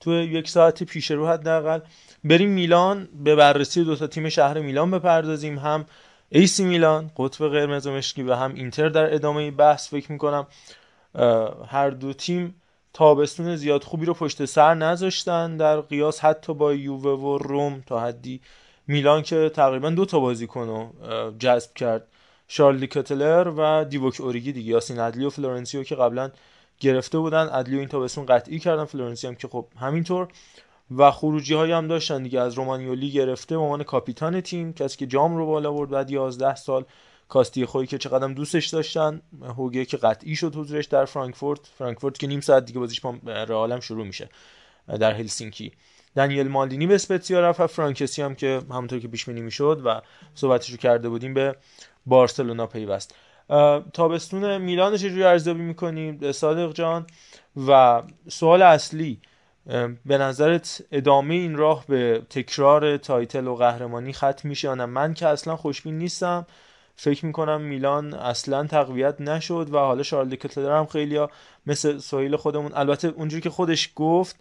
تو 0.00 0.10
یک 0.12 0.48
ساعت 0.48 0.82
پیش 0.82 1.10
رو 1.10 1.28
حداقل 1.28 1.80
بریم 2.24 2.50
میلان 2.50 3.08
به 3.24 3.36
بررسی 3.36 3.84
دو 3.84 3.96
تا 3.96 4.06
تیم 4.06 4.28
شهر 4.28 4.60
میلان 4.60 4.90
بپردازیم. 4.90 5.58
هم 5.58 5.84
ایسی 6.34 6.64
میلان 6.64 7.10
قطب 7.16 7.48
قرمز 7.48 7.86
و 7.86 7.92
مشکی 7.92 8.22
و 8.22 8.34
هم 8.34 8.54
اینتر 8.54 8.88
در 8.88 9.14
ادامه 9.14 9.50
بحث 9.50 9.90
فکر 9.90 10.12
می‌کنم 10.12 10.46
هر 11.66 11.90
دو 11.90 12.12
تیم 12.12 12.54
تابستون 12.92 13.56
زیاد 13.56 13.84
خوبی 13.84 14.06
رو 14.06 14.14
پشت 14.14 14.44
سر 14.44 14.74
نذاشتن 14.74 15.56
در 15.56 15.80
قیاس 15.80 16.20
حتی 16.20 16.54
با 16.54 16.74
یووه 16.74 17.20
و 17.20 17.38
روم 17.38 17.82
تا 17.86 18.00
حدی 18.00 18.40
میلان 18.86 19.22
که 19.22 19.50
تقریبا 19.54 19.90
دو 19.90 20.04
تا 20.04 20.20
بازیکن 20.20 20.66
رو 20.66 20.92
جذب 21.38 21.74
کرد. 21.74 22.06
شارل 22.48 22.86
دکتلار 22.86 23.52
و 23.56 23.84
دیووک 23.84 24.20
اوریگی 24.20 24.52
دیگه. 24.52 24.70
یاسین 24.70 24.98
ادلی 24.98 25.24
و 25.24 25.30
فلورنسی 25.30 25.70
رو 25.70 25.82
که 25.82 25.94
قبلا 25.94 26.30
گرفته 26.80 27.18
بودن. 27.18 27.48
ادلی 27.52 27.76
و 27.76 27.78
این 27.78 27.88
تابستون 27.88 28.26
قطعی 28.26 28.58
کردن. 28.58 28.84
فلورنسی 28.84 29.26
هم 29.26 29.34
که 29.34 29.48
خب 29.48 29.66
همینطور. 29.80 30.28
و 30.96 31.10
خروجی 31.10 31.54
هایی 31.54 31.72
هم 31.72 31.86
داشتن 31.88 32.22
دیگه. 32.22 32.40
از 32.40 32.54
رومانیولی 32.54 33.10
گرفته 33.10 33.56
به 33.56 33.62
عنوان 33.62 33.82
کاپیتان 33.82 34.40
تیم. 34.40 34.72
کسی 34.72 34.96
که 34.96 35.06
جام 35.06 35.36
رو 35.36 35.46
بالا 35.46 35.72
برد 35.72 35.90
بعد 35.90 36.10
11 36.10 36.54
سال. 36.54 36.84
کاستیخویی 37.28 37.86
که 37.86 37.98
چقدر 37.98 38.28
دوستش 38.28 38.66
داشتن. 38.66 39.22
هوگه 39.42 39.84
که 39.84 39.96
قطعی 39.96 40.36
شد 40.36 40.56
حضورش 40.56 40.86
در 40.86 41.04
فرانکفورت. 41.04 41.60
فرانکفورت 41.78 42.18
که 42.18 42.26
نیم 42.26 42.40
ساعت 42.40 42.64
دیگه 42.64 42.78
بازیش 42.78 43.00
با 43.00 43.14
رئال 43.26 43.80
شروع 43.80 44.06
میشه. 44.06 44.28
در 45.00 45.12
هلسینکی. 45.12 45.72
دنیل 46.16 46.48
مالدینی 46.48 46.86
به 46.86 46.94
اسپتزیا 46.94 47.40
رفت 47.40 47.60
و 47.60 47.66
فرانک 47.66 47.94
کسیه 47.94 48.22
هم 48.22 48.34
که 48.34 48.62
همونطور 48.70 48.98
که 48.98 49.08
پیش 49.08 49.24
بینی 49.24 49.40
می‌شد 49.40 49.82
و 49.84 50.00
صحبتش 50.34 50.70
رو 50.70 50.76
کرده 50.76 51.08
بودیم 51.08 51.34
به 51.34 51.56
بارسلونا 52.06 52.66
پیوست. 52.66 53.14
تابستون 53.92 54.58
میلان 54.58 54.96
چجوری 54.96 55.24
ارزیابی 55.24 55.62
می‌کنیم 55.62 56.32
صادق 56.32 56.72
جان. 56.72 57.06
و 57.68 58.02
سوال 58.28 58.62
اصلی. 58.62 59.20
به 60.06 60.18
نظرت 60.18 60.82
ادامه 60.92 61.34
این 61.34 61.56
راه 61.56 61.84
به 61.88 62.22
تکرار 62.30 62.96
title 62.96 63.46
و 63.46 63.54
قهرمانی 63.54 64.12
ختم 64.12 64.48
میشه 64.48 64.68
یا 64.68 64.86
من 64.86 65.14
که 65.14 65.26
اصلا 65.26 65.56
خوشبین 65.56 65.98
نیستم. 65.98 66.46
فکر 66.96 67.26
می‌کنم 67.26 67.60
میلان 67.60 68.14
اصلا 68.14 68.66
تقویت 68.66 69.20
نشد 69.20 69.68
و 69.72 69.78
حالا 69.78 70.02
شارل 70.02 70.34
دکتلار 70.34 70.78
هم 70.78 70.86
خیلی 70.86 71.16
ها 71.16 71.30
مثل 71.66 71.98
سویل 71.98 72.36
خودمون 72.36 72.72
البته 72.74 73.08
اونجوری 73.08 73.42
که 73.42 73.50
خودش 73.50 73.90
گفت 73.96 74.36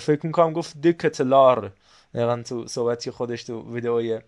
فکر 0.00 0.26
می‌کنم 0.26 0.52
گفت 0.52 0.80
دکتلار. 0.80 1.72
دقیقا 2.14 2.42
تو 2.42 2.66
صحبتی 2.66 3.10
خودش 3.10 3.44
تو 3.44 3.74
ویدئوی 3.74 4.20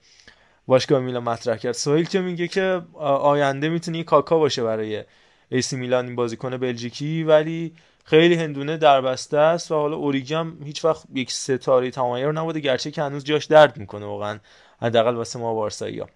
باشگاه 0.66 1.00
میلان 1.00 1.22
مطرح 1.22 1.56
کرد. 1.56 1.72
سویل 1.72 2.04
که 2.04 2.20
میگه 2.20 2.48
که 2.48 2.82
آینده 2.98 3.68
می‌تونه 3.68 4.02
کاکا 4.02 4.38
باشه 4.38 4.62
برای 4.62 5.04
ایسی 5.48 5.76
میلان 5.76 6.06
این 6.06 6.16
بازیکن 6.16 6.56
بلژیکی 6.56 7.22
ولی 7.22 7.74
خیلی 8.08 8.34
هندونه 8.34 8.76
در 8.76 9.00
بسته 9.00 9.38
است 9.38 9.72
و 9.72 9.74
حالا 9.74 9.96
اوریگی 9.96 10.34
هم 10.34 10.58
هیچ 10.64 10.84
وقت 10.84 11.02
یک 11.14 11.32
ستاره 11.32 11.90
تمایر 11.90 12.32
نبوده 12.32 12.60
گرچه 12.60 12.90
که 12.90 13.02
هنوز 13.02 13.24
جاش 13.24 13.44
درد 13.44 13.76
می‌کنه 13.76 14.06
واقعا 14.06 14.38
حداقل 14.82 15.14
واسه 15.14 15.38
ما 15.38 15.54
بارسایی 15.54 15.98
ها 15.98 16.08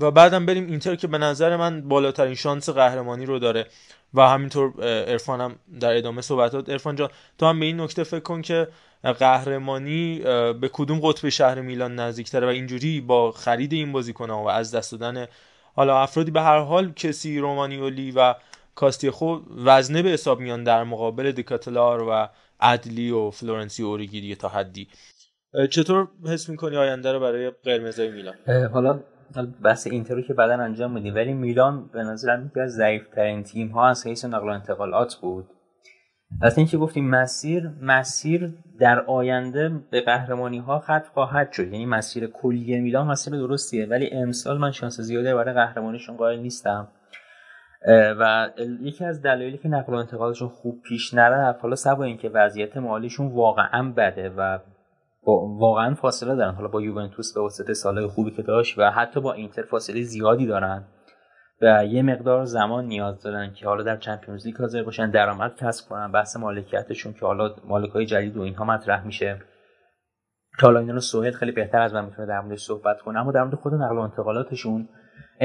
و 0.00 0.10
بعدم 0.10 0.46
بریم 0.46 0.66
اینتر 0.66 0.94
که 0.96 1.06
به 1.06 1.18
نظر 1.18 1.56
من 1.56 1.88
بالاترین 1.88 2.34
شانس 2.34 2.68
قهرمانی 2.68 3.26
رو 3.26 3.38
داره. 3.38 3.66
و 4.14 4.28
همینطور 4.28 4.72
عرفانم 4.82 5.56
در 5.80 5.96
ادامه 5.96 6.20
صحبتات 6.20 6.68
عرفان 6.68 6.96
جان 6.96 7.10
تو 7.38 7.46
هم 7.46 7.60
به 7.60 7.66
این 7.66 7.80
نکته 7.80 8.04
فکر 8.04 8.20
کن 8.20 8.42
که 8.42 8.68
قهرمانی 9.02 10.18
به 10.60 10.70
کدوم 10.72 11.00
قطب 11.02 11.28
شهر 11.28 11.60
میلان 11.60 11.94
نزدیکتره 11.94 12.46
و 12.46 12.50
اینجوری 12.50 13.00
با 13.00 13.32
خرید 13.32 13.72
این 13.72 13.92
بازیکن‌ها 13.92 14.44
و 14.44 14.50
از 14.50 14.74
دست 14.74 14.92
دادن 14.92 15.26
حالا 15.74 16.02
افرادی 16.02 16.30
به 16.30 16.42
هر 16.42 16.58
حال 16.58 16.92
کسیه 16.92 17.38
رومانیولی 17.38 18.10
و 18.10 18.34
کاستیخو 18.74 19.42
وزنه 19.64 20.02
به 20.02 20.08
حساب 20.08 20.40
میان 20.40 20.64
در 20.64 20.84
مقابل 20.84 21.32
دکتلار 21.32 22.02
و 22.02 22.28
ادلی 22.60 23.10
و 23.10 23.30
فلورنسی 23.30 23.82
اوریگی 23.82 24.20
دیگه 24.20 24.34
تا 24.34 24.48
حدی. 24.48 24.88
چطور 25.70 26.08
حس 26.26 26.48
می‌کنی 26.48 26.76
آینده 26.76 27.12
رو 27.12 27.20
برای 27.20 27.50
قرمزای 27.64 28.10
میلان؟ 28.10 28.34
حالا 28.72 29.00
بحث 29.62 29.86
اینتر 29.86 30.14
رو 30.14 30.22
که 30.22 30.34
بعدا 30.34 30.54
انجام 30.54 30.92
میدیم 30.92 31.14
ولی 31.14 31.32
میلان 31.32 31.90
به 31.92 32.02
نظرم 32.02 32.46
یکی 32.46 32.60
از 32.60 32.70
ضعیف 32.70 33.08
ترین 33.08 33.42
تیم 33.42 33.68
ها 33.68 33.88
از 33.88 34.06
حیث 34.06 34.24
نقل 34.24 34.48
و 34.48 34.52
انتقالات 34.52 35.14
بود. 35.14 35.48
از 36.42 36.58
اینکه 36.58 36.78
گفتیم 36.78 37.10
مسیر 37.10 37.70
مسیر 37.80 38.54
در 38.78 39.00
آینده 39.00 39.68
به 39.90 40.00
قهرمانی 40.00 40.58
ها 40.58 40.78
ختم 40.78 41.04
خواهد 41.14 41.52
شد. 41.52 41.72
یعنی 41.72 41.86
مسیر 41.86 42.26
کلی 42.26 42.80
میلان 42.80 43.06
مسیر 43.06 43.32
درستیه 43.32 43.86
ولی 43.86 44.10
امسال 44.10 44.58
من 44.58 44.70
شانس 44.70 45.00
زیادی 45.00 45.34
برای 45.34 45.54
قهرمانیشون 45.54 46.16
قائل 46.16 46.38
نیستم. 46.38 46.88
و 47.88 48.50
یکی 48.80 49.04
از 49.04 49.22
دلایلی 49.22 49.58
که 49.58 49.68
نقل 49.68 49.92
و 49.92 49.96
انتقالشون 49.96 50.48
خوب 50.48 50.82
پیش 50.82 51.14
نرفت 51.14 51.62
حالا 51.62 51.74
سبا 51.74 52.04
اینکه 52.04 52.28
وضعیت 52.28 52.76
مالیشون 52.76 53.32
واقعا 53.32 53.92
بده 53.96 54.30
و 54.30 54.58
واقعا 55.58 55.94
فاصله 55.94 56.34
دارن. 56.34 56.54
حالا 56.54 56.68
با 56.68 56.82
یوونتوس 56.82 57.34
به 57.34 57.40
واسطه 57.40 57.74
سالهای 57.74 58.06
خوبی 58.06 58.30
که 58.30 58.42
داشت 58.42 58.78
و 58.78 58.90
حتی 58.90 59.20
با 59.20 59.32
اینتر 59.32 59.62
فاصله 59.62 60.02
زیادی 60.02 60.46
دارن 60.46 60.84
و 61.62 61.84
یه 61.84 62.02
مقدار 62.02 62.44
زمان 62.44 62.84
نیاز 62.84 63.22
دارن 63.22 63.52
که 63.52 63.66
حالا 63.66 63.82
در 63.82 63.96
چمپیونز 63.96 64.46
لیگ 64.46 64.56
حاضر 64.56 64.82
باشن 64.82 65.10
درآمد 65.10 65.56
کسب 65.56 65.88
کنن 65.88 66.12
بحث 66.12 66.36
مالکیتشون 66.36 67.12
که 67.12 67.26
حالا 67.26 67.54
مالکای 67.68 68.06
جدید 68.06 68.36
و 68.36 68.42
اینها 68.42 68.64
مطرح 68.64 69.06
میشه. 69.06 69.38
که 70.60 70.66
حالا 70.66 70.80
اینا 70.80 70.92
رو 70.92 71.00
سهیل 71.00 71.32
خیلی 71.32 71.52
بهتر 71.52 71.80
از 71.80 71.94
من 71.94 72.04
می‌تونه 72.04 72.28
در 72.28 72.40
موردش 72.40 72.60
صحبت 72.60 73.00
کنه 73.00 73.20
اما 73.20 73.32
در 73.32 73.42
مورد 73.42 73.54
خود 73.54 73.74
نقل 73.74 73.96
و 73.96 74.00
انتقالاتشون 74.00 74.88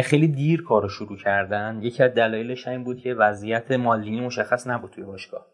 خیلی 0.01 0.27
دیر 0.27 0.63
کارو 0.63 0.89
شروع 0.89 1.17
کردن. 1.17 1.79
یکی 1.81 2.03
از 2.03 2.13
دلایلش 2.13 2.67
این 2.67 2.83
بود 2.83 2.97
که 2.97 3.13
وضعیت 3.13 3.71
مالینی 3.71 4.21
مشخص 4.21 4.67
نبود 4.67 4.91
توی 4.91 5.03
باشگاه. 5.03 5.45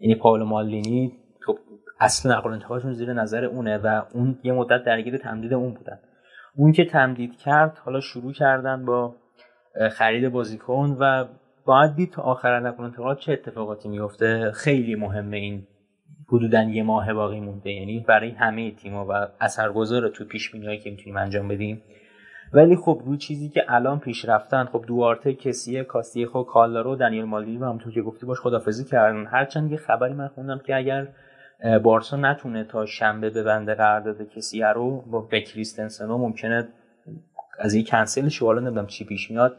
یعنی 0.00 0.14
پاولو 0.14 0.44
مالینی 0.44 1.12
خب 1.46 1.58
اصل 2.00 2.30
نقل 2.30 2.50
و 2.50 2.52
انتقالشون 2.52 2.92
زیر 2.92 3.12
نظر 3.12 3.44
اونه 3.44 3.78
و 3.78 4.02
اون 4.14 4.38
یه 4.42 4.52
مدت 4.52 4.84
درگیر 4.84 5.16
تمدید 5.16 5.54
اون 5.54 5.74
بودن. 5.74 5.98
اون 6.56 6.72
که 6.72 6.84
تمدید 6.84 7.36
کرد 7.36 7.78
حالا 7.84 8.00
شروع 8.00 8.32
کردن 8.32 8.84
با 8.84 9.14
خرید 9.92 10.28
بازیکن 10.28 10.96
و 11.00 11.24
باید 11.66 11.94
دید 11.94 12.12
تا 12.12 12.22
آخر 12.22 12.60
نقل 12.60 12.84
انتقال 12.84 13.16
چه 13.16 13.32
اتفاقاتی 13.32 13.88
میفته 13.88 14.50
خیلی 14.54 14.94
مهمه 14.94 15.36
این 15.36 15.66
حدودا 16.28 16.62
یه 16.62 16.82
ماه 16.82 17.12
باقی 17.12 17.40
مونده. 17.40 17.70
یعنی 17.70 18.04
برای 18.08 18.30
همه 18.30 18.70
تیم‌ها 18.70 19.06
و 19.08 19.28
اثرگذار 19.40 20.08
تو 20.08 20.24
پیش 20.24 20.50
که 20.50 20.90
می‌تونیم 20.90 21.16
انجام 21.16 21.48
بدیم. 21.48 21.82
ولی 22.52 22.76
خب 22.76 23.02
روی 23.06 23.18
چیزی 23.18 23.48
که 23.48 23.64
الان 23.68 23.98
پیش 23.98 24.24
رفتن 24.24 24.64
خب 24.64 24.84
دوارته 24.86 25.34
کسیه 25.34 25.84
کاستیخو 25.84 26.42
کالارو 26.42 26.96
دنیل 26.96 27.24
مالدیوی 27.24 27.56
و 27.56 27.64
همونطور 27.64 27.92
که 27.92 28.02
گفتی 28.02 28.26
باش 28.26 28.40
خدافزی 28.40 28.84
کردن. 28.84 29.26
هرچند 29.26 29.70
یه 29.70 29.76
خبری 29.76 30.14
من 30.14 30.28
خوندم 30.28 30.58
که 30.58 30.76
اگر 30.76 31.08
بارسا 31.82 32.16
نتونه 32.16 32.64
تا 32.64 32.86
شنبه 32.86 33.30
ببنده 33.30 33.74
قرارداد 33.74 34.22
کسیه 34.22 34.66
رو 34.66 35.00
با 35.00 35.20
به 35.20 35.40
کریستنسن 35.40 36.06
ممکنه 36.06 36.68
از 37.58 37.74
این 37.74 37.84
کنسل 37.84 38.28
شه 38.28 38.44
حالا 38.44 38.60
نمی‌دونم 38.60 38.86
چی 38.86 39.04
پیش 39.04 39.30
میاد. 39.30 39.56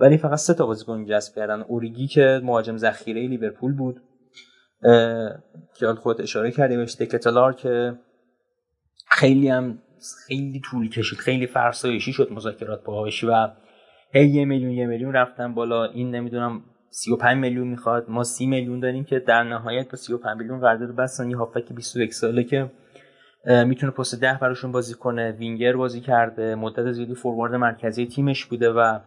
ولی 0.00 0.18
فقط 0.18 0.38
سه 0.38 0.54
تا 0.54 0.66
بازیکن 0.66 1.04
جذب 1.04 1.34
کردن. 1.34 1.62
اوریگی 1.62 2.06
که 2.06 2.40
مهاجم 2.42 2.76
ذخیره 2.76 3.26
لیورپول 3.26 3.72
بود. 3.72 4.02
که 5.74 5.86
خود 5.86 6.20
اشاره 6.20 6.50
کردی 6.50 6.76
بهش. 6.76 6.94
دکتلار 6.94 7.52
که 7.52 7.94
خیلی 9.08 9.48
هم 9.48 9.78
خیلی 10.26 10.60
طول 10.60 10.88
کشید 10.88 11.18
خیلی 11.18 11.46
فرسایشی 11.46 12.12
شد 12.12 12.32
مذاکرات 12.32 12.84
باهاش 12.84 13.24
و 13.24 13.48
هی 14.12 14.26
یه 14.26 14.44
میلیون 14.44 14.70
یه 14.70 14.86
میلیون 14.86 15.12
رفتن 15.12 15.54
بالا. 15.54 15.84
این 15.84 16.10
نمی‌دونم 16.10 16.62
35 16.90 17.38
میلیون 17.38 17.68
می‌خواد. 17.68 18.10
ما 18.10 18.24
30 18.24 18.46
میلیون 18.46 18.80
داریم 18.80 19.04
که 19.04 19.18
در 19.18 19.42
نهایت 19.42 19.90
با 19.90 19.96
35 19.96 20.38
میلیون 20.38 20.60
قرارداد 20.60 20.96
بستن. 20.96 21.30
یه 21.30 21.36
هافک 21.36 21.72
21 21.72 22.14
ساله 22.14 22.44
که 22.44 22.70
می‌تونه 23.66 23.92
پست 23.92 24.20
ده 24.20 24.38
براشون 24.40 24.72
بازی 24.72 24.94
کنه. 24.94 25.32
وینگر 25.32 25.76
بازی 25.76 26.00
کرده. 26.00 26.54
مدت 26.54 26.92
زیادی 26.92 27.14
فوروارد 27.14 27.54
مرکزی 27.54 28.06
تیمش 28.06 28.44
بوده 28.44 28.70
و 28.70 28.98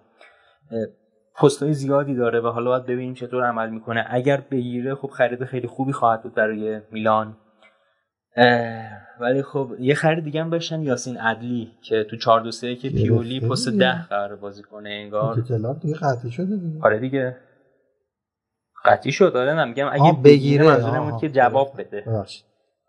پست 1.42 1.64
های 1.64 1.74
زیادی 1.74 2.16
داره 2.16 2.40
و 2.40 2.48
حالا 2.48 2.70
باید 2.70 2.86
ببینیم 2.86 3.14
چطور 3.14 3.44
عمل 3.44 3.70
می‌کنه. 3.70 4.06
اگر 4.10 4.44
بگیره 4.52 4.96
خب 4.96 5.08
خرید 5.08 5.46
خیلی 5.46 5.68
خوبی 5.68 5.92
خواهد 5.92 6.24
بود 6.24 6.34
برای 6.34 6.82
میلان. 6.92 7.38
ولی 9.20 9.44
خب 9.44 9.72
یه 9.80 9.96
خرید 9.96 10.24
دیگه 10.24 10.42
هم 10.42 10.50
باشن 10.50 10.82
یاسین 10.82 11.18
عدلی 11.18 11.72
که 11.82 12.04
تو 12.04 12.16
4 12.18 12.42
2 12.42 12.52
که 12.76 12.90
پیولی 12.90 13.40
پست 13.40 13.70
ده 13.70 14.04
قرار 14.10 14.36
بازی 14.36 14.64
کنه 14.64 14.90
انگار. 14.90 15.36
دیگه 15.82 15.96
قطعی 15.96 16.32
شده 16.32 16.56
دیگه. 16.58 16.80
آره 16.84 17.00
دیگه. 17.00 17.36
قطعی 18.86 19.12
شد 19.12 19.36
آره 19.38 19.54
نمیگم 19.54 19.88
اگه 19.92 20.04
بگیره 20.24 20.66
منظورم 20.66 21.20
که 21.20 21.30
جواب 21.30 21.72
بده. 21.78 22.04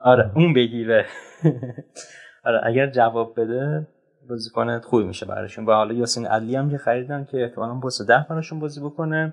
آره 0.01 0.30
اون 0.34 0.53
بگیره. 0.55 1.07
آره 2.44 2.61
اگر 2.64 2.90
جواب 2.90 3.40
بده 3.40 3.86
بازیکن 4.28 4.78
خوبی 4.80 5.05
میشه 5.05 5.26
براشون. 5.26 5.66
و 5.66 5.72
حالا 5.72 5.94
یاسین 5.94 6.26
علی 6.26 6.57
هم 6.57 6.70
که 6.70 6.78
خریدن 6.78 7.24
که 7.24 7.42
احتمالاً 7.42 7.80
پست 7.80 8.03
ده 8.03 8.26
براشون 8.30 8.61
بازی 8.61 8.80
بکنه. 8.80 9.32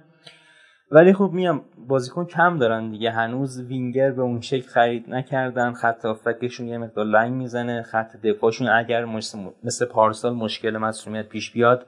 ولی 0.91 1.13
خب 1.13 1.29
میام 1.33 1.61
بازیکن 1.87 2.25
کم 2.25 2.57
دارن 2.57 2.91
دیگه. 2.91 3.11
هنوز 3.11 3.61
وینگر 3.61 4.11
به 4.11 4.21
اون 4.21 4.41
شکل 4.41 4.67
خرید 4.67 5.09
نکردن. 5.09 5.73
خط 5.73 6.05
هافکشون 6.05 6.67
یه 6.67 6.77
مقدار 6.77 7.05
لنگ 7.05 7.33
می‌زنه. 7.33 7.81
خط 7.81 8.15
دفاعشون 8.17 8.67
اگر 8.67 9.05
مثل 9.63 9.85
پارسال 9.85 10.33
مشکل 10.33 10.77
مسئولیت 10.77 11.29
پیش 11.29 11.51
بیاد 11.51 11.85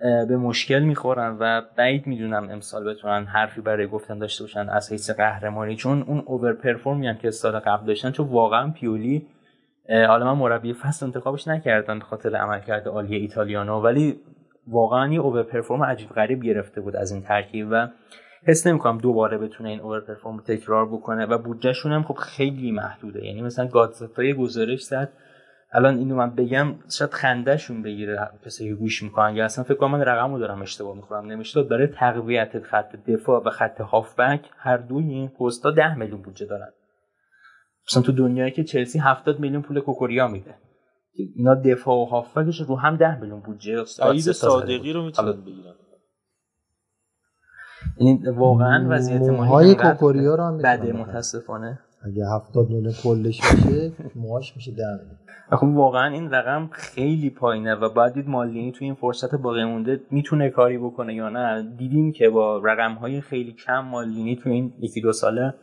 به 0.00 0.36
مشکل 0.36 0.82
می‌خورن 0.82 1.36
و 1.40 1.62
بعید 1.76 2.06
می‌دونم 2.06 2.50
امسال 2.50 2.84
بتونن 2.94 3.24
حرفی 3.24 3.60
برای 3.60 3.86
گفتن 3.86 4.18
داشته 4.18 4.44
باشن 4.44 4.68
از 4.68 4.92
حیث 4.92 5.10
قهرمانی. 5.10 5.76
چون 5.76 6.02
اون 6.02 6.22
اوور 6.26 6.52
پرفورمی 6.52 7.08
هم 7.08 7.16
که 7.16 7.30
سال 7.30 7.58
قبل 7.58 7.86
داشتن 7.86 8.10
چون 8.10 8.26
واقعا 8.26 8.70
پیولی 8.70 9.26
حالا 9.88 10.34
من 10.34 10.40
مربی 10.40 10.72
فصل 10.72 11.06
انتخابش 11.06 11.48
نکردن 11.48 12.00
خاطر 12.00 12.36
عملکرد 12.36 12.88
عالی 12.88 13.16
ایتالیانو 13.16 13.80
ولی 13.80 14.20
واقعا 14.66 15.12
یه 15.12 15.20
اوور 15.20 15.42
پرفورم 15.42 15.82
عجیب 15.82 16.08
غریب 16.08 16.42
گرفته 16.42 16.80
بود 16.80 16.96
از 16.96 17.12
این 17.12 17.22
ترکیب 17.22 17.68
و 17.70 17.88
حس 18.46 18.66
نمی‌کنم 18.66 18.98
دوباره 18.98 19.38
بتونه 19.38 19.68
این 19.68 19.80
اوور 19.80 20.00
پرفورم 20.00 20.40
تکرار 20.40 20.86
بکنه 20.86 21.26
و 21.26 21.38
بودجهشون 21.38 21.92
هم 21.92 22.02
خب 22.02 22.14
خیلی 22.14 22.72
محدوده. 22.72 23.26
یعنی 23.26 23.42
مثلا 23.42 23.66
گادزتا 23.66 24.32
گزارش 24.38 24.82
زد. 24.82 25.12
الان 25.72 25.98
اینو 25.98 26.14
من 26.16 26.34
بگم 26.34 26.74
شاید 26.90 27.10
خندهشون 27.10 27.82
بگیره 27.82 28.30
کسی 28.44 28.68
که 28.68 28.74
گوش 28.74 29.02
می‌کنن 29.02 29.36
یا 29.36 29.44
اصلا 29.44 29.64
فکر 29.64 29.74
کنم 29.74 29.90
من 29.90 30.00
رقمو 30.00 30.38
دارم 30.38 30.62
اشتباه 30.62 30.96
می‌خورم. 30.96 31.26
نمیشه 31.26 31.62
برای 31.62 31.86
تقویت 31.86 32.62
خط 32.62 32.96
دفاع 32.96 33.42
و 33.46 33.50
خط 33.50 33.80
هافبک 33.80 34.40
هر 34.56 34.76
دوی 34.76 35.04
این 35.04 35.28
پستا 35.28 35.70
10 35.70 35.94
میلیون 35.94 36.22
بودجه 36.22 36.46
دارن. 36.46 36.68
مثلا 37.90 38.02
تو 38.02 38.12
دنیایی 38.12 38.50
که 38.50 38.64
چلسی 38.64 38.98
70 38.98 39.40
میلیون 39.40 39.62
پول 39.62 39.80
کوکوریا 39.80 40.28
میده. 40.28 40.54
اینا 41.36 41.54
دفاع 41.54 41.96
و 41.96 42.04
هافبکش 42.04 42.60
رو 42.60 42.76
هم 42.76 42.96
10 42.96 43.20
میلیون 43.20 43.40
بودجه 43.40 43.84
سعید 43.84 44.20
صادقی 44.20 44.92
رو 44.92 45.04
می‌تونن 45.04 45.44
بگیرن. 45.44 45.74
این 47.96 48.28
واقعا 48.28 48.86
وضعیت 48.88 49.22
مالی 49.22 49.74
کوکوریا 49.74 50.34
رو 50.34 50.44
هم 50.44 50.58
بده 50.58 50.92
متاسفانه. 50.92 51.78
اگه 52.02 52.24
70 52.34 52.70
میلیون 52.70 52.94
کلش 53.02 53.40
بشه 53.40 53.92
موهاش 54.16 54.56
میشه 54.56 54.72
10 54.72 54.76
میلیون. 54.92 55.16
خب 55.52 55.76
واقعا 55.76 56.12
این 56.12 56.30
رقم 56.30 56.68
خیلی 56.72 57.30
پایینه 57.30 57.74
و 57.74 57.94
باید 57.94 58.12
دید 58.12 58.28
مالدینی 58.28 58.72
تو 58.72 58.84
این 58.84 58.94
فرصت 58.94 59.34
باقی 59.34 59.64
مونده 59.64 60.00
می‌تونه 60.10 60.50
کاری 60.50 60.78
بکنه 60.78 61.14
یا 61.14 61.28
نه. 61.28 61.62
دیدیم 61.78 62.12
که 62.12 62.30
با 62.30 62.58
رقم 62.64 62.94
های 62.94 63.20
خیلی 63.20 63.52
کم 63.52 63.80
مالدینی 63.80 64.36
تو 64.36 64.50
این 64.50 64.72
یکی 64.78 65.00
دو 65.00 65.12
ساله 65.12 65.54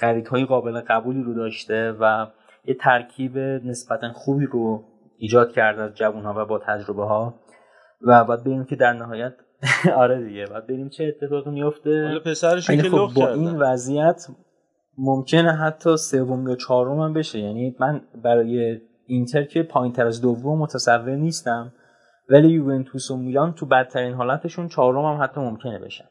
خریدهای 0.00 0.44
قابل 0.44 0.80
قبولی 0.80 1.22
رو 1.22 1.34
داشته 1.34 1.92
و 2.00 2.26
یه 2.64 2.74
ترکیب 2.74 3.38
نسبتا 3.38 4.12
خوبی 4.12 4.46
رو 4.46 4.84
ایجاد 5.18 5.52
کرده 5.52 5.82
از 5.82 5.94
جوان 5.94 6.24
ها 6.24 6.34
و 6.36 6.46
با 6.46 6.58
تجربه 6.58 7.04
ها 7.04 7.34
و 8.06 8.24
باید 8.24 8.40
ببینیم 8.40 8.64
که 8.64 8.76
در 8.76 8.92
نهایت 8.92 9.32
آره 9.96 10.24
دیگه 10.24 10.46
باید 10.46 10.64
ببینیم 10.64 10.88
چه 10.88 11.04
اتفاقی 11.04 11.50
میفته. 11.50 12.18
پسرش 12.24 12.70
که 12.70 12.82
خب 12.82 13.10
با 13.16 13.28
این 13.28 13.56
وضعیت 13.56 14.26
ممکنه 14.98 15.52
حتی 15.52 15.96
سوم 15.96 16.48
یا 16.48 16.56
چهارم 16.56 17.00
هم 17.00 17.12
بشه. 17.12 17.38
یعنی 17.38 17.76
من 17.80 18.00
برای 18.22 18.80
اینتر 19.06 19.44
که 19.44 19.62
پایین 19.62 19.92
تر 19.92 20.06
از 20.06 20.20
دوم 20.20 20.58
متصور 20.58 21.16
نیستم 21.16 21.72
ولی 22.28 22.48
یوونتوس 22.48 23.10
و 23.10 23.16
میلان 23.16 23.52
تو 23.52 23.66
بدترین 23.66 24.14
حالتشون 24.14 24.68
چهارم 24.68 25.04
هم 25.04 25.22
حتی 25.22 25.40
ممکنه 25.40 25.78
بشن. 25.78 26.04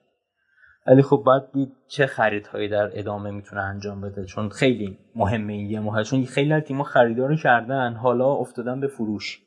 ولی 0.88 1.02
خب 1.02 1.24
باید 1.26 1.44
دید 1.54 1.72
چه 1.88 2.06
خریدهایی 2.06 2.70
در 2.70 2.90
ادامه 2.94 3.32
می‌تونه 3.32 3.62
انجام 3.62 4.02
بده. 4.02 4.26
چون 4.26 4.50
خیلی 4.50 4.98
مهمه 5.16 5.54
این 5.54 5.70
یه 5.70 5.80
ماه 5.80 6.04
چون 6.04 6.26
خیلی 6.26 6.54
از 6.54 6.64
تیم‌ها 6.64 6.84
خریدار 6.84 7.36
کردن 7.36 7.94
حالا 7.94 8.32
افتادن 8.32 8.80
به 8.80 8.88
فروش. 8.88 9.42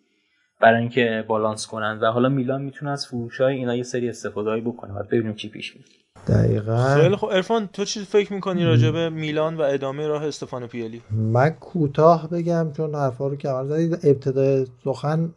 برای 0.62 0.80
اینکه 0.80 1.24
بالانس 1.28 1.66
کنن 1.66 1.98
و 2.02 2.06
حالا 2.06 2.28
میلان 2.28 2.62
می‌تونه 2.62 2.90
از 2.90 3.06
فروش 3.06 3.40
های 3.40 3.54
اینا 3.54 3.76
یه 3.76 3.82
سری 3.82 4.08
استفاده 4.08 4.60
بکنه. 4.60 4.92
بعد 4.92 5.08
ببینیم 5.08 5.34
چی 5.34 5.48
پیش 5.48 5.76
میاد. 5.76 5.88
دقیقا. 6.28 6.94
خیلی 6.94 7.16
خب 7.16 7.26
ارفان 7.26 7.66
تو 7.72 7.84
چی 7.84 8.00
فکر 8.00 8.32
می‌کنی 8.32 8.64
راجع 8.64 8.90
به 8.90 9.10
میلان 9.10 9.56
و 9.56 9.62
ادامه 9.62 10.06
راه 10.06 10.26
استفانو 10.26 10.66
پیالی؟ 10.66 11.02
من 11.10 11.50
کوتاه 11.50 12.30
بگم 12.30 12.72
چون 12.76 12.94
حرفا 12.94 13.28
رو 13.28 13.36
که 13.36 13.48
زدید. 13.64 13.92
ابتدای 13.92 14.66
سخن 14.84 15.30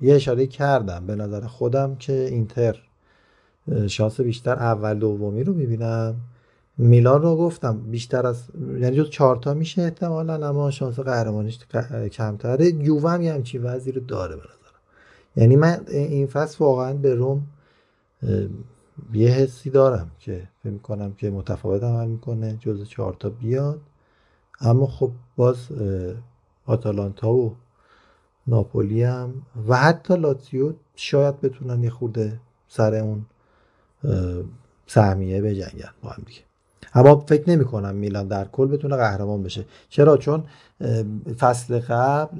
یه 0.00 0.14
اشاره 0.14 0.46
کردم 0.46 1.06
به 1.06 1.14
نظر 1.14 1.40
خودم 1.40 1.96
که 1.96 2.12
اینتر 2.12 2.76
شانس 3.86 4.20
بیشتر 4.20 4.52
اول 4.52 4.94
دومی 4.94 5.44
رو 5.44 5.54
می‌بینم. 5.54 6.14
میلان 6.78 7.22
رو 7.22 7.36
گفتم 7.36 7.78
بیشتر 7.78 8.26
از 8.26 8.44
یعنی 8.56 8.96
جز 8.96 9.10
چهارتا 9.10 9.54
میشه 9.54 9.82
احتمالا 9.82 10.48
اما 10.48 10.70
شانس 10.70 10.98
قهرمانیش 10.98 11.58
کمتره. 12.12 12.66
یووه 12.66 13.10
هم 13.10 13.22
یه 13.22 13.32
همچین 13.32 13.62
وضعی 13.62 13.92
رو 13.92 14.00
داره 14.00 14.36
به 14.36 14.42
نظرم. 14.42 14.80
یعنی 15.36 15.56
من 15.56 15.80
این 15.88 16.26
فصل 16.26 16.64
واقعا 16.64 16.94
به 16.94 17.14
روم 17.14 17.46
یه 19.12 19.28
حسی 19.28 19.70
دارم 19.70 20.10
که 20.18 20.48
فکر 20.62 20.72
می‌کنم 20.72 21.12
که 21.12 21.30
متفاوت 21.30 21.82
عمل 21.82 22.08
می‌کنه 22.08 22.56
جز 22.60 22.88
چهار 22.88 23.16
تا 23.20 23.28
بیاد. 23.28 23.80
اما 24.60 24.86
خب 24.86 25.10
باز 25.36 25.56
آتالانتا 26.66 27.32
و 27.32 27.56
ناپولی 28.46 29.02
هم 29.02 29.42
و 29.68 29.76
حتی 29.76 30.16
لاتیو 30.16 30.72
شاید 30.94 31.40
بتونن 31.40 31.84
یه 31.84 31.90
خورده 31.90 32.40
سر 32.68 32.94
اون 32.94 33.26
سهمیه 34.86 35.42
بجنگن 35.42 35.90
با 36.02 36.10
هم 36.10 36.22
دیگه. 36.26 36.47
اما 36.94 37.24
فکر 37.28 37.50
نمی 37.50 37.64
کنم 37.64 37.94
میلان 37.94 38.28
در 38.28 38.44
کل 38.44 38.66
بتونه 38.66 38.96
قهرمان 38.96 39.42
بشه. 39.42 39.64
چرا؟ 39.88 40.16
چون 40.16 40.44
فصل 41.38 41.78
قبل 41.78 42.38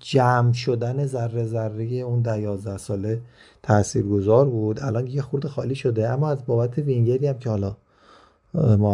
جمع 0.00 0.52
شدن 0.52 1.06
ذره 1.06 1.44
ذره 1.44 1.84
اون 1.84 2.22
ده 2.22 2.40
یازده 2.40 2.78
ساله 2.78 3.20
تاثیرگذار 3.62 4.46
بود. 4.46 4.80
الان 4.82 5.06
یه 5.06 5.22
خورده 5.22 5.48
خالی 5.48 5.74
شده. 5.74 6.08
اما 6.08 6.30
از 6.30 6.46
بابت 6.46 6.78
وینگری 6.78 7.26
هم 7.26 7.38
که 7.38 7.50
حالا 7.50 7.76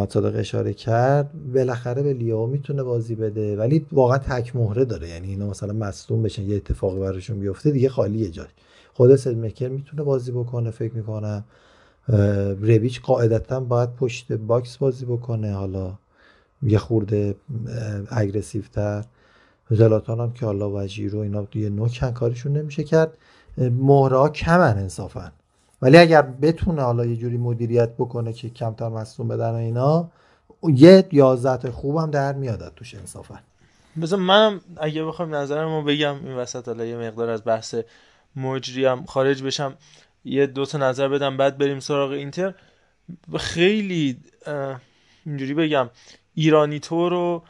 صادق 0.09 0.39
اشاره 0.39 0.72
کرد 0.72 1.30
بالاخره 1.55 2.03
به 2.03 2.12
لیاو 2.12 2.47
می‌تونه 2.47 2.82
بازی 2.82 3.14
بده. 3.14 3.57
ولی 3.57 3.87
واقعا 3.93 4.18
تک 4.18 4.57
مهره 4.57 4.85
داره. 4.85 5.09
یعنی 5.09 5.28
اینا 5.28 5.47
مثلا 5.47 5.72
مصدوم 5.72 6.22
بشن 6.22 6.43
یه 6.43 6.57
اتفاقی 6.57 7.01
براشون 7.01 7.41
بیفته 7.41 7.70
دیگه 7.70 7.89
خالیه 7.89 8.30
جاش. 8.30 8.49
خود 8.95 9.16
سلمکرز 9.17 9.69
می‌تونه 9.68 10.03
بازی 10.03 10.32
بکنه 10.32 10.70
فکر 10.70 10.95
می‌کنم. 10.95 11.45
ربیچ 12.61 13.01
قاعدتا 13.01 13.61
باید 13.61 13.95
پشت 13.95 14.33
box 14.33 14.77
بازی 14.77 15.05
بکنه 15.05 15.53
حالا 15.53 15.93
یه 16.63 16.79
خورده 16.79 17.37
اگرسیو 18.09 18.63
تر 18.73 19.05
زلاتان 19.71 20.21
هم 20.21 20.33
که 20.33 20.47
حالا 20.47 20.71
و 20.71 20.87
جیرو 20.87 21.19
اینا 21.19 21.47
یه 21.55 21.69
نوکن 21.69 22.11
کارشون 22.11 22.53
نمیشه 22.53 22.85
کرد. 22.85 23.19
مهره 23.59 24.17
ها 24.17 24.29
کمن 24.29 24.79
انصافا. 24.79 25.33
ولی 25.83 25.99
اگر 25.99 26.23
بتونه 26.23 26.83
حالا 26.83 27.05
یه 27.07 27.17
جوری 27.17 27.37
مدیریت 27.37 27.91
بکنه 27.91 28.33
که 28.33 28.51
کمتر 28.51 28.89
مصوم 28.89 29.29
بدن 29.29 29.55
اینا 29.55 30.11
یه 30.63 31.05
یازده 31.13 31.71
خوبم 31.71 32.11
در 32.11 32.33
میاد 32.33 32.73
توش 32.77 32.95
انصافا. 32.95 33.39
مثلا 33.97 34.19
منم 34.19 34.61
اگه 34.77 35.05
بخوام 35.05 35.35
نظرمو 35.35 35.83
بگم 35.83 36.15
این 36.25 36.37
وسط 36.37 36.69
حالا 36.69 36.85
یه 36.85 36.97
مقدار 36.97 37.31
از 37.31 37.43
بحث 37.45 37.75
مجری 38.37 38.85
هم 38.85 39.05
خارج 39.05 39.43
بشم. 39.43 39.75
یه 40.25 40.47
دو 40.47 40.66
تا 40.66 40.79
نظر 40.79 41.09
بدم 41.09 41.37
بعد 41.37 41.59
بریم 41.59 41.81
سراغ 41.81 42.11
اینتر. 42.11 42.55
خیلی 43.39 44.16
اینجوری 45.27 45.55
بگم 45.55 45.91
ایرانی 46.35 46.81
تو 46.81 47.09
رو 47.09 47.43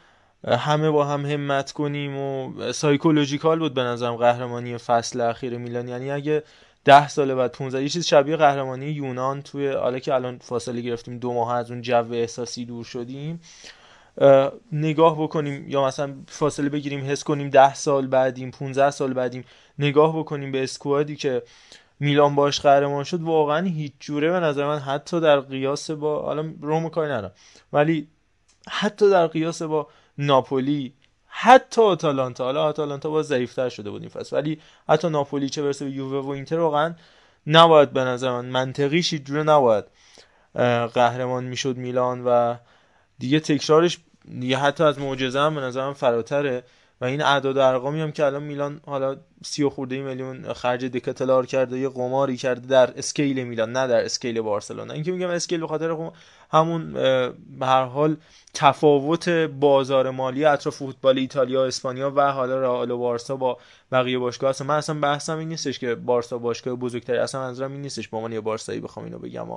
همه 0.47 0.91
با 0.91 1.05
هم 1.05 1.25
همت 1.25 1.71
کنیم 1.71 2.17
و 2.17 2.53
سایکولوژیکال 2.71 3.59
بود 3.59 3.73
به 3.73 3.81
نظرم 3.81 4.15
قهرمانی 4.15 4.77
فصل 4.77 5.21
اخیر 5.21 5.57
میلان. 5.57 5.87
یعنی 5.87 6.11
اگه 6.11 6.43
ده 6.85 7.07
سال 7.07 7.35
بعد 7.35 7.51
15 7.51 7.83
یه 7.83 7.89
چیز 7.89 8.05
شبیه 8.05 8.35
قهرمانی 8.35 8.85
یونان 8.85 9.41
توی 9.41 9.67
حالا 9.67 9.99
که 9.99 10.13
الان 10.13 10.39
فاصله 10.41 10.81
گرفتیم 10.81 11.17
دو 11.17 11.33
ماه 11.33 11.53
از 11.53 11.71
اون 11.71 11.81
جو 11.81 12.13
احساسی 12.13 12.65
دور 12.65 12.83
شدیم. 12.83 13.41
نگاه 14.71 15.23
بکنیم 15.23 15.69
یا 15.69 15.85
مثلا 15.85 16.15
فاصله 16.27 16.69
بگیریم 16.69 17.05
حس 17.05 17.23
کنیم 17.23 17.49
ده 17.49 17.73
سال 17.73 18.07
بعدیم 18.07 18.51
15 18.51 18.91
سال 18.91 19.13
بعدیم 19.13 19.45
نگاه 19.79 20.19
بکنیم 20.19 20.51
به 20.51 20.63
اسکوادی 20.63 21.15
که 21.15 21.43
میلان 21.99 22.35
باش 22.35 22.61
قهرمان 22.61 23.03
شد 23.03 23.21
واقعا 23.21 23.65
هیچ 23.65 23.93
جوره 23.99 24.31
به 24.31 24.39
نظر 24.39 24.65
من 24.67 24.79
حتی 24.79 25.19
در 25.19 25.39
قیاس 25.39 25.91
با 25.91 26.21
حالا 26.21 26.53
روم 26.61 26.89
کاری 26.89 27.11
ندارم 27.11 27.31
ولی 27.73 28.07
حتی 28.69 29.09
در 29.09 29.27
قیاس 29.27 29.61
با 29.61 29.87
ناپولی 30.17 30.93
حتی 31.27 31.81
آتالانتا 31.81 32.43
حالا 32.43 32.63
آتالانتا 32.63 33.09
باز 33.09 33.25
ضعیفتر 33.25 33.69
شده 33.69 33.91
بود 33.91 34.01
این 34.01 34.09
فصل 34.09 34.35
ولی 34.35 34.59
حتی 34.89 35.09
ناپولی 35.09 35.49
چه 35.49 35.61
برسه 35.63 35.85
به 35.85 35.91
یووه 35.91 36.25
و 36.25 36.29
اینتر 36.29 36.59
واقعا 36.59 36.93
نباید 37.47 37.93
به 37.93 38.03
نظر 38.03 38.31
من 38.31 38.45
منطقیش 38.45 39.13
جوره 39.13 39.43
نباید 39.43 39.85
قهرمان 40.93 41.43
می‌شد 41.43 41.77
میلان 41.77 42.23
و 42.25 42.55
دیگه 43.19 43.39
تکرارش 43.39 43.99
دیگه 44.39 44.57
حتی 44.57 44.83
از 44.83 44.99
معجزه 44.99 45.39
هم 45.39 45.55
به 45.55 45.61
نظرم 45.61 45.93
فراتره. 45.93 46.63
و 47.01 47.05
این 47.05 47.21
اعداد 47.21 47.57
و 47.57 47.59
ارقامی 47.59 48.01
هم 48.01 48.11
که 48.11 48.25
الان 48.25 48.43
میلان 48.43 48.81
حالا 48.85 49.17
سی 49.43 49.63
و 49.63 49.69
خورده 49.69 50.01
میلیون 50.01 50.53
خرج 50.53 50.85
دکتلار 50.85 51.45
کرده 51.45 51.79
یه 51.79 51.89
قماری 51.89 52.37
کرده 52.37 52.67
در 52.67 52.97
scale 52.97 53.43
میلان 53.43 53.71
نه 53.71 53.87
در 53.87 54.05
scale 54.05 54.41
بارسلونا. 54.41 54.93
اینکه 54.93 55.11
میگم 55.11 55.29
scale 55.29 55.59
به 55.59 55.67
خاطر 55.67 56.11
همون 56.51 56.93
به 57.59 57.65
هر 57.65 57.83
حال 57.83 58.17
تفاوت 58.53 59.29
بازار 59.29 60.09
مالی 60.09 60.45
اطراف 60.45 60.75
فوتبال 60.75 61.17
ایتالیا 61.17 61.61
و 61.61 61.63
اسپانیا 61.63 62.11
و 62.15 62.31
حالا 62.31 62.61
رئال 62.61 62.91
و 62.91 62.97
بارسا 62.97 63.35
با 63.35 63.57
بقیه 63.91 64.19
باشگاه 64.19 64.49
اصلا 64.49 64.67
من 64.67 64.75
اصلا 64.75 64.99
بحثم 64.99 65.37
این 65.37 65.49
نیستش 65.49 65.79
که 65.79 65.95
بارسا 65.95 66.37
باشگاه 66.37 66.75
بزرگتری 66.75 67.17
اصلا 67.17 67.41
منظورم 67.41 67.71
این 67.71 67.81
نیستش 67.81 68.07
به 68.07 68.17
عنوان 68.17 68.33
یه 68.33 68.41
بارسایی 68.41 68.79
بخوام 68.79 69.05
اینو 69.05 69.19
بگم. 69.19 69.47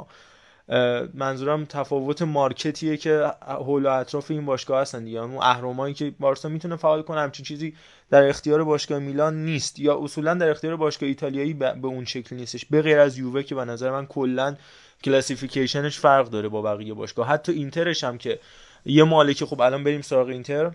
منظورم 1.14 1.64
تفاوت 1.64 2.22
market 2.22 2.78
یه 2.78 2.96
که 2.96 3.32
حول 3.46 3.86
و 3.86 3.88
اطراف 3.88 4.30
این 4.30 4.46
باشگاه 4.46 4.80
هستن 4.80 5.04
دیگه. 5.04 5.18
اون 5.18 5.34
اهرمایی 5.34 5.94
که 5.94 6.14
بارسا 6.20 6.48
می‌تونه 6.48 6.76
فعال 6.76 7.02
کنه 7.02 7.20
همچین 7.20 7.44
چیزی 7.44 7.74
در 8.10 8.28
اختیار 8.28 8.64
باشگاه 8.64 8.98
میلان 8.98 9.44
نیست. 9.44 9.78
یا 9.78 9.98
اصولا 10.02 10.34
در 10.34 10.50
اختیار 10.50 10.76
باشگاه 10.76 11.08
ایتالیایی 11.08 11.54
به 11.54 11.86
اون 11.86 12.04
شکل 12.04 12.36
نیستش. 12.36 12.64
به 12.64 12.82
غیر 12.82 12.98
از 12.98 13.18
یووه 13.18 13.42
که 13.42 13.54
به 13.54 13.64
نظر 13.64 13.90
من 13.90 14.06
کلا 14.06 14.56
classification 15.04 15.86
ش 15.86 15.98
فرق 15.98 16.28
داره 16.28 16.48
با 16.48 16.62
بقیه 16.62 16.94
باشگاه. 16.94 17.28
حتی 17.28 17.52
اینترش 17.52 18.04
هم 18.04 18.18
که 18.18 18.40
یه 18.84 19.04
مالک 19.04 19.44
خوب 19.44 19.60
الان 19.60 19.84
بریم 19.84 20.02
سراغ 20.02 20.28
اینتر. 20.28 20.72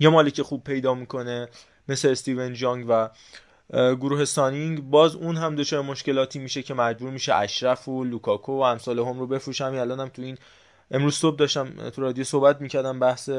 یه 0.00 0.08
مالک 0.08 0.42
خوب 0.42 0.64
پیدا 0.64 0.94
می‌کنه 0.94 1.48
مثل 1.88 2.08
استیون 2.08 2.54
ژانگ 2.54 2.86
و 2.88 3.10
گروه 3.72 4.24
سانینگ 4.24 4.80
باز 4.80 5.14
اون 5.14 5.36
هم 5.36 5.56
دچار 5.56 5.82
مشکلاتی 5.82 6.38
میشه 6.38 6.62
که 6.62 6.74
مجبور 6.74 7.10
میشه 7.10 7.34
اشرف 7.34 7.88
و 7.88 8.04
لوکاکو 8.04 8.52
و 8.52 8.60
امثال 8.60 8.98
هم 8.98 9.18
رو 9.18 9.26
بفروشم 9.26 9.64
الان 9.64 10.00
هم 10.00 10.08
تو 10.08 10.22
این 10.22 10.38
امروز 10.90 11.14
صبح 11.14 11.36
داشتم 11.36 11.90
تو 11.90 12.02
رادیو 12.02 12.24
صحبت 12.24 12.60
می‌کردم 12.60 13.00
بحث 13.00 13.30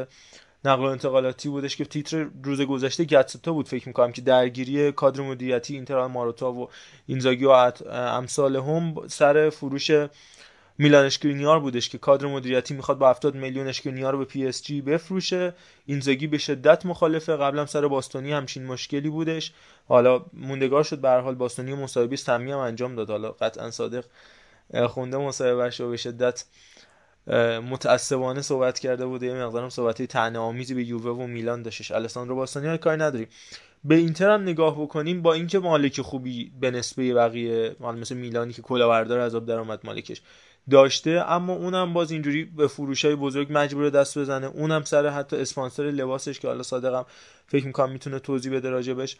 نقل 0.65 0.84
و 0.84 0.86
انتقالاتی 0.86 1.49
بودش 1.49 1.75
که 1.75 1.86
تیتر 1.86 2.27
روز 2.43 2.61
گذشته 2.61 3.03
گاتزتا 3.03 3.53
بود. 3.53 3.67
فکر 3.67 3.88
می‌کنم 3.88 4.11
که 4.11 4.21
درگیری 4.21 4.91
کادر 4.91 5.21
مدیریتی 5.21 5.73
اینتر 5.73 6.07
ماروتا 6.07 6.51
و 6.51 6.69
اینزاگی 7.05 7.45
و 7.45 7.71
امثال 7.91 8.55
هم 8.55 8.95
سر 9.07 9.49
فروش 9.49 9.91
میلان 10.78 11.05
اشکرینیار 11.05 11.59
بودش 11.59 11.89
که 11.89 11.97
کادر 11.97 12.28
مدیریتی 12.28 12.74
می‌خواد 12.74 12.97
با 12.97 13.09
70 13.09 13.36
میلیون 13.36 13.67
اشکرینیار 13.67 14.13
رو 14.13 14.19
به 14.19 14.26
پی 14.26 14.47
اس 14.47 14.63
جی 14.63 14.82
بفروشه. 14.82 15.53
اینزاگی 15.86 16.28
به 16.28 16.38
شدت 16.38 16.86
مخالفه. 16.86 17.36
قبلا 17.36 17.65
سر 17.65 17.88
باستونی 17.88 18.32
همچین 18.32 18.65
مشکلی 18.65 19.09
بودش. 19.09 19.53
حالا 19.88 20.26
موندگار 20.34 20.84
شد. 20.84 20.99
به 20.99 21.09
حال 21.09 21.36
باستونی 21.36 21.74
مصاحبه 21.74 22.15
سمی 22.15 22.51
هم 22.51 22.57
انجام 22.57 22.95
داد. 22.95 23.09
حالا 23.09 23.32
قطعا 23.32 23.72
صادق 23.72 24.05
خونده 24.88 25.17
مصاحبهش 25.17 25.80
رو 25.80 25.89
به 25.89 25.97
شدت 25.97 26.45
متعصبانه 27.69 28.41
صحبت 28.41 28.80
کرده 28.80 29.05
بوده 29.05 29.26
یه 29.26 29.34
مقدارم 29.34 29.69
صحبتی 29.69 30.07
طعنه 30.07 30.39
آمیزی 30.39 30.74
به 30.74 30.84
یووه 30.84 31.24
و 31.24 31.28
میلان 31.28 31.61
داشتش. 31.61 32.15
روسونری 32.16 32.68
ها 32.67 32.78
کاری 32.78 33.01
نداریم. 33.01 33.28
به 33.84 33.95
اینتر 33.95 34.30
هم 34.30 34.41
نگاه 34.41 34.82
بکنیم. 34.82 35.22
با 35.22 35.34
اینکه 35.34 35.59
مالک 35.59 36.01
خوبی 36.01 36.51
به 36.59 36.72
نسبه 36.72 37.13
بقیه 37.13 37.76
مثل 37.80 38.15
میلانی 38.15 38.53
که 38.53 38.61
کلاهبردار 38.61 39.19
از 39.20 39.28
آب 39.28 39.45
درآمد 39.45 39.80
مالکش 39.84 40.22
داشته 40.70 41.12
اما 41.28 41.53
اونم 41.53 41.93
باز 41.93 42.12
اینجوری 42.12 42.46
به 42.46 42.67
فروش 42.67 43.05
های 43.05 43.16
بزرگ 43.16 43.47
مجبور 43.50 43.89
دست 43.89 44.17
بزنه. 44.17 44.47
اونم 44.47 44.83
سر 44.83 45.08
حتی 45.08 45.36
اسپانسر 45.36 45.83
لباسش 45.83 46.39
که 46.39 46.47
حالا 46.47 46.63
صادقم 46.63 47.05
فکر 47.47 47.66
می‌کنم 47.66 47.92
می‌تونه 47.92 48.20
توضیح 48.20 48.54
بده 48.54 48.70
راجبش 48.70 49.17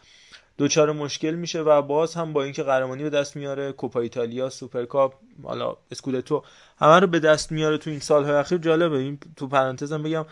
دچار 0.58 0.92
مشکل 0.92 1.30
میشه 1.30 1.60
و 1.60 1.82
باز 1.82 2.14
هم 2.14 2.32
با 2.32 2.42
اینکه 2.42 2.62
قهرمانی 2.62 3.02
به 3.02 3.10
دست 3.10 3.36
میاره 3.36 3.72
کوپا 3.72 4.00
ایتالیا 4.00 4.50
سوپرکاپ 4.50 5.14
حالا 5.42 5.76
اسکودتو 5.90 6.42
همه 6.78 7.00
رو 7.00 7.06
به 7.06 7.20
دست 7.20 7.52
میاره 7.52 7.78
تو 7.78 7.90
این 7.90 8.00
سالهای 8.00 8.34
اخیر. 8.34 8.58
جالبه 8.58 8.98
این 8.98 9.18
تو 9.36 9.46
پرانتزم 9.46 10.02
بگم 10.02 10.26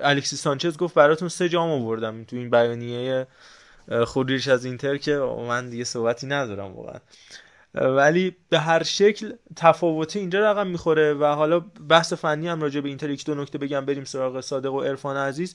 الکسی 0.00 0.36
سانچز 0.36 0.76
گفت 0.76 0.94
براتون 0.94 1.28
سه 1.28 1.48
جام 1.48 1.70
آوردم 1.70 2.24
تو 2.24 2.36
این 2.36 2.50
بیانیه 2.50 3.26
خودریش 4.06 4.48
از 4.48 4.64
اینتر 4.64 4.96
که 4.96 5.16
من 5.48 5.70
دیگه 5.70 5.84
صحبتی 5.84 6.26
ندارم 6.26 6.72
واقعا. 6.72 6.98
ولی 7.76 8.36
به 8.48 8.58
هر 8.58 8.82
شکل 8.82 9.32
تفاوتی 9.56 10.18
اینجا 10.18 10.50
رقم 10.50 10.66
می‌خوره 10.66 11.14
و 11.14 11.24
حالا 11.24 11.60
بحث 11.88 12.12
فنی 12.12 12.48
هم 12.48 12.60
راجع 12.60 12.80
به 12.80 12.88
اینتر 12.88 13.14
دو 13.26 13.34
نکته 13.34 13.58
بگم 13.58 13.84
بریم 13.84 14.04
سراغ 14.04 14.40
صادق 14.40 14.72
و 14.72 14.80
عرفان 14.80 15.16
عزیز. 15.16 15.54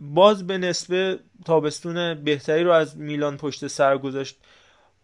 باز 0.00 0.46
به 0.46 0.58
نسبه 0.58 1.18
تابستون 1.44 2.24
بهتری 2.24 2.64
رو 2.64 2.70
از 2.70 2.96
میلان 2.96 3.36
پشت 3.36 3.66
سر 3.66 3.98
گذاشت. 3.98 4.36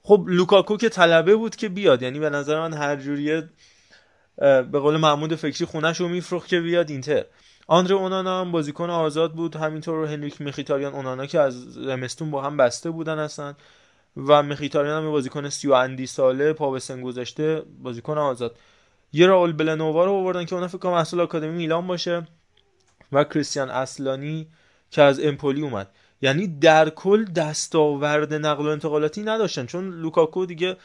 خب 0.03 0.24
لوکاکو 0.27 0.77
که 0.77 0.89
طلبه 0.89 1.36
بود 1.36 1.57
که 1.57 1.69
بیاد 1.69 2.03
یعنی 2.03 2.19
به 2.19 2.31
نظر 2.31 2.61
من 2.61 2.73
هر 2.73 2.97
جوریه 2.97 3.48
به 4.39 4.78
قول 4.78 4.97
محمود 4.97 5.35
فکری 5.35 5.65
خونش 5.65 6.01
رو 6.01 6.09
میفروخت 6.09 6.48
که 6.48 6.61
بیاد 6.61 6.90
اینتر. 6.90 7.24
آندره 7.66 7.94
اونانا 7.94 8.40
هم 8.40 8.53
بازیکن 8.53 8.90
آزاد 8.90 9.32
بود. 9.32 9.57
همینطور 9.57 10.07
هنریک 10.07 10.40
میخیتاریان 10.40 10.94
اونانا 10.94 11.27
که 11.27 11.40
از 11.40 11.73
زمستون 11.73 12.31
با 12.31 12.43
هم 12.43 12.57
بسته 12.57 12.90
بودن 12.90 13.19
هستن. 13.19 13.57
و 14.16 14.43
مخیتاریان 14.43 15.05
هم 15.05 15.10
بازیکن 15.10 15.48
سی 15.48 15.68
و 15.68 15.72
اندی 15.72 16.06
ساله 16.06 16.52
پا 16.52 16.70
به 16.70 16.78
سن 16.78 17.02
بازیکن 17.82 18.18
آزاد. 18.18 18.59
یه 19.12 19.26
راول 19.26 19.52
بلنووا 19.52 20.05
رو 20.05 20.12
آوردن 20.12 20.44
که 20.44 20.55
اون 20.56 20.66
فکر 20.66 20.78
کنم 20.78 20.93
اصل 20.93 21.20
آکادمی 21.20 21.52
میلان 21.52 21.86
باشه 21.86 22.26
و 23.12 23.24
کریستیان 23.24 23.70
اصلانی 23.70 24.48
که 24.90 25.02
از 25.02 25.20
امپولی 25.20 25.62
اومد. 25.62 25.90
یعنی 26.22 26.47
در 26.47 26.90
کل 26.90 27.24
دستاورد 27.24 28.34
نقل 28.34 28.66
و 28.66 28.68
انتقالاتی 28.68 29.22
نداشتن 29.22 29.66
چون 29.66 29.90
لوکاکو 29.90 30.47
دیگه 30.47 30.76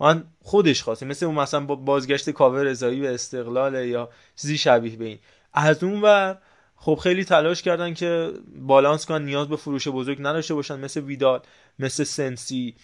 من 0.00 0.24
خودش 0.42 0.82
خواسته 0.82 1.06
مثل 1.06 1.26
اون 1.26 1.34
مثلا 1.34 1.60
با 1.60 1.74
بازگشت 1.76 2.30
کاوه 2.30 2.66
رضایی 2.66 3.00
به 3.00 3.14
استقلال 3.14 3.74
یا 3.74 4.10
چیزی 4.36 4.58
شبیه 4.58 4.96
به 4.96 5.04
این. 5.04 5.18
از 5.52 5.84
اون 5.84 6.00
ور 6.00 6.38
خب 6.82 6.98
خیلی 7.02 7.24
تلاش 7.24 7.62
کردن 7.62 7.94
که 7.94 8.32
بالانس 8.56 9.06
کنن 9.06 9.24
نیاز 9.24 9.48
به 9.48 9.56
فروش 9.56 9.88
بزرگ 9.88 10.18
نداشته 10.20 10.54
باشن 10.54 10.80
مثل 10.80 11.00
ویدال 11.00 11.40
مثل 11.78 12.04
سنسی 12.04 12.74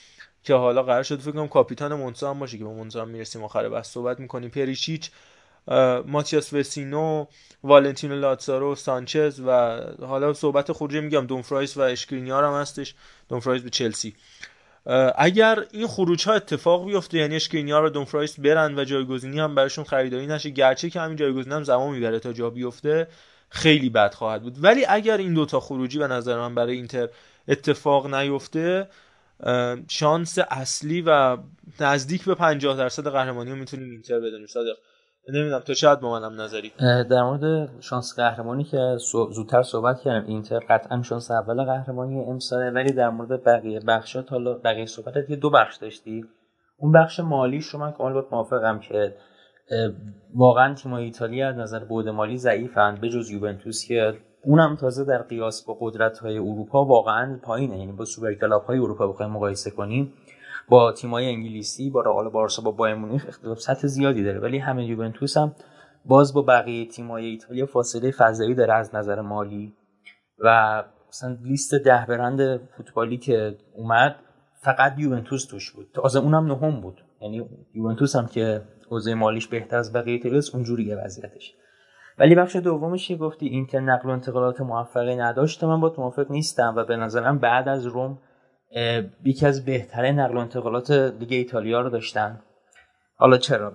که 0.43 0.55
حالا 0.55 0.83
قرار 0.83 1.03
شد 1.03 1.21
فکر 1.21 1.33
کنم 1.33 1.49
کاپیتان 1.49 1.95
مونزا 1.95 2.31
هم 2.31 2.39
باشه 2.39 2.59
که 2.59 2.65
به 2.65 2.71
مونزا 2.71 3.03
هم 3.03 3.09
می‌رسیم. 3.09 3.45
آخر 3.45 3.69
بحث 3.69 3.89
صحبت 3.89 4.21
می‌کنیم. 4.21 4.51
پریشیچ 4.51 5.11
ماتیاس 6.07 6.53
وسینو 6.53 7.27
والنتینو 7.65 8.17
لاتزارو 8.17 8.75
سانچز 8.75 9.41
و 9.47 9.81
حالا 10.01 10.33
صحبت 10.33 10.73
خروجی 10.73 11.01
میگم. 11.01 11.27
دونفرایس 11.27 11.77
و 11.77 11.81
اشکرینیار 11.81 12.45
هم 12.45 12.53
هستش. 12.53 12.95
دونفرایس 13.29 13.63
به 13.63 13.71
چلسی. 13.71 14.15
اگر 15.19 15.65
این 15.73 15.87
خروج 15.87 16.25
ها 16.25 16.35
اتفاق 16.35 16.87
بیفته 16.87 17.19
یعنی 17.19 17.37
اشکرینیار 17.37 17.85
و 17.85 17.91
دونفرایس 17.91 18.41
برن 18.41 18.79
و 18.79 18.85
جایگزینی 18.85 19.41
هم 19.41 19.55
براشون 19.55 19.85
خریداری 19.85 20.27
نشه 20.27 20.51
گرچه 20.51 20.91
که 20.91 21.01
همین 21.01 21.17
جایگزینی 21.17 21.55
هم 21.55 21.65
زمان 21.65 21.95
می‌بره 21.95 22.19
تا 22.19 22.33
جا 22.33 22.51
بیفته 22.51 23.09
خیلی 23.49 23.91
بد 23.91 24.15
خواهد 24.15 24.43
بود. 24.43 24.65
ولی 24.65 24.87
اگر 24.89 25.17
این 25.17 25.35
دوتا 25.35 25.61
خروجی 25.61 25.99
به 25.99 26.07
نظر 26.07 26.37
من 26.37 26.55
برای 26.55 26.77
اینتر 26.77 27.09
اتفاق 27.49 28.15
نیفته 28.15 28.89
شانس 29.89 30.39
اصلی 30.51 31.03
و 31.07 31.37
نزدیک 31.81 32.25
به 32.25 32.35
50 32.35 32.77
درصد 32.77 33.09
قهرمانی 33.09 33.51
رو 33.51 33.57
می‌تونیم 33.57 33.91
اینتر 33.91 34.21
بدونیم. 34.21 34.47
صادق 34.47 34.77
نمی‌دونم 35.29 35.61
تو 35.61 35.75
شاید 35.75 36.01
با 36.01 36.21
منم 36.21 36.41
نظری. 36.41 36.73
در 37.11 37.23
مورد 37.23 37.71
شانس 37.83 38.15
قهرمانی 38.17 38.65
که 38.65 38.97
زودتر 39.31 39.63
صحبت 39.63 40.01
کردم 40.01 40.27
اینتر 40.27 40.59
قطعا 40.59 41.03
شانس 41.03 41.31
اول 41.31 41.65
قهرمانی 41.65 42.25
امساله 42.25 42.71
ولی 42.71 42.93
در 42.93 43.11
مورد 43.11 43.45
بقیه 43.45 43.81
بخشات 43.81 44.33
حالا 44.33 44.55
بقیه 44.55 44.87
صحبتت 44.87 45.31
یه 45.31 45.37
دو 45.37 45.51
بخش 45.51 45.77
داشتی. 45.77 46.25
اون 46.77 46.93
بخش 46.93 47.21
مالیش 47.21 47.67
رو 47.67 47.79
من 47.79 47.93
کامل 47.93 48.13
با 48.13 48.27
موافقم 48.31 48.79
که 48.79 49.15
واقعا 50.35 50.75
تیمای 50.75 51.05
ایتالیا 51.05 51.49
از 51.49 51.57
نظر 51.57 51.85
بود 51.85 52.09
مالی 52.09 52.39
ضعیفن 52.39 52.99
به 53.01 53.09
جز 53.09 53.31
یوونتوس 53.31 53.85
که 53.85 54.15
اونم 54.45 54.77
تازه 54.77 55.05
در 55.05 55.23
قیاس 55.23 55.65
با 55.65 55.77
قدرت 55.81 56.19
های 56.19 56.39
اروپا 56.39 56.85
واقعا 56.85 57.39
پایینه. 57.43 57.79
یعنی 57.79 57.93
با 57.93 58.05
سوپر 58.05 58.35
کلاب 58.35 58.65
های 58.65 58.79
اروپا 58.79 59.07
بخوایم 59.07 59.33
مقایسه 59.33 59.71
کنیم 59.71 60.13
با 60.69 60.93
تیمای 60.93 61.27
انگلیسی 61.27 61.91
با 61.91 62.01
رئال 62.01 62.29
بارسا 62.29 62.63
با 62.63 62.71
بایر 62.71 62.95
مونیخ 62.95 63.25
اختلاف 63.29 63.61
سطح 63.61 63.87
زیادی 63.87 64.25
داره. 64.25 64.41
ولی 64.41 64.59
همه 64.59 64.87
یوونتوس 64.87 65.37
هم 65.37 65.55
باز 66.05 66.35
با 66.35 66.43
بقیه 66.43 66.89
تیمای 66.89 67.27
ایتالیا 67.27 67.67
فاصله 67.67 68.11
فضایی 68.11 68.55
داره 68.55 68.75
از 68.75 68.95
نظر 68.95 69.21
مالی. 69.21 69.75
و 70.39 70.83
مثلا 71.09 71.37
لیست 71.43 71.75
ده 71.75 72.07
برند 72.09 72.57
فوتبالی 72.77 73.17
که 73.17 73.57
اومد 73.75 74.17
فقط 74.63 74.95
یوونتوس 74.99 75.47
توش 75.47 75.71
بود. 75.71 75.87
تازه 75.95 76.19
اونم 76.19 76.47
نهم 76.47 76.81
بود. 76.81 77.01
یعنی 77.21 77.49
یوونتوس 77.75 78.17
هم 78.17 78.27
که 78.27 78.63
اوضاع 78.89 79.15
مالیش 79.15 79.47
بهتر 79.47 79.77
از 79.77 79.93
بقیه 79.93 80.15
ایتالیاست 80.15 80.55
اونجوریه 80.55 80.97
وضعیتش. 80.97 81.55
ولی 82.19 82.35
بخش 82.35 82.57
دومش 82.57 83.09
که 83.09 83.17
گفتی 83.17 83.47
اینتر 83.47 83.81
نقل 83.81 84.09
و 84.09 84.13
انتقالات 84.13 84.61
موفقی 84.61 85.17
نداشت 85.17 85.65
من 85.65 85.81
با 85.81 85.95
موافق 85.99 86.31
نیستم 86.31 86.75
و 86.77 86.85
به 86.85 86.97
نظرم 86.97 87.39
بعد 87.39 87.69
از 87.69 87.87
روم 87.87 88.19
یکی 89.25 89.47
از 89.47 89.65
بهترین 89.65 90.21
نقل 90.21 90.37
و 90.37 90.41
انتقالات 90.41 90.91
لیگ 90.91 91.33
ایتالیا 91.33 91.81
رو 91.81 91.91
داشتن. 91.91 92.41
حالا 93.17 93.37
چرا؟ 93.37 93.73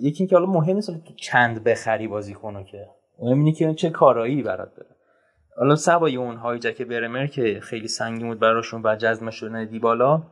یکی 0.00 0.22
اینکه 0.22 0.36
حالا 0.36 0.46
مهم 0.46 0.74
نیست 0.74 0.90
تو 0.90 1.14
چند 1.16 1.64
بخری 1.64 2.08
بازی 2.08 2.34
کنه 2.34 2.64
که. 2.64 2.86
مهم 3.18 3.38
اینه 3.38 3.52
که 3.52 3.74
چه 3.74 3.90
کارایی 3.90 4.42
برات 4.42 4.76
داره. 4.76 4.90
حالا 5.56 5.76
سوای 5.76 6.16
اون 6.16 6.36
هایجک 6.36 6.82
برمر 6.82 7.26
که 7.26 7.60
خیلی 7.62 7.88
سنگین 7.88 8.28
بود 8.28 8.38
براشون 8.38 8.82
و 8.84 8.96
جذب 8.96 9.30
شدن 9.30 9.64
دیبالا 9.64 10.22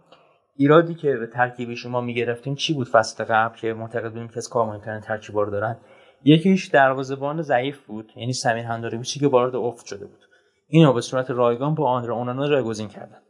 ایرادی 0.55 0.95
که 0.95 1.17
به 1.17 1.27
ترکیب 1.27 1.75
شما 1.75 2.01
می‌گرفتیم 2.01 2.55
چی 2.55 2.75
بود 2.75 2.89
فصل 2.89 3.25
قبل 3.25 3.59
که 3.59 3.73
معتقد 3.73 4.13
بودیم 4.13 4.29
که 4.29 4.37
از 4.37 4.49
کارمندترین 4.49 5.01
ترکیبا 5.01 5.43
رو 5.43 5.51
دارن؟ 5.51 5.77
یکیش 6.25 6.67
دروازه‌بان 6.67 7.43
ضعیف 7.43 7.87
بود 7.87 8.13
یعنی 8.17 8.33
سمیر 8.33 8.65
هندارویچی 8.65 9.21
که 9.21 9.29
وارد 9.29 9.57
افت 9.57 9.87
شده 9.87 10.07
بود. 10.07 10.21
اینو 10.69 10.93
به 10.93 11.01
صورت 11.01 11.31
رایگان 11.31 11.75
با 11.75 11.91
آندرا 11.91 12.17
اونانا 12.17 12.49
جایگزین 12.49 12.89
کردن. 12.89 13.23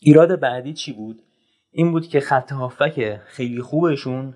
ایراد 0.00 0.40
بعدی 0.40 0.72
چی 0.72 0.92
بود؟ 0.92 1.22
این 1.70 1.92
بود 1.92 2.06
که 2.06 2.20
خط 2.20 2.52
هافک 2.52 3.20
خیلی 3.26 3.62
خوبشون 3.62 4.34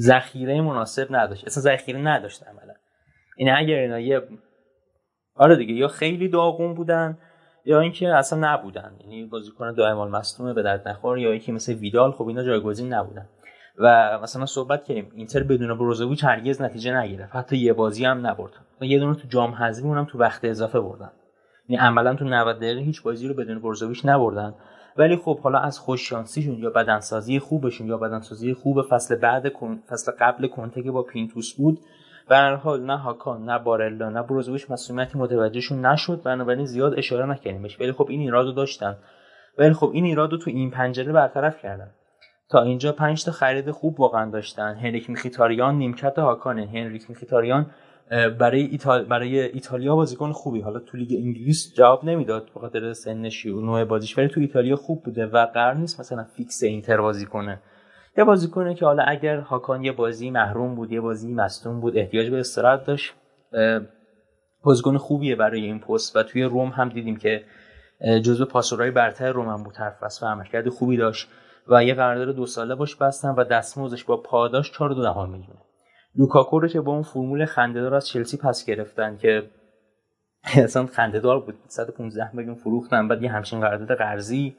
ذخیره 0.00 0.60
مناسب 0.60 1.06
نداشت. 1.10 1.46
اصلا 1.46 1.62
ذخیره 1.62 1.98
نداشت 1.98 2.42
عملا. 2.42 2.74
این 3.36 3.50
اگر 3.50 3.78
اینا 3.78 4.00
یه 4.00 4.28
آره 5.34 5.56
دیگه 5.56 5.74
یا 5.74 5.88
خیلی 5.88 6.28
داغون 6.28 6.74
بودن 6.74 7.18
یا 7.66 7.80
اینکه 7.80 8.08
اصلا 8.08 8.52
نبودن. 8.52 8.92
یعنی 9.00 9.24
بازیکن 9.24 9.72
دائما 9.72 10.06
مصدوم 10.06 10.54
به 10.54 10.62
درد 10.62 10.88
نخور. 10.88 11.18
یا 11.18 11.30
اینکه 11.30 11.52
مثل 11.52 11.72
ویدال 11.72 12.12
خب 12.12 12.28
اینا 12.28 12.42
جایگزین 12.44 12.94
نبودن. 12.94 13.28
و 13.78 14.18
مثلا 14.22 14.46
صحبت 14.46 14.84
کردیم 14.84 15.12
اینتر 15.14 15.42
بدون 15.42 15.78
بروزوویچ 15.78 16.24
هرگز 16.24 16.62
نتیجه 16.62 16.96
نگیره 16.96 17.28
حتی 17.32 17.56
یه 17.56 17.72
بازی 17.72 18.04
هم 18.04 18.26
نبرد. 18.26 18.52
و 18.80 18.84
یه 18.84 18.98
دونه 18.98 19.14
تو 19.14 19.28
جام 19.28 19.52
حذفی 19.52 19.86
اونم 19.86 20.04
تو 20.04 20.18
وقت 20.18 20.44
اضافه 20.44 20.80
بردن. 20.80 21.10
یعنی 21.68 21.86
عملا 21.86 22.14
تو 22.14 22.24
90 22.24 22.56
دقیقه 22.56 22.80
هیچ 22.80 23.02
بازی 23.02 23.28
رو 23.28 23.34
بدون 23.34 23.58
بروزوویچ 23.58 24.02
نبردن. 24.04 24.54
ولی 24.96 25.16
خب 25.16 25.40
حالا 25.40 25.58
از 25.58 25.78
خوششانسیشون 25.78 26.58
یا 26.58 26.70
بدنسازی 26.70 27.38
خوبشون 27.38 27.86
یا 27.86 27.98
بدنسازی 27.98 28.54
خوب 28.54 28.82
فصل 28.82 29.16
بعد 29.16 29.52
فصل 29.90 30.12
قبل 30.20 30.46
کنته 30.46 30.82
که 30.82 30.90
با 30.90 31.02
پینتوس 31.02 31.54
بود 31.54 31.78
به 32.28 32.36
هر 32.36 32.54
حال 32.54 32.82
نه 32.82 32.96
هاکان 32.96 33.44
نه 33.44 33.58
بارلا 33.58 34.10
نه 34.10 34.22
بروزوویچ 34.22 34.70
مسئولیتی 34.70 35.18
متوجهشون 35.18 35.86
نشد. 35.86 36.22
بنابراین 36.22 36.64
زیاد 36.64 36.98
اشاره 36.98 37.26
نکردیم 37.26 37.62
بهش 37.62 37.80
ولی 37.80 37.92
خب 37.92 38.06
این 38.10 38.20
ایرادو 38.20 38.52
داشتن. 38.52 38.96
ولی 39.58 39.72
خب 39.72 39.90
این 39.94 40.04
ایرادو 40.04 40.38
تو 40.38 40.50
این 40.50 40.70
پنجره 40.70 41.12
برطرف 41.12 41.62
کردن. 41.62 41.90
تا 42.50 42.62
اینجا 42.62 42.92
پنج 42.92 43.24
تا 43.24 43.32
خرید 43.32 43.70
خوب 43.70 44.00
واقعا 44.00 44.30
داشتن. 44.30 44.74
هنریک 44.74 45.10
میخیتاریان 45.10 45.74
نیمکت 45.74 46.18
هاکانه. 46.18 46.66
هنریک 46.66 47.10
میخیتاریان 47.10 47.66
برای 48.38 48.62
ایتال... 48.62 49.04
برای 49.04 49.40
ایتالیا 49.40 49.96
بازیکن 49.96 50.32
خوبی. 50.32 50.60
حالا 50.60 50.78
تو 50.78 50.96
لیگ 50.96 51.12
انگلیس 51.12 51.74
جواب 51.76 52.04
نمی‌داد 52.04 52.50
به 52.54 52.60
خاطر 52.60 52.92
سنش 52.92 53.46
و 53.46 53.60
نوع 53.60 53.84
بازیش. 53.84 54.18
ولی 54.18 54.28
تو 54.28 54.40
ایتالیا 54.40 54.76
خوب 54.76 55.02
بوده 55.02 55.26
و 55.26 55.46
قرار 55.46 55.74
نیست 55.74 56.00
مثلا 56.00 56.24
فیکس 56.24 56.62
اینتر 56.62 57.00
بازی 57.00 57.26
کنه. 57.26 57.60
یه 58.18 58.24
بازیکنه 58.24 58.74
که 58.74 58.84
حالا 58.86 59.02
اگر 59.02 59.40
هاکان 59.40 59.84
یه 59.84 59.92
بازی 59.92 60.30
محروم 60.30 60.74
بود 60.74 60.92
یه 60.92 61.00
بازی 61.00 61.34
مصدوم 61.34 61.80
بود 61.80 61.96
احتیاج 61.96 62.30
به 62.30 62.40
استراحت 62.40 62.84
داشت. 62.84 63.14
بازیکن 64.62 64.96
خوبیه 64.96 65.36
برای 65.36 65.64
این 65.64 65.78
پست 65.78 66.16
و 66.16 66.22
توی 66.22 66.42
روم 66.42 66.68
هم 66.68 66.88
دیدیم 66.88 67.16
که 67.16 67.44
جزو 68.24 68.44
پاسورهای 68.44 68.90
برتر 68.90 69.32
روم 69.32 69.48
هم 69.48 69.62
بود 69.62 69.76
حرف 69.76 70.22
و 70.22 70.26
عملکرد 70.26 70.68
خوبی 70.68 70.96
داشت 70.96 71.28
و 71.68 71.84
یه 71.84 71.94
قرارداد 71.94 72.36
دو 72.36 72.46
ساله 72.46 72.74
باش 72.74 72.96
بستن 72.96 73.28
و 73.28 73.44
دستمزدش 73.44 74.04
با 74.04 74.16
پاداش 74.16 74.72
4 74.72 74.90
دو 74.90 75.02
دهم 75.02 75.30
میلیون 75.30 75.56
لوکاکو 76.14 76.60
رو 76.60 76.68
که 76.68 76.80
با 76.80 76.92
اون 76.92 77.02
فرمول 77.02 77.44
خندهدار 77.44 77.94
از 77.94 78.08
چلسی 78.08 78.36
پس 78.36 78.66
گرفتن 78.66 79.16
که 79.16 79.50
اصلا 80.64 80.86
خندهدار 80.86 81.40
بود. 81.40 81.54
115 81.68 82.36
میلیون 82.36 82.54
فروختن 82.54 83.08
بعد 83.08 83.22
یه 83.22 83.32
همچین 83.32 83.60
قرارداد 83.60 83.98
قرضی 83.98 84.56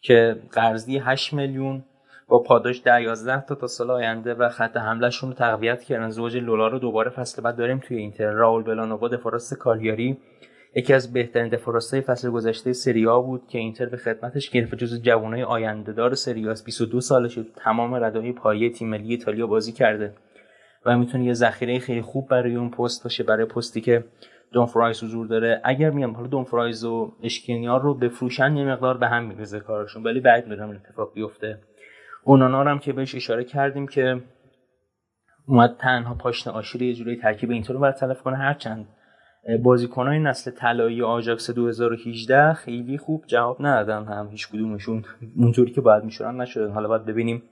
که 0.00 0.42
قرضی 0.52 0.98
8 0.98 1.32
میلیون 1.32 1.84
با 2.28 2.38
پاداش 2.38 2.82
10 2.84 3.02
11 3.02 3.40
تا 3.40 3.54
تا 3.54 3.66
سال 3.66 3.90
آینده 3.90 4.34
و 4.34 4.48
خط 4.48 4.76
حملهشون 4.76 5.30
رو 5.30 5.36
تقویت 5.36 5.82
کردن. 5.82 6.10
زوج 6.10 6.36
لولا 6.36 6.68
رو 6.68 6.78
دوباره 6.78 7.10
فصل 7.10 7.42
بعد 7.42 7.56
داریم 7.56 7.78
توی 7.78 7.96
اینتر. 7.96 8.30
راول 8.30 8.62
بلانووا 8.62 9.08
دفراست 9.08 9.54
کالیاری. 9.54 10.18
یکی 10.76 10.92
از 10.94 11.12
بهترین 11.12 11.48
دفراسته 11.48 12.00
فصل 12.00 12.30
گذشته 12.30 12.72
سریا 12.72 13.20
بود 13.20 13.46
که 13.48 13.58
اینتر 13.58 13.86
به 13.86 13.96
خدمتش 13.96 14.50
گرفت 14.50 14.74
جز 14.74 15.02
جوانای 15.02 15.42
آینده 15.42 15.92
دار 15.92 16.14
سریاس 16.14 16.64
22 16.64 17.00
سالش 17.00 17.38
تمام 17.56 17.94
ردای 17.94 18.32
پایه 18.32 18.70
تیم 18.70 18.88
ملی 18.88 19.10
ایتالیا 19.10 19.46
بازی 19.46 19.72
کرده. 19.72 20.14
و 20.86 20.98
می‌تونه 20.98 21.24
یه 21.24 21.32
ذخیره 21.32 21.78
خیلی 21.78 22.02
خوب 22.02 22.28
برای 22.28 22.54
اون 22.54 22.70
پست 22.70 23.04
باشه 23.04 23.24
برای 23.24 23.44
پستی 23.44 23.80
که 23.80 24.04
دون 24.52 24.66
فرایز 24.66 25.04
حضور 25.04 25.26
داره. 25.26 25.60
اگر 25.64 25.90
میگم 25.90 26.12
حالا 26.12 26.26
دون 26.26 26.44
فرایز 26.44 26.84
و 26.84 27.12
اشکینیار 27.22 27.82
رو 27.82 27.94
بفروشن 27.94 28.56
یه 28.56 28.64
مقدار 28.64 28.98
به 28.98 29.08
هم 29.08 29.24
میریزه 29.24 29.60
کارشون 29.60 30.02
ولی 30.02 30.20
بعد 30.20 30.48
می‌دونم 30.48 30.70
اتفاق 30.70 31.14
بیفته. 31.14 31.58
اونانا 32.24 32.70
هم 32.70 32.78
که 32.78 32.92
بهش 32.92 33.14
اشاره 33.14 33.44
کردیم 33.44 33.86
که 33.86 34.20
اومد 35.46 35.76
تنها 35.80 36.14
پاشنه 36.14 36.52
آشیر 36.52 36.82
یه 36.82 36.94
جوری 36.94 37.16
ترکیب 37.16 37.50
اینطور 37.50 37.78
برطرف 37.78 38.22
کنه. 38.22 38.36
هرچند 38.36 38.88
بازیکنای 39.62 40.18
نسل 40.18 40.50
طلایی 40.50 41.02
آژاکس 41.02 41.50
2018 41.50 42.52
خیلی 42.52 42.98
خوب 42.98 43.24
جواب 43.26 43.56
ندادن. 43.60 44.04
هم 44.04 44.28
هیچ 44.30 44.48
کدومشون 44.48 45.04
اونجوری 45.36 45.72
که 45.72 45.80
باید 45.80 46.04
میشورن 46.04 46.40
نشدن. 46.40 46.70
حالا 46.70 46.88
باید 46.88 47.04
ببینیم. 47.04 47.42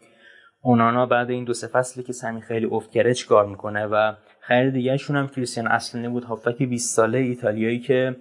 اونانا 0.63 1.07
بعد 1.07 1.31
این 1.31 1.45
دو 1.45 1.55
سه 1.55 1.67
فصلی 1.67 2.03
که 2.03 2.13
سمی 2.13 2.41
خیلی 2.41 2.67
افت 2.67 2.91
کرده 2.91 3.15
کار 3.29 3.47
می‌کنه 3.47 3.87
و 3.87 4.13
خرید 4.41 4.73
دیگهشون 4.73 5.17
هم 5.17 5.29
کریستیان 5.29 5.67
اصلانی 5.67 6.09
بود. 6.09 6.25
هافک 6.25 6.63
20 6.63 6.97
ساله 6.97 7.19
ایتالیایی 7.19 7.81
که 7.81 8.17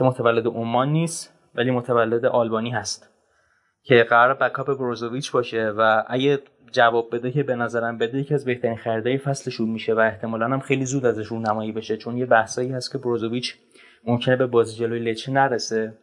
متولد 0.00 0.46
عمان 0.46 0.88
نیست 0.88 1.34
ولی 1.54 1.70
متولد 1.70 2.26
آلبانی 2.26 2.70
هست. 2.70 3.17
که 3.88 4.06
قرار 4.10 4.34
بکاپ 4.34 4.66
بروزوویچ 4.78 5.32
باشه 5.32 5.68
و 5.68 6.04
اگه 6.06 6.38
جواب 6.72 7.16
بده 7.16 7.30
که 7.30 7.42
به 7.42 7.54
نظرم 7.54 7.98
بده 7.98 8.18
یکی 8.18 8.34
از 8.34 8.44
بهترین 8.44 8.76
خریدای 8.76 9.18
فصلشون 9.18 9.70
میشه 9.70 9.94
و 9.94 9.98
احتمالا 9.98 10.46
هم 10.46 10.60
خیلی 10.60 10.84
زود 10.84 11.06
ازش 11.06 11.26
رونمایی 11.26 11.72
بشه 11.72 11.96
چون 11.96 12.16
یه 12.16 12.26
بحثایی 12.26 12.72
هست 12.72 12.92
که 12.92 12.98
بروزوویچ 12.98 13.56
ممکنه 14.04 14.36
به 14.36 14.46
بازی 14.46 14.76
جلوی 14.76 14.98
لچه 14.98 15.32
نرسه 15.32 15.94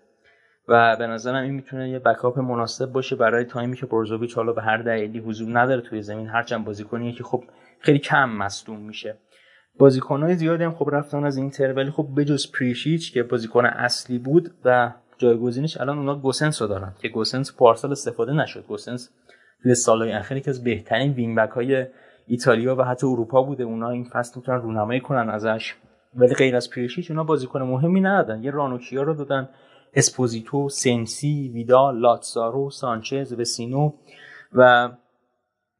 و 0.68 0.95
به 0.95 1.07
نظرم 1.07 1.44
این 1.44 1.53
می‌تونه 1.53 1.90
یه 1.90 1.99
بکاپ 1.99 2.40
مناسب 2.40 2.91
باشه 2.91 3.16
برای 3.16 3.45
تایمی 3.45 3.78
که 3.78 3.86
بروزوویچ 3.86 4.36
حالا 4.36 4.53
به 4.53 4.62
هر 4.62 4.78
دلیلی 4.78 5.20
حضور 5.20 5.60
نداره 5.60 5.82
توی 5.82 6.02
زمین. 6.02 6.28
هرچند 6.28 6.66
بازیکنیه 6.66 7.12
که 7.12 7.24
خب 7.24 7.44
خیلی 7.80 7.99
کم 7.99 8.30
مصدوم 8.30 8.80
میشه. 8.80 9.18
بازیکنهای 9.80 10.36
زیادی 10.36 10.64
هم 10.64 10.76
خب 10.76 10.90
رفتن 10.91 11.26
از 11.26 11.38
اینتر 11.38 11.74
ولی 11.74 11.91
خب 11.91 12.07
بجز 12.18 12.52
پریشیچ 12.52 13.14
که 13.14 13.24
بازیکن 13.24 13.66
اصلی 13.66 14.18
بود 14.18 14.52
و 14.66 14.91
جایگزینش 15.18 15.78
الان 15.78 15.98
اونا 15.98 16.16
گوسنس 16.16 16.62
رو 16.62 16.68
دارن 16.68 16.94
که 17.02 17.08
گوسنس 17.08 17.56
پارسال 17.56 17.92
استفاده 17.92 18.34
نشد. 18.34 18.66
گوسنس 18.68 19.10
توی 19.64 19.76
سالهای 19.76 20.12
اخیر 20.12 20.40
که 20.40 20.50
از 20.50 20.64
بهترین 20.64 21.14
wing 21.14 21.38
های 21.38 21.86
ایتالیا 22.28 22.76
و 22.76 22.82
حتی 22.82 23.08
اروپا 23.08 23.44
بوده. 23.44 23.64
اونا 23.64 23.90
این 23.90 24.04
فصل 24.04 24.40
می‌تونن 24.40 24.62
رونمایی 24.62 25.00
کنن 25.00 25.30
ازش. 25.30 25.76
ولی 26.16 26.34
غیر 26.34 26.56
از 26.56 26.70
پریشیچ 26.70 27.12
اونا 27.12 27.24
بازیکن 27.24 27.62
مهمی 27.62 28.02
ندادن. 28.02 28.44
یه 28.44 28.52
رانوکیا 28.52 29.02
رو 29.02 29.14
دادن. 29.14 29.50
اسپوزیتو 29.94 30.70
سنسی 30.70 31.52
ویدال 31.54 32.00
لاتزارو 32.00 32.70
سانچز 32.70 33.34
وسینو 33.34 33.92
و 34.54 34.90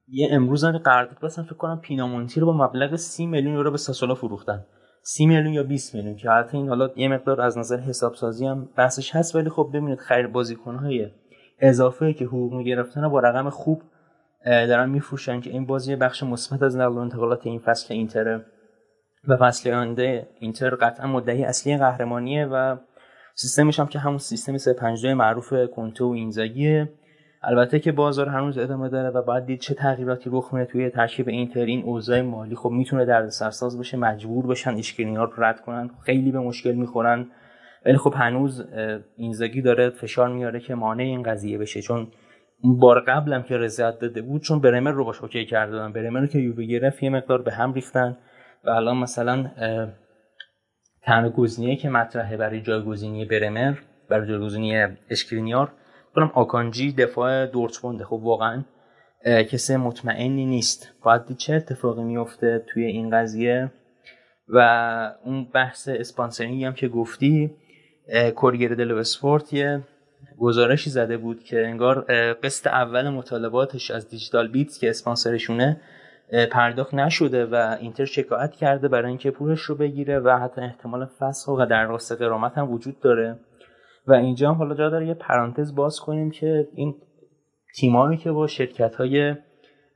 یه 0.08 0.28
امروز 0.32 0.66
قرارداد 0.66 1.20
بستن 1.24 1.44
فکر 1.44 1.56
کنم 1.56 1.80
پینامونتی 1.80 2.40
رو 2.40 2.46
با 2.46 2.54
مبلغ 2.54 2.96
30 2.96 3.26
میلیون 3.26 3.54
یورو 3.54 3.72
به 3.72 3.78
ساسولا 3.78 4.16
فروختن. 4.16 4.66
30 5.08 5.26
میلیون 5.26 5.54
یا 5.54 5.64
20 5.64 5.96
میلیون 5.96 6.16
که 6.16 6.30
حتی 6.30 6.58
این 6.58 6.70
حالا 6.70 6.90
یه 6.96 7.08
مقدار 7.08 7.42
از 7.42 7.58
نظر 7.58 7.80
حساب 7.80 8.16
سازی 8.16 8.46
هم 8.46 8.70
بحثش 8.78 9.16
هست 9.16 9.36
ولی 9.36 9.50
خب 9.50 9.70
ببینید 9.74 10.00
خرید 10.00 10.32
بازیکن‌های 10.32 11.12
اضافه 11.60 12.14
که 12.14 12.26
حقوق 12.26 12.54
می‌گرفتن 12.54 13.08
با 13.08 13.20
رقم 13.20 13.50
خوب 13.50 13.82
دارن 14.46 14.90
میفروشن 14.90 15.42
که 15.42 15.50
این 15.50 15.66
بازی 15.66 15.96
بخش 15.96 16.24
مثبت 16.24 16.64
از 16.64 16.78
نقل 16.78 16.94
و 16.94 16.98
انتقالات 16.98 17.48
این 17.48 17.60
فصل 17.60 17.94
اینتر 17.94 18.42
و 19.28 19.38
فصل 19.38 19.74
آینده 19.74 20.28
اینتر 20.40 20.70
قطعا 20.70 21.08
مدعی 21.08 21.44
اصلی 21.44 21.78
قهرمانیه 21.78 22.46
و 22.46 22.78
سیستمش 23.36 23.80
هم 23.80 23.88
که 23.88 24.00
همون 24.00 24.18
سیستم 24.18 24.58
352 24.58 25.14
معروف 25.14 25.54
کنته 25.76 26.04
و 26.04 26.08
اینزاگیه. 26.08 26.90
البته 27.48 27.80
که 27.80 27.92
بازار 27.92 28.30
هنوز 28.30 28.58
ادامه 28.58 28.90
داره 28.90 29.10
و 29.10 29.22
باید 29.22 29.46
دید 29.46 29.60
چه 29.60 29.74
تغییراتی 29.74 30.30
رخ 30.34 30.54
میده 30.54 30.66
توی 30.66 30.90
ترکیب 30.90 31.28
اینتر 31.28 31.66
این 31.66 31.84
اوضاع 31.84 32.22
مالی. 32.22 32.56
خب 32.56 32.70
می‌تونه 32.70 33.06
درد 33.06 33.30
سرساز 33.30 33.80
بشه 33.80 33.98
مجبور 33.98 34.48
بشن 34.48 34.74
اشکرینیار 34.74 35.34
رو 35.38 35.44
رد 35.44 35.62
کنن. 35.62 35.90
خیلی 36.06 36.32
به 36.32 36.40
مشکل 36.40 36.72
می‌خورن. 36.72 37.28
ولی 37.86 37.98
خب 37.98 38.14
هنوز 38.18 38.66
اینزاگی 39.18 39.62
داره 39.62 39.90
فشار 39.90 40.30
میاره 40.30 40.60
که 40.60 40.76
مانع 40.76 41.04
این 41.04 41.24
قضیه 41.24 41.58
بشه. 41.58 41.82
چون 41.82 42.08
بار 42.64 43.00
قبلم 43.00 43.44
که 43.44 43.58
رضایت 43.58 44.00
داده 44.00 44.22
بود 44.22 44.42
چون 44.42 44.62
برمر 44.62 44.92
رو 44.92 45.06
باش 45.06 45.22
اوکی 45.22 45.46
کرده 45.46 45.90
برمر 45.90 46.20
رو 46.20 46.28
که 46.28 46.40
یووه 46.40 46.64
گرفت 46.64 47.04
یه 47.04 47.10
مقدار 47.10 47.42
به 47.42 47.52
هم 47.52 47.74
ریختن 47.74 48.18
و 48.64 48.70
الان 48.70 48.98
مثلا 48.98 49.52
تنها 51.02 51.30
گزینه‌ای 51.30 51.76
که 51.76 51.90
مطرحه 51.90 52.38
برای 52.38 52.62
جایگزینی 52.62 53.26
برمر 53.26 53.74
برای 54.10 54.28
جایگزینی 54.28 54.88
اشکرینیار 55.10 55.72
کنم 56.16 56.32
آکانجی 56.34 56.92
دفاع 56.92 57.46
دورتمونده. 57.46 58.04
خب 58.04 58.14
واقعا 58.14 58.64
کسی 59.26 59.76
مطمئنی 59.76 60.46
نیست. 60.46 60.90
باید 61.04 61.38
چه 61.38 61.54
اتفاقی 61.54 62.04
میفته 62.04 62.66
توی 62.68 62.86
این 62.86 63.10
قضیه. 63.10 63.72
و 64.48 64.60
اون 65.24 65.48
بحث 65.54 65.90
sponsoring 65.90 66.64
هم 66.64 66.74
که 66.74 66.88
گفتی 66.88 67.52
کوریر 68.36 68.76
دلو 68.76 68.98
اسپورت 68.98 69.54
یه 69.54 69.82
گزارشی 70.40 70.90
زده 70.90 71.18
بود 71.18 71.44
که 71.44 71.68
انگار 71.68 72.02
قسط 72.34 72.68
اول 72.68 73.10
مطالباتش 73.10 73.92
از 73.92 74.10
دیجیتال 74.10 74.48
بیت 74.48 74.78
که 74.78 74.90
اسپانسرشونه 74.90 75.82
پرداخت 76.52 76.94
نشده 76.94 77.46
و 77.46 77.78
اینتر 77.80 78.06
شکایت 78.06 78.52
کرده 78.52 78.88
برای 78.88 79.08
اینکه 79.08 79.32
پولش 79.32 79.62
رو 79.62 79.76
بگیره 79.76 80.20
و 80.20 80.40
حتی 80.40 80.62
احتمال 80.62 81.06
فسخ 81.06 81.48
و 81.48 81.66
درخواست 81.66 82.12
غرامت 82.12 82.58
هم 82.58 82.72
وجود 82.72 83.00
داره. 83.00 83.40
و 84.08 84.14
اینجا 84.14 84.50
هم 84.50 84.56
حالا 84.56 84.76
جا 84.76 84.90
داره 84.90 85.08
یه 85.08 85.14
پرانتز 85.14 85.76
باز 85.76 86.00
کنیم 86.00 86.32
که 86.32 86.68
این 86.74 86.96
تیمایی 87.76 88.18
که 88.18 88.32
با 88.32 88.48
شرکت 88.48 88.96
های 88.96 89.36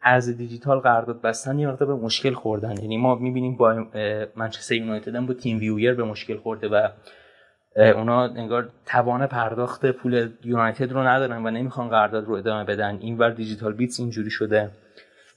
ارز 0.03 0.29
دیجیتال 0.29 0.79
قرارداد 0.79 1.21
بستن 1.21 1.59
یه 1.59 1.67
مقدار 1.67 1.95
به 1.95 2.05
مشکل 2.05 2.33
خوردن. 2.33 2.77
یعنی 2.81 2.97
ما 2.97 3.15
می‌بینیم 3.15 3.57
با 3.57 3.85
منچستر 4.35 4.75
یونایتد 4.75 5.15
هم 5.15 5.25
با 5.25 5.33
تیم 5.33 5.59
ویویر 5.59 5.93
به 5.93 6.03
مشکل 6.03 6.37
خورده 6.37 6.67
و 6.67 6.87
اونا 7.75 8.23
انگار 8.23 8.69
توان 8.85 9.27
پرداخت 9.27 9.85
پول 9.85 10.29
یونایتد 10.43 10.91
رو 10.91 11.03
ندارن 11.03 11.45
و 11.45 11.51
نمی‌خوان 11.51 11.89
قرارداد 11.89 12.25
رو 12.25 12.35
ادامه 12.35 12.63
بدن. 12.63 12.97
اینور 13.01 13.29
دیجیتال 13.29 13.73
بیتس 13.73 13.99
اینجوری 13.99 14.29
شده. 14.29 14.71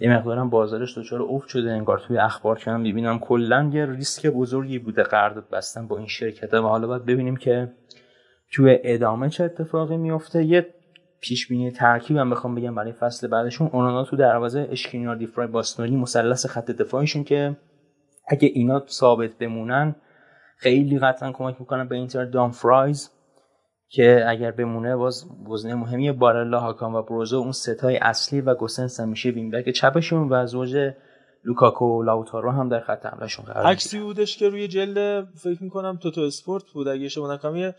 یه 0.01 0.16
مقدارم 0.16 0.51
بازارش 0.51 0.99
دچار 0.99 1.23
افت 1.23 1.49
شده. 1.49 1.70
انگار 1.70 1.99
توی 1.99 2.19
اخبار 2.19 2.59
که 2.59 2.70
می‌بینم 2.70 3.19
کلا 3.19 3.70
یه 3.73 3.86
ریسک 3.86 4.27
بزرگی 4.27 4.78
بوده 4.78 5.03
قرارداد 5.03 5.49
بستن 5.53 5.86
با 5.86 5.99
این 5.99 6.07
شرکت 6.07 6.55
و 6.55 6.62
حالا 6.62 6.86
باید 6.86 7.05
ببینیم 7.05 7.36
که 7.36 7.69
توی 8.53 8.79
ادامه 8.85 9.29
چه 9.29 9.45
اتفاقی 9.45 9.97
میفته؟ 9.97 10.45
یه 10.45 10.66
پیش 11.20 11.49
بینی 11.49 11.70
ترکیب 11.70 12.16
هم 12.16 12.31
بخوام 12.31 12.55
بگم 12.55 12.74
برای 12.74 12.93
فصل 12.93 13.29
بعدشون. 13.29 13.70
اونانا 13.73 14.05
تو 14.05 14.16
دروازه 14.16 14.69
اشکرینیار 14.70 15.16
دی‌فرای 15.16 15.47
باستونی 15.47 15.97
مثلث 15.97 16.47
خط 16.47 16.70
دفاعشون 16.70 17.24
که 17.24 17.57
اگه 18.29 18.51
اینا 18.55 18.83
ثابت 18.89 19.39
بمونن 19.39 19.95
خیلی 20.57 20.99
قطعا 20.99 21.33
کمک 21.33 21.57
می‌کنن 21.61 21.89
به 21.89 21.97
اینتر 21.97 22.24
دامفرایز 22.24 23.11
که 23.89 24.24
اگر 24.29 24.51
بمونه 24.51 24.97
باز 24.97 25.24
وزنه 25.53 25.74
مهمی 25.74 26.12
بارلا 26.12 26.61
هاکان 26.61 26.95
و 26.95 27.03
بروزو 27.03 27.37
اون 27.37 27.53
سه 27.53 27.74
تای 27.74 27.97
اصلی 27.97 28.41
و 28.41 28.55
گوسنس 28.55 29.01
هم 29.01 29.09
میشه 29.09 29.31
wingback 29.31 29.70
چپشون 29.70 30.29
و 30.31 30.47
زوج 30.47 30.93
لوکاکو 31.45 31.85
و 31.85 32.03
لاوتارو 32.03 32.51
هم 32.51 32.69
در 32.69 32.81
خط 32.81 33.07
حملهشون 33.07 33.45
قرار 33.45 33.66
عکسی 33.66 34.01
بودش 34.01 34.37
که 34.37 34.49
روی 34.49 34.69
جلد 34.69 35.24
فکر 35.24 35.62
می‌کنم 35.62 35.97
توتو 36.03 36.20
اسپورت 36.20 36.65
بود. 36.74 36.89
اگه 36.89 37.05
اشتباه 37.05 37.35
نکنم 37.35 37.73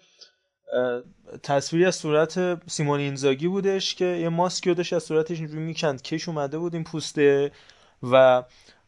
تصویری 1.44 1.86
از 1.86 1.96
صورت 1.96 2.70
سیمون 2.70 3.00
اینزاگی 3.00 3.48
بودش 3.48 3.96
که 3.96 4.06
یه 4.06 4.30
ماسکی 4.30 4.74
داشت 4.74 4.94
از 4.94 5.04
صورتش 5.04 5.38
اینجوری 5.38 5.62
می‌کند. 5.62 6.02
کش 6.02 6.30
اومده 6.30 6.58
بود 6.58 6.74
این 6.74 6.84
پوسته 6.84 7.52
و 8.12 8.44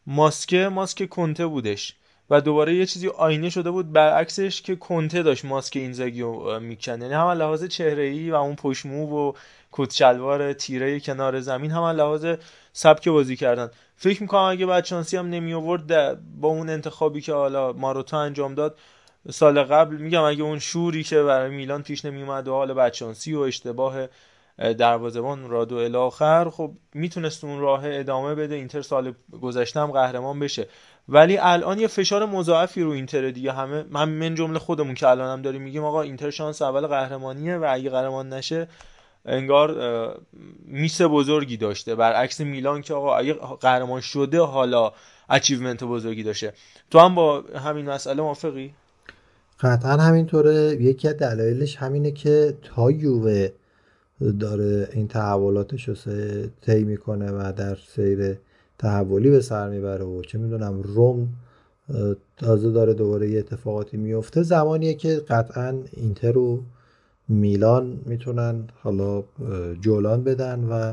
ماسکه 0.06 0.68
ماسک 0.68 1.08
کنته 1.08 1.46
بودش 1.46 1.94
و 2.30 2.40
دوباره 2.40 2.74
یه 2.74 2.86
چیزی 2.86 3.08
آینه 3.08 3.50
شده 3.50 3.70
بود 3.70 3.92
برعکسش 3.92 4.62
که 4.62 4.76
کنته 4.76 5.22
داشت 5.22 5.44
ماسک 5.44 5.76
اینزاگی 5.76 6.20
رو 6.20 6.60
می‌کند. 6.60 7.02
یعنی 7.02 7.14
هم 7.14 7.28
لحاظ 7.28 7.64
چهره 7.64 8.02
ای 8.02 8.30
و 8.30 8.34
اون 8.34 8.56
پشمو 8.56 9.28
و 9.28 9.32
کت 9.72 9.92
شلوار 9.94 10.52
تیره 10.52 11.00
کنار 11.00 11.40
زمین 11.40 11.70
هم 11.70 11.84
لحاظ 11.84 12.26
سبک 12.72 13.08
بازی 13.08 13.36
کردن. 13.36 13.70
فکر 13.96 14.22
می‌کنم 14.22 14.40
اگه 14.40 14.66
بعد 14.66 14.84
شانسی 14.84 15.16
هم 15.16 15.30
نمی 15.30 15.54
آورد 15.54 15.86
با 16.40 16.48
اون 16.48 16.70
انتخابی 16.70 17.20
که 17.20 17.32
حالا 17.32 17.72
ماروتا 17.72 18.20
انجام 18.20 18.54
داد 18.54 18.78
سال 19.30 19.62
قبل 19.62 19.96
میگم 19.96 20.22
اگه 20.22 20.42
اون 20.42 20.58
شوری 20.58 21.02
که 21.02 21.22
برای 21.22 21.50
میلان 21.50 21.82
پیش 21.82 22.04
نمیومد 22.04 22.48
و 22.48 22.52
حال 22.52 22.74
بچانسی 22.74 23.34
و 23.34 23.40
اشتباه 23.40 24.08
دروازه‌بان 24.78 25.48
رادو 25.48 25.76
الاخر 25.76 26.50
خب 26.50 26.72
می‌تونست 26.94 27.44
اون 27.44 27.60
راه 27.60 27.80
ادامه 27.84 28.34
بده. 28.34 28.54
اینتر 28.54 28.82
سال 28.82 29.14
گذشته 29.40 29.80
هم 29.80 29.90
قهرمان 29.90 30.38
بشه. 30.38 30.68
ولی 31.08 31.38
الان 31.38 31.78
یه 31.78 31.86
فشار 31.86 32.26
مضاعفی 32.26 32.82
رو 32.82 32.90
اینتر 32.90 33.30
دیگه. 33.30 33.52
همه 33.52 33.84
من 33.90 34.08
من 34.08 34.34
جمله 34.34 34.58
خودمون 34.58 34.94
که 34.94 35.08
الان 35.08 35.32
هم 35.32 35.42
داریم 35.42 35.62
میگیم 35.62 35.84
آقا 35.84 36.02
اینتر 36.02 36.30
شانس 36.30 36.62
اول 36.62 36.86
قهرمانیه 36.86 37.56
و 37.56 37.66
اگه 37.70 37.90
قهرمان 37.90 38.32
نشه 38.32 38.68
انگار 39.24 40.20
میس 40.64 41.02
بزرگی 41.02 41.56
داشته. 41.56 41.94
برعکس 41.94 42.40
میلان 42.40 42.82
که 42.82 42.94
آقا 42.94 43.16
اگه 43.16 43.32
قهرمان 43.60 44.00
شده 44.00 44.40
حالا 44.40 44.92
اچیومنت 45.28 45.84
بزرگی 45.84 46.22
داشته. 46.22 46.52
تو 46.90 46.98
هم 46.98 47.14
با 47.14 47.44
همین 47.64 47.90
مسئله 47.90 48.22
موافقی؟ 48.22 48.74
قطعا 49.60 49.96
همینطوره. 49.96 50.82
یکی 50.82 51.08
از 51.08 51.16
دلایلش 51.16 51.76
همینه 51.76 52.10
که 52.10 52.54
تا 52.62 52.90
یووه 52.90 53.48
داره 54.40 54.88
این 54.92 55.08
تحولاتش 55.08 55.88
رو 55.88 55.94
طی 56.62 56.84
می‌کنه 56.84 57.30
و 57.30 57.52
در 57.52 57.76
سیر 57.94 58.38
تحولی 58.78 59.30
به 59.30 59.40
سر 59.40 59.68
می‌بره 59.68 60.04
و 60.04 60.22
چه 60.22 60.38
می‌دونم 60.38 60.82
روم 60.82 61.28
تازه 62.36 62.70
داره 62.70 62.94
دوباره 62.94 63.30
یه 63.30 63.38
اتفاقاتی 63.38 63.96
میفته 63.96 64.42
زمانیه 64.42 64.94
که 64.94 65.16
قطعا 65.16 65.78
اینتر 65.92 66.38
و 66.38 66.62
میلان 67.28 68.00
می‌تونن 68.06 68.64
حالا 68.82 69.24
جولان 69.80 70.24
بدن 70.24 70.64
و 70.64 70.92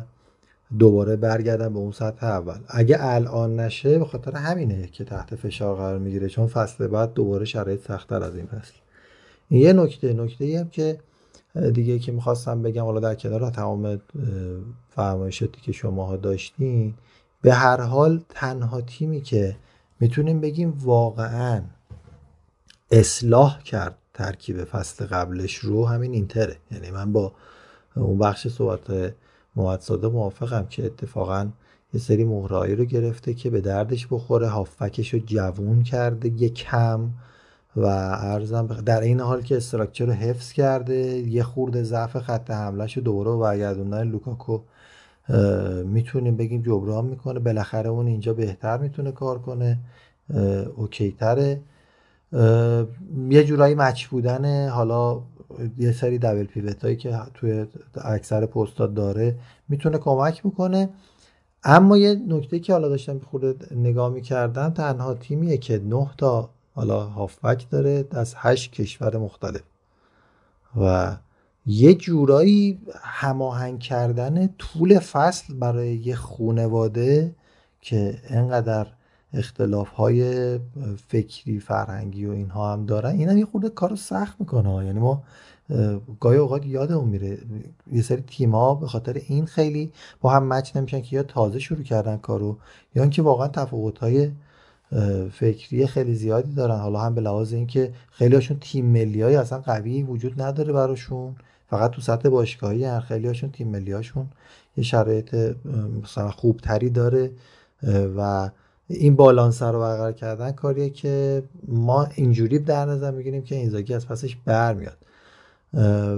دوباره 0.79 1.15
برگردن 1.15 1.73
به 1.73 1.79
اون 1.79 1.91
سطح 1.91 2.25
اول. 2.25 2.57
اگه 2.67 2.97
الان 2.99 3.59
نشه 3.59 3.99
به 3.99 4.05
خاطر 4.05 4.35
همینه 4.35 4.87
که 4.87 5.03
تحت 5.03 5.35
فشار 5.35 5.75
قرار 5.75 5.99
می‌گیره 5.99 6.29
چون 6.29 6.47
فصل 6.47 6.87
بعد 6.87 7.13
دوباره 7.13 7.45
شرایط 7.45 7.87
سختتر 7.87 8.23
از 8.23 8.35
این 8.35 8.45
فصل. 8.45 8.73
یه 9.51 9.73
نکته 9.73 10.13
نکته 10.13 10.59
هم 10.59 10.69
که 10.69 10.99
دیگه 11.73 11.99
که 11.99 12.11
می‌خواستم 12.11 12.61
بگم 12.61 12.83
حالا 12.83 12.99
در 12.99 13.15
کنار 13.15 13.49
تمام 13.49 14.01
فرمایشاتی 14.89 15.61
که 15.61 15.71
شماها 15.71 16.17
داشتین 16.17 16.93
به 17.41 17.53
هر 17.53 17.81
حال 17.81 18.21
تنها 18.29 18.81
تیمی 18.81 19.21
که 19.21 19.55
می‌تونیم 19.99 20.41
بگیم 20.41 20.73
واقعا 20.81 21.61
اصلاح 22.91 23.63
کرد 23.63 23.97
ترکیب 24.13 24.63
فصل 24.63 25.05
قبلش 25.05 25.55
رو 25.55 25.85
همین 25.85 26.13
اینتره. 26.13 26.57
یعنی 26.71 26.91
من 26.91 27.11
با 27.11 27.31
اون 27.95 28.17
بخش 28.17 28.47
صحبت 28.47 29.13
مواد 29.55 29.79
ساده 29.79 30.07
موافقم 30.07 30.65
که 30.69 30.85
اتفاقا 30.85 31.49
یه 31.93 31.99
سری 31.99 32.23
مهرایی 32.23 32.75
رو 32.75 32.85
گرفته 32.85 33.33
که 33.33 33.49
به 33.49 33.61
دردش 33.61 34.07
بخوره 34.11 34.47
هافکش 34.47 35.13
رو 35.13 35.19
جوون 35.19 35.83
کرده 35.83 36.41
یه 36.41 36.49
کم 36.49 37.09
و 37.75 37.85
ارزم 37.85 38.67
در 38.67 39.01
این 39.01 39.19
حال 39.19 39.41
که 39.41 39.57
استراکچر 39.57 40.05
رو 40.05 40.11
حفظ 40.11 40.51
کرده 40.51 40.95
یه 41.17 41.43
خورده 41.43 41.83
ضعف 41.83 42.17
خط 42.17 42.51
حملهش 42.51 42.97
دوباره 42.97 43.37
برگردوندن 43.37 44.07
لوکاکو 44.07 44.59
می‌تونیم 45.85 46.37
بگیم 46.37 46.61
جبران 46.61 47.05
می‌کنه. 47.05 47.39
بالاخره 47.39 47.89
اون 47.89 48.07
اینجا 48.07 48.33
بهتر 48.33 48.77
می‌تونه 48.77 49.11
کار 49.11 49.39
کنه. 49.39 49.79
اوکی 50.75 51.11
تره. 51.11 51.61
یه 53.29 53.43
جورایی 53.43 53.75
مچ 53.75 54.05
بودن 54.05 54.69
حالا 54.69 55.21
یه 55.77 55.91
سری 55.91 56.17
دبل 56.17 56.43
پیوت 56.43 56.83
هایی 56.83 56.95
که 56.95 57.19
توی 57.33 57.65
اکثر 58.03 58.45
پستات 58.45 58.93
داره 58.93 59.35
می‌تونه 59.69 59.97
کمک 59.97 60.43
بکنه. 60.43 60.89
اما 61.63 61.97
یه 61.97 62.15
نکته 62.27 62.59
که 62.59 62.73
حالا 62.73 62.89
داشتم 62.89 63.19
خورده 63.19 63.75
نگاه 63.75 64.09
می‌کردم 64.09 64.69
تنها 64.69 65.13
تیمیه 65.13 65.57
که 65.57 65.79
نه 65.79 66.09
تا 66.17 66.49
حالا 66.75 67.03
هافبک 67.03 67.69
داره 67.69 68.05
از 68.11 68.33
هشت 68.37 68.71
کشور 68.71 69.17
مختلف. 69.17 69.61
و 70.81 71.15
یه 71.65 71.93
جورایی 71.93 72.79
هماهنگ 73.01 73.79
کردن 73.79 74.47
طول 74.57 74.99
فصل 74.99 75.53
برای 75.53 75.95
یه 75.95 76.15
خونواده 76.15 77.35
که 77.81 78.19
انقدر 78.27 78.87
اختلاف 79.33 79.89
های 79.89 80.59
فکری 81.07 81.59
فرهنگی 81.59 82.25
و 82.25 82.31
اینها 82.31 82.73
هم 82.73 82.85
دارن. 82.85 83.11
این 83.15 83.29
هم 83.29 83.37
یه 83.37 83.45
خورده 83.45 83.69
کارو 83.69 83.95
سخت 83.95 84.39
می‌کنه 84.39 84.85
یعنی 84.85 84.99
ما 84.99 85.23
گاهی 86.19 86.37
اوقات 86.37 86.65
یادمون 86.65 87.09
میره. 87.09 87.37
یه 87.91 88.01
سری 88.01 88.21
تیما 88.21 88.75
به 88.75 88.87
خاطر 88.87 89.21
این 89.27 89.45
خیلی 89.45 89.91
با 90.21 90.29
هم 90.29 90.47
مچ 90.47 90.75
نمیشن 90.75 91.01
که 91.01 91.15
یا 91.15 91.23
تازه 91.23 91.59
شروع 91.59 91.83
کردن 91.83 92.17
کارو 92.17 92.57
یا 92.95 93.03
اینکه 93.03 93.21
واقعا 93.21 93.47
تفاوت 93.47 93.99
های 93.99 94.31
فکری 95.31 95.87
خیلی 95.87 96.15
زیادی 96.15 96.53
دارن. 96.53 96.79
حالا 96.79 96.99
هم 96.99 97.15
به 97.15 97.21
لحاظ 97.21 97.53
اینکه 97.53 97.93
خیلی 98.11 98.35
هاشون 98.35 98.57
تیم 98.61 98.85
ملی 98.85 99.21
های 99.21 99.35
اصلا 99.35 99.59
قوی 99.59 100.03
وجود 100.03 100.41
نداره 100.41 100.73
براشون. 100.73 101.35
فقط 101.69 101.91
تو 101.91 102.01
سطح 102.01 102.29
باشگاهی 102.29 102.85
هن. 102.85 102.99
خیلی 102.99 103.27
هاشون 103.27 103.51
تیم 103.51 103.67
ملی 103.67 103.91
هاشون 103.91 104.27
یه 104.77 104.83
شرایط 104.83 105.35
مثلا 106.03 106.31
خوبتری 106.31 106.89
داره 106.89 107.31
و 108.17 108.49
این 108.87 109.15
بالانس 109.15 109.61
رو 109.61 109.79
برقرار 109.79 110.11
کردن 110.11 110.51
کاریه 110.51 110.89
که 110.89 111.43
ما 111.67 112.07
اینجوری 112.15 112.59
در 112.59 112.85
نظر 112.85 113.11
می‌گیریم 113.11 113.43
که 113.43 113.55
اینزاگی 113.55 113.93
از 113.93 114.07
پسش 114.07 114.35
برمیاد. 114.35 114.97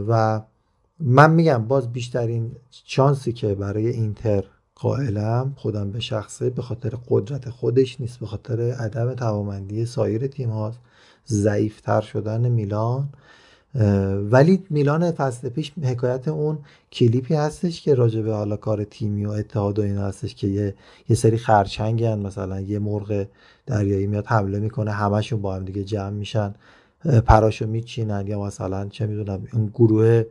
و 0.08 0.42
من 1.00 1.32
میگم 1.32 1.66
باز 1.68 1.94
بیشترین 1.94 2.52
چانسی 2.86 3.34
که 3.34 3.56
برای 3.56 3.88
اینتر 3.88 4.44
قائلم 4.76 5.54
خودم 5.56 5.92
به 5.92 6.00
شخصه 6.00 6.50
به 6.50 6.62
خاطر 6.62 6.94
قدرت 7.10 7.50
خودش 7.50 8.02
نیست 8.02 8.20
به 8.20 8.26
خاطر 8.26 8.72
عدم 8.72 9.14
توامندی 9.14 9.86
سایر 9.86 10.28
تیم 10.28 10.50
هاست 10.50 10.80
ضعیفتر 11.28 12.02
شدن 12.02 12.50
میلان. 12.50 13.10
ولی 14.32 14.64
میلان 14.70 15.12
فصل 15.12 15.50
پیش 15.50 15.72
حکایت 15.84 16.28
اون 16.28 16.58
کلیپی 16.92 17.34
هستش 17.34 17.82
که 17.82 17.94
راجع 17.94 18.22
حالا 18.22 18.58
کار 18.58 18.84
تیمی 18.84 19.26
و 19.26 19.30
اتحاد 19.30 19.80
و 19.80 19.82
این 19.82 19.98
هستش 19.98 20.36
که 20.36 20.48
یه, 20.48 20.76
یه 21.10 21.16
سری 21.16 21.38
خرچنگن 21.38 22.20
مثلا 22.20 22.62
یه 22.62 22.80
مرغ 22.80 23.26
دریایی 23.66 24.08
میاد 24.08 24.26
حمله 24.28 24.60
می‌کنه 24.60 24.92
همشون 24.92 25.42
با 25.42 25.56
هم 25.56 25.66
دیگه 25.66 25.84
جمع 25.84 26.10
میشن 26.10 26.56
پراشو 27.26 27.68
میچینن 27.68 28.28
یا 28.28 28.42
مثلا 28.42 28.88
چه 28.90 29.06
می‌دونم 29.06 29.48
اون 29.54 29.72
گروه 29.74 30.24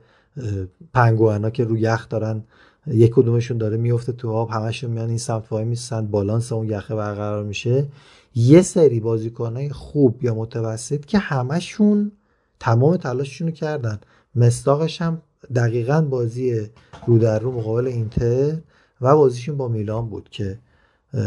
پنگوانا 0.94 1.50
که 1.50 1.64
رو 1.64 1.78
یخ 1.78 2.08
دارن 2.08 2.42
یک 2.86 3.10
کدومشون 3.14 3.58
داره 3.58 3.76
میفته 3.76 4.12
تو 4.12 4.30
آب 4.30 4.50
همشون 4.50 4.90
میان 4.90 5.08
این 5.08 5.18
سمت 5.18 5.52
وای 5.52 5.64
میسن 5.64 6.06
بالانس 6.06 6.52
اون 6.52 6.70
یخه 6.70 6.94
برقرار 6.94 7.44
میشه. 7.44 7.86
یه 8.34 8.62
سری 8.62 9.00
بازیکنای 9.00 9.70
خوب 9.70 10.24
یا 10.24 10.34
متوسط 10.34 11.04
که 11.04 11.18
همشون 11.18 12.12
تمام 12.60 12.96
تلاششون 12.96 13.48
رو 13.48 13.54
کردن. 13.54 14.00
مستاقش 14.34 15.02
هم 15.02 15.22
دقیقا 15.54 16.02
بازی 16.02 16.68
رو 17.06 17.18
در 17.18 17.38
رو 17.38 17.52
مقابل 17.52 17.86
اینتر 17.86 18.56
و 19.00 19.16
بازیشون 19.16 19.56
با 19.56 19.68
میلان 19.68 20.08
بود 20.08 20.28
که 20.30 20.58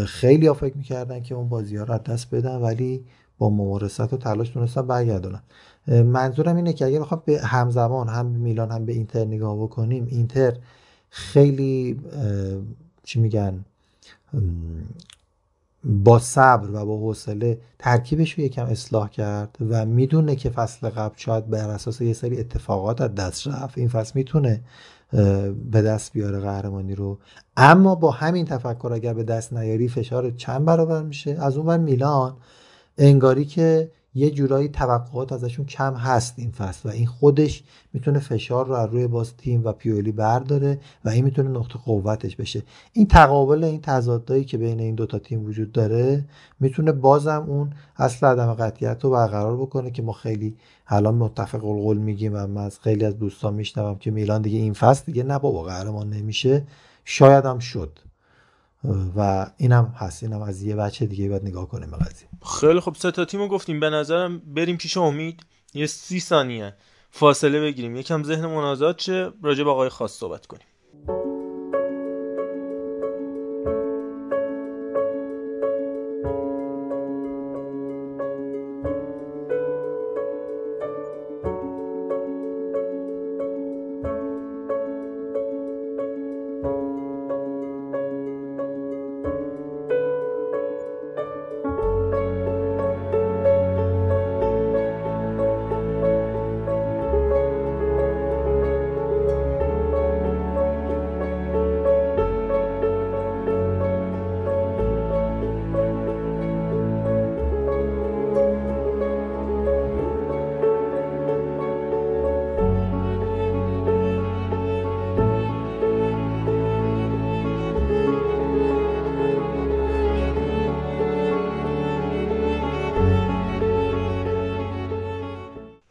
خیلی 0.05 0.47
ها 0.47 0.53
فکر 0.53 0.77
می‌کردن 0.77 1.21
که 1.21 1.35
اون 1.35 1.49
بازی 1.49 1.77
ها 1.77 1.83
رو 1.83 1.97
دست 1.97 2.35
بدن 2.35 2.55
ولی 2.55 3.05
با 3.37 3.49
ممارست 3.49 4.13
و 4.13 4.17
تلاش 4.17 4.49
تونستن 4.49 4.87
برگردونن. 4.87 5.41
منظورم 5.87 6.55
اینه 6.55 6.73
که 6.73 6.85
اگر 6.85 6.99
بخوام 6.99 7.23
به 7.25 7.41
همزمان 7.41 8.09
هم 8.09 8.33
به 8.33 8.39
میلان 8.39 8.71
هم 8.71 8.85
به 8.85 8.93
اینتر 8.93 9.25
نگاه 9.25 9.57
بکنیم 9.57 10.07
اینتر 10.09 10.53
خیلی 11.09 11.99
چی 13.03 13.19
میگن 13.19 13.65
با 15.89 16.19
صبر 16.19 16.69
و 16.73 16.85
با 16.85 16.97
حوصله 16.97 17.59
ترکیبش 17.79 18.31
رو 18.31 18.43
یکم 18.43 18.65
اصلاح 18.65 19.09
کرد 19.09 19.57
و 19.69 19.85
می‌دونه 19.85 20.35
که 20.35 20.49
فصل 20.49 20.89
قبل 20.89 21.13
شاید 21.17 21.49
بر 21.49 21.69
اساس 21.69 22.01
یه 22.01 22.13
سری 22.13 22.39
اتفاقات 22.39 23.01
از 23.01 23.15
دست 23.15 23.47
رفت. 23.47 23.77
این 23.77 23.87
فصل 23.87 24.11
می‌تونه 24.15 24.61
به 25.71 25.81
دست 25.81 26.13
بیاره 26.13 26.39
قهرمانی 26.39 26.95
رو. 26.95 27.17
اما 27.57 27.95
با 27.95 28.11
همین 28.11 28.45
تفکر 28.45 28.91
اگر 28.93 29.13
به 29.13 29.23
دست 29.23 29.53
نیاری 29.53 29.87
فشار 29.87 30.31
چند 30.31 30.65
برابر 30.65 31.03
میشه؟ 31.03 31.37
از 31.39 31.57
اون 31.57 31.79
میلان. 31.79 32.35
انگاری 32.97 33.45
که 33.45 33.91
یه 34.17 34.31
جورایی 34.31 34.69
توقعات 34.69 35.31
ازشون 35.31 35.65
کم 35.65 35.93
هست 35.93 36.33
این 36.37 36.51
فصل 36.51 36.89
و 36.89 36.91
این 36.91 37.05
خودش 37.05 37.63
می‌تونه 37.93 38.19
فشار 38.19 38.65
رو 38.65 38.73
از 38.73 38.89
روی 38.89 39.07
باز 39.07 39.37
تیم 39.37 39.63
و 39.63 39.71
پیولی 39.71 40.11
برداره 40.11 40.79
و 41.05 41.09
این 41.09 41.25
می‌تونه 41.25 41.49
نقطه 41.49 41.79
قوتش 41.85 42.35
بشه. 42.35 42.63
این 42.93 43.07
تقابل 43.07 43.63
این 43.63 43.81
تضادایی 43.81 44.43
که 44.43 44.57
بین 44.57 44.79
این 44.79 44.95
دوتا 44.95 45.19
تیم 45.19 45.45
وجود 45.45 45.71
داره 45.71 46.25
می‌تونه 46.59 46.91
بازم 46.91 47.45
اون 47.47 47.69
اصل 47.97 48.27
عدم 48.27 48.53
قطعیت 48.53 49.03
رو 49.03 49.09
برقرار 49.09 49.57
بکنه 49.57 49.91
که 49.91 50.01
ما 50.01 50.13
خیلی 50.13 50.55
الان 50.87 51.15
متفق 51.15 51.65
القول 51.65 51.97
میگیم 51.97 52.33
و 52.35 52.47
من 52.47 52.61
از 52.61 52.79
خیلی 52.79 53.05
از 53.05 53.19
دوستان 53.19 53.53
میشنوم 53.53 53.97
که 53.97 54.11
میلان 54.11 54.41
دیگه 54.41 54.57
این 54.59 54.73
فصل 54.73 55.03
دیگه 55.05 55.23
نه 55.23 55.39
بابا 55.39 55.63
قهرمان 55.63 56.09
نمیشه. 56.09 56.63
شاید 57.05 57.45
هم 57.45 57.59
شد. 57.59 57.99
و 59.15 59.51
اینم 59.57 59.93
هست. 59.97 60.23
اینم 60.23 60.41
از 60.41 60.63
یه 60.63 60.75
بچه 60.75 61.05
دیگه 61.05 61.29
باید 61.29 61.43
نگاه 61.43 61.67
کنیم 61.67 61.91
به 61.91 61.97
خیلی 62.59 62.79
خب 62.79 62.95
سه 62.95 63.11
تا 63.11 63.25
تیمو 63.25 63.47
گفتیم. 63.47 63.79
به 63.79 63.89
نظرم 63.89 64.39
بریم 64.39 64.77
پیش 64.77 64.97
امید. 64.97 65.41
یه 65.73 65.85
سی 65.85 66.19
ثانیه. 66.19 66.73
فاصله 67.11 67.61
بگیریم. 67.61 67.95
یکم 67.95 68.23
ذهن 68.23 68.45
منازات 68.45 68.97
چه 68.97 69.31
راجع 69.43 69.63
به 69.63 69.69
آقای 69.69 69.89
خاص 69.89 70.11
صحبت 70.11 70.45
کنیم. 70.45 71.36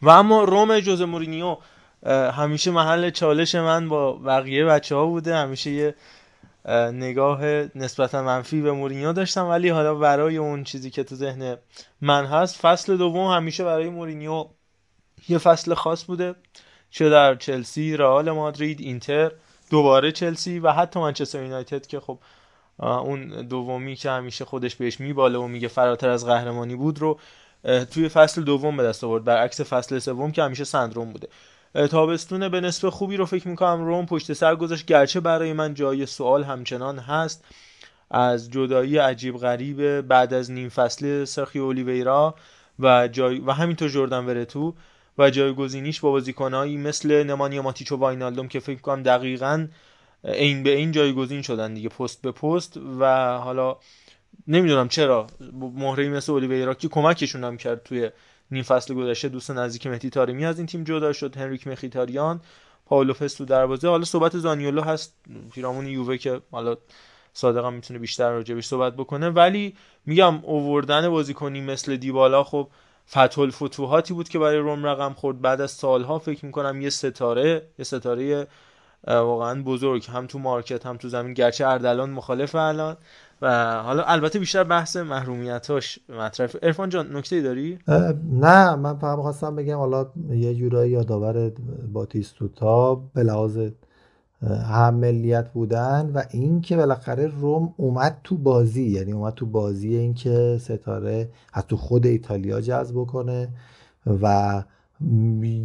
و 0.07 0.09
اما 0.09 0.45
روم 0.45 0.81
جوز 0.81 1.03
مورینیو 1.03 1.57
همیشه 2.33 2.71
محل 2.71 3.11
چالش 3.11 3.55
من 3.55 3.89
با 3.89 4.13
بقیه 4.13 4.65
بچه 4.65 4.95
ها 4.95 5.07
بوده. 5.07 5.37
همیشه 5.37 5.71
یه 5.71 5.95
نگاه 6.93 7.45
نسبتا 7.75 8.23
منفی 8.23 8.61
به 8.61 8.73
مورینیو 8.73 9.13
داشتم. 9.13 9.49
ولی 9.49 9.69
حالا 9.69 9.95
برای 9.95 10.37
اون 10.37 10.65
چیزی 10.65 10.91
که 10.91 11.05
تو 11.05 11.15
ذهن 11.15 11.57
من 12.01 12.25
هست 12.27 12.61
فصل 12.61 12.97
دوم 12.97 13.31
همیشه 13.33 13.65
برای 13.65 13.89
مورینیو 13.89 14.47
یه 15.29 15.39
فصل 15.39 15.75
خاص 15.75 16.05
بوده. 16.05 16.35
چه 16.91 17.11
در 17.11 17.35
چلسی، 17.35 17.97
رئال 17.97 18.31
مادرید، 18.31 18.81
اینتر، 18.81 19.33
دوباره 19.71 20.13
چلسی 20.13 20.59
و 20.59 20.73
حتی 20.73 21.01
منچستر 21.01 21.43
یونایتد 21.43 21.87
که 21.87 22.01
خب 22.01 22.19
اون 22.79 23.47
دومی 23.47 23.97
که 23.97 24.11
همیشه 24.11 24.45
خودش 24.45 24.77
بهش 24.77 25.01
میباله 25.01 25.39
و 25.39 25.47
میگه 25.47 25.69
فراتر 25.69 26.09
از 26.09 26.27
قهرمانی 26.27 26.77
بود 26.77 26.99
رو 26.99 27.19
توی 27.91 28.09
فصل 28.09 28.43
دوم 28.43 28.77
به 28.77 28.83
دست 28.83 29.05
آورد. 29.05 29.25
برعکس 29.25 29.61
فصل 29.61 29.99
سوم 29.99 30.33
که 30.33 30.43
همیشه 30.43 30.65
سندروم 30.65 31.13
بوده. 31.13 31.29
تابستون 31.87 32.49
به 32.49 32.61
نسبه 32.61 32.91
خوبی 32.91 33.17
رو 33.17 33.27
فکر 33.27 33.49
می‌کنم 33.49 33.85
روم 33.85 34.07
پشت 34.07 34.33
سر 34.33 34.57
گذاشت. 34.57 34.87
گرچه 34.87 35.21
برای 35.21 35.53
من 35.53 35.75
جای 35.75 36.07
سوال 36.07 36.45
همچنان 36.45 36.99
هست. 36.99 37.45
از 38.11 38.51
جدایی 38.51 38.99
عجیب 38.99 39.37
غریب 39.37 40.01
بعد 40.01 40.35
از 40.35 40.51
نیم 40.51 40.69
فصل 40.69 41.25
سرخی 41.25 41.59
اولیویرا 41.59 42.35
و 42.79 43.09
جای 43.09 43.39
و 43.39 43.53
همینطور 43.53 43.89
جردن 43.89 44.25
ورتو 44.25 44.75
و 45.19 45.31
جایگزینیش 45.31 46.01
با 46.01 46.11
بازیکنایی 46.11 46.77
مثل 46.77 47.23
نمانیا 47.23 47.63
ماتیچ 47.63 47.93
و 47.93 47.97
واینالدوم 47.97 48.49
که 48.49 48.61
فکر 48.61 48.81
کنم 48.81 49.03
دقیقا 49.03 49.67
این 50.25 50.63
به 50.63 50.71
این 50.71 50.93
جایگزین 50.93 51.43
شدن 51.43 51.75
دیگه 51.75 51.89
پست 51.89 52.23
به 52.23 52.33
پست. 52.33 52.77
و 53.01 53.05
حالا 53.39 53.77
نمی‌دونم 54.49 54.89
چرا 54.89 55.27
مهره 55.77 56.09
مثل 56.09 56.33
اولیویرا 56.33 56.75
که 56.75 56.89
کمکشون 56.89 57.45
هم 57.45 57.57
کرد 57.57 57.83
توی 57.83 58.11
نیم 58.51 58.63
فصل 58.63 58.95
گذشته 58.95 59.29
دوست 59.29 59.51
نزدیک 59.51 59.87
مهدی 59.87 60.11
تارمی 60.11 60.45
از 60.45 60.59
این 60.59 60.67
تیم 60.67 60.85
جدا 60.85 61.13
شد 61.13 61.37
هنریک 61.37 61.67
مخیتاریان 61.67 62.41
پاولو 62.87 63.13
تو 63.13 63.45
دروازه 63.45 63.89
حالا 63.89 64.05
صحبت 64.05 64.39
زانیولو 64.39 64.83
هست 64.83 65.15
پیرامون 65.53 65.87
یووه 65.87 66.17
که 66.17 66.41
حالا 66.51 66.77
صادقم 67.33 67.73
می‌تونه 67.73 67.99
بیشتر 67.99 68.31
راجبش 68.31 68.67
صحبت 68.67 68.95
بکنه. 68.95 69.29
ولی 69.29 69.75
میگم 70.07 70.35
اووردن 70.43 71.09
بازیکنی 71.09 71.61
مثل 71.61 71.97
دیبالا 71.97 72.45
خب 72.45 72.69
فتح 73.11 73.41
الفتوحاتی 73.41 74.15
بود 74.15 74.29
که 74.29 74.39
برای 74.39 74.59
روم 74.59 74.87
رقم 74.87 75.13
خورد. 75.13 75.41
بعد 75.41 75.61
از 75.61 75.71
سالها 75.71 76.19
فکر 76.19 76.47
می‌کنم 76.47 76.83
یه 76.83 76.91
ستاره 76.91 77.63
یه 77.79 77.85
ستاره 77.85 78.47
واقعا 79.07 79.63
بزرگ 79.63 80.07
هم 80.13 80.27
تو 80.27 80.39
مارکت 80.39 80.87
هم 80.87 80.97
تو 80.97 81.09
زمین. 81.09 81.35
گرچه 81.35 81.67
اردلان 81.67 82.11
مخالف 82.11 82.55
الان 82.55 82.97
و 83.43 83.75
حالا 83.83 84.03
البته 84.03 84.39
بیشتر 84.39 84.65
بحث 84.65 84.97
محرومیتاش 84.97 85.99
مطرف 86.09 86.57
ارفان 86.63 86.89
جان 86.89 87.17
نکته 87.17 87.43
داری؟ 87.43 87.79
نه 88.33 88.75
من 88.75 88.99
فقط 88.99 89.19
خواستم 89.19 89.57
بگم 89.57 89.77
حالا 89.77 90.07
یه 90.31 90.55
جورایی 90.55 90.93
یادآور 90.93 91.53
باتیستوتا 91.93 92.95
به 93.15 93.23
لحاظ 93.23 93.59
هم 94.43 94.95
ملیت 94.95 95.53
بودن 95.53 96.11
و 96.15 96.23
اینکه 96.31 96.77
بالاخره 96.77 97.27
روم 97.27 97.75
اومد 97.77 98.21
تو 98.25 98.37
بازی. 98.37 98.83
یعنی 98.83 99.13
اومد 99.13 99.35
تو 99.35 99.47
بازی 99.47 99.97
اینکه 99.97 100.59
ستاره 100.61 101.29
حتی 101.53 101.77
خود 101.77 102.07
ایتالیا 102.07 102.61
جذب 102.61 103.05
کنه 103.05 103.49
و 104.23 104.63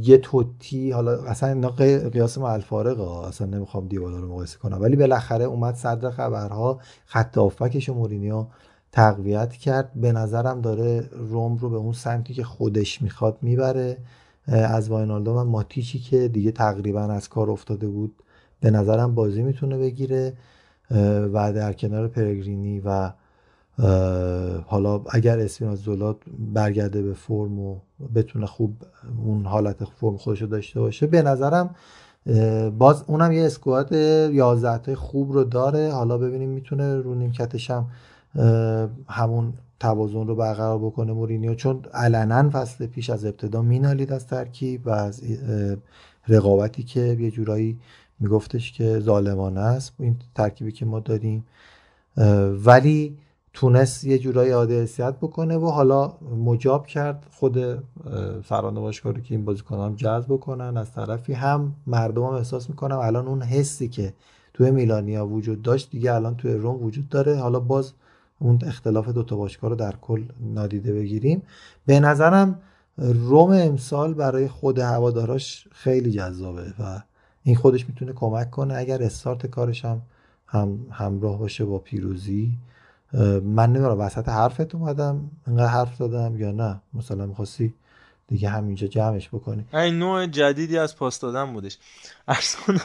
یه 0.01 0.17
توتی 0.17 0.91
حالا 0.91 1.23
اصلا 1.23 1.49
اینا 1.49 1.69
قیاس 2.09 2.37
ما 2.37 2.49
الفارقه 2.49 3.27
اصلا 3.27 3.47
نمی‌خوام 3.47 3.87
دیوالا 3.87 4.19
رو 4.19 4.27
مقایسه 4.27 4.57
کنم. 4.57 4.81
ولی 4.81 4.95
بالاخره 4.95 5.45
اومد 5.45 5.75
صدر 5.75 6.09
خبرها 6.09 6.79
خط 7.05 7.37
آفکش 7.37 7.89
مورینیو 7.89 8.45
تقویت 8.91 9.53
کرد. 9.53 9.91
به 9.95 10.11
نظرم 10.11 10.61
داره 10.61 11.09
روم 11.11 11.57
رو 11.57 11.69
به 11.69 11.77
اون 11.77 11.93
سمتی 11.93 12.33
که 12.33 12.43
خودش 12.43 13.01
می‌خواد 13.01 13.37
می‌بره. 13.41 13.97
از 14.47 14.89
واینالدو 14.89 15.31
و 15.31 15.43
ماتیچی 15.43 15.99
که 15.99 16.27
دیگه 16.27 16.51
تقریبا 16.51 17.01
از 17.01 17.29
کار 17.29 17.51
افتاده 17.51 17.87
بود 17.87 18.15
به 18.59 18.71
نظرم 18.71 19.15
بازی 19.15 19.43
می‌تونه 19.43 19.77
بگیره. 19.77 20.33
و 21.33 21.53
در 21.53 21.73
کنار 21.73 22.07
پرگرینی 22.07 22.79
و 22.85 23.11
حالا 24.65 25.01
اگر 25.09 25.39
اسپینازولا 25.39 26.15
برگرده 26.53 27.01
به 27.01 27.13
فرم 27.13 27.59
و 27.59 27.75
بتونه 28.15 28.45
خوب 28.45 28.75
اون 29.25 29.45
حالت 29.45 29.83
فرم 29.83 30.17
خودش 30.17 30.41
رو 30.41 30.47
داشته 30.47 30.79
باشه 30.79 31.07
به 31.07 31.21
نظرم 31.21 31.75
باز 32.77 33.03
اونم 33.07 33.31
یه 33.31 33.45
اسکواد 33.45 33.91
11 33.91 34.77
تای 34.77 34.95
خوب 34.95 35.31
رو 35.31 35.43
داره. 35.43 35.91
حالا 35.91 36.17
ببینیم 36.17 36.49
می‌تونه 36.49 36.95
رو 36.95 37.15
نیمکتش 37.15 37.71
هم 37.71 37.87
همون 39.07 39.53
توازن 39.79 40.27
رو 40.27 40.35
برقرار 40.35 40.79
بکنه 40.79 41.13
مورینیو 41.13 41.55
چون 41.55 41.81
علنا 41.93 42.49
فصل 42.49 42.87
پیش 42.87 43.09
از 43.09 43.25
ابتدا 43.25 43.61
مینالید 43.61 44.13
از 44.13 44.27
ترکیب 44.27 44.87
و 44.87 44.89
از 44.89 45.23
رقابتی 46.27 46.83
که 46.83 46.99
یه 46.99 47.31
جورایی 47.31 47.79
میگفتش 48.19 48.71
که 48.71 48.99
ظالمانه 48.99 49.59
است. 49.59 49.93
این 49.99 50.15
ترکیبی 50.35 50.71
که 50.71 50.85
ما 50.85 50.99
داریم 50.99 51.45
ولی 52.65 53.17
تونست 53.53 54.03
یه 54.03 54.17
جورایی 54.19 54.51
عاده 54.51 54.85
بکنه 55.21 55.57
و 55.57 55.67
حالا 55.67 56.13
مجاب 56.45 56.87
کرد 56.87 57.25
خود 57.31 57.83
فرانده 58.43 58.79
باشگاه 58.79 59.13
که 59.13 59.35
این 59.35 59.45
بازیکنان 59.45 59.95
جذب 59.95 60.25
بکنن. 60.25 60.77
از 60.77 60.91
طرفی 60.91 61.33
هم 61.33 61.75
مردم 61.87 62.23
هم 62.23 62.33
احساس 62.33 62.69
می‌کنم 62.69 62.97
الان 62.97 63.27
اون 63.27 63.41
حسی 63.41 63.87
که 63.87 64.13
توی 64.53 64.71
میلانیا 64.71 65.27
وجود 65.27 65.61
داشت 65.61 65.91
دیگه 65.91 66.13
الان 66.13 66.35
توی 66.35 66.53
روم 66.53 66.83
وجود 66.83 67.09
داره. 67.09 67.35
حالا 67.35 67.59
باز 67.59 67.93
اون 68.39 68.59
اختلاف 68.67 69.09
دوتا 69.09 69.35
باشگاه 69.35 69.69
رو 69.69 69.75
در 69.75 69.95
کل 70.01 70.23
نادیده 70.39 70.93
بگیریم. 70.93 71.41
به 71.85 71.99
نظرم 71.99 72.59
روم 72.97 73.51
امسال 73.51 74.13
برای 74.13 74.47
خود 74.47 74.79
هواداراش 74.79 75.67
خیلی 75.71 76.11
جذابه 76.11 76.73
و 76.79 77.01
این 77.43 77.55
خودش 77.55 77.89
می‌تونه 77.89 78.13
کمک 78.13 78.51
کنه. 78.51 78.73
اگر 78.73 79.03
استارت 79.03 79.47
کارش 79.47 79.85
هم, 79.85 80.01
هم 80.47 80.79
همراه 80.91 81.39
باشه 81.39 81.65
با 81.65 81.79
پیروزی 81.79 82.57
من 83.43 83.69
نمی‌دونم 83.69 83.99
وسط 83.99 84.29
حرفت 84.29 84.75
اومدم 84.75 85.31
انقدر 85.47 85.67
حرف 85.67 85.97
دادم 85.97 86.39
یا 86.39 86.51
نه. 86.51 86.81
مثلا 86.93 87.25
می‌خواستی 87.25 87.73
دیگه 88.27 88.49
همینجا 88.49 88.87
جمعش 88.87 89.29
بکنی. 89.29 89.65
این 89.73 89.99
نوع 89.99 90.25
جدیدی 90.25 90.77
از 90.77 90.95
پاس 90.95 91.19
دادن 91.19 91.53
بودش. 91.53 91.77
ارز 92.27 92.55
کنم 92.55 92.81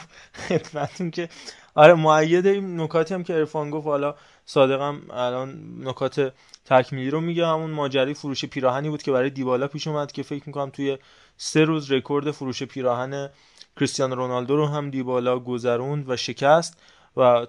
خدمتون 0.47 1.11
که 1.11 1.29
آره 1.75 1.93
معید 1.93 2.47
این 2.47 2.81
نکاتی 2.81 3.13
هم 3.13 3.23
که 3.23 3.35
ارفان 3.35 3.69
گفت. 3.69 3.87
حالا 3.87 4.15
صادقم 4.45 5.01
الان 5.09 5.77
نکات 5.83 6.33
تکمیلی 6.65 7.09
رو 7.09 7.21
میگه. 7.21 7.47
همون 7.47 7.71
ماجری 7.71 8.13
فروش 8.13 8.45
پیراهنی 8.45 8.89
بود 8.89 9.03
که 9.03 9.11
برای 9.11 9.29
دیبالا 9.29 9.67
پیش 9.67 9.87
اومد 9.87 10.11
که 10.11 10.23
فکر 10.23 10.43
می‌کنم 10.47 10.69
توی 10.69 10.97
سه 11.37 11.63
روز 11.65 11.91
رکورد 11.91 12.31
فروش 12.31 12.63
پیراهن 12.63 13.29
کریستیانو 13.77 14.15
رونالدو 14.15 14.55
رو 14.55 14.65
هم 14.67 14.89
دیبالا 14.89 15.39
گذروند 15.39 16.09
و 16.09 16.15
شکست. 16.15 16.77
و 17.17 17.47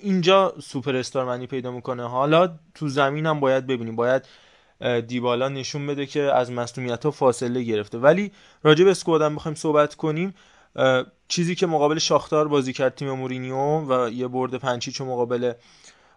اینجا 0.00 0.54
سوپر 0.62 0.96
استار 0.96 1.24
معنی 1.24 1.46
پیدا 1.46 1.70
می‌کنه. 1.70 2.08
حالا 2.08 2.58
تو 2.74 2.88
زمین 2.88 3.26
هم 3.26 3.40
باید 3.40 3.66
ببینیم. 3.66 3.96
باید 3.96 4.24
دیبالا 5.06 5.48
نشون 5.48 5.86
بده 5.86 6.06
که 6.06 6.22
از 6.22 6.52
مصدومیت 6.52 7.04
ها 7.04 7.10
فاصله 7.10 7.62
گرفته. 7.62 7.98
ولی 7.98 8.32
راجع 8.62 8.84
به 8.84 8.90
squad 8.90 9.28
م 9.28 9.36
بخوایم 9.36 9.54
صحبت 9.54 9.94
کنیم. 9.94 10.34
چیزی 11.28 11.54
که 11.54 11.66
مقابل 11.66 11.98
شاختار 11.98 12.48
بازی 12.48 12.72
کرد 12.72 12.94
تیم 12.94 13.10
مورینیو 13.10 13.80
و 13.80 14.08
یه 14.08 14.28
برد 14.28 14.54
پنج 14.54 14.74
هیچ 14.74 15.00
مقابل 15.00 15.52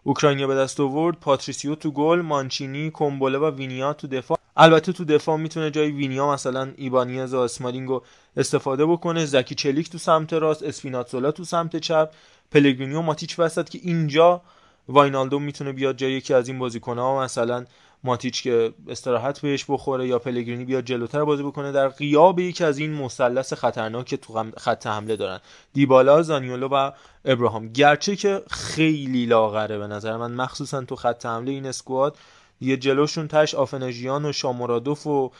اوکراینیا 0.02 0.46
به 0.46 0.54
دست 0.54 0.80
آورد. 0.80 1.16
پاتریسیو 1.20 1.74
تو 1.74 1.90
گل 1.90 2.20
مانچینی 2.20 2.90
کومبولا 2.90 3.38
و 3.38 3.50
وینیا 3.50 3.92
تو 3.92 4.06
دفاع. 4.06 4.38
البته 4.56 4.92
تو 4.92 5.04
دفاع 5.04 5.36
می‌تونه 5.36 5.70
جای 5.70 5.90
وینیا 5.90 6.32
مثلا 6.32 6.72
ایبانیز 6.76 7.34
و 7.34 7.38
اسمالینگ 7.38 7.93
و 7.93 8.02
استفاده 8.36 8.86
بکنه. 8.86 9.26
زکی 9.26 9.54
چلیک 9.54 9.90
تو 9.90 9.98
سمت 9.98 10.32
راست 10.32 10.62
اسپیناتزولا 10.62 11.30
تو 11.30 11.44
سمت 11.44 11.76
چپ. 11.76 12.10
پلگرینی 12.52 12.94
و 12.94 13.02
ماتیچ 13.02 13.38
وسط 13.38 13.68
که 13.68 13.78
اینجا 13.82 14.40
واینالدو 14.88 15.38
می‌تونه 15.38 15.72
بیاد 15.72 15.96
جای 15.96 16.12
یکی 16.12 16.34
از 16.34 16.48
این 16.48 16.58
بازیکن‌ها 16.58 17.22
مثلا 17.22 17.64
ماتیچ 18.04 18.42
که 18.42 18.72
استراحت 18.88 19.40
بهش 19.40 19.64
بخوره 19.68 20.08
یا 20.08 20.18
پلگرینی 20.18 20.64
بیاد 20.64 20.84
جلوتر 20.84 21.24
بازی 21.24 21.42
بکنه 21.42 21.72
در 21.72 21.88
غیاب 21.88 22.38
یکی 22.38 22.64
از 22.64 22.78
این 22.78 22.94
مثلث 22.94 23.52
خطرناک 23.52 24.06
که 24.06 24.16
تو 24.16 24.44
خط 24.56 24.86
حمله 24.86 25.16
دارن. 25.16 25.40
دیبالا 25.72 26.22
زانیولو 26.22 26.68
و 26.68 26.90
ابراهام. 27.24 27.68
گرچه 27.68 28.16
که 28.16 28.42
خیلی 28.50 29.26
لاغره 29.26 29.78
به 29.78 29.86
نظر 29.86 30.16
من 30.16 30.32
مخصوصا 30.32 30.84
تو 30.84 30.96
خط 30.96 31.26
حمله 31.26 31.50
این 31.50 31.66
اسکواد 31.66 32.16
یه 32.60 32.76
جلوشون 32.76 33.28
تش 33.28 33.54
آفنژیان 33.54 34.24
و 34.24 34.32
شامورادوف 34.32 35.06
و 35.06 35.30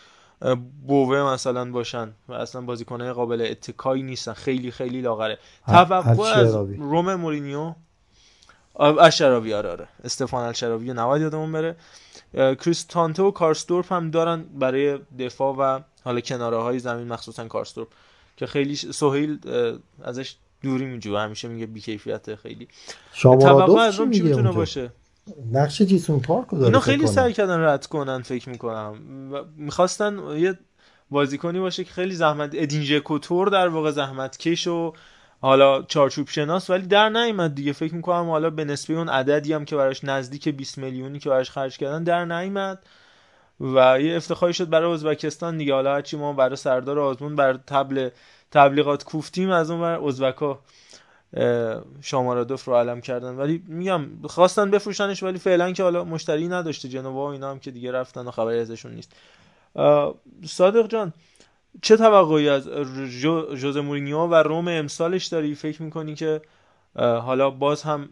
بوه 0.86 1.22
مثلا 1.22 1.70
باشن 1.70 2.14
و 2.28 2.32
اصلا 2.32 2.60
بازیکنهای 2.60 3.12
قابل 3.12 3.46
اتکایی 3.50 4.02
نیستن. 4.02 4.32
خیلی 4.32 4.70
خیلی 4.70 5.00
لاغره. 5.00 5.38
توقع 5.66 6.22
از 6.22 6.54
روم 6.78 7.14
مورینیو؟ 7.14 7.74
اشراوی 8.78 9.54
آره 9.54 9.70
آره. 9.70 9.88
استفان 10.04 10.44
الشراوی 10.44 10.92
نباید 10.92 11.22
یادمون 11.22 11.52
بره. 11.52 11.76
کریستانته 12.34 13.22
و 13.22 13.30
کارستورپ 13.30 13.92
هم 13.92 14.10
دارن 14.10 14.42
برای 14.42 14.98
دفاع 15.18 15.56
و 15.56 15.80
حالا 16.04 16.20
کناره 16.20 16.56
های 16.56 16.78
زمین 16.78 17.08
مخصوصا 17.08 17.48
کارستورپ 17.48 17.88
که 18.36 18.46
خیلی 18.46 18.76
سهیل 18.76 19.38
ازش 20.02 20.36
دوری 20.62 20.84
میجوه. 20.84 21.20
همیشه 21.20 21.48
میگه 21.48 21.66
بیکیفیت 21.66 22.34
خیلی. 22.34 22.68
توقع 23.22 23.80
از 23.80 23.98
روم 23.98 24.10
چی 24.10 24.22
می‌تونه 24.22 24.52
باشه؟ 24.52 24.90
نقش 25.52 25.82
جیسون 25.82 26.20
پارک 26.20 26.46
رو 26.48 26.58
داره 26.58 26.80
خیلی 26.80 27.06
سعی 27.06 27.32
کردن 27.32 27.60
رد 27.60 27.86
کنن 27.86 28.22
فکر 28.22 28.48
می‌کنم. 28.48 28.98
می‌خواستن 29.56 30.18
یه 30.36 30.58
بازیکنی 31.10 31.60
باشه 31.60 31.84
که 31.84 31.92
خیلی 31.92 32.14
زحمت 32.14 32.50
ادین 32.54 32.98
کوتور 32.98 33.48
در 33.48 33.68
واقع 33.68 33.90
زحمت 33.90 34.38
کش 34.38 34.66
و 34.66 34.92
حالا 35.40 35.82
چارچوب 35.82 36.28
شناس 36.28 36.70
ولی 36.70 36.86
در 36.86 37.08
نیامد 37.08 37.54
دیگه. 37.54 37.72
فکر 37.72 37.94
می‌کنم 37.94 38.30
حالا 38.30 38.50
به 38.50 38.64
نسبه 38.64 38.94
اون 38.94 39.08
عددی 39.08 39.52
هم 39.52 39.64
که 39.64 39.76
براش 39.76 40.04
نزدیک 40.04 40.48
20 40.48 40.78
میلیونی 40.78 41.18
که 41.18 41.30
براش 41.30 41.50
خرج 41.50 41.78
کردن 41.78 42.04
در 42.04 42.24
نیامد 42.24 42.78
و 43.60 44.00
یه 44.00 44.16
افتخاری 44.16 44.54
شد 44.54 44.68
برای 44.68 44.92
ازبکستان 44.92 45.58
دیگه. 45.58 45.74
حالا 45.74 45.94
هرچی 45.94 46.16
ما 46.16 46.32
برای 46.32 46.56
سردار 46.56 46.98
آزمون 46.98 47.36
بر 47.36 47.54
تبل 47.54 48.08
تبلیغات 48.50 49.04
کوفتیم 49.04 49.50
از 49.50 49.70
اون 49.70 49.80
بر 49.80 50.04
ازبکا 50.04 50.60
شامارادوف 52.00 52.64
رو 52.64 52.74
علم 52.74 53.00
کردن. 53.00 53.34
ولی 53.36 53.62
میگم 53.68 54.06
خواستن 54.24 54.70
بفروشنش 54.70 55.22
ولی 55.22 55.38
فعلا 55.38 55.72
که 55.72 55.82
حالا 55.82 56.04
مشتری 56.04 56.48
نداشته 56.48 56.88
جنوا 56.88 57.26
و 57.26 57.30
اینا 57.30 57.50
هم 57.50 57.58
که 57.58 57.70
دیگه 57.70 57.92
رفتن 57.92 58.26
و 58.26 58.30
خبری 58.30 58.58
ازشون 58.58 58.92
نیست. 58.92 59.12
صادق 60.46 60.88
جان 60.88 61.12
چه 61.82 61.96
توقعی 61.96 62.48
از 62.48 62.68
ژوزه 63.56 63.76
مورینیو 63.76 64.18
و 64.18 64.34
روم 64.34 64.68
امسالش 64.68 65.26
داری؟ 65.26 65.54
فکر 65.54 65.82
می‌کنی 65.82 66.14
که 66.14 66.40
حالا 66.96 67.50
باز 67.50 67.82
هم 67.82 68.08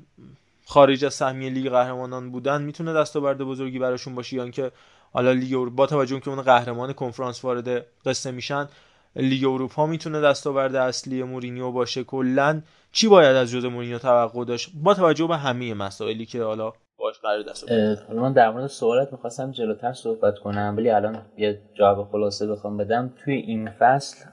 خارج 0.66 1.05
از 1.05 1.15
سهمیه 1.15 1.51
لیگ 1.51 1.69
قهرمانان 1.69 2.31
بودن 2.31 2.62
می‌تونه 2.62 2.93
دستاورد 2.93 3.39
بزرگی 3.39 3.78
براشون 3.78 4.15
باشه 4.15 4.37
یا 4.37 4.43
اینکه 4.43 4.73
حالا 5.12 5.33
لیگ 5.33 5.55
اروپا 5.55 5.77
با 5.77 5.87
توجه 5.87 6.20
که 6.20 6.31
اون 6.31 6.43
قهرمان 6.43 6.93
کنفرانس 6.93 7.45
وارد 7.45 7.87
قصه 8.07 8.31
میشن 8.31 8.69
لیگ 9.16 9.45
اروپا 9.45 9.87
می‌تونه 9.87 10.20
دستاورد 10.20 10.74
اصلی 10.74 11.23
مورینیو 11.23 11.70
باشه؟ 11.70 12.05
کلا 12.05 12.62
چی 12.93 13.09
باید 13.09 13.37
از 13.37 13.51
ژوزه 13.51 13.65
مورینیو 13.65 13.99
توقع 13.99 14.45
داشت؟ 14.45 14.70
با 14.74 14.95
توجه 14.95 15.27
به 15.27 15.37
همه 15.37 15.74
مسائلی 15.74 16.27
که 16.27 16.43
حالا 16.43 16.73
باش 17.07 17.20
قرار 17.20 17.43
دست 17.43 17.73
حالا 18.09 18.23
من 18.23 18.33
در 18.33 18.51
مورد 18.51 18.66
سوالت 18.66 19.12
می‌خواستم 19.12 19.51
جلوتر 19.51 19.93
صحبت 19.93 20.39
کنم 20.39 20.74
ولی 20.77 20.91
الان 20.91 21.23
یه 21.37 21.61
جواب 21.74 22.09
خلاصه 22.12 22.47
بخوام 22.47 22.77
بدم. 22.77 23.12
توی 23.24 23.35
این 23.35 23.70
فصل 23.70 24.28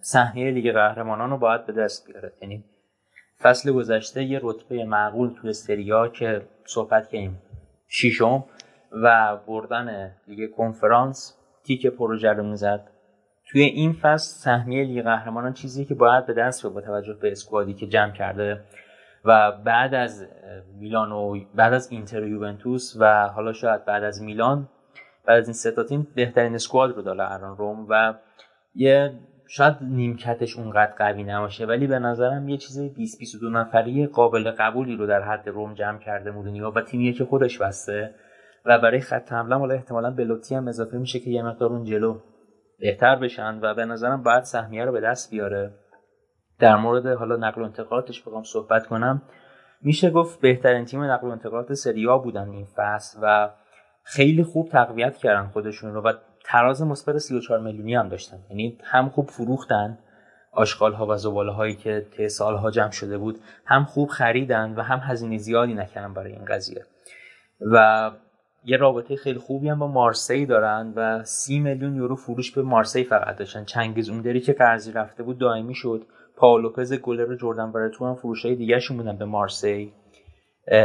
سهمیه 0.00 0.50
لیگ 0.50 0.72
قهرمانان 0.72 1.30
رو 1.30 1.38
باید 1.38 1.66
به 1.66 1.72
دست 1.72 2.06
بیاره. 2.06 2.32
یعنی 2.42 2.64
فصل 3.40 3.72
گذشته 3.72 4.24
یه 4.24 4.40
رتبه 4.42 4.84
معقول 4.84 5.30
توی 5.40 5.52
سریا 5.52 6.08
که 6.08 6.42
صحبت 6.64 7.08
کردیم 7.08 7.42
شیشم 7.88 8.44
و 8.92 9.36
بردن 9.46 10.14
لیگ 10.28 10.50
کنفرانس 10.50 11.38
تیک 11.64 11.86
پروژه 11.86 12.28
رو 12.28 12.42
می‌زد. 12.42 12.88
توی 13.46 13.62
این 13.62 13.92
فصل 13.92 14.34
سهمیه 14.44 14.84
لیگ 14.84 15.04
قهرمانان 15.04 15.52
چیزی 15.52 15.84
که 15.84 15.94
باید 15.94 16.26
به 16.26 16.32
دست 16.32 16.66
با 16.66 16.80
توجه 16.80 17.14
به 17.14 17.32
اسکوادی 17.32 17.74
که 17.74 17.86
جمع 17.86 18.12
کرده. 18.12 18.60
و 19.24 19.52
بعد 19.52 19.94
از 19.94 20.26
میلان 20.78 21.12
و 21.12 21.40
بعد 21.54 21.72
از 21.72 21.90
اینتر 21.90 22.20
و 22.20 22.28
یوونتوس 22.28 22.96
و 23.00 23.28
حالا 23.28 23.52
شاید 23.52 23.84
بعد 23.84 24.04
از 24.04 24.22
میلان 24.22 24.68
بعد 25.26 25.38
از 25.38 25.46
این 25.46 25.54
سه 25.54 25.84
تیم 25.84 26.08
بهترین 26.14 26.54
اسکواد 26.54 26.96
رو 26.96 27.02
داره 27.02 27.32
الان 27.32 27.56
روم 27.56 27.86
و 27.88 28.14
یه 28.74 29.12
شاید 29.46 29.76
نیمکتش 29.80 30.56
اونقدر 30.56 30.92
قوی 30.98 31.24
نباشه 31.24 31.66
ولی 31.66 31.86
به 31.86 31.98
نظرم 31.98 32.48
یه 32.48 32.56
چیز 32.56 32.80
20 32.80 33.18
22 33.18 33.50
نفری 33.50 34.06
قابل 34.06 34.50
قبولی 34.50 34.96
رو 34.96 35.06
در 35.06 35.22
حد 35.22 35.48
روم 35.48 35.74
جمع 35.74 35.98
کرده 35.98 36.30
مورینیو 36.30 36.70
و 36.70 36.80
تیمیه 36.80 37.12
که 37.12 37.24
خودش 37.24 37.58
بسته 37.58 38.14
و 38.64 38.78
برای 38.78 39.00
خط 39.00 39.32
حمله 39.32 39.56
حالا 39.56 39.74
احتمالا 39.74 40.10
بلوتی 40.10 40.54
هم 40.54 40.68
اضافه 40.68 40.98
میشه 40.98 41.20
که 41.20 41.30
یه 41.30 41.42
مقدار 41.42 41.70
اون 41.70 41.84
جلو 41.84 42.18
بهتر 42.80 43.16
بشن 43.16 43.58
و 43.62 43.74
به 43.74 43.84
نظرم 43.84 44.22
باید 44.22 44.42
سهمیه 44.42 44.84
رو 44.84 44.92
به 44.92 45.00
دست 45.00 45.30
بیاره. 45.30 45.74
در 46.62 46.76
مورد 46.76 47.06
حالا 47.06 47.36
نقل 47.36 47.62
و 47.62 47.64
انتقالاتش 47.64 48.22
بخوام 48.22 48.42
صحبت 48.42 48.86
کنم. 48.86 49.22
میشه 49.80 50.10
گفت 50.10 50.40
بهترین 50.40 50.84
تیم 50.84 51.02
نقل 51.02 51.28
و 51.28 51.30
انتقالات 51.30 51.74
سریا 51.74 52.18
بودن 52.18 52.48
این 52.48 52.66
فصل 52.76 53.18
و 53.22 53.50
خیلی 54.02 54.44
خوب 54.44 54.68
تقویت 54.68 55.16
کردن 55.16 55.48
خودشون 55.48 55.94
رو 55.94 56.02
و 56.02 56.12
تراز 56.44 56.82
مثبت 56.82 57.18
34 57.18 57.60
میلیونی 57.60 57.94
هم 57.94 58.08
داشتن. 58.08 58.38
یعنی 58.50 58.78
هم 58.84 59.08
خوب 59.08 59.30
فروختن 59.30 59.98
آشغال 60.52 60.92
ها 60.92 61.06
و 61.06 61.16
زباله 61.16 61.52
هایی 61.52 61.76
که 61.76 62.06
طی 62.16 62.28
سالها 62.28 62.70
جمع 62.70 62.90
شده 62.90 63.18
بود 63.18 63.38
هم 63.66 63.84
خوب 63.84 64.08
خریدن 64.08 64.74
و 64.74 64.82
هم 64.82 64.98
هزینه 64.98 65.38
زیادی 65.38 65.74
نکردن 65.74 66.14
برای 66.14 66.32
این 66.32 66.44
قضیه. 66.44 66.86
و 67.72 68.10
یه 68.64 68.76
رابطه 68.76 69.16
خیلی 69.16 69.38
خوبی 69.38 69.68
هم 69.68 69.78
با 69.78 69.88
مارسی 69.88 70.46
دارن 70.46 70.92
و 70.96 71.24
سی 71.24 71.58
میلیون 71.58 71.96
یورو 71.96 72.16
فروش 72.16 72.52
به 72.52 72.62
مارسی 72.62 73.04
فقط 73.04 73.36
داشتن. 73.36 73.64
چنگیز 73.64 74.10
اوندری 74.10 74.40
که 74.40 74.52
قرضی 74.52 74.92
رفته 74.92 75.22
بود 75.22 75.38
دائمی 75.38 75.74
شد. 75.74 76.06
پائو 76.36 76.64
لوپز 76.64 76.92
گلر 76.92 77.36
جردن 77.36 77.64
ورتو 77.64 78.06
هم 78.06 78.14
فروش 78.14 78.44
های 78.44 78.54
دیگه 78.54 78.78
بودن 78.88 79.16
به 79.16 79.24
مارسی. 79.24 79.92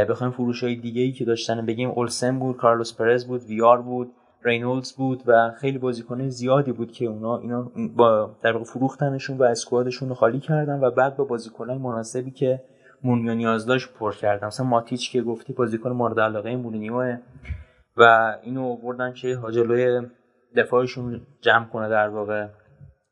بخوایم 0.08 0.32
فروش 0.32 0.64
های 0.64 0.76
دیگه 0.76 1.02
ای 1.02 1.12
که 1.12 1.24
داشتن 1.24 1.66
بگیم 1.66 1.90
اولسن 1.90 2.38
بود 2.38 2.56
کارلوس 2.56 2.96
پرز 2.96 3.26
بود 3.26 3.42
ویار 3.42 3.82
بود 3.82 4.12
رینولدز 4.42 4.92
بود 4.92 5.22
و 5.26 5.50
خیلی 5.50 5.78
بازیکن 5.78 6.28
زیادی 6.28 6.72
بود 6.72 6.92
که 6.92 7.04
اونا 7.04 7.38
اینا 7.38 7.70
با 7.96 8.36
در 8.42 8.52
واقع 8.52 8.64
فروختنشون 8.64 9.38
و 9.38 9.42
squad 9.42 9.79
شون 9.79 10.08
رو 10.08 10.14
خالی 10.14 10.40
کردن 10.40 10.80
و 10.80 10.90
بعد 10.90 11.16
با 11.16 11.24
بازیکنای 11.24 11.78
مناسبی 11.78 12.30
که 12.30 12.60
مورینیو 13.04 13.34
نیاز 13.34 13.66
داشت 13.66 13.94
پر 13.94 14.14
کردن. 14.14 14.46
مثلا 14.46 14.66
ماتیچ 14.66 15.12
که 15.12 15.22
گفتی 15.22 15.52
بازیکن 15.52 15.90
مورد 15.90 16.20
علاقه 16.20 16.56
مورینیو 16.56 17.16
و 17.96 18.34
اینو 18.42 18.64
آوردن 18.64 19.12
که 19.12 19.38
جلوی 19.52 20.06
دفاعشون 20.56 21.20
جمع 21.40 21.64
کنه 21.66 21.88
در 21.88 22.08
واقع. 22.08 22.46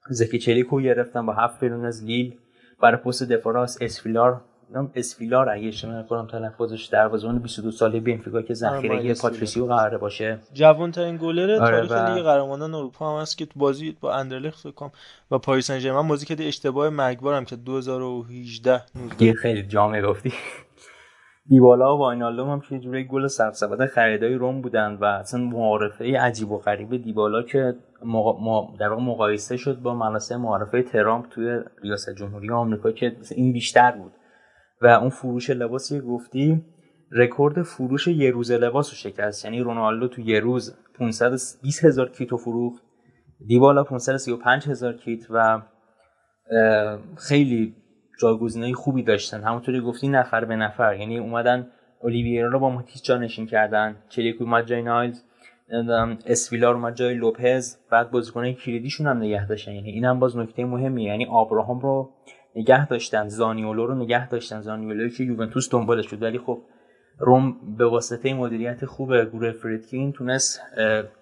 زکی 0.09 0.39
چلیکو 0.39 0.81
گرفتن 0.81 1.27
با 1.27 1.33
هفت 1.33 1.63
میلیون 1.63 1.85
از 1.85 2.05
لیل. 2.05 2.35
برای 2.81 2.97
پست 2.97 3.23
دفاع 3.23 3.55
راست 3.55 3.83
اسویلار 3.83 4.41
نام 4.71 4.93
اسویلار 4.95 5.49
اگه 5.49 5.69
اشتباه 5.69 5.95
نکنم 5.95 6.27
تلفظش 6.27 6.85
دروازه‌بان 6.85 7.39
22 7.39 7.71
ساله 7.71 8.01
بنفیکا 8.01 8.43
که 8.43 8.55
ذخیره 8.55 8.97
آره، 8.97 9.15
پاتریسیو 9.15 9.67
قراره 9.67 9.99
باشه. 9.99 10.39
جوان 10.53 10.91
ترین 10.91 11.17
گلر 11.17 11.63
آره 11.63 11.89
تاریخ 11.89 11.93
لیگ 11.93 12.25
قهرمانان 12.25 12.75
اروپا 12.75 13.15
هم 13.17 13.23
هست 13.23 13.39
که 13.39 13.47
تو 13.47 13.61
بازی 13.61 13.97
با 14.01 14.15
اندرلخت 14.15 14.59
فکر 14.59 14.91
با 15.29 15.39
پاریس 15.39 15.67
سن 15.67 15.79
ژرمن 15.79 16.09
بازی 16.09 16.27
کرده. 16.27 16.45
اشتباه 16.45 16.89
مرگبارم 16.89 17.45
که 17.45 17.57
2018 17.57 18.83
خیلی 19.43 19.63
جامع 19.63 20.03
گفتی. 20.03 20.33
دیبالا 21.49 21.97
و 21.97 21.99
واینالدوم 21.99 22.51
هم 22.51 22.61
که 22.61 22.79
جوری 22.79 23.05
گل 23.05 23.27
سرسبد 23.27 23.87
خریدای 23.87 24.35
روم 24.35 24.63
بودن 24.63 24.99
و 25.01 25.05
اصلا 25.05 25.41
معارفه 25.41 26.19
عجیب 26.19 26.51
و 26.51 26.59
غریب 26.59 26.97
دیبالا 26.97 27.43
که 27.43 27.75
در 28.79 28.89
واقع 28.89 29.03
مقایسه 29.03 29.57
شد 29.57 29.81
با 29.81 29.95
مناسه 29.95 30.37
معارفه 30.37 30.83
ترامپ 30.83 31.27
توی 31.29 31.61
ریاست 31.83 32.15
جمهوری 32.19 32.51
آمریکا 32.51 32.93
که 32.93 33.17
این 33.35 33.53
بیشتر 33.53 33.91
بود. 33.91 34.13
و 34.83 34.87
اون 34.87 35.09
فروش 35.09 35.51
لباسی 35.51 36.01
گفتی 36.01 36.65
رکورد 37.13 37.63
فروش 37.63 38.09
یه 38.09 38.31
روز 38.31 38.51
لباس 38.51 38.91
رو 38.91 38.97
شکست. 38.97 39.45
یعنی 39.45 39.61
رونالدو 39.61 40.09
تو 40.09 40.21
یه 40.21 40.41
روز 40.41 40.79
520 40.99 41.85
هزار 41.85 42.09
کیت 42.09 42.29
رو 42.29 42.39
فروخت. 42.39 42.83
دیبالا 43.47 43.85
535 43.85 44.69
هزار 44.69 44.93
کیت 44.93 45.27
و 45.31 45.63
خیلی 47.17 47.77
جایگزینای 48.21 48.75
خوبی 48.75 49.03
داشتن. 49.03 49.43
همونطوری 49.43 49.81
گفتی 49.81 50.09
نفر 50.09 50.45
به 50.45 50.57
نفر. 50.57 50.97
یعنی 50.97 51.19
اومدن 51.19 51.67
اولیویرا 52.03 52.49
رو 52.49 52.59
با 52.59 52.71
ماتیچ 52.71 53.03
جانشین 53.03 53.47
کردن. 53.47 53.97
چلیکو 54.09 54.45
اومد 54.45 54.67
جای 54.67 54.83
نایلز 54.83 55.23
اسویلار 56.27 56.75
اومد 56.75 56.95
جای 56.95 57.15
لوپز. 57.15 57.77
بعد 57.91 58.11
بازیکنای 58.11 58.55
کلیدیشون 58.55 59.07
هم 59.07 59.19
نگه 59.19 59.47
داشتن. 59.47 59.73
یعنی 59.73 59.91
این 59.91 60.05
هم 60.05 60.19
باز 60.19 60.37
نکته 60.37 60.65
مهمی 60.65 61.05
یعنی 61.05 61.27
آبراهام 61.27 61.81
رو 61.81 62.11
نگه 62.57 62.87
داشتن. 62.87 63.29
زانیولو 63.29 63.87
رو 63.87 63.95
نگه 63.95 64.29
داشتن. 64.29 64.61
زانیولو 64.61 65.09
که 65.09 65.25
یوونتوس 65.25 65.71
دنبالش 65.71 66.11
شد. 66.11 66.23
ولی 66.23 66.39
خب 66.39 66.63
روم 67.19 67.57
به 67.79 67.87
واسطه 67.87 68.35
مدیریت 68.35 68.85
خوب 68.85 69.25
گروه 69.25 69.53
فریدکین 69.53 70.13
تونست 70.13 70.61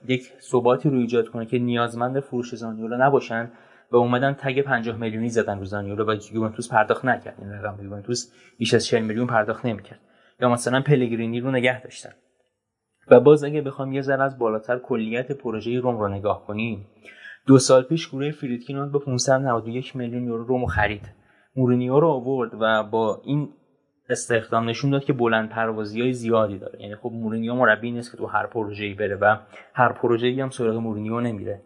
یک 0.08 0.32
ثباتی 0.40 0.90
رو 0.90 0.98
ایجاد 0.98 1.28
کنه 1.28 1.46
که 1.46 1.58
نیازمند 1.58 2.20
فروش 2.20 2.54
زانیولو 2.54 2.96
نباشن. 2.96 3.50
و 3.94 3.96
اومدن 3.96 4.32
تگ 4.32 4.60
50 4.60 4.96
میلیونی 4.96 5.28
زدن 5.28 5.58
رو 5.58 5.64
زانیولو 5.64 6.04
و 6.04 6.16
یوونتوس 6.32 6.68
پرداخت 6.68 7.04
نکرد. 7.04 7.34
این 7.38 7.52
رقم 7.52 7.84
یوونتوس 7.84 8.32
بیش 8.58 8.74
از 8.74 8.86
40 8.86 9.02
میلیون 9.02 9.26
پرداخت 9.26 9.66
نمی‌کرد. 9.66 10.00
یا 10.40 10.48
مثلا 10.48 10.80
پلگرینی 10.80 11.40
رو 11.40 11.50
نگه 11.50 11.82
داشتن. 11.82 12.12
و 13.10 13.20
باز 13.20 13.44
اگه 13.44 13.62
بخوام 13.62 13.92
یه 13.92 14.00
ذره 14.00 14.22
از 14.22 14.38
بالاتر 14.38 14.78
کلیت 14.78 15.32
پروژه 15.32 15.80
روم 15.80 15.98
رو 15.98 16.08
نگاه 16.08 16.46
کنیم 16.46 16.86
دو 17.46 17.58
سال 17.58 17.82
پیش 17.82 18.08
گروه 18.08 18.30
فریدکین 18.30 18.92
به 18.92 18.98
591 18.98 19.96
میلیون 19.96 20.24
یورو 20.24 20.44
رومو 20.44 20.66
خرید. 20.66 21.10
مورینیو 21.56 22.00
رو 22.00 22.08
آورد 22.08 22.50
و 22.60 22.82
با 22.82 23.22
این 23.24 23.48
استخدام 24.08 24.68
نشون 24.68 24.90
داد 24.90 25.04
که 25.04 25.12
بلند 25.12 25.48
پروازی 25.48 26.00
های 26.00 26.12
زیادی 26.12 26.58
داره. 26.58 26.82
یعنی 26.82 26.96
خب 26.96 27.10
مورینیو 27.12 27.54
مربی 27.54 27.90
نیست 27.90 28.10
که 28.10 28.16
تو 28.16 28.26
هر 28.26 28.46
پروژه‌ای 28.46 28.94
بره 28.94 29.16
و 29.16 29.36
هر 29.74 29.92
پروژه‌ای 29.92 30.40
هم 30.40 30.50
سراغ 30.50 30.76
مورینیو 30.76 31.20
نمیره. 31.20 31.62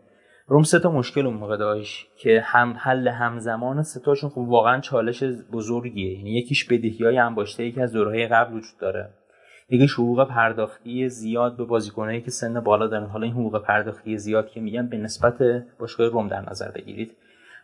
روم 0.51 0.63
سه 0.63 0.79
تا 0.79 0.91
مشکل 0.91 1.27
اون 1.27 1.37
موقع 1.37 1.57
داشت 1.57 2.07
که 2.17 2.41
هم 2.45 2.77
حل 2.79 3.09
همزمان 3.09 3.83
سه 3.83 4.01
تاشون 4.01 4.31
خب 4.31 4.39
واقعا 4.39 4.81
چالش 4.81 5.23
بزرگیه. 5.53 6.19
یعنی 6.19 6.31
یکیش 6.31 6.65
بدهی 6.65 7.05
های 7.05 7.19
انباشته 7.19 7.65
یکی 7.65 7.81
از 7.81 7.93
دورهای 7.93 8.29
قبل 8.29 8.55
وجود 8.55 8.79
داره. 8.81 9.11
یکیش 9.71 9.95
حقوق 9.95 10.29
پرداختی 10.29 11.09
زیاد 11.09 11.57
به 11.57 11.65
بازیکنایی 11.65 12.21
که 12.21 12.31
سن 12.31 12.61
بالا 12.61 12.87
دارن. 12.87 13.07
حالا 13.07 13.25
این 13.25 13.35
حقوق 13.35 13.63
پرداختی 13.63 14.19
زیاد 14.19 14.49
که 14.49 14.61
میگن 14.61 14.87
به 14.87 14.97
نسبت 14.97 15.39
باشگاه 15.79 16.09
روم 16.09 16.29
در 16.29 16.51
نظر 16.51 16.71
بگیرید. 16.71 17.17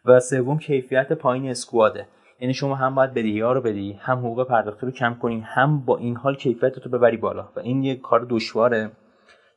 و 0.05 0.21
سوم 0.21 0.59
کیفیت 0.59 1.13
پایین 1.13 1.51
اسکواده. 1.51 2.07
یعنی 2.41 2.55
شما 2.55 2.75
هم 2.75 2.95
باید 2.95 3.15
بدهی 3.15 3.41
ها 3.41 3.53
رو 3.53 3.61
بدی 3.61 3.93
هم 3.93 4.19
حقوق 4.19 4.49
پرداختی 4.49 4.87
رو 4.87 4.93
کم 4.93 5.15
کنی 5.15 5.41
هم 5.41 5.85
با 5.85 5.97
این 5.97 6.17
حال 6.17 6.35
کیفیت 6.35 6.79
رو 6.79 6.91
ببری 6.91 7.17
بالا. 7.17 7.49
و 7.57 7.61
این 7.61 7.83
یک 7.83 8.01
کار 8.01 8.27
دشواره 8.31 8.91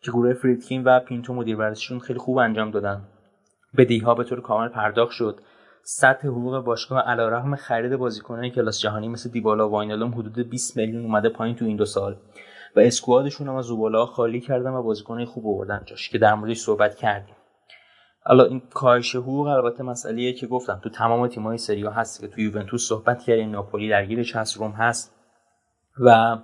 که 0.02 0.12
گروه 0.12 0.34
فریدکین 0.34 0.84
و 0.84 1.00
پینتو 1.00 1.34
مدیر 1.34 1.56
ورزشیشون 1.56 2.00
خیلی 2.00 2.20
خوب 2.20 2.38
انجام 2.38 2.72
دادن. 2.72 3.02
بدهی 3.78 4.00
ها 4.00 4.16
به 4.16 4.24
طور 4.24 4.42
کامل 4.42 4.68
پرداخت 4.68 5.12
شد. 5.12 5.40
سطح 5.90 6.28
حقوق 6.28 6.64
باشگاه 6.64 7.02
علیرغم 7.02 7.56
خرید 7.56 7.96
بازیکنان 7.96 8.50
کلاس 8.50 8.80
جهانی 8.80 9.08
مثل 9.08 9.30
دیبالا 9.30 9.70
و 9.70 9.72
واینالوم 9.72 10.12
حدود 10.12 10.50
20 10.50 10.78
میلیون 10.78 11.06
اومده 11.06 11.30
پایین 11.30 11.56
تو 11.56 11.66
این 11.66 11.78
دو 11.78 11.86
سال 11.86 12.18
و 12.76 12.80
اسکوادشون 12.80 13.48
هم 13.48 13.56
از 13.56 13.66
زوبالا 13.66 14.06
خالی 14.06 14.42
کردن 14.42 14.70
و 14.70 14.84
بازیکنای 14.84 15.26
خوب 15.26 15.48
آوردن 15.48 15.82
جاش 15.86 16.10
که 16.10 16.18
در 16.18 16.34
موردش 16.34 16.58
صحبت 16.58 16.96
کردیم. 16.96 17.36
حالا 18.24 18.44
این 18.44 18.62
کاهش 18.74 19.16
حقوق 19.16 19.48
البته 19.48 19.84
مسئله 19.84 20.34
که 20.34 20.48
گفتم 20.48 20.80
تو 20.84 20.90
تمام 20.90 21.28
تیم‌های 21.28 21.58
سری 21.58 21.86
هست 21.86 22.22
که 22.22 22.28
تو 22.28 22.42
یوونتوس 22.42 22.88
صحبت 22.90 23.24
کردیم 23.24 23.52
ناپولی 23.52 23.90
درگیرش 23.90 24.36
هست 24.36 24.58
روم 24.58 24.72
هست 24.72 25.16
و 26.00 26.38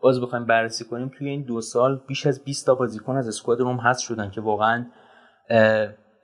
باز 0.00 0.20
بخوایم 0.20 0.44
بررسی 0.44 0.84
کنیم 0.84 1.10
توی 1.18 1.28
این 1.28 1.42
دو 1.42 1.60
سال 1.60 2.02
بیش 2.06 2.26
از 2.26 2.44
20 2.44 2.66
تا 2.66 2.74
بازیکن 2.74 3.16
از 3.16 3.28
اسکواد 3.28 3.60
روم 3.60 3.76
هست 3.76 4.00
شدن 4.00 4.30
که 4.30 4.40
واقعا 4.40 4.86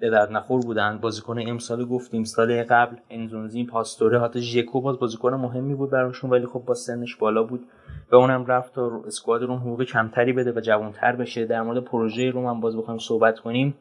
به 0.00 0.10
درد 0.10 0.32
نخور 0.32 0.60
بودن. 0.60 0.98
بازیکن 0.98 1.38
امسال 1.38 1.84
گفتیم 1.84 2.24
سال 2.24 2.62
قبل 2.62 2.96
انزونزی 3.10 3.64
پاستوره 3.64 4.20
حتی 4.20 4.40
ژکو 4.40 4.80
باز 4.80 4.98
بازیکن 4.98 5.34
مهمی 5.34 5.74
بود 5.74 5.90
براشون 5.90 6.30
ولی 6.30 6.46
خب 6.46 6.62
با 6.66 6.74
سنش 6.74 7.16
بالا 7.16 7.42
بود. 7.42 7.66
و 8.12 8.16
اونم 8.16 8.46
رفت 8.46 8.74
تا 8.74 9.02
اسکواد 9.06 9.42
روم 9.42 9.56
حقوق 9.56 9.82
کمتری 9.82 10.32
بده 10.32 10.52
و 10.52 10.60
جوانتر 10.60 11.16
بشه. 11.16 11.44
در 11.44 11.62
مورد 11.62 11.84
پروژه 11.84 12.30
روم 12.30 12.46
هم 12.46 12.60
باز 12.60 12.76
بخوایم 12.76 12.98
صحبت 12.98 13.38
کنیم. 13.38 13.74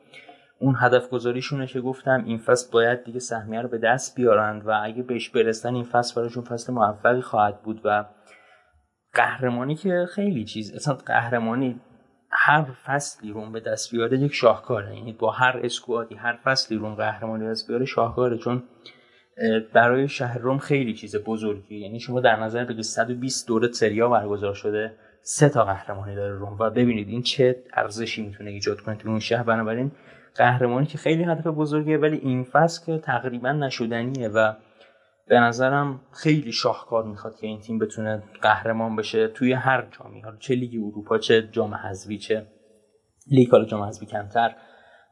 اون 0.60 0.76
هدف 0.78 1.10
گذاریشونه 1.10 1.68
که 1.68 1.82
گفتم 1.82 2.24
این 2.26 2.38
فصل 2.38 2.72
باید 2.72 3.04
دیگه 3.04 3.20
سهمیه 3.20 3.62
رو 3.62 3.68
به 3.68 3.78
دست 3.78 4.16
بیارند 4.16 4.68
و 4.68 4.72
اگه 4.84 5.04
بهش 5.04 5.30
برسن 5.30 5.76
این 5.76 5.84
فصل 5.84 6.16
براشون 6.16 6.44
فصل 6.44 6.74
موفقی 6.74 7.22
خواهد 7.22 7.62
بود 7.62 7.82
و 7.84 8.06
قهرمانی 9.14 9.76
که 9.76 10.06
خیلی 10.10 10.46
چیز 10.46 10.74
اصلا 10.74 10.94
قهرمانی 10.94 11.80
هر 12.30 12.66
فصلی 12.86 13.32
روم 13.32 13.52
به 13.52 13.60
دست 13.60 13.92
بیاره 13.92 14.18
یک 14.18 14.34
شاهکاره 14.34 14.96
یعنی 14.96 15.14
با 15.14 15.32
هر 15.32 15.60
اسکوادی 15.64 16.16
هر 16.16 16.40
فصلی 16.44 16.78
روم 16.78 16.96
قهرمانی 16.96 17.50
دست 17.50 17.68
بیاره 17.68 17.86
شاهکاره. 17.86 18.38
چون 18.38 18.64
برای 19.74 20.08
شهر 20.08 20.38
روم 20.38 20.58
خیلی 20.58 20.94
چیز 20.94 21.16
بزرگی 21.16 21.76
یعنی 21.76 22.00
شما 22.00 22.20
در 22.20 22.36
نظر 22.36 22.64
بگیرید 22.64 22.84
120 22.84 23.48
دوره 23.48 23.72
سریا 23.72 24.10
برگزار 24.10 24.54
شده. 24.54 24.94
سه 25.22 25.50
تا 25.50 25.64
قهرمانی 25.66 26.16
داره 26.16 26.34
روم. 26.34 26.58
و 26.60 26.70
ببینید 26.70 27.10
این 27.10 27.22
چه 27.22 27.64
ارزشی 27.74 28.28
می‌تونه 28.28 28.50
ایجاد 28.50 28.82
کنه 28.82 28.96
تو 28.96 29.10
اون 29.10 29.20
شهر. 29.20 29.44
بنابراین 29.44 29.92
قهرمانی 30.36 30.86
که 30.86 30.98
خیلی 30.98 31.24
هدف 31.24 31.48
بزرگیه 31.48 31.98
ولی 31.98 32.18
این 32.18 32.44
فصل 32.44 32.86
که 32.86 32.98
تقریبا 32.98 33.52
نشدنیه 33.52 34.30
و 34.30 34.54
به 35.30 35.40
نظرم 35.40 36.02
خیلی 36.12 36.52
شاهکار 36.52 37.04
می‌خواد 37.04 37.36
که 37.36 37.48
این 37.48 37.60
تیم 37.60 37.80
بتونه 37.80 38.24
قهرمان 38.42 38.96
بشه 38.96 39.28
توی 39.28 39.54
هر 39.54 39.88
جامی. 39.92 40.22
حالا 40.22 40.38
چه 40.38 40.56
لیگ 40.56 40.76
اروپا 40.76 41.18
چه 41.18 41.48
جام 41.52 41.74
حذفی 41.74 42.18
چه 42.18 42.46
لیگ 43.32 43.52
حالا 43.52 43.66
جام 43.66 43.84
حذفی 43.84 44.06
کمتر. 44.06 44.56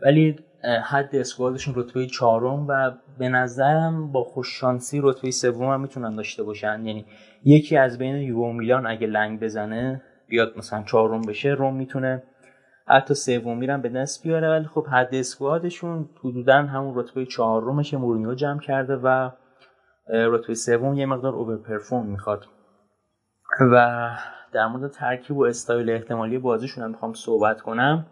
ولی 0.01 0.35
حد 0.83 1.15
اسکوادشون 1.15 1.73
رتبه 1.77 2.05
چهارم 2.05 2.67
و 2.67 2.91
به 3.19 3.29
نظرم 3.29 4.11
با 4.11 4.23
خوششانسی 4.23 4.99
رتبه 5.03 5.31
سوم 5.31 5.69
هم 5.73 5.81
می‌تونن 5.81 6.15
داشته 6.15 6.43
باشن. 6.43 6.85
یعنی 6.85 7.05
یکی 7.43 7.77
از 7.77 7.97
بین 7.97 8.15
یوو 8.15 8.53
میلان 8.53 8.87
اگه 8.87 9.07
لنگ 9.07 9.39
بزنه 9.39 10.01
بیاد 10.27 10.57
مثلا 10.57 10.83
چهارم 10.83 11.21
بشه 11.21 11.49
روم 11.49 11.75
می‌تونه. 11.75 12.23
حتی 12.87 13.13
سومی 13.13 13.65
هم 13.67 13.81
به 13.81 13.89
دست 13.89 14.23
بیاره. 14.23 14.49
ولی 14.49 14.65
خب 14.65 14.87
حد 14.87 15.15
اسکوادشون 15.15 16.09
حدودا 16.19 16.55
همون 16.55 16.93
رتبه 16.97 17.25
چهارمش 17.25 17.93
مورینیو 17.93 18.33
جمع 18.33 18.59
کرده 18.59 18.95
و 18.95 19.29
رتبه 20.09 20.53
سوم 20.53 20.93
یه 20.93 21.05
مقدار 21.05 21.33
اوور 21.33 21.57
پرفورم 21.57 22.05
می‌خواد. 22.05 22.45
و 23.71 24.09
در 24.53 24.67
مورد 24.67 24.91
ترکیب 24.91 25.37
و 25.37 25.43
استایل 25.43 25.89
احتمالی 25.89 26.37
بازیشون 26.37 26.83
هم 26.83 26.89
می‌خوام 26.89 27.13
صحبت 27.13 27.61
کنم. 27.61 28.05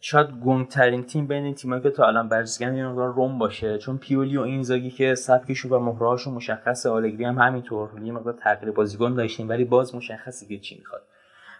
شاید 0.00 0.26
گنگ 0.44 0.70
ترین 0.70 1.04
تیم 1.04 1.26
بین 1.26 1.44
این 1.44 1.54
تیمایی 1.54 1.82
که 1.82 1.90
تا 1.90 2.06
الان 2.06 2.28
بررسی 2.28 2.64
یه 2.64 2.88
مقدار 2.88 3.14
روم 3.14 3.38
باشه 3.38 3.78
چون 3.78 3.98
پیولی 3.98 4.36
و 4.36 4.40
اینزاگی 4.40 4.90
که 4.90 5.14
سبکشون 5.14 5.72
و 5.72 5.78
مهرهاشون 5.78 6.34
مشخصه 6.34 6.90
آلگری 6.90 7.24
هم 7.24 7.38
همینطور. 7.38 7.88
یه 8.02 8.12
مقدار 8.12 8.32
تغییر 8.32 8.72
بازیکن 8.72 9.14
داشتیم 9.14 9.48
ولی 9.48 9.64
باز 9.64 9.94
مشخصه 9.94 10.46
که 10.46 10.58
چی 10.58 10.78
می‌خواد. 10.78 11.02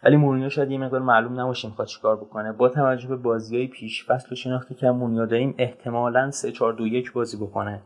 ولی 0.02 0.16
مورینیو 0.16 0.50
شاید 0.50 0.70
یه 0.70 0.78
مقدار 0.78 1.00
معلوم 1.00 1.40
نباشه 1.40 1.68
می‌خواد 1.68 1.88
چیکار 1.88 2.16
بکنه. 2.16 2.52
با 2.52 2.68
توجه 2.68 3.08
به 3.08 3.16
بازیهای 3.16 3.66
پیش 3.66 4.06
فصل 4.06 4.28
و 4.32 4.34
شناختی 4.34 4.74
که 4.74 4.90
مورینیو 4.90 5.26
داریم 5.26 5.54
احتمالاً 5.58 6.30
3 6.30 6.52
4 6.52 6.72
2 6.72 6.86
1 6.86 7.12
بازی 7.12 7.36
بکنه. 7.36 7.82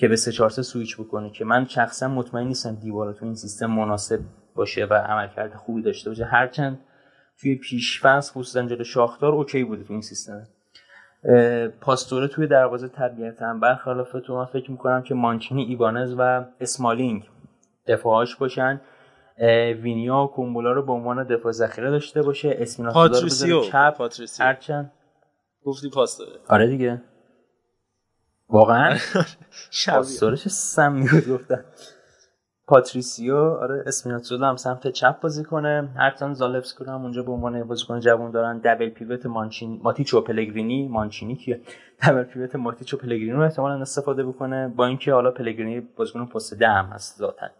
که 0.00 0.08
به 0.08 0.16
3 0.16 0.32
4 0.32 0.50
3 0.50 0.62
سویچ 0.62 0.96
بکنه 1.00 1.30
که 1.30 1.44
من 1.44 1.66
شخصا 1.66 2.08
مطمئن 2.08 2.46
نیستم 2.46 2.74
دیبالا 2.74 3.12
تو 3.12 3.24
این 3.24 3.34
سیستم 3.34 3.66
مناسب 3.66 4.20
باشه 4.54 4.84
و 4.84 4.94
عملکرد 4.94 5.54
خوبی 5.54 5.82
داشته 5.82 6.10
باشه. 6.10 6.24
هرچند 6.24 6.78
توی 7.40 7.54
پیش 7.54 8.00
فصل 8.02 8.32
خصوصا 8.32 8.62
جلو 8.62 8.84
شاختار 8.84 9.32
OK 9.32 9.64
بوده 9.64 9.84
تو 9.84 9.92
این 9.92 10.02
سیستم. 10.02 10.46
پاستوره 11.80 12.28
توی 12.28 12.46
دروازه 12.46 12.88
طبیعتا 12.88 13.54
برخلاف 13.54 14.12
تو 14.26 14.36
من 14.36 14.44
فکر 14.44 14.70
می‌کنم 14.70 15.02
که 15.02 15.14
مانچینی 15.14 15.64
ایبانز 15.64 16.14
و 16.18 16.44
اسمالینگ 16.60 17.28
دفاعاش 17.86 18.36
باشن. 18.36 18.80
وینیا 19.82 20.16
و 20.16 20.26
کومبولا 20.26 20.72
رو 20.72 20.86
به 20.86 20.92
عنوان 20.92 21.24
دفاع 21.24 21.52
ذخیره 21.52 21.90
داشته 21.90 22.22
باشه. 22.22 22.56
اسمیناسو 22.58 22.94
پاتریسیو. 22.94 23.60
چپ. 23.60 24.10
هرچند 24.40 24.92
گفتی 25.64 25.90
پاستوره 25.90 26.30
آره 26.48 26.66
دیگه. 26.66 27.02
واقعا؟ 28.52 28.96
شبیه. 29.70 29.96
پاستورش 29.96 30.48
سم 30.48 31.00
بود 31.00 31.28
گفتن. 31.28 31.64
پاتریسیو 32.66 33.36
آره 33.36 33.84
اسمیناتزولا 33.86 34.48
هم 34.48 34.56
سمت 34.56 34.88
چپ 34.88 35.20
بازی 35.20 35.44
کنه. 35.44 35.88
هرتان 35.96 36.34
زالفسکی 36.34 36.84
رو 36.84 36.92
هم 36.92 37.02
اونجا 37.02 37.22
به 37.22 37.32
عنوان 37.32 37.64
بازیکن 37.64 38.00
جوان 38.00 38.30
دارن. 38.30 38.58
دبل 38.58 38.88
پیوت 38.88 39.26
مانچین 39.26 39.80
ماتیچو 39.82 40.20
پلگرینی. 40.20 40.88
مانچینی 40.88 41.36
که 41.36 41.60
دبل 42.02 42.22
پیوت 42.22 42.56
ماتیچو 42.56 42.96
پلگرینی 42.96 43.30
رو 43.30 43.42
احتمالاً 43.42 43.80
استفاده 43.80 44.24
بکنه. 44.24 44.68
با 44.68 44.86
اینکه 44.86 45.12
حالا 45.12 45.30
پلگرینی 45.30 45.80
بازیکن 45.80 46.26
پست 46.26 46.54
ده 46.54 46.68
هم 46.68 46.84
هست 46.84 47.18
ذاتن 47.18 47.50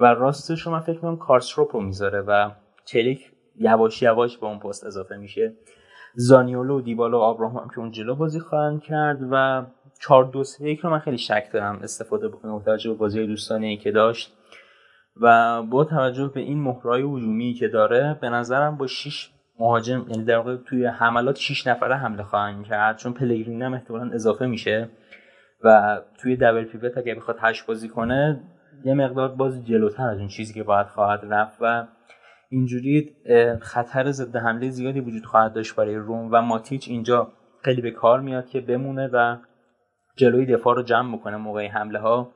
و 0.00 0.04
راستش 0.04 0.60
رو 0.60 0.72
من 0.72 0.80
فکر 0.80 0.92
می‌کنم 0.92 1.16
کارسروپ 1.16 1.76
رو 1.76 1.82
می‌ذاره 1.82 2.20
و 2.20 2.50
چلیک 2.84 3.32
یواش 3.58 4.02
یواش 4.02 4.38
به 4.38 4.46
اون 4.46 4.58
پست 4.58 4.84
اضافه 4.84 5.16
میشه. 5.16 5.54
زانیولو 6.14 6.78
و 6.78 6.80
دیبالا 6.80 7.18
و 7.18 7.22
آبراهام 7.22 7.62
هم 7.62 7.68
که 7.68 7.78
اون 7.78 7.90
جلو 7.90 8.14
بازی 8.14 8.40
خواهند 8.40 8.82
کرد 8.82 9.18
و 9.30 9.66
4 10.00 10.24
2 10.24 10.44
3 10.44 10.70
1 10.70 10.80
رو 10.80 10.90
من 10.90 10.98
خیلی 10.98 11.18
شک 11.18 11.48
دارم 11.52 11.78
استفاده 11.82 12.28
بکنه 12.28 12.52
با 12.52 12.60
توجه 12.60 12.90
به 12.90 12.96
بازی 12.96 13.26
دوستانه 13.26 13.76
که 13.76 13.90
داشت. 13.90 14.32
و 15.20 15.62
با 15.62 15.84
توجه 15.84 16.30
به 16.34 16.40
این 16.40 16.62
مهرای 16.62 17.02
هجومی 17.02 17.54
که 17.54 17.68
داره 17.68 18.18
به 18.20 18.28
نظرم 18.28 18.76
با 18.76 18.86
6 18.86 19.30
مهاجم 19.58 20.06
یعنی 20.08 20.24
در 20.24 20.36
واقع 20.36 20.56
توی 20.56 20.86
حملات 20.86 21.36
6 21.36 21.66
نفره 21.66 21.96
حمله 21.96 22.22
خواهند 22.22 22.64
کرد 22.64 22.96
چون 22.96 23.12
پلگرین 23.12 23.62
هم 23.62 23.74
احتمالاً 23.74 24.14
اضافه 24.14 24.46
میشه. 24.46 24.88
و 25.64 26.00
توی 26.20 26.36
دبل 26.36 26.64
پیوت 26.64 26.98
اگه 26.98 27.14
بخواد 27.14 27.36
هشت 27.40 27.66
بازی 27.66 27.88
کنه 27.88 28.40
یه 28.84 28.94
مقدار 28.94 29.28
باز 29.28 29.66
جلوتر 29.66 30.08
از 30.08 30.18
اون 30.18 30.28
چیزی 30.28 30.54
که 30.54 30.62
باید 30.62 30.86
خواهد 30.86 31.20
رفت. 31.30 31.58
و 31.60 31.86
اینجوری 32.50 33.16
خطر 33.60 34.10
ضد 34.10 34.36
حمله 34.36 34.70
زیادی 34.70 35.00
وجود 35.00 35.24
خواهد 35.24 35.52
داشت 35.52 35.76
برای 35.76 35.96
روم. 35.96 36.28
و 36.32 36.40
ماتیچ 36.40 36.88
اینجا 36.88 37.32
خیلی 37.62 37.82
به 37.82 37.90
کار 37.90 38.20
میاد 38.20 38.48
که 38.48 38.60
بمونه 38.60 39.10
و 39.12 39.36
جلوی 40.16 40.46
دفاع 40.46 40.74
رو 40.74 40.82
جمع 40.82 41.16
بکنه 41.16 41.36
موقع 41.36 41.68
حمله 41.68 41.98
ها 41.98 42.32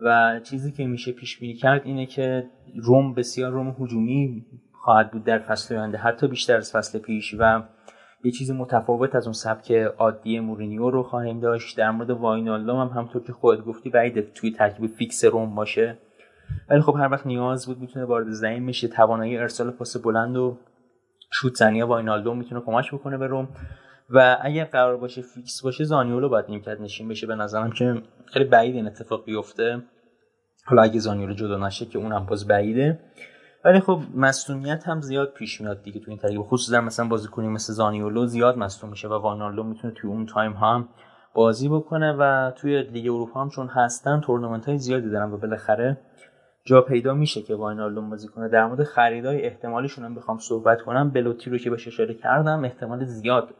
و 0.00 0.40
چیزی 0.40 0.72
که 0.72 0.86
میشه 0.86 1.12
پیش 1.12 1.38
بینی 1.38 1.54
کرد 1.54 1.82
اینه 1.84 2.06
که 2.06 2.50
روم 2.82 3.14
بسیار 3.14 3.52
روم 3.52 3.76
هجومی 3.80 4.46
خواهد 4.72 5.10
بود 5.10 5.24
در 5.24 5.38
فصل 5.38 5.76
آینده 5.76 5.98
حتی 5.98 6.28
بیشتر 6.28 6.56
از 6.56 6.72
فصل 6.72 6.98
پیش. 6.98 7.34
و 7.38 7.62
یه 8.24 8.30
چیز 8.30 8.50
متفاوت 8.50 9.14
از 9.14 9.26
اون 9.26 9.32
سبک 9.32 9.72
عادی 9.72 10.40
مورینیو 10.40 10.90
رو 10.90 11.02
خواهیم 11.02 11.40
داشت. 11.40 11.78
در 11.78 11.90
مورد 11.90 12.10
واینالدوم 12.10 12.76
هم 12.76 12.88
همطور 12.88 13.22
که 13.22 13.32
خودت 13.32 13.64
گفتی 13.64 13.90
بعید 13.90 14.32
توی 14.32 14.50
ترکیب 14.50 14.86
فیکس 14.86 15.24
روم 15.24 15.54
باشه. 15.54 15.98
ولی 16.68 16.80
خب 16.80 16.96
هر 16.96 17.08
وقت 17.12 17.26
نیاز 17.26 17.66
بود 17.66 17.78
می‌تونه 17.78 18.04
وارد 18.04 18.30
زمین 18.30 18.66
بشه. 18.66 18.88
توانایی 18.88 19.36
ارسال 19.36 19.70
پاس 19.70 19.96
بلند 19.96 20.36
و 20.36 20.58
شوت 21.32 21.54
زنی 21.54 21.82
واینالدوم 21.82 22.38
می‌تونه 22.38 22.60
کمک 22.60 22.94
بکنه 22.94 23.18
به 23.18 23.26
روم. 23.26 23.48
و 24.12 24.38
اگر 24.42 24.64
قرار 24.64 24.96
باشه 24.96 25.22
fix 25.22 25.62
باشه 25.62 25.84
زانیولو 25.84 26.28
باید 26.28 26.44
نیمکت 26.48 26.80
نشین 26.80 27.08
بشه. 27.08 27.26
به 27.26 27.34
نظرم 27.34 27.72
که 27.72 28.02
خیلی 28.26 28.44
بعید 28.44 28.74
این 28.74 28.86
اتفاق 28.86 29.24
بیفته. 29.24 29.82
حالا 30.64 30.82
اگه 30.82 31.00
زانیولو 31.00 31.34
جدا 31.34 31.66
نشه 31.66 31.86
که 31.86 31.98
اونم 31.98 32.26
باز 32.26 32.46
بعیده. 32.46 33.00
ولی 33.64 33.80
خب 33.80 34.00
مصدومیت 34.14 34.88
هم 34.88 35.00
زیاد 35.00 35.32
پیش 35.32 35.60
میاد 35.60 35.82
دیگه 35.82 36.00
تو 36.00 36.10
این 36.10 36.18
ترکیب 36.18 36.42
خصوصا 36.42 36.80
مثلا 36.80 37.08
بازیکنی 37.08 37.48
مثل 37.48 37.72
زانیولو 37.72 38.26
زیاد 38.26 38.58
مصدوم 38.58 38.90
میشه 38.90 39.08
و 39.08 39.12
واینالدوم 39.12 39.62
می‌تونه 39.62 39.94
توی 39.94 40.10
اون 40.10 40.26
time 40.26 40.52
هم 40.52 40.88
بازی 41.34 41.68
بکنه 41.68 42.12
و 42.18 42.50
توی 42.56 42.82
لیگ 42.82 43.06
اروپا 43.06 43.40
هم 43.40 43.48
چون 43.48 43.68
هستن 43.68 44.20
تورنمنت 44.20 44.68
های 44.68 44.78
زیادی 44.78 45.10
دارن 45.10 45.32
و 45.32 45.38
بالاخره 45.38 46.00
جا 46.64 46.80
پیدا 46.80 47.14
میشه 47.14 47.42
که 47.42 47.54
واینالدوم 47.54 48.10
بازی 48.10 48.28
کنه. 48.28 48.48
در 48.48 48.66
مورد 48.66 48.82
خریدای 48.82 49.42
احتمالیشون 49.42 50.04
هم 50.04 50.14
بخوام 50.14 50.38
صحبت 50.38 50.82
کنم. 50.82 51.10
بلوتی 51.10 51.50
رو 51.50 51.58
که 51.58 51.70
بهش 51.70 51.88
اشاره 51.88 52.14
کردم 52.14 52.64
احتمال 52.64 53.04
زیاد 53.04 53.54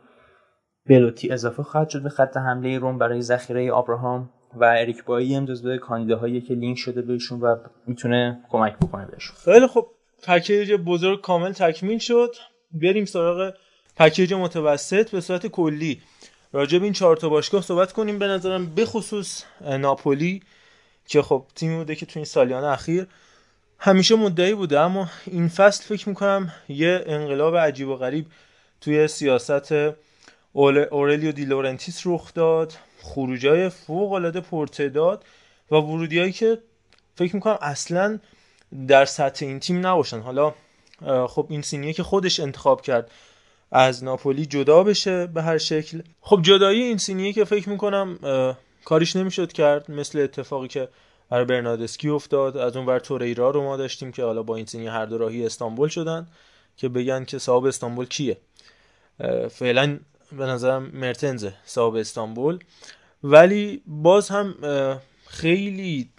بلوتی 0.87 1.33
اضافه 1.33 1.63
خواهد 1.63 1.89
شد 1.89 2.03
به 2.03 2.09
خط 2.09 2.37
حمله 2.37 2.79
روم 2.79 2.99
برای 2.99 3.23
ذخیره 3.23 3.73
آبراهام 3.73 4.31
و 4.55 4.65
اریک 4.65 5.05
بایی 5.05 5.35
هم 5.35 5.45
جزو 5.45 5.77
کاندیداهایی 5.77 6.41
که 6.41 6.55
لینک 6.55 6.79
شده 6.79 7.03
بهشون 7.03 7.41
و 7.41 7.57
می‌تونه 7.87 8.41
کمک 8.51 8.77
بکنه 8.77 9.07
بهشون. 9.07 9.37
خیلی 9.45 9.67
خب 9.67 9.87
پکیج 10.23 10.73
بزرگ 10.73 11.21
کامل 11.21 11.53
تکمیل 11.53 11.99
شد. 11.99 12.35
بریم 12.73 13.05
سراغ 13.05 13.55
پکیج 13.97 14.35
متوسط 14.35 15.11
به 15.11 15.21
صورت 15.21 15.47
کلی. 15.47 16.01
راجع 16.53 16.79
به 16.79 16.85
این 16.85 16.93
چهار 16.93 17.17
تا 17.17 17.29
باشگاه 17.29 17.63
صحبت 17.63 17.93
کنیم 17.93 18.19
به 18.19 18.27
نظرم 18.27 18.75
به 18.75 18.87
خصوص 18.87 19.45
ناپولی 19.61 20.43
که 21.07 21.23
خب 21.23 21.45
تیمی 21.55 21.77
بوده 21.77 21.95
که 21.95 22.07
تو 22.07 22.13
این 22.19 22.25
سالیان 22.25 22.65
اخیر 22.65 23.07
همیشه 23.79 24.15
مدعی 24.17 24.55
بوده 24.55 24.81
اما 24.81 25.09
این 25.27 25.49
فصل 25.49 25.85
فکر 25.85 26.09
می‌کنم 26.09 26.53
یه 26.69 27.05
انقلاب 27.07 27.57
عجیب 27.57 27.89
و 27.89 27.97
غریب 27.97 28.27
توی 28.81 29.09
سیاست 29.09 29.73
اورلیو 30.53 31.33
دی 31.33 31.45
لورنتیس 31.45 32.03
رخ 32.05 32.35
داد 32.35 32.73
خروجای 33.03 33.69
فوق 33.69 34.13
العاده 34.13 34.41
پرتعداد 34.41 35.25
و 35.71 35.77
ورودیایی 35.77 36.33
که 36.33 36.59
فکر 37.15 37.35
می‌کنم 37.35 37.59
اصلا 37.61 38.19
در 38.89 39.05
سطح 39.05 39.47
این 39.47 39.61
تیم 39.61 39.87
نباشن. 39.87 40.21
حالا 40.21 40.55
خب 41.29 41.47
اینسینیه 41.49 41.93
که 41.93 42.03
خودش 42.03 42.41
انتخاب 42.41 42.83
کرد 42.83 43.11
از 43.71 44.05
ناپولی 44.05 44.47
جدا 44.47 44.83
بشه 44.83 45.27
به 45.27 45.43
هر 45.43 45.59
شکل. 45.59 46.03
خب 46.21 46.43
جدایی 46.43 46.83
اینسینیه 46.83 47.33
که 47.33 47.45
فکر 47.45 47.69
می‌کنم 47.69 48.19
کاریش 48.85 49.17
نمی‌شد 49.17 49.53
کرد 49.53 49.91
مثل 49.91 50.19
اتفاقی 50.19 50.69
که 50.69 50.89
برای 51.31 51.45
برنادسکی 51.45 52.09
افتاد. 52.09 52.57
از 52.57 52.77
اون 52.77 52.87
ور 52.87 52.99
توریرا 52.99 53.51
رو 53.51 53.63
ما 53.63 53.77
داشتیم 53.77 54.13
که 54.13 54.25
حالا 54.25 54.43
با 54.43 54.57
این 54.57 54.67
سینی 54.67 54.87
هر 54.87 55.07
دو 55.07 55.19
راهی 55.19 55.47
استانبول 55.47 55.89
شدن 55.89 56.27
که 56.77 56.89
بگن 56.89 57.25
که 57.25 57.39
صاحب 57.39 57.65
استانبول 57.65 58.07
کیه. 58.07 58.37
فعلا 59.51 59.99
به 60.39 60.47
نظرم 60.47 60.91
مرتنزه 60.95 61.55
صاحب 61.65 61.95
استانبول. 61.95 62.59
ولی 63.25 63.83
باز 63.87 64.29
هم 64.29 64.55
خیلی 65.27 66.11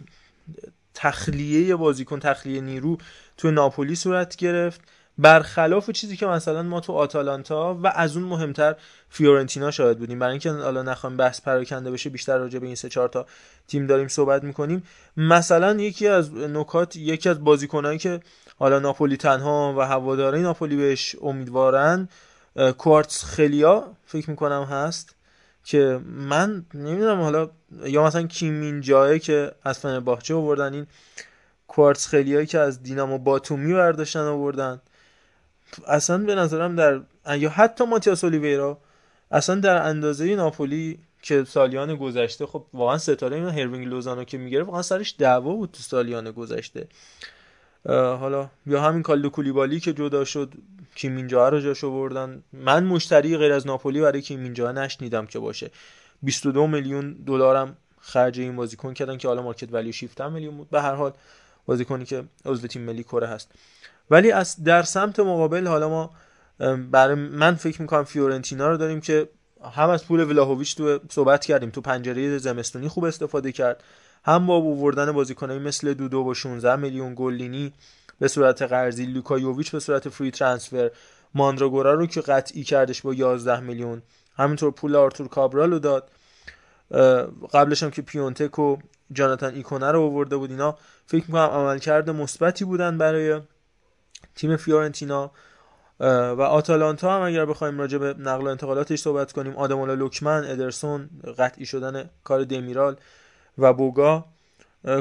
تخلیه 0.93 1.75
بازیکن 1.75 2.19
تخلیه 2.19 2.61
نیرو 2.61 2.97
تو 3.37 3.51
ناپولی 3.51 3.95
صورت 3.95 4.35
گرفت. 4.35 4.81
برخلاف 5.17 5.91
چیزی 5.91 6.17
که 6.17 6.25
مثلا 6.25 6.63
ما 6.63 6.79
تو 6.79 6.93
آتالانتا 6.93 7.79
و 7.83 7.87
از 7.87 8.17
اون 8.17 8.25
مهمتر 8.25 8.75
فیورنتینا 9.09 9.71
شاهد 9.71 9.99
بودیم. 9.99 10.19
برای 10.19 10.31
اینکه 10.31 10.51
حالا 10.51 10.83
نخوایم 10.83 11.17
بحث 11.17 11.41
پراکنده 11.41 11.91
بشه 11.91 12.09
بیشتر 12.09 12.37
راجع 12.37 12.59
به 12.59 12.65
این 12.65 12.75
سه 12.75 12.89
چهار 12.89 13.09
تا 13.09 13.25
تیم 13.67 13.87
داریم 13.87 14.07
صحبت 14.07 14.43
می‌کنیم. 14.43 14.83
مثلا 15.17 15.73
یکی 15.73 16.07
از 16.07 16.33
نکات 16.33 16.95
یکی 16.95 17.29
از 17.29 17.43
بازیکنایی 17.43 17.97
که 17.97 18.19
حالا 18.59 18.79
ناپولی 18.79 19.17
تنها 19.17 19.75
و 19.77 19.81
هواداری 19.81 20.41
ناپولی 20.41 20.75
بهش 20.75 21.15
امیدوارن 21.21 22.09
کوارتز 22.77 23.23
خلیا 23.23 23.91
فکر 24.05 24.29
می‌کنم 24.29 24.63
هست 24.63 25.15
که 25.63 25.99
من 26.05 26.65
نمی‌دونم 26.73 27.21
حالا 27.21 27.49
یا 27.85 28.03
مثلا 28.03 28.27
کیمین 28.27 28.81
جایه 28.81 29.19
که 29.19 29.51
از 29.63 29.79
فنرباخچه 29.79 30.33
آوردن 30.33 30.73
این 30.73 30.87
کوارتز 31.67 32.07
خلیایی 32.07 32.45
که 32.45 32.59
از 32.59 32.83
دینامو 32.83 33.17
باتومی 33.17 33.73
برداشتن 33.73 34.19
آوردن. 34.19 34.81
اصلا 35.87 36.17
به 36.17 36.35
نظرم 36.35 36.75
در 36.75 37.01
یا 37.37 37.49
حتی 37.49 37.85
ماتیاس 37.85 38.23
اولیویرا 38.23 38.77
اصلا 39.31 39.55
در 39.55 39.75
اندازه 39.75 40.35
ناپولی 40.35 40.99
که 41.21 41.43
سالیان 41.43 41.95
گذشته 41.95 42.45
خب 42.45 42.65
واقعا 42.73 42.97
ستاره 42.97 43.37
این 43.37 43.45
هروینگ 43.45 43.87
لوزانو 43.87 44.23
که 44.23 44.37
می‌گرفت 44.37 44.67
واقعا 44.67 44.81
سرش 44.81 45.15
دعوا 45.17 45.55
بود 45.55 45.71
تو 45.71 45.79
سالیان 45.79 46.31
گذشته. 46.31 46.87
حالا 47.89 48.49
یا 48.65 48.81
همین 48.81 49.03
کالدو 49.03 49.29
کولیبالی 49.29 49.79
که 49.79 49.93
جدا 49.93 50.25
شد 50.25 50.53
کیمینجا 50.95 51.49
رو 51.49 51.59
جاش 51.59 51.83
آوردن. 51.83 52.43
من 52.53 52.83
مشتری 52.83 53.37
غیر 53.37 53.53
از 53.53 53.67
ناپولی 53.67 54.01
برای 54.01 54.21
کیمینجا 54.21 54.71
نشنیدم 54.71 55.25
که 55.25 55.39
باشه. 55.39 55.71
22 56.21 56.67
میلیون 56.67 57.13
دلارم 57.13 57.77
خرج 57.99 58.39
این 58.39 58.55
بازیکن 58.55 58.93
کردن 58.93 59.17
که 59.17 59.27
حالا 59.27 59.41
مارکت 59.41 59.73
ولیو 59.73 59.93
17 60.03 60.29
میلیون 60.29 60.57
بود. 60.57 60.69
به 60.69 60.81
هر 60.81 60.93
حال 60.93 61.13
بازیکنی 61.65 62.05
که 62.05 62.23
عضو 62.45 62.67
تیم 62.67 62.81
ملی 62.81 63.03
کره 63.03 63.27
هست. 63.27 63.51
ولی 64.11 64.31
از 64.31 64.63
در 64.63 64.83
سمت 64.83 65.19
مقابل 65.19 65.67
حالا 65.67 65.89
ما 65.89 66.11
برای 66.91 67.15
من 67.15 67.55
فکر 67.55 67.81
می‌کنم 67.81 68.03
فیورنتینا 68.03 68.67
رو 68.69 68.77
داریم 68.77 69.01
که 69.01 69.29
هم 69.75 69.89
از 69.89 70.05
پول 70.05 70.23
ولاهویچ 70.23 70.75
تو 70.77 70.99
صحبت 71.09 71.45
کردیم. 71.45 71.69
تو 71.69 71.81
پنجره 71.81 72.37
زمستونی 72.37 72.87
خوب 72.87 73.05
استفاده 73.05 73.51
کرد. 73.51 73.83
هم 74.25 74.47
با 74.47 74.55
آوردن 74.55 75.11
بازیکنایی 75.11 75.59
مثل 75.59 75.93
دودو 75.93 76.23
با 76.23 76.33
16 76.33 76.75
میلیون 76.75 77.13
گولینی 77.15 77.73
به 78.19 78.27
صورت 78.27 78.61
قرضی 78.61 79.05
لوکا 79.05 79.32
یوویچ 79.32 79.71
به 79.71 79.79
صورت 79.79 80.09
free 80.09 80.31
transfer 80.31 80.91
ماندراگورا 81.33 81.93
رو 81.93 82.07
که 82.07 82.21
قطعی 82.21 82.63
کردش 82.63 83.01
با 83.01 83.13
11 83.13 83.59
میلیون. 83.59 84.01
همینطور 84.37 84.71
پول 84.71 84.95
آرتور 84.95 85.27
کابرال 85.27 85.71
رو 85.71 85.79
داد. 85.79 86.09
قبلش 87.53 87.83
هم 87.83 87.91
که 87.91 88.01
پیونتک 88.01 88.59
و 88.59 88.77
جاناتان 89.11 89.53
ایکونه 89.53 89.91
رو 89.91 90.01
آورده 90.01 90.37
بود 90.37 90.51
اینا 90.51 90.77
فکر 91.05 91.23
می‌کنم 91.27 91.41
عملکرد 91.41 92.09
مثبتی 92.09 92.65
بودن 92.65 92.97
برای 92.97 93.41
تیم 94.35 94.57
فیورنتینا. 94.57 95.31
و 95.99 96.41
آتالانتا 96.41 97.15
هم 97.15 97.21
اگر 97.21 97.45
بخوایم 97.45 97.79
راجع 97.79 97.97
به 97.97 98.13
نقل 98.13 98.43
و 98.43 98.47
انتقالاتش 98.47 98.99
صحبت 98.99 99.31
کنیم 99.31 99.55
آدمولا 99.55 99.93
لوکمن 99.93 100.45
ادرسون 100.45 101.09
قطعی 101.37 101.65
شدن 101.65 102.09
کار 102.23 102.43
دمیرال 102.43 102.95
و 103.57 103.73
بوگا. 103.73 104.25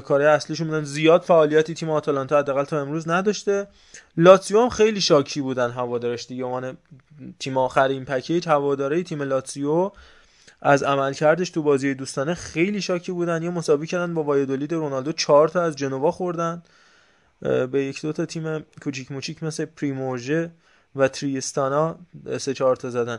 کار 0.04 0.22
اصلیشون 0.22 0.66
بودن. 0.66 0.84
زیاد 0.84 1.22
فعالیتی 1.22 1.74
تیم 1.74 1.90
آتالانتا 1.90 2.38
حداقل 2.38 2.64
تا 2.64 2.80
امروز 2.80 3.08
نداشته. 3.08 3.68
لاتسیو 4.16 4.60
هم 4.60 4.68
خیلی 4.68 5.00
شاکی 5.00 5.40
بودن 5.40 5.70
هوادارش 5.70 6.26
دیگه. 6.26 6.44
عنوان 6.44 6.76
تیم 7.38 7.58
آخر 7.58 7.88
این 7.88 8.04
پکیج 8.04 8.48
هواداره 8.48 9.02
تیم 9.02 9.22
لاتسیو 9.22 9.90
از 10.60 10.82
عملکردش 10.82 11.50
تو 11.50 11.62
بازی 11.62 11.94
دوستانه 11.94 12.34
خیلی 12.34 12.80
شاکی 12.80 13.12
بودن. 13.12 13.42
یه 13.42 13.50
مساوی 13.50 13.86
کردن 13.86 14.14
با 14.14 14.22
وایدولید 14.22 14.72
رونالدو. 14.72 15.12
چهار 15.12 15.48
تا 15.48 15.62
از 15.62 15.76
جنوا 15.76 16.10
خوردن. 16.10 16.62
به 17.40 17.84
یک 17.84 18.02
دو 18.02 18.12
تا 18.12 18.26
تیم 18.26 18.58
کوچیک 18.82 19.12
موچیک 19.12 19.42
مثل 19.42 19.64
پریمورژه 19.64 20.50
و 20.96 21.08
تریستانا 21.08 21.98
سه 22.38 22.54
چهار 22.54 22.76
تا 22.76 22.90
زدن 22.90 23.18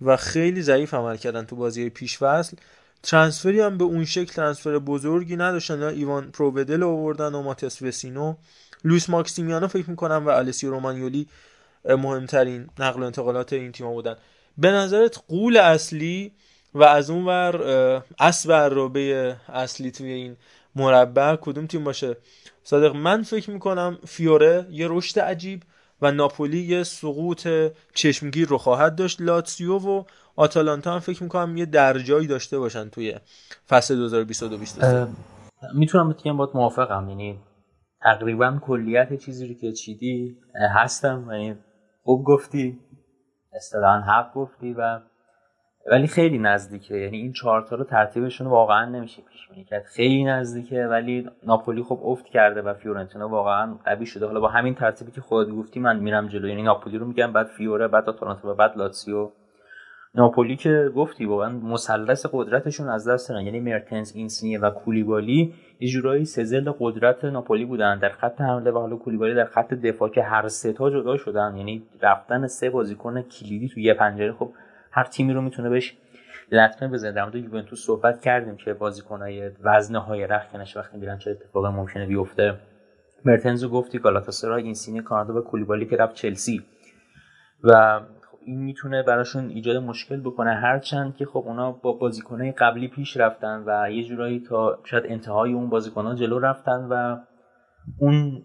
و 0.00 0.16
خیلی 0.16 0.62
ضعیف 0.62 0.94
عمل 0.94 1.16
کردن 1.16 1.44
تو 1.44 1.56
بازی 1.56 1.90
پیش 1.90 2.18
فصل. 2.18 2.56
ترانسفری 3.02 3.60
هم 3.60 3.78
به 3.78 3.84
اون 3.84 4.04
شکل 4.04 4.32
ترانسفر 4.32 4.78
بزرگی 4.78 5.36
نداشتن. 5.36 5.82
ایوان 5.82 6.30
پروودل 6.30 6.82
آوردن 6.82 7.34
و 7.34 7.42
ماتیاس 7.42 7.82
وسینو 7.82 8.34
لویس 8.84 9.10
ماکسیمیانو 9.10 9.68
فکر 9.68 9.90
می‌کنم 9.90 10.26
و 10.26 10.28
السیو 10.28 10.70
رومانیولی 10.70 11.26
مهمترین 11.84 12.68
نقل 12.78 13.02
و 13.02 13.04
انتقالات 13.04 13.52
این 13.52 13.72
تیم 13.72 13.86
بودن. 13.86 14.16
به 14.58 14.70
نظرت 14.70 15.22
قول 15.28 15.56
اصلی 15.56 16.32
و 16.74 16.82
از 16.82 17.10
اون 17.10 17.24
ور 17.24 17.56
اسب 18.18 18.52
عرابه 18.52 19.36
اصلی 19.48 19.90
توی 19.90 20.12
این 20.12 20.36
مربع 20.76 21.36
کدوم 21.36 21.66
تیم 21.66 21.84
باشه؟ 21.84 22.16
صادق 22.64 22.96
من 22.96 23.22
فکر 23.22 23.50
می‌کنم 23.50 23.98
فیوره 24.06 24.66
یه 24.70 24.86
رشد 24.90 25.20
عجیب 25.20 25.62
و 26.02 26.12
ناپولی 26.12 26.58
یه 26.58 26.82
سقوط 26.82 27.48
چشمگیر 27.94 28.48
رو 28.48 28.58
خواهد 28.58 28.96
داشت. 28.96 29.20
لاتسیو 29.20 29.78
و 29.78 30.04
آتالانتا 30.38 30.92
هم 30.92 30.98
فکر 30.98 31.22
می‌کنم 31.22 31.56
یه 31.56 31.66
درجایی 31.66 32.26
داشته 32.26 32.58
باشن 32.58 32.88
توی 32.88 33.14
فصل 33.68 33.96
2022 33.96 34.56
می‌تونم 35.74 36.12
بگم 36.12 36.36
باید 36.36 36.50
موافقم. 36.54 37.08
یعنی 37.08 37.38
تقریبا 38.00 38.58
کلیت 38.62 39.14
چیزی 39.14 39.48
رو 39.48 39.54
که 39.54 39.72
چیدی 39.72 40.36
هستم. 40.74 41.28
یعنی 41.30 41.56
خوب 42.02 42.24
گفتی 42.24 42.78
اصطلاحا 43.52 44.00
حق 44.00 44.34
گفتی 44.34 44.72
و 44.72 45.00
ولی 45.90 46.06
خیلی 46.06 46.38
نزدیکه. 46.38 46.96
یعنی 46.96 47.16
این 47.16 47.32
چهارتا 47.32 47.76
رو 47.76 47.84
ترتیبشون 47.84 48.46
واقعا 48.46 48.84
نمیشه 48.84 49.22
پیش 49.22 49.48
بینی 49.48 49.64
کرد. 49.64 49.84
خیلی 49.84 50.24
نزدیکه 50.24 50.86
ولی 50.86 51.30
ناپولی 51.46 51.82
خب 51.82 52.00
افت 52.04 52.26
کرده 52.26 52.62
و 52.62 52.74
فیورنتینا 52.74 53.28
واقعا 53.28 53.78
قوی 53.84 54.06
شده. 54.06 54.26
حالا 54.26 54.40
با 54.40 54.48
همین 54.48 54.74
ترتیبی 54.74 55.12
که 55.12 55.20
خودت 55.20 55.50
گفتی 55.50 55.80
من 55.80 55.98
میرم 55.98 56.28
جلو. 56.28 56.48
یعنی 56.48 56.62
ناپولی 56.62 56.98
رو 56.98 57.06
میگم 57.06 57.32
بعد 57.32 57.46
فیوره 57.46 57.88
بعد 57.88 58.08
آتالانتا 58.08 58.50
و 58.50 58.54
بعد 58.54 58.76
لاتسیو 58.76 59.30
ناپولی 60.18 60.56
که 60.56 60.90
گفتی 60.96 61.24
واقعا 61.24 61.50
مثلث 61.50 62.26
قدرتشون 62.32 62.88
از 62.88 63.08
دست 63.08 63.28
دادن. 63.28 63.40
یعنی 63.40 63.60
مرتنز 63.60 64.12
اینسینیه 64.16 64.60
و 64.60 64.70
کولیبالی 64.70 65.54
یه 65.80 65.88
جورایی 65.88 66.24
سزل 66.24 66.72
قدرت 66.78 67.24
ناپولی 67.24 67.64
بودن. 67.64 67.98
در 67.98 68.08
خط 68.08 68.40
حمله 68.40 68.70
و 68.70 68.78
حالا 68.78 68.96
کولیبالی 68.96 69.34
در 69.34 69.44
خط 69.44 69.74
دفاع 69.74 70.08
که 70.08 70.22
هر 70.22 70.48
سه 70.48 70.72
تا 70.72 70.90
جدا 70.90 71.16
شدن. 71.16 71.56
یعنی 71.56 71.82
رفتن 72.02 72.46
سه 72.46 72.70
بازیکن 72.70 73.22
کلیدی 73.22 73.68
تو 73.68 73.80
یه 73.80 73.94
پنجره. 73.94 74.32
خب 74.32 74.52
هر 74.90 75.04
تیمی 75.04 75.32
رو 75.32 75.40
می‌تونه 75.40 75.70
بهش 75.70 75.96
لطمه 76.52 76.88
بزنه. 76.88 77.12
در 77.12 77.22
مورد 77.22 77.36
یوونتوس 77.36 77.86
صحبت 77.86 78.20
کردیم 78.20 78.56
که 78.56 78.74
بازیکنهای 78.74 79.50
وزنه 79.64 79.98
های 79.98 80.26
رختکنش 80.26 80.76
وقتی 80.76 80.98
میرن 80.98 81.18
چه 81.18 81.30
اتفاقی 81.30 81.68
ممکنه 81.68 82.06
بیفته. 82.06 82.54
مرتنزو 83.24 83.68
گفتی 83.68 83.98
گالاتاسرای 83.98 84.62
اینسینی 84.62 85.02
کانادا 85.02 85.34
و 85.34 85.40
کولیبالی 85.40 85.86
که 85.86 85.96
رفت 85.96 86.14
چلسی. 86.14 86.62
و 87.64 88.00
این 88.48 88.58
می‌تونه 88.58 89.02
براشون 89.02 89.48
ایجاد 89.48 89.76
مشکل 89.76 90.20
بکنه. 90.20 90.54
هرچند 90.54 91.16
که 91.16 91.26
خب 91.26 91.42
اونا 91.46 91.72
با 91.72 91.92
بازیکنهای 91.92 92.52
قبلی 92.52 92.88
پیش 92.88 93.16
رفتن 93.16 93.64
و 93.66 93.90
یه 93.90 94.04
جورایی 94.04 94.40
تا 94.40 94.78
شاید 94.84 95.04
انتهای 95.06 95.52
اون 95.52 95.68
بازیکنها 95.68 96.14
جلو 96.14 96.38
رفتن 96.38 96.86
و 96.90 97.16
اون 97.98 98.42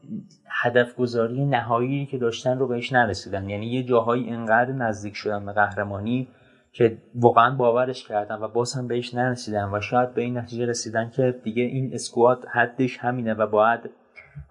هدف 0.48 0.96
گذاری 0.96 1.46
نهایی 1.46 2.06
که 2.06 2.18
داشتن 2.18 2.60
رو 2.60 2.68
بهش 2.68 2.94
نرسیدن. 2.94 3.50
یعنی 3.50 3.66
یه 3.66 3.84
جاهایی 3.84 4.30
انقدر 4.30 4.72
نزدیک 4.72 5.16
شدن 5.16 5.46
به 5.46 5.54
قهرمانی 5.54 6.28
که 6.72 6.98
واقعا 7.16 7.56
باورش 7.56 8.08
کردن 8.08 8.36
و 8.36 8.48
باز 8.48 8.74
هم 8.74 8.88
بهش 8.88 9.14
نرسیدن 9.14 9.70
و 9.74 9.82
شاید 9.82 10.14
به 10.14 10.22
این 10.22 10.38
نتیجه 10.38 10.66
رسیدن 10.66 11.10
که 11.10 11.40
دیگه 11.44 11.64
این 11.64 11.94
اسکواد 11.94 12.46
حدش 12.46 12.98
همینه 12.98 13.34
و 13.34 13.48
باید 13.48 13.80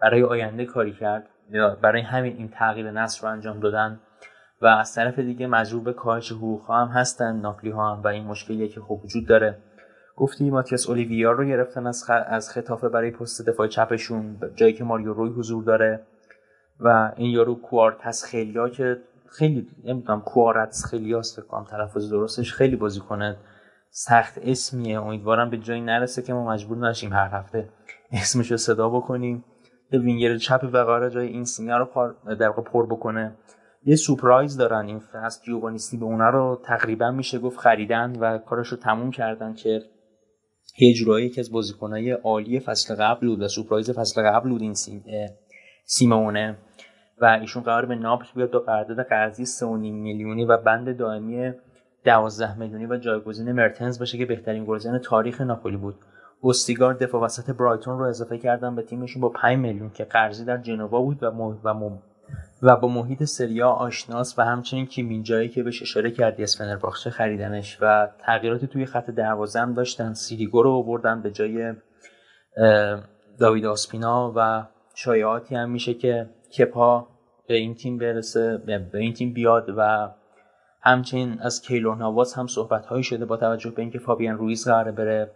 برای 0.00 0.22
آینده 0.22 0.64
کاری 0.64 0.92
کرد 0.92 1.28
برای 1.82 2.02
همین 2.02 2.36
این 2.36 2.48
تغییر 2.48 2.90
نصر 2.90 3.26
رو 3.26 3.32
انجام 3.32 3.60
دادن. 3.60 4.00
و 4.62 4.66
از 4.66 4.94
طرف 4.94 5.18
دیگه 5.18 5.46
مجبور 5.46 5.82
به 5.82 5.92
کاهش 5.92 6.32
حقوق 6.32 6.70
هم 6.70 6.88
هستن 6.88 7.36
ناپلی 7.36 7.70
ها 7.70 7.94
هم 7.94 8.02
و 8.02 8.08
این 8.08 8.24
مشکلیه 8.24 8.68
که 8.68 8.80
خوب 8.80 9.04
وجود 9.04 9.28
داره. 9.28 9.58
گفتی 10.16 10.50
ماتیاس 10.50 10.88
اولیویار 10.88 11.34
رو 11.34 11.44
گرفتن 11.44 11.86
از, 11.86 12.04
خ... 12.04 12.10
از 12.26 12.50
خطافه 12.50 12.88
برای 12.88 13.10
پست 13.10 13.48
دفاع 13.48 13.66
چپشون 13.66 14.40
جایی 14.54 14.72
که 14.72 14.84
ماریو 14.84 15.12
روی 15.12 15.30
حضور 15.30 15.64
داره 15.64 16.06
و 16.80 17.12
این 17.16 17.30
یارو 17.30 17.54
کوارتس 17.54 18.24
خیلیا 18.24 18.68
که 18.68 19.00
خیلی 19.26 19.68
نمی‌دونم 19.84 20.20
کوارتس 20.20 20.86
خیلیاست 20.86 21.40
فکر 21.40 21.48
کنم 21.48 21.64
تلفظ 21.64 22.10
درستش 22.10 22.52
خیلی 22.52 22.76
بازی 22.76 23.00
کنه. 23.00 23.36
سخت 23.90 24.38
اسمیه. 24.42 25.00
امیدوارم 25.00 25.50
به 25.50 25.58
جایی 25.58 25.80
نرسه 25.80 26.22
که 26.22 26.32
ما 26.32 26.48
مجبور 26.48 26.78
نشیم 26.88 27.12
هر 27.12 27.28
هفته 27.28 27.68
اسمش 28.12 28.50
رو 28.50 28.56
صدا 28.56 28.88
بکنیم. 28.88 29.44
وینگر 29.92 30.36
چپ 30.36 30.70
وقاره 30.72 31.10
جای 31.10 31.26
این 31.26 31.44
سینیا 31.44 31.78
رو 31.78 32.34
در 32.34 32.50
پر 32.50 32.86
بکنه. 32.86 33.36
یه 33.84 33.96
سورپرایز 33.96 34.56
دارن 34.56 34.86
این 34.86 34.98
فصل. 34.98 35.44
جوانیستی 35.44 35.96
به 35.96 36.04
اونا 36.04 36.30
رو 36.30 36.60
تقریبا 36.64 37.10
میشه 37.10 37.38
گفت 37.38 37.58
خریدن 37.58 38.16
و 38.16 38.38
کارش 38.38 38.68
رو 38.68 38.76
تموم 38.76 39.10
کردن 39.10 39.54
که 39.54 39.82
یه 40.78 40.94
جورایی 40.94 41.26
یکی 41.26 41.40
از 41.40 41.52
بازیکنهای 41.52 42.10
عالی 42.10 42.60
فصل 42.60 42.94
قبل 42.94 43.26
بود 43.26 43.42
و 43.42 43.48
سورپرایز 43.48 43.90
فصل 43.90 44.22
قبل 44.22 44.50
بود 44.50 44.62
این 44.62 44.74
سیمونه. 45.84 46.56
و 47.20 47.38
ایشون 47.40 47.62
قرار 47.62 47.86
به 47.86 47.94
ناپل 47.94 48.26
بیاد 48.34 48.50
با 48.50 48.58
قرارداد 48.58 49.06
قرضی 49.06 49.46
3.5 49.46 49.66
میلیونی 49.82 50.44
و 50.44 50.56
بند 50.56 50.96
دائمی 50.96 51.52
12 52.04 52.58
میلیونی 52.58 52.86
و 52.86 52.96
جایگزین 52.96 53.52
مرتنز 53.52 53.98
باشه 53.98 54.18
که 54.18 54.26
بهترین 54.26 54.64
گلزن 54.64 54.98
تاریخ 54.98 55.40
ناپولی 55.40 55.76
بود. 55.76 55.94
اوستیگار 56.40 56.94
دفاع 56.94 57.22
وسط 57.22 57.50
برایتون 57.50 57.98
رو 57.98 58.04
اضافه 58.04 58.38
کردن 58.38 58.74
به 58.74 58.82
تیمشون 58.82 59.22
با 59.22 59.28
5 59.28 59.58
میلیون 59.58 59.90
که 59.90 60.04
قرضی 60.04 60.44
در 60.44 60.56
جنوا 60.56 61.00
بود 61.00 61.22
و 61.22 61.30
و, 62.62 62.76
با 62.76 62.88
محیط 62.88 63.24
سریا 63.24 63.68
آشناس 63.68 64.38
و 64.38 64.44
همچنین 64.44 64.86
کیمینجایی 64.86 65.48
که 65.48 65.62
بهش 65.62 65.82
اشاره 65.82 66.10
کردی 66.10 66.42
از 66.42 66.56
فنرباخچه 66.56 67.10
خریدنش 67.10 67.78
و 67.80 68.08
تغییراتی 68.18 68.66
توی 68.66 68.86
خط 68.86 69.10
دروازه 69.10 69.60
هم 69.60 69.74
داشتن. 69.74 70.12
سیریگو 70.12 70.62
رو 70.62 70.70
آوردن 70.70 71.22
به 71.22 71.30
جای 71.30 71.74
داوید 73.38 73.66
آسپینا 73.66 74.32
و 74.36 74.66
شایعاتی 74.94 75.54
هم 75.54 75.70
میشه 75.70 75.94
که 75.94 76.30
کپا 76.58 77.08
به 77.48 77.54
این 77.54 77.74
تیم 77.74 77.98
برسه 77.98 78.58
به 78.66 78.98
این 78.98 79.12
تیم 79.12 79.32
بیاد 79.32 79.74
و 79.76 80.10
همچنین 80.82 81.38
از 81.40 81.62
کیلور 81.62 81.96
نواز 81.96 82.34
هم 82.34 82.46
صحبت 82.46 82.86
هایی 82.86 83.02
شده 83.02 83.24
با 83.24 83.36
توجه 83.36 83.70
به 83.70 83.82
اینکه 83.82 83.98
فابیان 83.98 84.38
رویز 84.38 84.68
قراره 84.68 84.92
بره 84.92 85.30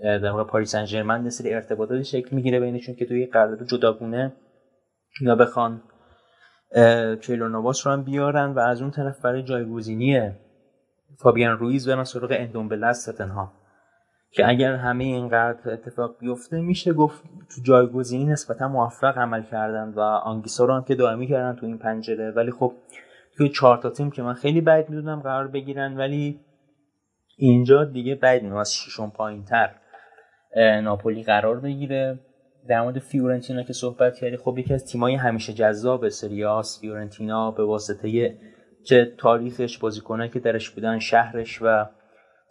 در 0.00 0.30
واقع 0.30 0.44
پاریس 0.44 0.72
سن 0.72 0.84
ژرمن 0.84 1.30
سری 1.30 1.54
ارتباطاتی 1.54 2.04
شکل 2.04 2.36
می‌گیره 2.36 2.60
بینشون 2.60 2.94
که 2.94 3.06
توی 3.06 3.26
قرارداد 3.26 3.66
جداگونه 3.66 4.32
اینا 5.20 5.34
بخوان 5.34 5.82
کیلور 7.22 7.48
نواس 7.48 7.86
رو 7.86 7.92
هم 7.92 8.02
بیارن 8.02 8.52
و 8.52 8.58
از 8.58 8.82
اون 8.82 8.90
طرف 8.90 9.20
برای 9.20 9.42
جایگزینی 9.42 10.30
فابیان 11.16 11.58
رویز 11.58 11.88
برن 11.88 12.04
سراغ 12.04 12.34
اندومبله 12.38 12.86
از 12.86 13.08
که 14.30 14.48
اگر 14.48 14.74
همه 14.74 15.04
این 15.04 15.28
قرار 15.28 15.58
اتفاق 15.66 16.18
بیفته 16.20 16.60
میشه 16.60 16.92
گفت 16.92 17.22
تو 17.22 17.62
جایگزینی 17.62 18.24
نسبتا 18.24 18.68
موفق 18.68 19.18
عمل 19.18 19.42
کردن 19.42 19.92
و 19.96 20.00
آنگیسا 20.00 20.64
رو 20.64 20.74
هم 20.74 20.84
که 20.84 20.94
دائمی 20.94 21.26
کردن 21.26 21.60
تو 21.60 21.66
این 21.66 21.78
پنجره. 21.78 22.30
ولی 22.30 22.50
خب 22.50 22.72
توی 23.36 23.48
چهار 23.48 23.76
تا 23.76 23.90
تیم 23.90 24.10
که 24.10 24.22
من 24.22 24.34
خیلی 24.34 24.60
بعید 24.60 24.90
می‌دونم 24.90 25.20
قرار 25.20 25.48
بگیرن 25.48 25.96
ولی 25.96 26.40
اینجا 27.36 27.84
دیگه 27.84 28.14
بعید 28.14 28.42
می‌دونم. 28.42 28.60
از 28.60 28.74
ششم 28.74 29.10
پایین 29.10 29.44
تر 29.44 29.70
ناپولی 30.80 31.22
قرار 31.22 31.60
بگیره. 31.60 32.18
در 32.68 32.82
مورد 32.82 32.98
فیورنتینا 32.98 33.62
که 33.62 33.72
صحبت 33.72 34.16
کردی 34.16 34.36
خب 34.36 34.58
یکی 34.58 34.74
از 34.74 34.84
تیمای 34.84 35.14
همیشه 35.14 35.52
جذاب 35.52 36.08
سریاس 36.08 36.80
فیورنتینا 36.80 37.50
به 37.50 37.64
واسطه 37.64 38.38
چه 38.84 39.14
تاریخش 39.18 39.78
بازیکنایی 39.78 40.30
که 40.30 40.40
درش 40.40 40.70
بودن 40.70 40.98
شهرش 40.98 41.62
و 41.62 41.86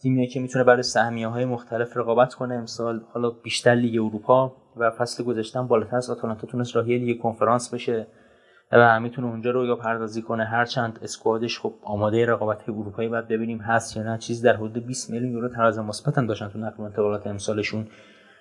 تیمیه 0.02 0.28
که 0.28 0.40
می‌تونه 0.40 0.64
برای 0.64 0.84
سهمیه 0.84 1.28
های 1.28 1.46
مختلف 1.46 1.98
رقابت 1.98 2.34
کنه. 2.34 2.56
امسال 2.56 3.02
حالا 3.14 3.30
بیشتر 3.30 3.76
لیگ 3.76 3.96
اروپا 3.96 4.56
و 4.78 4.92
فصل 4.92 5.24
گذشتن 5.24 5.68
بالاتر 5.68 5.96
از 5.96 6.10
آتالانتا 6.10 6.48
تونست 6.48 6.76
راهی 6.76 6.98
لیگ 6.98 7.22
کنفرانس 7.22 7.74
بشه 7.74 8.08
و 8.72 9.00
می‌تونه 9.00 9.28
اونجا 9.28 9.52
رویا 9.52 9.76
پردازی 9.76 10.22
کنه. 10.22 10.46
هرچند 10.46 11.00
squad 11.02 11.43
ش 11.43 11.60
خب 11.60 11.74
آماده 11.84 12.26
رقابت 12.26 12.70
اروپایی 12.70 13.10
باید 13.10 13.28
ببینیم 13.28 13.58
هست 13.58 13.98
یا 13.98 14.04
نه. 14.04 14.18
چیزی 14.18 14.42
در 14.42 14.56
حدود 14.56 14.86
20 14.86 15.10
میلیون 15.10 15.32
یورو 15.32 15.50
تراز 15.50 15.80
مثبت 15.80 16.26
داشتن 16.28 16.50
تو 16.50 16.60
نقل 16.60 16.84
انتقالات 16.84 17.28
امسالشون. 17.28 17.88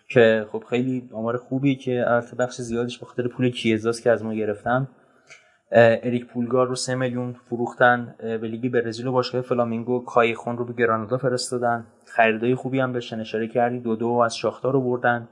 که 0.08 0.46
خب 0.52 0.64
خیلی 0.70 1.10
آمار 1.12 1.36
خوبی 1.36 1.76
که 1.76 2.04
البته 2.06 2.36
بخش 2.36 2.60
زیادش 2.60 2.98
به 2.98 3.06
خاطر 3.06 3.28
پول 3.28 3.50
کیزاست 3.50 4.02
که 4.02 4.10
از 4.10 4.24
ما 4.24 4.34
گرفتم 4.34 4.88
اریک 5.72 6.26
پولگار 6.26 6.66
رو 6.66 6.74
سه 6.74 6.94
میلیون 6.94 7.32
فروختن 7.32 8.14
به 8.18 8.48
لیگ 8.48 8.72
برزیل 8.72 9.06
و 9.06 9.12
باشگاه 9.12 9.40
فلامینگو 9.40 10.04
کایخون 10.04 10.58
رو 10.58 10.64
به 10.64 10.72
گرانادا 10.72 11.18
فرستادن. 11.18 11.86
خریدای 12.04 12.54
خوبی 12.54 12.80
هم 12.80 12.92
بهش 12.92 13.12
اشاره 13.12 13.48
کردی 13.48 13.80
دودو 13.80 14.08
از 14.08 14.36
شاختار 14.36 14.72
رو 14.72 14.80
بردن 14.80 15.28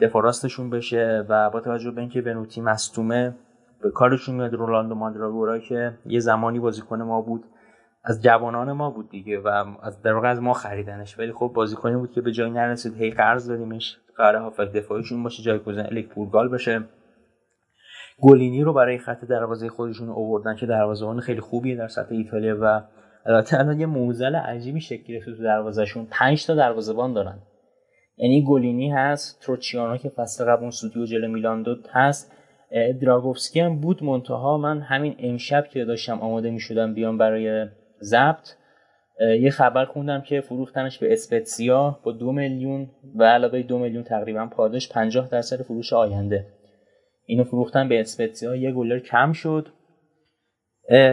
دفاع 0.00 0.22
راستشون 0.22 0.70
بشه 0.70 1.24
و 1.28 1.50
با 1.50 1.60
توجه 1.60 1.90
به 1.90 2.00
اینکه 2.00 2.22
بنوتی 2.22 2.60
مستومه 2.60 3.34
به 3.82 3.90
کارشون 3.90 4.34
میاد 4.34 4.54
رولاندو 4.54 4.94
ماندراگورا 4.94 5.58
که 5.58 5.98
یه 6.06 6.20
زمانی 6.20 6.60
بازیکن 6.60 7.02
ما 7.02 7.20
بود. 7.20 7.44
از 8.08 8.22
جوانان 8.22 8.72
ما 8.72 8.90
بود 8.90 9.10
دیگه 9.10 9.38
و 9.38 9.48
از 9.82 10.02
در 10.02 10.26
از 10.26 10.40
ما 10.40 10.52
خریدنش. 10.52 11.18
ولی 11.18 11.32
خب 11.32 11.52
بازیکنی 11.54 11.96
بود 11.96 12.12
که 12.12 12.20
به 12.20 12.32
جای 12.32 12.50
نرسید 12.50 12.96
هی 12.96 13.10
قرض 13.10 13.50
دادیمش. 13.50 13.96
قرار 14.16 14.42
هافک 14.42 14.72
دفاعیشون 14.72 15.22
باشه 15.22 15.42
جایگزین 15.42 15.86
الیک 15.86 16.08
پورگال 16.08 16.48
بشه. 16.48 16.82
گلینی 18.22 18.62
رو 18.62 18.72
برای 18.72 18.98
خط 18.98 19.24
دروازه 19.24 19.68
خودشون 19.68 20.08
آوردن 20.08 20.56
که 20.56 20.66
دروازه‌بان 20.66 21.20
خیلی 21.20 21.40
خوبیه 21.40 21.76
در 21.76 21.88
سطح 21.88 22.14
ایتالیا 22.14 22.58
و 22.60 22.82
البته 23.26 23.58
الان 23.58 23.80
یه 23.80 23.86
موزل 23.86 24.34
عجیبی 24.34 24.80
شکل 24.80 25.02
گرفته 25.12 25.32
تو 25.36 25.42
دروازهشون. 25.42 26.06
5 26.10 26.46
تا 26.46 26.54
دروازه‌بان 26.54 27.12
دارن. 27.12 27.38
یعنی 28.16 28.44
گلینی 28.48 28.90
هست 28.90 29.40
تروچیانو 29.40 29.96
که 29.96 30.08
فصل 30.08 30.44
قبل 30.44 30.62
اون 30.62 30.70
سودیو 30.70 31.04
جلو 31.04 31.28
میلان 31.28 31.62
داد 31.62 31.88
هست. 31.92 32.32
دراگوفسکی 33.02 33.60
هم 33.60 33.80
بود 33.80 34.04
منتها. 34.04 34.58
من 34.58 34.80
همین 34.80 35.16
امشب 35.18 35.64
که 35.64 35.84
داشتم 35.84 36.20
آماده 36.20 36.50
می 36.50 36.60
شدم 36.60 36.94
بیام 36.94 37.18
برای 37.18 37.66
ضبط. 38.02 38.50
یه 39.40 39.50
خبر 39.50 39.84
خوندم 39.84 40.20
که 40.20 40.40
فروختنش 40.40 40.98
به 40.98 41.12
اسپتسیا 41.12 42.00
با 42.04 42.12
دو 42.12 42.32
میلیون 42.32 42.90
و 43.14 43.24
علاوه 43.24 43.62
دو 43.62 43.78
میلیون 43.78 44.04
تقریبا 44.04 44.46
پاداش 44.46 44.88
50 44.88 45.28
درصد 45.28 45.62
فروش 45.62 45.92
آینده. 45.92 46.46
اینو 47.26 47.44
فروختن 47.44 47.88
به 47.88 48.00
اسپتسیا 48.00 48.56
یه 48.56 48.72
گلر 48.72 48.98
کم 48.98 49.32
شد. 49.32 49.68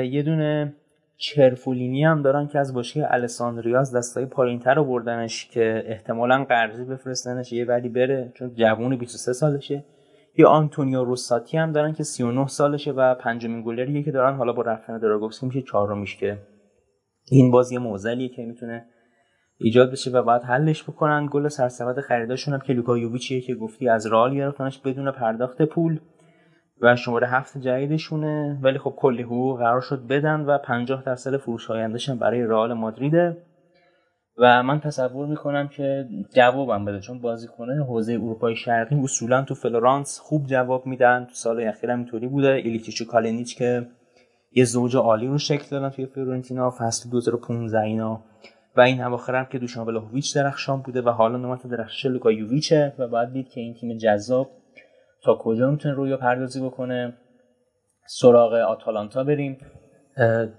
یه 0.04 0.24
دونه 0.24 0.74
چرفولینی 1.18 2.04
هم 2.04 2.22
دارن 2.22 2.48
که 2.48 2.60
از 2.60 2.74
باشگاه 2.74 3.08
الساندریاز 3.10 3.96
دستای 3.96 4.26
پایینتر 4.26 4.74
رو 4.74 4.84
بردنش 4.84 5.50
که 5.50 5.84
احتمالا 5.86 6.44
قرضی 6.44 6.86
بفرستنش 6.86 7.54
یه 7.54 7.66
ولی 7.66 7.90
بره 7.90 8.32
چون 8.36 8.56
جوون 8.56 8.98
23 8.98 9.34
سالشه. 9.34 9.84
یا 10.38 10.50
آنتونیو 10.50 11.04
روساتی 11.04 11.58
هم 11.58 11.72
دارن 11.72 11.94
که 11.94 12.04
39 12.04 12.48
سالشه 12.48 12.92
و 12.92 13.16
پنجمین 13.16 13.62
گلریه 13.62 14.04
که 14.04 14.12
دارن 14.12 14.36
حالا 14.36 14.54
با 14.54 14.62
رفتن 14.62 14.98
دراگوفسکی 14.98 15.46
میشه 15.46 15.62
چهارمیش 15.62 16.18
که 16.18 16.38
این 17.32 17.52
بازی 17.52 17.78
موزلیه 17.78 18.30
که 18.30 18.46
می‌تونه 18.46 18.86
ایجاد 19.58 19.92
بشه 19.92 20.12
و 20.12 20.24
باید 20.24 20.42
حلش 20.42 20.84
بکنن. 20.84 21.28
گل 21.32 21.48
سرسبد 21.48 22.00
خریداشون 22.00 22.54
هم 22.54 22.60
که 22.60 22.74
لوکا 22.74 22.98
یوویچیه 22.98 23.42
که 23.42 23.56
گفتی 23.56 23.90
از 23.90 24.06
رال 24.06 24.36
گرفتنش 24.36 24.80
بدون 24.80 25.12
پرداخت 25.12 25.62
پول 25.62 26.00
و 26.82 26.96
شماره 26.96 27.28
هفت 27.28 27.58
جدیدشونه. 27.58 28.60
ولی 28.62 28.78
خب 28.78 28.94
کلی 28.98 29.24
حقوق 29.24 29.60
قرار 29.60 29.82
شد 29.82 30.08
بدن 30.08 30.42
و 30.42 30.58
50 30.58 31.04
درصد 31.04 31.38
فروش 31.38 31.72
آیندهش 31.72 32.10
برای 32.10 32.44
رئال 32.44 32.74
مادریده. 32.74 33.38
و 34.38 34.64
من 34.64 34.80
تصور 34.80 35.28
می‌کنم 35.28 35.68
که 35.68 36.08
جوابم 36.36 36.86
بده 36.86 37.00
چون 37.00 37.22
بازیکنان 37.22 37.78
حوزه 37.78 38.14
اروپای 38.14 38.56
شرقی 38.56 38.96
اصولا 39.04 39.42
تو 39.42 39.56
فلورانس 39.56 40.20
خوب 40.20 40.46
جواب 40.46 40.86
میدن. 40.86 41.26
تو 41.26 41.34
سال 41.34 41.68
اخیر 41.68 41.92
هم 41.92 41.98
اینطوری 41.98 42.28
بوده. 42.28 42.52
ایلیچیچو 42.52 43.06
کالینیچ 43.06 43.58
که 43.58 43.88
یه 44.56 44.66
زوج 44.66 44.96
عالی 44.96 45.28
رو 45.28 45.38
شکل 45.38 45.70
دادن 45.72 45.90
توی 45.90 46.06
فیورنتینا 46.06 46.72
فصل 46.80 47.10
2015 47.10 47.80
اینا. 47.80 48.24
و 48.78 48.82
این 48.82 49.04
اواخر 49.04 49.36
هم 49.36 49.46
که 49.46 49.60
دوشان 49.60 49.88
ولاهویچ 49.88 50.36
درخشان 50.36 50.82
بوده 50.82 51.02
و 51.02 51.10
حالا 51.10 51.38
نوبت 51.38 51.68
درخشش 51.68 52.06
لوکا 52.06 52.32
یوویچه 52.32 52.94
و 53.00 53.08
باید 53.08 53.32
دید 53.34 53.50
که 53.50 53.62
این 53.62 53.74
تیم 53.74 53.98
جذاب. 53.98 54.50
تا 55.24 55.36
کجا 55.36 55.72
می‌تونه 55.72 55.96
رویا 55.96 56.18
پردازی 56.18 56.62
بکنه؟ 56.62 57.14
سراغ 58.08 58.54
آتالانتا 58.54 59.24
بریم. 59.24 59.58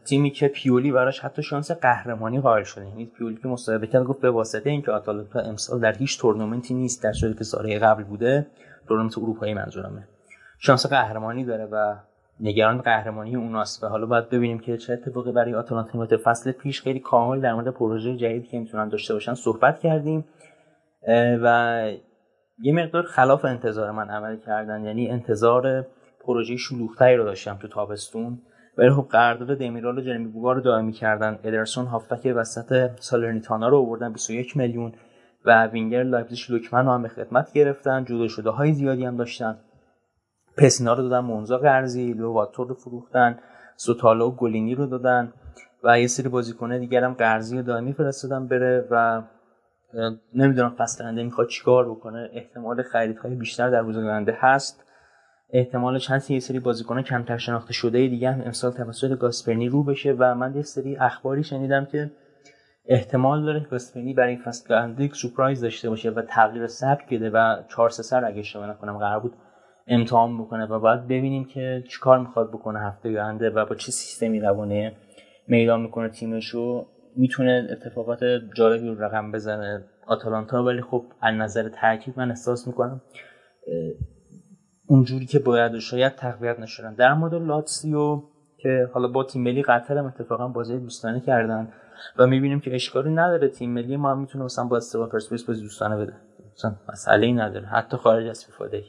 تیمی 0.04 0.30
که 0.30 0.48
پیولی 0.48 0.92
براش 0.92 1.20
حتی 1.20 1.42
شانس 1.42 1.70
قهرمانی 1.70 2.40
قائل 2.40 2.62
شده. 2.62 2.88
یعنی 2.88 3.06
پیولی 3.18 3.36
که 3.42 3.48
مصاحبه 3.48 3.86
کرد 3.86 4.04
گفت 4.04 4.20
به 4.20 4.30
واسطه 4.30 4.70
اینکه 4.70 4.92
آتالانتا 4.92 5.40
امسال 5.40 5.80
در 5.80 5.92
هیچ 5.92 6.20
تورنمنتی 6.20 6.74
نیست 6.74 7.02
در 7.02 7.12
صورتی 7.12 7.44
که 7.72 7.78
قبل 7.78 8.04
بوده 8.04 8.46
تورنمنت 8.88 9.18
اروپایی 9.18 9.54
منظورمه. 9.54 10.08
شانس 10.58 10.86
قهرمانی 10.86 11.44
داره 11.44 11.64
و 11.64 11.96
نگران 12.40 12.80
قهرمانی 12.80 13.36
اوناست 13.36 13.84
و 13.84 13.86
حالا 13.86 14.06
باید 14.06 14.28
ببینیم 14.28 14.58
که 14.58 14.76
چه 14.76 14.92
اتفاقی 14.92 15.32
برای 15.32 15.54
آتالانتا 15.54 15.98
میفته. 15.98 16.16
فصل 16.16 16.52
پیش 16.52 16.82
خیلی 16.82 17.00
کامل 17.00 17.40
در 17.40 17.54
مورد 17.54 17.68
پروژه 17.68 18.16
جدیدی 18.16 18.46
که 18.46 18.58
می‌تونن 18.58 18.88
داشته 18.88 19.14
باشن 19.14 19.34
صحبت 19.34 19.78
کردیم. 19.78 20.24
و 21.42 21.88
یه 22.62 22.72
مقدار 22.72 23.02
خلاف 23.02 23.44
انتظار 23.44 23.90
من 23.90 24.10
عمل 24.10 24.36
کردن. 24.36 24.84
یعنی 24.84 25.10
انتظار 25.10 25.86
پروژه 26.20 26.56
شلوغتری 26.56 27.16
رو 27.16 27.24
داشتم 27.24 27.56
تو 27.56 27.68
تابستون. 27.68 28.38
ولی 28.78 28.90
خب 28.90 29.06
قرارداد 29.10 29.58
دمیرال 29.58 29.98
و 29.98 30.00
جرمی 30.00 30.26
بوگا 30.26 30.52
رو 30.52 30.60
دائمی 30.60 30.92
کردن. 30.92 31.38
ادرسون 31.44 31.86
هافبک 31.86 32.32
وسط 32.36 32.90
سالرنیتانا 33.00 33.68
رو 33.68 33.78
آوردن 33.78 34.12
21 34.12 34.56
میلیون. 34.56 34.92
و 35.44 35.66
وینگر 35.66 36.02
لایپزیگ 36.02 36.50
لوکمن 36.50 36.86
رو 36.86 36.92
هم 36.92 37.02
به 37.02 37.08
خدمت 37.08 37.52
گرفتن. 37.52 38.04
جدا 38.04 38.28
شده 38.28 38.50
های 38.50 38.72
زیادی 38.72 39.04
هم 39.04 39.16
داشتن. 39.16 39.58
پسینا 40.56 40.92
رو 40.92 41.02
دادن 41.02 41.18
مونزا 41.18 41.58
قرضی 41.58 42.12
لوواتور 42.12 42.68
رو 42.68 42.74
فروختن 42.74 43.38
سوتالو 43.76 44.26
و 44.26 44.30
گولینی 44.30 44.74
رو 44.74 44.86
دادن 44.86 45.32
و 45.84 46.00
یه 46.00 46.06
سری 46.06 46.28
بازیکنه 46.28 46.78
دیگر 46.78 47.04
هم 47.04 47.12
قرضی 47.12 47.62
دائمی 47.62 47.92
فرستادن 47.92 48.46
بره 48.46 48.88
و 48.90 49.22
نمی‌دونم 50.34 50.74
فصل 50.78 51.04
آینده 51.04 51.22
می‌خواد 51.22 51.48
چیکار 51.48 51.90
بکنه. 51.90 52.30
احتمال 52.32 52.82
خریدهای 52.82 53.34
بیشتر 53.34 53.70
در 53.70 53.80
روز 53.80 53.96
هست. 54.28 54.84
احتمال 55.50 55.98
چند 55.98 56.24
یه 56.28 56.40
سری 56.40 56.60
بازیکن 56.60 57.02
کمتر 57.02 57.36
شناخته 57.36 57.72
شده 57.72 58.08
دیگه 58.08 58.30
هم 58.30 58.40
امسال 58.40 58.72
توسط 58.72 59.18
گاسپرینی 59.18 59.68
رو 59.68 59.82
بشه 59.84 60.16
و 60.18 60.34
من 60.34 60.56
یه 60.56 60.62
سری 60.62 60.96
اخباری 60.96 61.44
شنیدم 61.44 61.84
که 61.84 62.10
احتمال 62.86 63.44
داره 63.44 63.60
گاسپرنی 63.60 64.14
برای 64.14 64.36
فصل 64.36 64.74
آینده 64.74 65.10
سورپرایز 65.12 65.60
داشته 65.60 65.90
باشه 65.90 66.10
و 66.10 66.22
تغییر 66.22 66.66
سبک 66.66 67.14
بده 67.14 67.30
و 67.30 67.62
4 67.68 67.90
3 67.90 68.02
سر 68.02 68.24
اگه 68.24 68.38
اشتباه 68.38 68.70
نکنم 68.70 68.98
قرار 68.98 69.20
بود 69.20 69.32
امتحان 69.86 70.38
بکنه 70.38 70.66
و 70.66 70.78
باید 70.80 71.04
ببینیم 71.04 71.44
که 71.44 71.84
چیکار 71.88 72.18
می‌خواد 72.18 72.50
بکنه 72.50 72.80
هفته 72.80 73.08
آینده 73.08 73.50
و 73.50 73.66
با 73.66 73.74
چه 73.74 73.92
سیستمی 73.92 74.40
روانه. 74.40 74.96
میدان 75.48 75.80
می‌کنه 75.80 76.08
تیمشو. 76.08 76.86
می‌تونه 77.16 77.68
اتفاقات 77.70 78.20
جالبی 78.56 78.88
رو 78.88 79.02
رقم 79.04 79.32
بزنه. 79.32 79.84
آتالانتا 80.06 80.64
ولی 80.64 80.82
خب 80.82 81.04
از 81.20 81.34
نظر 81.34 81.68
ترکیب 81.68 82.18
من 82.18 82.28
احساس 82.28 82.66
می‌کنم 82.66 83.00
اونجوری 84.86 85.26
که 85.26 85.38
باید 85.38 85.78
شاید 85.78 86.14
تقویت 86.14 86.60
نشدن. 86.60 86.94
در 86.94 87.14
مورد 87.14 87.34
لاتسیو 87.34 88.22
که 88.58 88.88
حالا 88.92 89.08
با 89.08 89.24
تیم 89.24 89.42
ملی 89.42 89.62
قطر 89.62 89.98
هم 89.98 90.06
اتفاقا 90.06 90.48
بازی 90.48 90.78
دوستانه 90.78 91.20
کردن 91.20 91.72
و 92.18 92.26
می‌بینیم 92.26 92.60
که 92.60 92.74
اشکالی 92.74 93.10
نداره. 93.10 93.48
تیم 93.48 93.70
ملی 93.70 93.96
ما 93.96 94.10
هم 94.10 94.20
می‌تونه 94.20 94.44
مثلا 94.44 94.64
با 94.64 94.76
استقلال 94.76 95.08
پرسپولیس 95.08 95.44
بازی 95.44 95.62
دوستانه 95.62 95.96
بده. 95.96 96.12
مثلا 96.54 96.76
مسئله 96.88 97.26
ای 97.26 97.32
نداره. 97.32 97.66
حتی 97.66 97.96
خارج 97.96 98.26
از 98.26 98.44
فیفا 98.44 98.66
دی 98.66 98.84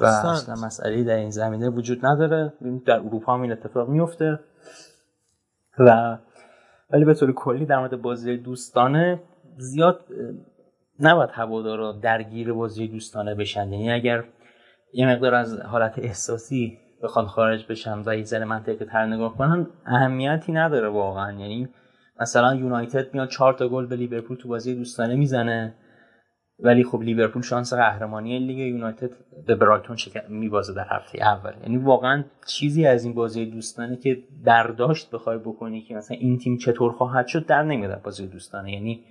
و 0.00 0.04
اصلا. 0.04 0.54
مسئله 0.54 1.04
در 1.04 1.16
این 1.16 1.30
زمینه 1.30 1.68
وجود 1.68 2.06
نداره. 2.06 2.52
در 2.86 2.96
اروپا 3.00 3.34
هم 3.34 3.42
این 3.42 3.52
اتفاق 3.52 3.88
میفته 3.88 4.40
و 5.78 6.18
ولی 6.90 7.04
به 7.04 7.14
طور 7.14 7.32
کلی 7.32 7.66
در 7.66 7.78
مورد 7.78 8.02
بازی 8.02 8.36
دوستانه 8.36 9.22
زیاد 9.58 10.00
نباید 11.00 11.30
هوادارا 11.32 11.92
درگیر 11.92 12.52
بازی 12.52 12.88
دوستانه 12.88 13.34
بشن. 13.34 13.72
یعنی 13.72 13.92
اگر 13.92 14.24
یه 14.92 15.08
مقدار 15.08 15.34
از 15.34 15.60
حالت 15.60 15.98
احساسی 15.98 16.78
بخوان 17.02 17.26
خارج 17.26 17.66
بشن 17.66 18.02
و 18.06 18.16
یه 18.16 18.24
ذره 18.24 18.44
منطقه 18.44 18.84
تر 18.84 19.06
نگاه 19.06 19.36
کنن 19.36 19.66
اهمیتی 19.86 20.52
نداره 20.52 20.88
واقعا. 20.88 21.32
یعنی 21.32 21.68
مثلا 22.20 22.54
یونایتد 22.54 23.14
میاد 23.14 23.28
چهار 23.28 23.52
تا 23.52 23.68
گل 23.68 23.86
به 23.86 23.96
لیورپول 23.96 24.36
تو 24.36 24.48
بازی 24.48 24.74
دوستانه 24.74 25.14
می‌زنه. 25.14 25.74
ولی 26.60 26.84
خب 26.84 27.02
لیورپول 27.02 27.42
شانس 27.42 27.74
قهرمانی 27.74 28.38
لیگ 28.38 28.58
یونایتد 28.58 29.10
به 29.46 29.54
برایتون 29.54 29.96
میبازه 30.28 30.74
در 30.74 30.86
هفته 30.90 31.22
اول. 31.22 31.52
یعنی 31.62 31.76
واقعا 31.76 32.24
چیزی 32.46 32.86
از 32.86 33.04
این 33.04 33.14
بازی 33.14 33.46
دوستانه 33.46 33.96
که 33.96 34.18
برداشت 34.44 35.10
بخوای 35.10 35.38
بکنی 35.38 35.80
که 35.82 35.94
مثلا 35.94 36.16
این 36.20 36.38
تیم 36.38 36.56
چطور 36.56 36.92
خواهد 36.92 37.26
شد 37.26 37.46
در 37.46 37.62
نمیاد 37.62 38.02
بازی 38.02 38.26
دوستانه. 38.26 38.72
یعنی 38.72 39.04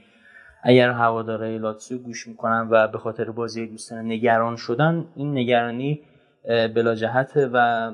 اگر 0.64 0.92
هواداره 0.92 1.58
لاتسیو 1.58 1.98
گوش 1.98 2.28
می‌کنن 2.28 2.68
و 2.72 2.88
به 2.88 2.98
خاطر 2.98 3.32
بازی 3.32 3.68
دوستانه 3.68 4.02
نگران 4.02 4.56
شدن 4.56 5.06
این 5.16 5.38
نگرانی 5.38 6.02
بلا 6.76 6.96
جهت 6.96 7.50
و 7.54 7.92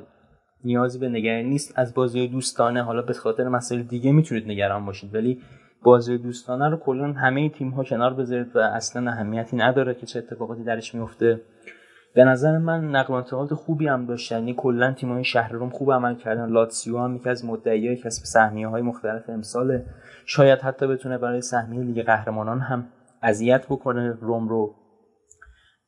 نیازی 0.64 0.99
به 0.99 1.10
نگرانی 1.10 1.44
نیست. 1.44 1.80
از 1.80 1.94
بازی 1.94 2.28
دوستانه 2.28 2.84
حالا 2.84 3.02
به 3.02 3.14
خاطر 3.14 3.48
مسائل 3.48 3.82
دیگه 3.82 4.11
می‌تونید 4.11 4.48
نگران 4.48 4.86
باشید. 4.86 5.15
ولی 5.15 5.41
بازی 5.84 6.18
دوستانه 6.18 6.70
رو 6.70 6.78
کلا 6.78 7.14
همه 7.14 7.49
تیم 7.49 7.70
ها 7.70 7.84
کنار 7.84 8.14
بذارید 8.14 8.56
و 8.56 8.60
اصلا 8.60 9.12
اهمیتی 9.12 9.58
نداره 9.58 9.94
که 9.94 10.06
چه 10.06 10.20
اتفاقاتی 10.20 10.64
درش 10.64 10.95
میفته 10.95 11.41
به 12.14 12.24
نظر 12.24 12.58
من 12.58 12.90
نقل 12.95 13.14
انتقالات 13.14 13.53
خوبی 13.53 13.88
هم 13.88 14.06
داشتن. 14.06 14.36
یعنی 14.36 14.53
کلا 14.58 14.94
تیم 14.94 15.12
های 15.12 15.24
شهر 15.24 15.52
روم 15.52 15.70
خوب 15.70 15.91
عمل 15.91 16.16
کردن. 16.16 16.49
لاتسیو 16.49 16.98
هم 16.98 17.16
یکی 17.16 17.30
از 17.30 17.45
مدعیای 17.45 17.95
کسب 17.95 18.24
سهمیه 18.24 18.68
های 18.68 18.82
مختلف 18.82 19.30
امسال 19.30 19.84
شاید 20.26 20.60
حتی 20.60 20.88
بتونه 20.88 21.18
برای 21.18 21.41
سهمیه 21.41 21.84
لیگ 21.84 22.06
قهرمانان 22.06 22.60
هم 22.60 22.88
اذیت 23.22 23.66
بکنه 23.66 24.18
روم 24.22 24.48
رو. 24.48 24.76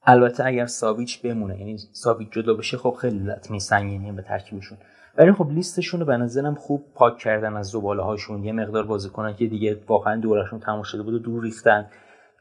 البته 0.06 0.46
اگر 0.46 0.66
ساویچ 0.66 1.22
بمونه 1.22 1.60
یعنی 1.60 1.78
ساویچ 1.78 2.30
جدا 2.32 2.54
بشه 2.54 2.78
خب 2.78 2.96
خیلی 3.02 3.20
لطمه 3.20 3.60
سنگینی 3.60 4.12
به 4.12 4.22
ترکیبشون. 4.22 4.78
ولی 5.18 5.32
خب 5.32 5.50
لیستشون 5.50 6.00
رو 6.00 6.06
به 6.06 6.18
نظرم 6.18 6.56
خوب 6.56 6.86
پاک 6.96 7.18
کردن 7.18 7.58
از 7.58 7.68
زباله 7.68 8.04
هاشون 8.04 8.44
یه 8.44 8.54
مقدار 8.54 8.86
بازیکنان 8.86 9.36
که 9.36 9.48
دیگه 9.48 9.80
واقعا 9.88 10.16
دورشون 10.16 10.60
تموم 10.60 10.84
شده 10.84 11.04
بود 11.04 11.14
و 11.14 11.20
دور 11.20 11.44
ریختن. 11.44 11.90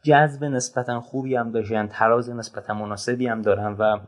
جذب 0.02 0.44
نسبتا 0.44 1.00
خوبی 1.00 1.36
هم 1.36 1.50
داشتن 1.50 1.86
تراز 1.86 2.30
نسبتا 2.30 2.74
مناسبی 2.74 3.26
هم 3.26 3.42
دارن 3.42 3.76
و 3.78 3.98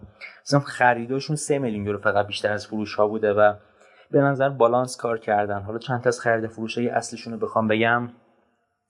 مثلا 0.47 0.61
خریداشون 0.61 1.36
سه 1.36 1.59
میلیون 1.59 1.86
یورو 1.86 1.99
فقط 1.99 2.27
بیشتر 2.27 2.53
از 2.53 2.66
فروش 2.66 2.95
ها 2.95 3.09
بوده 3.09 3.32
و 3.32 3.55
به 4.11 4.20
نظر 4.20 4.49
بالانس 4.49 4.97
کار 4.97 5.19
کردن. 5.19 5.62
حالا 5.62 5.78
چند 5.78 6.01
تا 6.01 6.09
از 6.09 6.20
خرید 6.20 6.47
فروش 6.47 6.78
های 6.78 6.89
اصلشون 6.89 7.32
رو 7.32 7.39
بخوام 7.39 7.69
بگم. 7.69 8.09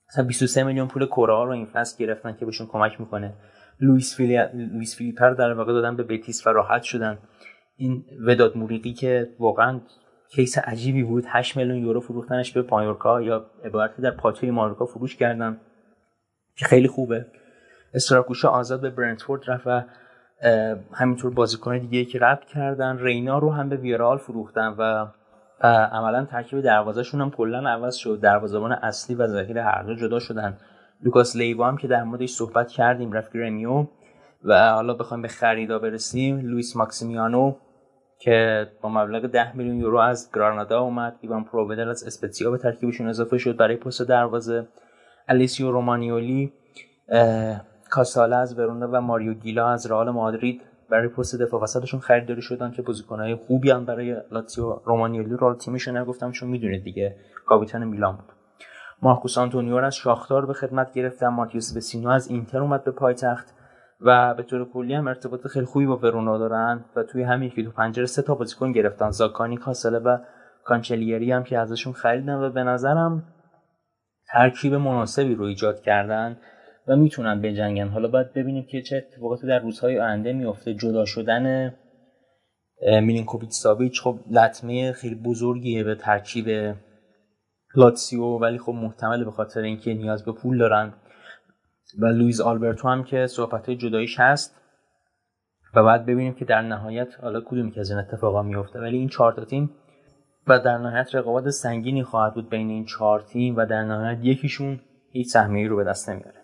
مثلا 0.09 0.25
23 0.25 0.63
میلیون 0.63 0.87
پول 0.87 1.05
کوره‌آ 1.05 1.45
رو 1.45 1.49
این 1.49 1.65
فصل 1.65 1.97
گرفتن 1.97 2.33
که 2.33 2.45
بهشون 2.45 2.67
کمک 2.67 2.99
می‌کنه. 2.99 3.33
لوئیس 3.79 4.15
فیلی 4.15 4.37
لوئیس 4.53 4.95
فیلیپ 4.95 5.19
رو 5.19 5.29
در 5.29 5.53
واقع 5.53 5.73
دادن 5.73 5.95
به 5.95 6.03
بتیس 6.03 6.47
و 6.47 6.49
راحت 6.49 6.83
شدن. 6.83 7.17
این 7.77 8.05
وداد 8.27 8.57
موریقی 8.57 8.93
که 8.93 9.29
واقعا 9.39 9.79
case 10.29 10.57
عجیبی 10.57 11.03
بود. 11.03 11.23
8 11.27 11.57
میلیون 11.57 11.77
یورو 11.77 11.99
فروختنش 11.99 12.51
به 12.51 12.61
مایورکا 12.61 13.21
یا 13.21 13.45
عبارتی 13.65 14.01
در 14.01 14.11
پاچه 14.11 14.51
مایورکا 14.51 14.85
فروش 14.85 15.15
کردن 15.15 15.57
که 16.55 16.65
خیلی 16.65 16.87
خوبه. 16.87 17.25
استراکوشا 17.93 18.49
آزاد 18.49 18.81
به 18.81 18.89
برنتفورد 18.89 19.41
رفت 19.47 19.67
و 19.67 19.81
همینطور 20.93 21.33
بازیکن 21.33 21.77
دیگه 21.77 22.05
که 22.05 22.19
رد 22.21 22.45
کردن 22.45 22.97
رینا 22.99 23.39
رو 23.39 23.51
هم 23.51 23.69
به 23.69 23.75
ویرال 23.75 24.17
فروختن 24.17 24.75
و 24.77 25.07
عملا 25.91 26.25
ترکیب 26.25 26.61
دروازهشون 26.61 27.21
هم 27.21 27.31
کلا 27.31 27.69
عوض 27.69 27.95
شد. 27.95 28.19
دروازه‌بان 28.19 28.71
اصلی 28.71 29.15
و 29.15 29.27
ذخیره 29.27 29.59
هر 29.59 29.83
دو 29.83 29.95
جدا 29.95 30.19
شدن. 30.19 30.57
لوکاس 31.03 31.35
لیوا 31.35 31.67
هم 31.67 31.77
که 31.77 31.87
در 31.87 32.03
موردش 32.03 32.29
صحبت 32.29 32.67
کردیم 32.67 33.11
رفت 33.11 33.33
گرمیو 33.33 33.85
و 34.43 34.71
حالا 34.71 34.93
بخوایم 34.93 35.21
به 35.21 35.27
خریدا 35.27 35.79
برسیم. 35.79 36.39
لوئیس 36.39 36.75
ماکسیمیانو 36.75 37.55
که 38.19 38.67
با 38.81 38.89
مبلغ 38.89 39.25
10 39.25 39.57
میلیون 39.57 39.77
یورو 39.77 39.97
از 39.97 40.31
گرانادا 40.33 40.81
اومد. 40.81 41.15
ایوان 41.21 41.43
پروودل 41.43 41.89
از 41.89 42.03
اسپتزیا 42.03 42.51
به 42.51 42.57
ترکیبشون 42.57 43.07
اضافه 43.07 43.37
شد 43.37 43.57
برای 43.57 43.75
پست 43.75 44.01
دروازه. 44.01 44.67
آلسیو 45.27 45.71
رومانیولی 45.71 46.53
کاسالا 47.89 48.37
از 48.37 48.59
ورونا 48.59 48.89
و 48.91 49.01
ماریو 49.01 49.33
گیلا 49.33 49.69
از 49.69 49.91
رئال 49.91 50.09
مادرید 50.09 50.61
برای 50.89 51.07
پست 51.07 51.41
دفاع 51.41 51.61
وسطشون 51.61 51.99
خریداری 51.99 52.41
شدن 52.41 52.71
که 52.71 52.81
بازیکنهای 52.81 53.35
خوبی 53.35 53.71
هم 53.71 53.85
برای 53.85 54.17
لاتسیو 54.31 54.79
رومانیولی 54.85 55.35
رو 55.35 55.55
تیمشون 55.55 55.97
نگفتم 55.97 56.31
چون 56.31 56.49
می‌دونید 56.49 56.83
دیگه 56.83 57.15
کاپیتان 57.45 57.83
میلان 57.83 58.15
بود. 58.15 58.25
مارکوس 59.01 59.37
آنتونیو 59.37 59.75
از 59.75 59.95
شاختار 59.95 60.45
به 60.45 60.53
خدمت 60.53 60.93
گرفتن 60.93 61.27
ماتیوس 61.27 61.77
بسینو 61.77 62.09
از 62.09 62.27
اینتر 62.27 62.59
اومد 62.59 62.83
به 62.83 62.91
پایتخت. 62.91 63.54
و 64.01 64.33
به 64.33 64.43
طور 64.43 64.69
کلی 64.69 64.93
هم 64.93 65.07
ارتباط 65.07 65.47
خیلی 65.47 65.65
خوبی 65.65 65.85
با 65.85 65.97
ورونا 65.97 66.37
دارن 66.37 66.85
و 66.95 67.03
توی 67.03 67.23
همین 67.23 67.49
یکی 67.49 67.63
دو 67.63 67.71
پنجره 67.71 68.05
سه 68.05 68.21
تا 68.21 68.35
بازیکن 68.35 68.71
گرفتن. 68.71 69.09
زاکانی 69.09 69.57
کاسله 69.57 69.99
و 69.99 70.17
کانچلیری 70.63 71.31
هم 71.31 71.43
که 71.43 71.57
ازشون 71.59 71.93
خریدن 71.93 72.35
و 72.35 72.49
به 72.49 72.63
نظرم 72.63 73.23
ترکیب 74.33 74.73
مناسبی 74.73 75.35
رو 75.35 75.43
ایجاد 75.45 75.81
کردن 75.81 76.37
و 76.87 76.95
می‌تونن 76.95 77.41
بجنگن. 77.41 77.87
حالا 77.87 78.07
باید 78.07 78.33
ببینیم 78.33 78.65
که 78.71 78.81
چه 78.81 78.95
اتفاقاتی 78.95 79.47
در 79.47 79.59
روزهای 79.59 79.99
آینده 79.99 80.33
میفته 80.33 80.73
جدا 80.73 81.05
شدن 81.05 81.75
میلینکوویچ 82.81 83.51
ساویچ. 83.51 84.01
خب 84.01 84.19
لطمه 84.31 84.91
خیلی 84.91 85.15
بزرگیه 85.15 85.83
به 85.83 85.95
ترکیب 85.95 86.75
لاتسیو 87.75 88.23
ولی 88.23 88.57
خب 88.57 88.71
محتمل 88.71 89.23
به 89.23 89.31
خاطر 89.31 89.61
اینکه 89.61 89.93
نیاز 89.93 90.25
به 90.25 90.31
پول 90.31 90.57
دارن. 90.57 90.93
و 91.99 92.05
لویز 92.05 92.41
آلبرتو 92.41 92.87
هم 92.87 93.03
که 93.03 93.27
صحبت 93.27 93.69
جداییش 93.69 94.19
هست. 94.19 94.55
و 95.75 95.83
بعد 95.83 96.05
ببینیم 96.05 96.33
که 96.33 96.45
در 96.45 96.61
نهایت 96.61 97.07
حالا 97.21 97.41
کدومی 97.41 97.71
که 97.71 97.79
از 97.79 97.89
این 97.89 97.99
اتفاقا 97.99 98.43
میفته 98.43 98.79
ولی 98.79 98.97
این 98.97 99.09
چهار 99.09 99.45
تیم 99.45 99.69
و 100.47 100.59
در 100.59 100.77
نهایت 100.77 101.15
رقابت 101.15 101.49
سنگینی 101.49 102.03
خواهد 102.03 102.33
بود 102.33 102.49
بین 102.49 102.69
این 102.69 102.85
چهار 102.85 103.21
تیم 103.21 103.55
و 103.55 103.65
در 103.65 103.83
نهایت 103.83 104.19
یکیشون 104.21 104.79
هیچ 105.11 105.27
سهمیه 105.27 105.67
رو 105.67 105.75
به 105.75 105.83
دست 105.83 106.09
نمیاره. 106.09 106.41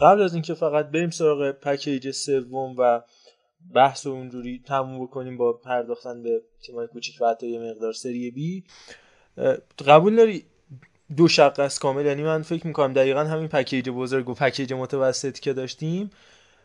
قبل 0.00 0.22
از 0.22 0.34
اینکه 0.34 0.54
فقط 0.54 0.86
بریم 0.86 1.10
سراغ 1.10 1.50
package 1.50 2.10
سوم 2.10 2.74
و 2.78 3.00
بحث 3.74 4.06
رو 4.06 4.12
اونجوری 4.12 4.62
تموم 4.66 5.04
بکنیم 5.04 5.36
با 5.36 5.52
پرداختن 5.52 6.22
به 6.22 6.42
تیمای 6.66 6.86
کوچیک 6.86 7.14
و 7.20 7.26
حتی 7.26 7.48
یه 7.48 7.70
مقدار 7.70 7.92
سری 7.92 8.30
بی 8.30 8.64
قبول 9.86 10.16
داری 10.16 10.44
دو 11.16 11.28
شق 11.28 11.54
از 11.58 11.78
کامل 11.78 12.06
یعنی 12.06 12.22
من 12.22 12.42
فکر 12.42 12.66
می‌کنم 12.66 12.92
دقیقا 12.92 13.24
همین 13.24 13.48
پکیج 13.48 13.88
بزرگ 13.90 14.28
و 14.28 14.34
پکیج 14.34 14.72
متوسط 14.72 15.38
که 15.38 15.52
داشتیم 15.52 16.10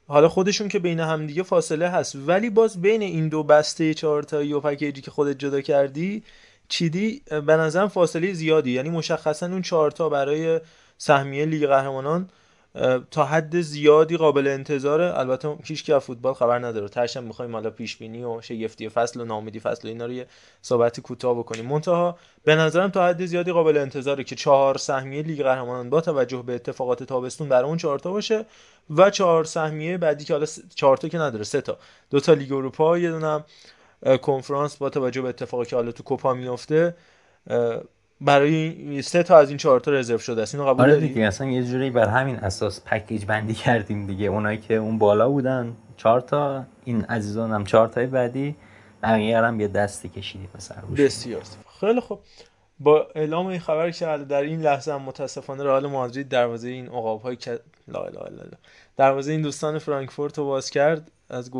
حالا 0.08 0.30
خودشون 0.30 0.68
که 0.68 0.80
بین 0.80 1.00
هم 1.00 1.28
دیگه 1.28 1.44
فاصله 1.44 1.90
هست. 1.90 2.16
ولی 2.28 2.50
باز 2.50 2.82
بین 2.82 3.02
این 3.02 3.30
دو 3.30 3.44
بسته 3.44 3.94
چهارتایی 3.94 4.54
و 4.54 4.60
پکیجی 4.60 5.02
که 5.02 5.12
خودت 5.12 5.40
جدا 5.40 5.62
کردی 5.62 6.24
چیدی؟ 6.70 7.22
به 7.30 7.56
نظرم 7.56 7.88
فاصله 7.88 8.34
زیادی. 8.34 8.72
یعنی 8.72 8.90
مشخصا 8.90 9.46
اون 9.46 9.62
چهارتا 9.62 10.10
برای 10.10 10.62
سهمیه 10.98 11.46
لیگ 11.46 11.66
قهرمانان 11.68 12.30
تا 13.12 13.26
حد 13.26 13.62
زیادی 13.62 14.18
قابل 14.18 14.48
انتظاره. 14.48 15.20
البته 15.20 15.58
هیچ 15.64 15.84
کی 15.84 16.00
فوتبال 16.00 16.34
خبر 16.34 16.60
نداره. 16.60 16.88
تاشم 16.88 17.24
می‌خوایم 17.24 17.54
حالا 17.54 17.70
پیش 17.70 17.98
بینی 17.98 18.24
و 18.24 18.42
شگفتی 18.42 18.90
فصل 18.90 19.22
و 19.22 19.26
نامیدی 19.26 19.60
فصل 19.60 19.88
و 19.88 19.92
اینا 19.92 20.06
رو 20.06 20.12
یه 20.12 20.28
صحبتی 20.62 21.02
کوتاه 21.02 21.38
بکنیم. 21.40 21.66
منتها 21.66 22.18
به 22.44 22.56
نظرم 22.56 22.90
تا 22.90 23.08
حد 23.08 23.26
زیادی 23.26 23.52
قابل 23.52 23.78
انتظاره 23.78 24.24
که 24.24 24.36
چهار 24.36 24.78
سهمیه 24.78 25.22
لیگ 25.22 25.44
قهرمانان 25.44 25.90
با 25.90 26.02
توجه 26.02 26.42
به 26.42 26.56
اتفاقات 26.56 27.04
تابستون 27.04 27.50
برای 27.50 27.70
اون 27.70 27.78
چهار 27.78 28.00
تا 28.00 28.12
باشه 28.12 28.46
و 28.90 29.10
چهار 29.10 29.44
سهمیه 29.44 29.98
بعدی 29.98 30.26
که 30.26 30.34
حالا 30.34 30.46
چهار 30.76 30.98
تا 30.98 31.08
که 31.08 31.18
نداره 31.18 31.44
سه 31.44 31.62
تا. 31.62 31.78
دو 32.10 32.20
تا 32.20 32.34
لیگ 32.34 32.54
اروپا 32.54 32.98
یه 32.98 33.12
دونم 33.12 33.44
کنفرانس 34.22 34.76
با 34.76 34.90
توجه 34.90 35.22
به 35.22 35.30
اتفاقی 35.30 35.66
که 35.66 35.76
حالا 35.76 35.92
تو 35.92 36.04
کوپا 36.04 36.34
میفته 36.34 36.96
برای 38.26 39.02
سه 39.02 39.24
تا 39.24 39.38
از 39.38 39.50
این 39.50 39.58
چهار 39.58 39.80
تا 39.80 39.92
رزرو 39.92 40.18
شده 40.18 40.42
است. 40.42 40.56
اینو 40.56 40.68
قبول 40.68 40.82
آره 40.82 41.00
دیگه 41.00 41.22
اصلا 41.22 41.48
یه 41.48 41.64
جوری 41.64 41.90
بر 41.90 42.08
همین 42.08 42.36
اساس 42.36 42.82
پکیج 42.86 43.26
بندی 43.26 43.54
کردیم 43.54 44.08
دیگه. 44.08 44.28
اونایی 44.28 44.58
که 44.58 44.76
اون 44.76 44.98
بالا 44.98 45.30
بودن 45.30 45.76
چهار 45.98 46.22
تا 46.22 46.66
این 46.86 47.06
عزیزان 47.06 47.52
هم 47.52 47.64
چهار 47.64 47.88
تای 47.88 48.06
بعدی. 48.06 48.56
بقیه 49.04 49.38
هم 49.38 49.60
یه 49.60 49.68
دستی 49.68 50.10
کشیدیم 50.10 50.50
مثلا 50.56 50.78
بسیار 50.98 51.42
خیلی 51.80 52.00
خوب. 52.00 52.20
با 52.80 53.08
اعلام 53.16 53.46
این 53.46 53.60
خبر 53.60 53.92
که 53.92 54.06
در 54.06 54.42
این 54.42 54.62
لحظه 54.62 54.94
هم 54.94 55.02
متاسفانه 55.02 55.64
رئال 55.64 55.88
مادرید 55.88 56.30
دروازه 56.30 56.70
این 56.70 56.88
عقاب 56.88 57.22
های 57.22 57.36
که 57.36 57.60
لا 57.88 58.08
لا 58.08 58.24
لا 58.24 58.44
دروازه 58.98 59.32
این 59.32 59.42
دوستان 59.42 59.80
فرانکفورت 59.80 60.38
رو 60.38 60.46
باز 60.46 60.70
کرد. 60.70 61.12
از 61.30 61.52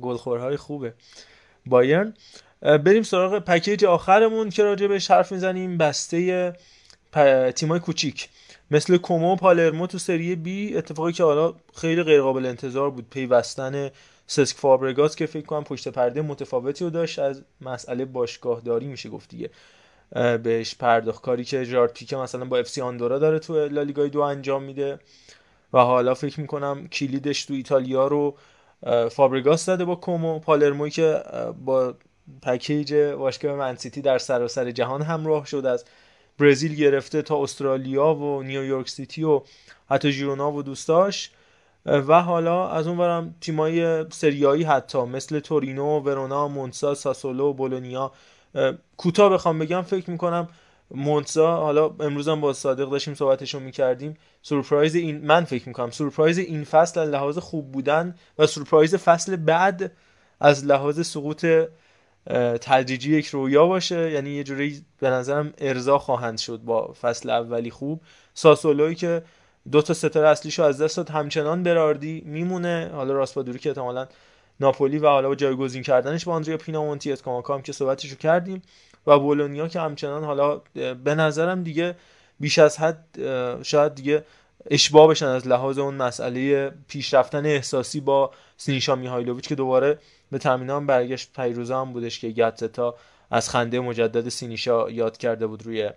گلخورهای 0.00 0.56
خوبه. 0.56 0.94
بایرن 1.66 2.14
بریم 2.62 3.02
سراغ 3.02 3.38
package 3.38 3.84
آخرمون 3.84 4.50
که 4.50 4.62
راجع 4.62 4.86
بهش 4.86 5.10
حرف 5.10 5.32
می‌زنیم 5.32 5.78
بسته 5.78 6.52
تیمای 7.56 7.80
کوچیک. 7.80 8.28
مثل 8.70 8.96
کومو 8.96 9.32
و 9.32 9.36
پالرمو 9.36 9.86
تو 9.86 9.98
سری 9.98 10.36
بی 10.36 10.76
اتفاقی 10.76 11.12
که 11.12 11.24
حالا 11.24 11.54
خیلی 11.74 12.02
غیر 12.02 12.22
قابل 12.22 12.46
انتظار 12.46 12.90
بود. 12.90 13.06
پیوستن 13.10 13.90
سسک 14.26 14.56
فابرگاس 14.56 15.16
که 15.16 15.26
فکر 15.26 15.46
کنم 15.46 15.64
پشت 15.64 15.88
پرده 15.88 16.22
متفاوتی 16.22 16.84
رو 16.84 16.90
داشت. 16.90 17.18
از 17.18 17.42
مسئله 17.60 18.04
باشگاه 18.04 18.60
داری 18.60 18.86
میشه 18.86 19.08
گفت 19.08 19.28
دیگه. 19.30 19.50
بهش 20.42 20.74
پرداخت. 20.74 21.22
کاری 21.22 21.44
که 21.44 21.66
جرارد 21.66 21.92
پیکه 21.92 22.16
مثلا 22.16 22.44
با 22.44 22.58
FC 22.58 22.78
آندورا 22.78 23.18
داره 23.18 23.38
تو 23.38 23.68
لالیگای 23.68 24.08
دو 24.08 24.20
انجام 24.20 24.62
میده. 24.62 24.98
و 25.72 25.78
حالا 25.78 26.14
فکر 26.14 26.40
می‌کنم 26.40 26.88
کلیدش 26.88 27.44
تو 27.44 27.54
ایتالیا 27.54 28.06
رو 28.06 28.36
فابرگاس 29.10 29.66
داده 29.66 29.84
با 29.84 29.96
کومو. 29.96 30.38
پالرموی 30.38 30.90
که 30.90 31.22
با 31.64 31.94
پکیج 32.42 32.94
باشگاه 32.94 33.56
منسیتی 33.56 34.02
در 34.02 34.18
سراسر 34.18 34.70
جهان 34.70 35.02
همراه 35.02 35.46
شد 35.46 35.66
از 35.66 35.84
برزیل 36.38 36.74
گرفته 36.74 37.22
تا 37.22 37.42
استرالیا 37.42 38.14
و 38.14 38.42
نیویورک 38.42 38.88
سیتی 38.88 39.24
و 39.24 39.42
حتی 39.90 40.12
ژیرونا 40.12 40.52
و 40.52 40.62
دوستاش 40.62 41.30
و 41.86 42.22
حالا 42.22 42.68
از 42.68 42.86
اون 42.86 42.98
برم 42.98 43.34
تیمای 43.40 44.04
سریایی 44.10 44.62
حتی 44.62 44.98
مثل 44.98 45.40
تورینو، 45.40 46.00
ورونا، 46.00 46.48
مونسا، 46.48 46.94
ساسولو 46.94 47.52
بولونیا 47.52 48.12
کوتاه 48.96 49.32
بخوام 49.32 49.58
بگم 49.58 49.82
فکر 49.82 50.10
می‌کنم 50.10 50.48
مونسا 50.90 51.56
حالا 51.56 51.94
امروز 52.00 52.28
هم 52.28 52.40
با 52.40 52.52
صادق 52.52 52.90
داشتیم 52.90 53.14
صحبتشو 53.14 53.60
می‌کردیم 53.60 54.16
سورپرایز 54.42 54.94
این 54.94 55.26
من 55.26 55.44
فکر 55.44 55.68
می‌کنم 55.68 55.90
سورپرایز 55.90 56.38
این 56.38 56.64
فصل 56.64 57.00
از 57.00 57.08
لحاظ 57.08 57.38
خوب 57.38 57.72
بودن 57.72 58.14
و 58.38 58.46
سورپرایز 58.46 58.94
فصل 58.94 59.36
بعد 59.36 59.92
از 60.40 60.64
لحاظ 60.64 61.06
سقوط 61.06 61.46
تدریجی 62.60 63.18
یک 63.18 63.26
رویا 63.26 63.66
باشه. 63.66 64.10
یعنی 64.10 64.30
یه 64.30 64.44
جوری 64.44 64.84
به 65.00 65.10
نظرم 65.10 65.52
ارضا 65.58 65.98
خواهند 65.98 66.38
شد 66.38 66.58
با 66.58 66.92
فصل 67.00 67.30
اولی 67.30 67.70
خوب. 67.70 68.00
ساسولوی 68.34 68.94
که 68.94 69.22
دو 69.72 69.82
تا 69.82 69.94
ستاره 69.94 70.28
اصلیشو 70.28 70.62
از 70.62 70.82
دست 70.82 70.96
داد 70.96 71.10
همچنان 71.10 71.62
براردی 71.62 72.22
میمونه. 72.26 72.90
حالا 72.94 73.12
راسپادوری 73.12 73.58
که 73.58 73.68
احتمالاً 73.68 74.06
ناپولی 74.60 74.98
و 74.98 75.06
حالا 75.06 75.28
با 75.28 75.34
جایگزین 75.34 75.82
کردنش 75.82 76.24
با 76.24 76.32
آندریا 76.32 76.56
پینامونتی 76.56 77.12
اسکاماکا 77.12 77.54
هم 77.54 77.62
که 77.62 77.72
صحبتشو 77.72 78.16
کردیم. 78.16 78.62
و 79.06 79.18
بولونیا 79.18 79.68
که 79.68 79.80
همچنان 79.80 80.24
حالا 80.24 80.60
به 81.04 81.14
نظرم 81.14 81.62
دیگه 81.62 81.96
بیش 82.40 82.58
از 82.58 82.78
حد 82.78 83.04
شاید 83.62 83.94
دیگه 83.94 84.24
اشباه 84.70 85.08
بشن 85.08 85.26
از 85.26 85.48
لحاظ 85.48 85.78
اون 85.78 85.94
مسئله 85.94 86.70
پیشرفتن 86.88 87.46
احساسی 87.46 88.00
با 88.00 88.30
سینیشا 88.56 88.94
میهایلوویچ 88.94 89.48
که 89.48 89.54
دوباره 89.54 89.98
به 90.32 90.38
تامینان 90.38 90.86
برگشت. 90.86 91.32
پیروزه 91.36 91.74
هم 91.74 91.92
بودش 91.92 92.20
که 92.20 92.28
گتتا 92.28 92.94
از 93.30 93.50
خنده 93.50 93.80
مجدد 93.80 94.28
سینیشا 94.28 94.90
یاد 94.90 95.16
کرده 95.16 95.46
بود 95.46 95.66
روی 95.66 95.90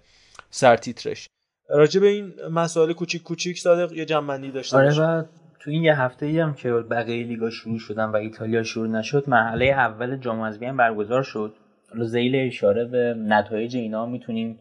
سرتیترش 0.50 1.28
راجع 1.70 2.02
به 2.02 2.08
این 2.08 2.34
مسائل 2.52 2.94
کوچیک 2.94 3.24
کوچیک 3.24 3.60
صادق 3.60 3.94
یه 3.94 4.06
جنبندی 4.06 4.52
داشته 4.52 4.78
آره 4.78 5.00
و 5.00 5.24
تو 5.60 5.72
این 5.72 5.84
یه 5.84 6.02
هفته 6.02 6.26
ای 6.26 6.40
هم 6.40 6.54
که 6.54 6.72
بقیه 6.72 7.24
لیگا 7.28 7.50
شروع 7.50 7.80
شدن 7.80 8.06
و 8.06 8.16
ایتالیا 8.16 8.64
شروع 8.64 8.88
نشد 8.88 9.24
مرحله 9.28 9.66
اول 9.66 10.18
جام 10.18 10.42
حذفی 10.42 10.66
هم 10.66 10.78
برگزار 10.78 11.24
شد. 11.24 11.56
حالا 11.92 12.06
زیل 12.06 12.36
اشاره 12.36 12.86
به 12.86 13.16
نتایج 13.18 13.76
اینا 13.76 14.06
می‌تونیم 14.06 14.60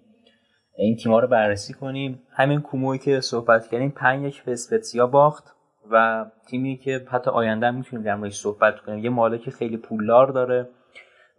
این 0.77 0.97
تیم‌ها 0.97 1.20
رو 1.20 1.28
بررسی 1.28 1.74
کنیم. 1.74 2.23
همین 2.31 2.61
کوموی 2.61 2.99
که 2.99 3.20
صحبت 3.20 3.69
کردیم 3.70 3.90
5 3.90 4.24
یک 4.24 4.43
به 4.44 4.53
اسپتسیا 4.53 5.07
باخت. 5.07 5.44
و 5.90 6.24
تیمی 6.46 6.76
که 6.76 7.06
حتی 7.10 7.30
آینده 7.30 7.66
هم 7.66 7.74
می‌تونیم 7.74 8.04
در 8.04 8.14
موردش 8.14 8.36
صحبت 8.36 8.80
کنیم. 8.80 9.04
یه 9.04 9.10
مالک 9.10 9.50
خیلی 9.50 9.76
پولدار 9.76 10.26
داره 10.26 10.68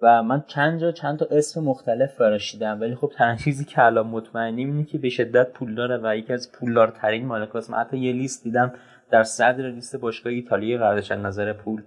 و 0.02 0.24
من 0.24 0.44
چند 0.48 0.80
جا 0.80 0.92
چند 0.92 1.20
تا 1.20 1.26
اسم 1.32 1.64
مختلف 1.64 2.14
فراشیدم 2.14 2.82
ولی 2.82 2.96
خب 2.96 3.12
تنها 3.16 3.36
چیزی 3.36 3.66
که 3.66 3.86
الان 3.86 4.08
مطمئنیم 4.08 4.72
اینه 4.72 4.84
که 4.84 4.98
به 4.98 5.10
شدت 5.10 5.54
پول 5.54 5.76
داره 5.76 6.00
و 6.04 6.16
یکی 6.18 6.34
از 6.34 6.52
پولدارترین 6.52 7.26
مالکاست 7.26 7.70
من 7.70 7.78
حتی 7.78 7.98
یه 7.98 8.14
لیست 8.14 8.44
دیدم 8.44 8.74
در 9.12 9.24
صدر 9.24 9.70
لیست 9.70 9.96
باشگاه 9.96 10.34
ایتالیا 10.34 10.78
قرارش 10.78 11.12
نظر 11.12 11.54
پول 11.54 11.84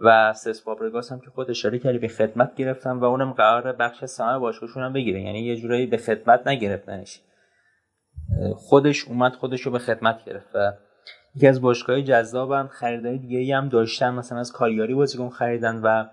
و 0.00 0.32
سس 0.32 0.64
فابرگاس 0.64 1.12
هم 1.12 1.20
که 1.20 1.30
خود 1.30 1.50
اشاره 1.50 1.78
کردی 1.78 1.98
به 1.98 2.08
خدمت 2.08 2.54
گرفتم 2.54 3.00
و 3.00 3.04
اونم 3.04 3.32
قرار 3.32 3.72
بخش 3.72 4.04
سهام 4.04 4.40
باشگاهشون 4.40 4.82
هم 4.82 4.92
بگیره. 4.92 5.20
یعنی 5.20 5.40
یه 5.40 5.56
جورایی 5.56 5.86
به 5.86 5.96
خدمت 5.96 6.46
نگرفتنش. 6.46 7.20
خودش 8.54 9.04
اومد 9.08 9.32
خودش 9.32 9.60
رو 9.60 9.72
به 9.72 9.78
خدمت 9.78 10.24
گرفت 10.24 10.46
و 10.54 10.72
یکی 11.36 11.46
از 11.46 11.60
باشگاه 11.60 12.02
جذابم 12.02 12.68
خریدای 12.72 13.18
دیگه 13.18 13.56
هم 13.56 13.68
داشتن 13.68 14.14
مثلا 14.14 14.38
از 14.38 14.52
کالیاری 14.52 14.94
بازیکن 14.94 15.28
خریدن 15.28 15.80
و 15.82 16.04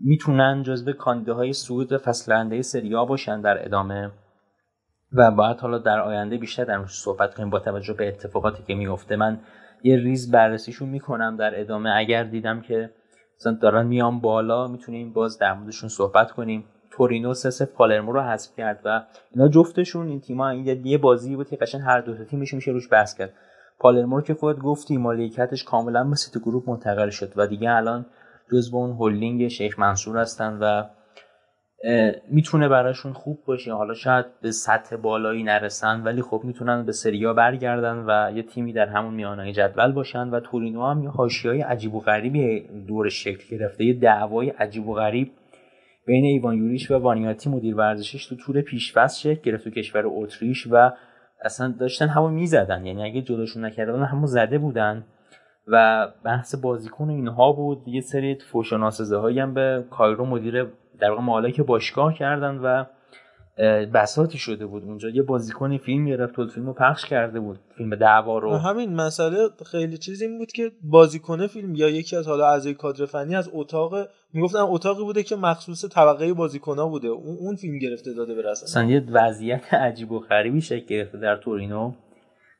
می‌تونن 0.00 0.62
جزو 0.62 0.92
های 1.28 1.52
صعود 1.52 1.96
فصل 1.96 2.32
آینده 2.32 2.62
سری 2.62 2.90
باشن 2.90 3.40
در 3.40 3.64
ادامه. 3.64 4.10
و 5.12 5.30
باید 5.30 5.56
حالا 5.56 5.78
در 5.78 6.00
آینده 6.00 6.36
بیشتر 6.36 6.64
در 6.64 6.86
صحبت 6.86 7.34
کنیم 7.34 7.50
با 7.50 7.58
توجه 7.58 7.94
به 7.94 8.08
اتفاقاتی 8.08 8.62
که 8.66 8.74
میفته 8.74 9.16
من 9.16 9.40
یه 9.82 9.96
ریز 9.96 10.30
بررسیشون 10.30 10.88
می‌کنم 10.88 11.36
در 11.36 11.60
ادامه. 11.60 11.92
اگر 11.96 12.24
دیدم 12.24 12.60
که 12.60 12.90
مثلا 13.40 13.52
دارن 13.52 13.86
میان 13.86 14.20
بالا 14.20 14.66
می‌تونیم 14.66 15.12
باز 15.12 15.38
در 15.38 15.54
موردشون 15.54 15.88
صحبت 15.88 16.30
کنیم. 16.30 16.64
تورینو 16.90 17.34
سه 17.34 17.64
پالرمو 17.64 18.12
رو 18.12 18.20
حذف 18.20 18.56
کرد 18.56 18.80
و 18.84 19.02
اینا 19.30 19.48
جفتشون 19.48 20.08
این 20.08 20.20
تیم‌ها 20.20 20.48
این 20.48 20.86
یه 20.86 20.98
بازی 20.98 21.36
بود 21.36 21.48
که 21.48 21.56
قشنگ 21.56 21.82
هر 21.82 22.00
دو 22.00 22.16
تا 22.16 22.24
تیمش 22.24 22.54
میشه 22.54 22.70
روش 22.70 22.92
بحث 22.92 23.14
کرد. 23.14 23.32
پالرمو 23.78 24.20
که 24.20 24.34
خود 24.34 24.58
گفتی 24.58 24.96
مالکیتش 24.96 25.64
کاملا 25.64 26.04
به 26.04 26.14
سیتی 26.14 26.40
گروپ 26.40 26.70
منتقل 26.70 27.10
شد 27.10 27.32
و 27.36 27.46
دیگه 27.46 27.70
الان 27.70 28.06
جزو 28.52 28.76
اون 28.76 28.96
هلدینگ 29.00 29.48
شیخ 29.48 29.78
منصور 29.78 30.18
هستن 30.18 30.58
و 30.60 30.84
می‌تونه 32.30 32.68
براشون 32.68 33.12
خوب 33.12 33.38
باشه. 33.46 33.72
حالا 33.72 33.94
شاید 33.94 34.26
به 34.42 34.50
سطح 34.50 34.96
بالایی 34.96 35.42
نرسن 35.42 36.02
ولی 36.02 36.22
خب 36.22 36.40
می‌تونن 36.44 36.86
به 36.86 36.92
سریا 36.92 37.34
برگردن 37.34 38.04
و 38.08 38.36
یه 38.36 38.42
تیمی 38.42 38.72
در 38.72 38.86
همون 38.86 39.14
میانه 39.14 39.52
جدول 39.52 39.92
باشن 39.92 40.28
و 40.28 40.40
تورینو 40.40 40.86
هم 40.86 41.02
یه 41.02 41.10
حاشیه‌های 41.10 41.60
عجیب 41.60 41.94
و 41.94 42.00
غریبی 42.00 42.68
دورش 42.88 43.08
شکل 43.08 43.56
گرفته. 43.56 43.84
یه 43.84 43.94
دعوای 43.94 44.50
عجیب 44.50 44.88
و 44.88 44.94
غریب 44.94 45.32
بین 46.06 46.24
ایوان 46.24 46.56
یوریش 46.56 46.90
و 46.90 46.94
وانیاتی 46.94 47.50
مدیر 47.50 47.76
ورزشیش 47.76 48.26
تو 48.26 48.36
تور 48.36 48.60
پیشفصل 48.60 49.18
شکل 49.20 49.40
گرفت 49.42 49.64
تو 49.64 49.70
کشور 49.70 50.02
اتریش 50.06 50.66
و 50.70 50.90
اصلا 51.44 51.74
داشتن 51.80 52.08
همو 52.08 52.28
می‌زدن. 52.28 52.86
یعنی 52.86 53.04
اگه 53.04 53.22
جلوشون 53.22 53.64
نکردن 53.64 54.02
همو 54.04 54.26
زده 54.26 54.58
بودن. 54.58 55.04
و 55.66 56.08
بحث 56.24 56.54
بازیکن 56.54 57.10
اینها 57.10 57.52
بود. 57.52 57.88
یه 57.88 58.00
سری 58.00 58.34
فوش 58.34 58.72
و 58.72 58.90
هایی 59.20 59.40
هم 59.40 59.54
به 59.54 59.84
کایرو 59.90 60.26
مدیر 60.26 60.66
در 61.00 61.10
واقع 61.10 61.22
مالک 61.22 61.60
باشگاه 61.60 62.14
کردن 62.14 62.58
و 62.58 62.84
بساتی 63.94 64.38
شده 64.38 64.66
بود 64.66 64.82
اونجا. 64.82 65.08
یه 65.08 65.22
بازیکنی 65.22 65.78
فیلم 65.78 66.06
گرفت 66.06 66.38
و 66.38 66.48
فیلم 66.48 66.66
رو 66.66 66.72
پخش 66.72 67.04
کرده 67.06 67.40
بود. 67.40 67.58
فیلم 67.76 67.94
دعوا 67.94 68.38
رو. 68.38 68.56
همین 68.56 68.94
مسئله 68.94 69.48
خیلی 69.70 69.98
چیز 69.98 70.22
این 70.22 70.38
بود 70.38 70.52
که 70.52 70.72
بازیکن 70.82 71.46
فیلم 71.46 71.74
یا 71.74 71.88
یکی 71.88 72.16
از 72.16 72.28
حالا 72.28 72.46
اعضای 72.46 72.74
کادر 72.74 73.06
فنی 73.06 73.36
از 73.36 73.50
اتاق 73.52 73.94
می‌گفتن 74.32 74.58
اتاقی 74.58 75.02
بوده 75.02 75.22
که 75.22 75.36
مخصوص 75.36 75.84
طبقه 75.84 76.34
بازیکنها 76.34 76.88
بوده. 76.88 77.08
اون 77.08 77.56
فیلم 77.56 77.78
گرفته 77.78 78.14
داده 78.14 78.34
به 78.34 78.50
اصلا 78.50 78.84
یه 78.84 79.04
وضعیت 79.10 79.74
عجیب 79.74 80.12
و 80.12 80.18
غریبی 80.18 80.60
شکل 80.60 80.86
گرفته 80.86 81.18
در 81.18 81.36
تورینو. 81.36 81.92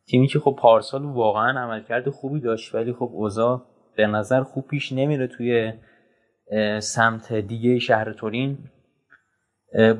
تیمی 0.09 0.27
که 0.27 0.39
خب 0.39 0.57
پارسال 0.59 1.05
واقعا 1.05 1.61
عملکرد 1.61 2.11
خوبی 2.11 2.41
داشت 2.41 2.75
ولی 2.75 2.93
خب 2.93 3.11
اوضاع 3.13 3.63
به 3.97 4.07
نظر 4.07 4.43
خوب 4.43 4.67
پیش 4.67 4.93
نمیره 4.93 5.27
توی 5.27 5.73
سمت 6.81 7.33
دیگه 7.33 7.79
شهر 7.79 8.13
تورین. 8.13 8.59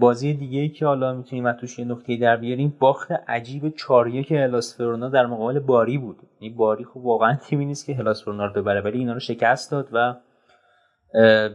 بازی 0.01 0.35
دیگه 0.35 0.61
ای 0.61 0.69
که 0.69 0.87
حالا 0.87 1.15
می‌تونیم 1.15 1.47
از 1.47 1.57
توش 1.57 1.79
یه 1.79 1.85
نکته 1.85 2.17
در 2.17 2.37
بیاریم 2.37 2.77
باخت 2.81 3.13
عجیب 3.29 3.69
4 3.69 4.23
که 4.23 4.39
هلاس 4.39 4.77
فرونا 4.77 5.09
در 5.09 5.27
مقابل 5.27 5.59
باری 5.59 5.99
بود. 5.99 6.17
یعنی 6.41 6.55
باری 6.55 6.85
خب 6.85 6.97
واقعا 6.97 7.35
تیمی 7.35 7.65
نیست 7.65 7.87
که 7.87 7.95
هلاس 7.95 8.23
فرونا 8.23 8.47
رو 8.47 8.63
ببره 8.63 8.81
ولی 8.81 8.99
اینا 8.99 9.13
رو 9.13 9.21
شکست 9.21 9.71
داد 9.71 9.89
و 9.93 10.15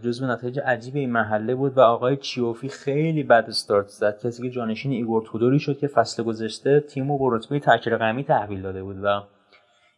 جزو 0.03 0.27
نتایج 0.27 0.59
عجیب 0.59 0.95
این 0.95 1.11
مرحله 1.11 1.55
بود 1.55 1.77
و 1.77 1.81
آقای 1.81 2.17
چوفی 2.17 2.69
خیلی 2.69 3.23
بد 3.23 3.45
استارت 3.47 3.87
زد. 3.87 4.19
کسی 4.23 4.43
که 4.43 4.49
جانشین 4.49 4.91
ایگور 4.91 5.23
تودور 5.25 5.59
شد 5.59 5.77
که 5.77 5.87
فصل 5.87 6.23
گذشته 6.23 6.79
تیم 6.79 7.11
رو 7.11 7.17
به 7.17 7.37
رتبه 7.37 7.59
تک 7.59 7.97
رقمی 7.97 8.23
تحویل 8.23 8.61
داده 8.61 8.83
بود 8.83 9.03
و 9.03 9.21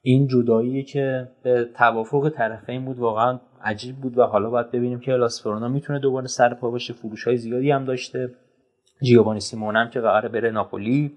این 0.01 0.27
جدایی 0.27 0.83
که 0.83 1.27
به 1.43 1.65
توافق 1.77 2.29
طرفین 2.29 2.85
بود. 2.85 2.99
واقعا 2.99 3.39
عجیب 3.63 3.95
بود 3.95 4.17
و 4.17 4.23
حالا 4.23 4.49
باید 4.49 4.71
ببینیم 4.71 4.99
که 4.99 5.11
هلاس 5.11 5.35
ورونا 5.35 5.67
می‌تونه 5.67 5.99
دوباره 5.99 6.27
سر 6.27 6.53
پا 6.53 6.71
باشه. 6.71 6.93
فروش 6.93 7.23
های 7.23 7.37
زیادی 7.37 7.71
هم 7.71 7.85
داشته. 7.85 8.29
جیووانی 9.01 9.39
سیمئونه 9.39 9.75
هم 9.75 9.89
که 9.89 9.99
قراره 9.99 10.29
بره 10.29 10.51
ناپولی. 10.51 11.11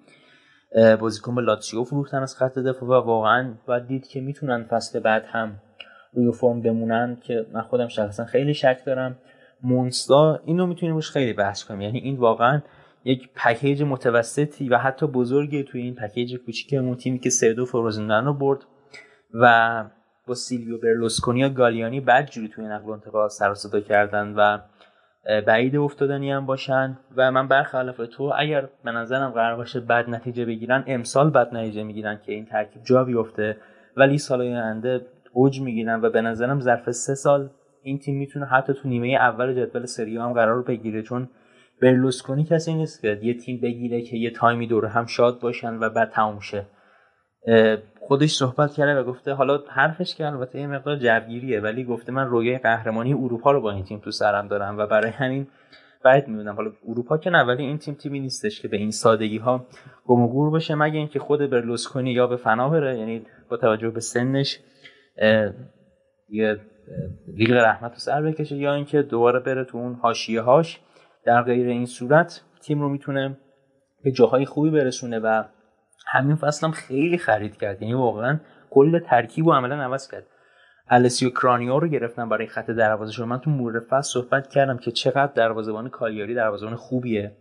بازیکن 1.00 1.34
به 1.34 1.42
لاتسیو 1.42 1.84
فروختن 1.84 2.22
از 2.22 2.36
خط 2.36 2.58
دفاع 2.58 2.88
و 2.88 2.92
واقعا 2.92 3.54
باید 3.66 3.86
دید 3.86 4.06
که 4.06 4.20
می‌تونن 4.20 4.64
فصل 4.64 5.00
بعد 5.00 5.24
هم 5.26 5.60
روی 6.12 6.32
فرم 6.32 6.62
بمونن 6.62 7.16
که 7.22 7.46
من 7.52 7.62
خودم 7.62 7.88
شخصا 7.88 8.24
خیلی 8.24 8.54
شک 8.54 8.78
دارم. 8.86 9.16
مونستا 9.62 10.40
اینو 10.44 10.66
می‌تونیم 10.66 10.94
روش 10.94 11.10
خیلی 11.10 11.32
بحث 11.32 11.64
کنیم. 11.64 11.80
یعنی 11.80 11.98
این 11.98 12.16
واقعا 12.16 12.62
یک 13.04 13.28
پکیج 13.34 13.82
متوسطی 13.82 14.68
و 14.68 14.78
حتی 14.78 15.06
بزرگی 15.06 15.64
توی 15.64 15.82
این 15.82 15.94
پکیج 15.94 16.36
کوچیکمون 16.36 16.96
تیمی 16.96 17.18
که 17.18 17.30
سه 17.30 17.52
دو 17.52 17.64
فروزندن 17.64 18.24
رو 18.24 18.34
برد 18.34 18.64
و 19.34 19.84
با 20.26 20.34
سیلویو 20.34 20.78
برلوسکونی 20.78 21.40
یا 21.40 21.48
گالیانی 21.48 22.00
بعد 22.00 22.30
جوری 22.30 22.48
توی 22.48 22.64
نقل 22.64 22.88
و 22.88 22.90
انتقال 22.90 23.28
سر 23.28 23.54
صدا 23.54 23.80
کردن 23.80 24.34
و 24.36 24.58
بعید 25.46 25.76
افتادنی 25.76 26.32
هم 26.32 26.46
باشن. 26.46 26.98
و 27.16 27.30
من 27.32 27.48
برخلاف 27.48 28.00
تو 28.12 28.32
اگر 28.38 28.68
به 28.84 28.90
نظرم 28.90 29.30
قرار 29.30 29.56
باشه 29.56 29.80
بد 29.80 30.10
نتیجه 30.10 30.44
بگیرن 30.44 30.84
امسال 30.86 31.30
بد 31.30 31.54
نتیجه 31.54 31.82
می‌گیرن 31.82 32.20
که 32.26 32.32
این 32.32 32.46
ترکیب 32.46 32.82
جا 32.82 33.04
بیفته 33.04 33.56
ولی 33.96 34.18
سال 34.18 34.40
آینده 34.40 35.06
اوج 35.32 35.60
می‌گیرن 35.60 36.00
و 36.02 36.10
به 36.10 36.20
نظرم 36.20 36.60
ظرف 36.60 36.90
سه 36.90 37.14
سال 37.14 37.50
این 37.82 37.98
تیم 37.98 38.18
می‌تونه 38.18 38.46
حتی 38.46 38.74
تو 38.74 38.88
نیمه 38.88 39.08
اول 39.08 39.54
جدول 39.54 39.86
سری 39.86 40.16
هم 40.16 40.32
قرار 40.32 40.62
بگیره. 40.62 41.02
چون 41.02 41.28
برلوسکونی 41.82 42.44
کسی 42.44 42.74
نیست 42.74 43.02
که 43.02 43.18
یه 43.22 43.34
تیم 43.34 43.60
بگیره 43.60 44.02
که 44.02 44.16
یه 44.16 44.30
تایمی 44.30 44.66
دور 44.66 44.86
هم 44.86 45.06
شاد 45.06 45.40
باشن 45.40 45.74
و 45.74 45.90
بعد 45.90 46.10
تموم 46.10 46.40
شه. 46.40 46.66
خودش 48.00 48.34
صحبت 48.34 48.72
کرده 48.72 49.00
و 49.00 49.04
گفته 49.04 49.32
حالا 49.32 49.60
حرفش 49.68 50.14
که 50.14 50.26
البته 50.26 50.60
یه 50.60 50.66
مقدار 50.66 50.96
جوگیریه 50.96 51.60
ولی 51.60 51.84
گفته 51.84 52.12
من 52.12 52.26
رویای 52.26 52.58
قهرمانی 52.58 53.12
اروپا 53.12 53.50
رو 53.50 53.60
با 53.60 53.70
این 53.70 53.84
تیم 53.84 53.98
تو 53.98 54.10
سرم 54.10 54.48
دارم 54.48 54.78
و 54.78 54.86
برای 54.86 55.10
همین 55.10 55.46
بعد 56.04 56.28
می‌بینم. 56.28 56.54
حالا 56.54 56.72
اروپا 56.88 57.18
که 57.18 57.30
نه 57.30 57.42
ولی 57.42 57.62
این 57.62 57.78
تیم 57.78 57.94
تیمی 57.94 58.20
نیستش 58.20 58.60
که 58.60 58.68
به 58.68 58.76
این 58.76 58.90
سادگی 58.90 59.38
ها 59.38 59.66
گم 60.06 60.22
و 60.22 60.28
گور 60.28 60.50
باشه 60.50 60.74
مگه 60.74 60.98
اینکه 60.98 61.18
خود 61.18 61.50
برلوسکونی 61.50 62.12
یا 62.12 62.26
به 62.26 62.36
فنا 62.36 62.68
بره 62.68 62.98
یعنی 62.98 63.22
با 63.48 63.56
توجه 63.56 63.90
به 63.90 64.00
سنش 64.00 64.60
یه 66.28 66.60
لیگ 67.28 67.52
رحمت 67.52 67.92
رو 67.92 67.98
سر 67.98 68.22
بکشه 68.22 68.56
یا 68.56 68.74
اینکه 68.74 69.02
دوباره 69.02 69.40
بره 69.40 69.64
تو 69.64 69.78
اون 69.78 69.94
حاشیه 69.94 70.40
هاش 70.40 70.80
در 71.24 71.42
غیر 71.42 71.68
این 71.68 71.86
صورت 71.86 72.40
تیم 72.60 72.80
رو 72.80 72.88
می‌تونه 72.88 73.36
به 74.04 74.12
جاهای 74.12 74.44
خوبی 74.44 74.70
برسونه 74.70 75.18
و 75.18 75.44
همین 76.06 76.36
فصل 76.36 76.66
هم 76.66 76.72
خیلی 76.72 77.18
خرید 77.18 77.56
کرد. 77.56 77.82
یعنی 77.82 77.94
واقعا 77.94 78.40
کل 78.70 78.98
ترکیب 78.98 79.46
و 79.46 79.52
عملا 79.52 79.82
عوض 79.82 80.10
کرد. 80.10 80.26
السیو 80.88 81.30
کرانیو 81.30 81.78
رو 81.78 81.88
گرفتن 81.88 82.28
برای 82.28 82.46
خط 82.46 82.70
دروازه 82.70 83.24
من 83.24 83.38
تو 83.38 83.50
مورد 83.50 83.82
فصل 83.90 84.12
صحبت 84.12 84.48
کردم 84.48 84.78
که 84.78 84.90
چقدر 84.90 85.32
دروازه‌بان 85.32 85.88
کالیاری 85.88 86.34
دروازه‌بان 86.34 86.76
خوبیه. 86.76 87.36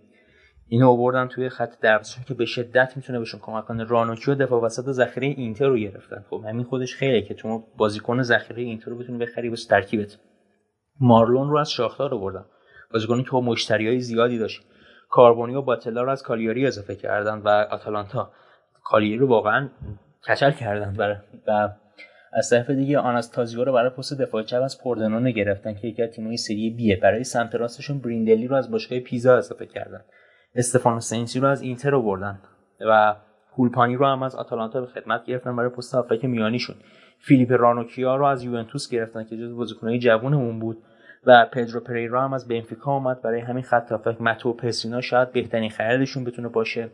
اینو 0.68 0.90
آوردن 0.90 1.28
توی 1.28 1.50
خط 1.50 1.80
دروازه 1.82 2.24
که 2.28 2.34
به 2.34 2.46
شدت 2.46 2.94
می‌تونه 2.96 3.20
بهشون 3.20 3.40
کمک 3.40 3.66
کنه. 3.66 3.84
رانوچی 3.84 4.32
و 4.32 4.36
دفاع 4.36 4.62
وسط 4.62 4.92
ذخیره 4.92 5.28
اینتر 5.28 5.68
رو 5.68 5.78
گرفتن. 5.78 6.26
خب 6.30 6.44
همین 6.50 6.64
خودش 6.64 6.96
خیلی 6.96 7.22
که 7.22 7.34
تو 7.34 7.64
بازیکن 7.78 8.22
ذخیره 8.22 8.64
اینتر 8.64 8.92
رو 8.92 8.98
بتونی 8.98 9.18
بخری 9.18 9.50
واسه 9.50 9.70
ترکیبت. 9.70 10.18
مارلون 11.00 11.50
رو 11.50 11.58
از 11.58 11.72
شاختار 11.72 12.14
آوردن 12.14 12.46
بازیکنی 12.94 13.24
که 13.24 13.36
مشتریای 13.36 14.00
زیادی 14.00 14.38
داشت. 14.38 14.62
کاربونی 15.10 15.56
و 15.56 15.62
باتلا 15.62 16.04
رو 16.04 16.10
از 16.10 16.24
کالیاری 16.24 16.68
اضافه 16.68 16.96
کردن 16.96 17.38
و 17.38 17.50
آتالانتا. 17.50 18.32
کالیاری 18.86 19.18
رو 19.18 19.28
واقعا 19.28 19.70
کچل 20.30 20.52
کردن 20.52 20.94
برای 20.94 21.16
و 21.48 21.70
از 22.34 22.50
طرف 22.50 22.70
دیگه 22.70 23.00
آناستازیو 23.00 23.64
رو 23.64 23.74
برای 23.74 23.90
پست 23.90 24.22
دفاع 24.22 24.44
چپ 24.44 24.62
از 24.64 24.82
پوردنون 24.82 25.32
گرفتن 25.32 25.74
که 25.74 25.88
یکی 25.88 26.04
از 26.04 26.10
تیم‌های 26.10 26.38
سری 26.38 26.70
بیه. 26.70 26.96
برای 26.96 27.24
سمت 27.24 27.56
راستشون 27.56 28.00
بریندلی 28.00 28.48
رو 28.48 28.56
از 28.56 28.72
باشگاه 28.72 29.00
پیزا 29.00 29.38
اضافه 29.38 29.66
کردن. 29.66 30.02
استفانو 30.56 31.00
سنسی 31.00 31.40
رو 31.40 31.48
از 31.48 31.62
اینتر 31.62 31.90
رو 31.90 32.02
بردن 32.02 32.40
و 32.80 33.16
پولپانی 33.56 33.96
رو 33.96 34.06
هم 34.06 34.24
از 34.24 34.36
آتالانتا 34.36 34.82
به 34.82 34.88
خدمت 34.88 35.26
گرفتن 35.26 35.56
برای 35.56 35.70
پست 35.70 35.96
هافبک 35.96 36.26
میانیشون. 36.26 36.76
فیلیپ 37.20 37.52
رانوکیا 37.52 38.16
رو 38.16 38.26
از 38.26 38.44
یوونتوس 38.44 38.90
گرفتن 38.90 39.24
که 39.24 39.38
جز 39.38 39.56
بازیکنهای 39.56 40.00
جوون 40.00 40.34
اون 40.34 40.60
بود. 40.60 40.78
و 41.26 41.46
پدرو 41.52 41.80
پریرا 41.80 42.24
هم 42.24 42.34
از 42.34 42.48
بنفیکا 42.48 42.94
اومد 42.94 43.22
برای 43.22 43.40
همین 43.40 43.64
خط 43.64 43.92
هافک 43.92 44.22
متو 44.22 44.54
پسینا 44.54 45.02
شاید 45.02 45.32
بهترین 45.32 45.70
خریدشون 45.70 46.24
بتونه 46.24 46.48
باشه. 46.48 46.90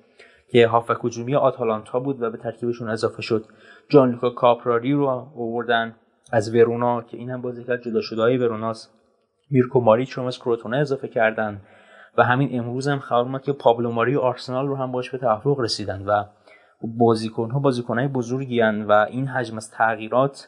که 0.51 0.67
هافک 0.67 0.97
هجومی 1.03 1.35
آتالانتا 1.35 1.99
بود 1.99 2.21
و 2.21 2.29
به 2.29 2.37
ترکیبشون 2.37 2.89
اضافه 2.89 3.21
شد. 3.21 3.45
جان 3.89 4.11
لوکا 4.11 4.29
کاپراری 4.29 4.93
رو 4.93 5.07
آوردن 5.37 5.95
از 6.31 6.55
ورونا 6.55 7.01
که 7.01 7.17
این 7.17 7.29
هم 7.29 7.41
بازی 7.41 7.63
کرد 7.63 7.81
جدا 7.81 8.01
شده 8.01 8.21
های 8.21 8.37
وروناست. 8.37 8.93
میرکو 9.51 9.81
ماریچ 9.81 10.11
رو 10.11 10.25
از 10.25 10.39
کروتونه 10.39 10.77
اضافه 10.77 11.07
کردن. 11.07 11.61
و 12.17 12.23
همین 12.23 12.59
امروز 12.59 12.87
هم 12.87 12.99
خبر 12.99 13.39
که 13.39 13.53
پابلو 13.53 13.91
ماری 13.91 14.15
آرسنال 14.15 14.67
رو 14.67 14.75
هم 14.75 14.91
باش 14.91 15.09
به 15.09 15.17
توافق 15.17 15.59
رسیدن 15.59 16.01
و 16.05 16.23
بازیکن 16.97 17.51
ها 17.51 17.59
بازیکن 17.59 17.99
های 17.99 18.07
بزرگی 18.07 18.61
و 18.61 18.91
این 18.91 19.27
حجم 19.27 19.57
از 19.57 19.71
تغییرات 19.71 20.47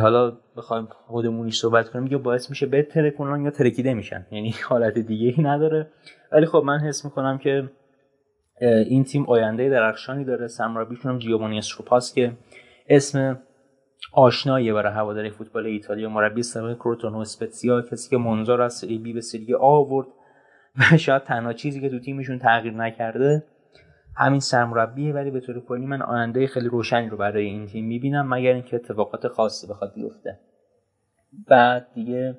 حالا 0.00 0.32
بخوایم 0.56 0.88
خودمونی 1.06 1.50
صحبت 1.50 1.88
کنیم 1.88 2.06
یا 2.06 2.18
باعث 2.18 2.50
میشه 2.50 2.66
به 2.66 2.82
ترکونن 2.82 3.44
یا 3.44 3.50
ترکیده 3.50 3.94
میشن. 3.94 4.26
یعنی 4.30 4.54
حالت 4.68 4.98
دیگه 4.98 5.34
ای 5.36 5.44
نداره. 5.44 5.90
ولی 6.32 6.46
خب 6.46 6.62
من 6.64 6.78
حس 6.78 7.04
می‌کنم 7.04 7.38
که 7.38 7.70
این 8.60 9.04
تیم 9.04 9.24
آینده 9.28 9.68
درخشانی 9.68 10.24
داره. 10.24 10.48
سمرابیشون 10.48 11.12
هم 11.12 11.18
جیوبانی 11.18 11.58
استروپاس 11.58 12.14
که 12.14 12.32
اسم 12.88 13.38
آشناییه 14.12 14.72
برای 14.72 14.92
هواداری 14.92 15.30
فوتبال 15.30 15.66
ایتالیا. 15.66 16.08
مربی 16.08 16.42
سابق 16.42 16.74
کروتونو 16.74 17.18
اسپتسیا 17.18 17.82
کسی 17.82 18.10
که 18.10 18.16
رو 18.16 18.62
از 18.62 18.74
سری 18.74 18.98
بی 18.98 19.12
به 19.12 19.20
سری 19.20 19.54
آ 19.54 19.66
آورد 19.66 20.06
و 20.78 20.96
شاید 21.06 21.22
تنها 21.22 21.52
چیزی 21.52 21.80
که 21.80 21.88
تو 21.88 21.98
تیمشون 21.98 22.38
تغییر 22.38 22.74
نکرده 22.74 23.44
همین 24.16 24.40
سرمربیه. 24.40 25.14
ولی 25.14 25.30
به 25.30 25.40
طور 25.40 25.60
کلی 25.60 25.86
من 25.86 26.02
آینده 26.02 26.46
خیلی 26.46 26.68
روشنی 26.68 27.08
رو 27.08 27.16
برای 27.16 27.44
این 27.44 27.66
تیم 27.66 27.86
می‌بینم 27.86 28.34
مگر 28.34 28.52
اینکه 28.52 28.76
اتفاقات 28.76 29.28
خاصی 29.28 29.66
بخواد 29.66 29.94
بیفته. 29.94 30.38
بعد 31.48 31.86
دیگه 31.94 32.38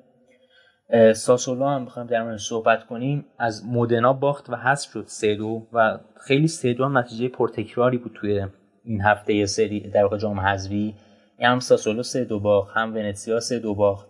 ساسولو 1.14 1.66
هم 1.66 1.84
بخوایم 1.84 2.08
در 2.08 2.22
مورد 2.22 2.36
صحبت 2.36 2.86
کنیم. 2.86 3.24
از 3.38 3.66
مودنا 3.66 4.12
باخت 4.12 4.50
و 4.50 4.56
حذف 4.56 4.92
شد 4.92 5.04
سه 5.06 5.38
و 5.72 5.98
خیلی 6.26 6.48
سه 6.48 6.76
هم 6.78 6.98
نتیجه 6.98 7.28
پرتکراری 7.28 7.98
بود 7.98 8.12
توی 8.14 8.46
این 8.84 9.00
هفته 9.00 9.46
سری 9.46 9.80
در 9.80 10.02
واقع 10.02 10.18
جام 10.18 10.40
حذفی. 10.40 10.94
هم 11.40 11.60
ساسولو 11.60 12.02
سه 12.02 12.24
دو 12.24 12.40
باخت 12.40 12.76
هم 12.76 12.94
ونتسیا 12.94 13.40
سه 13.40 13.58
دو 13.58 13.74
باخت 13.74 14.08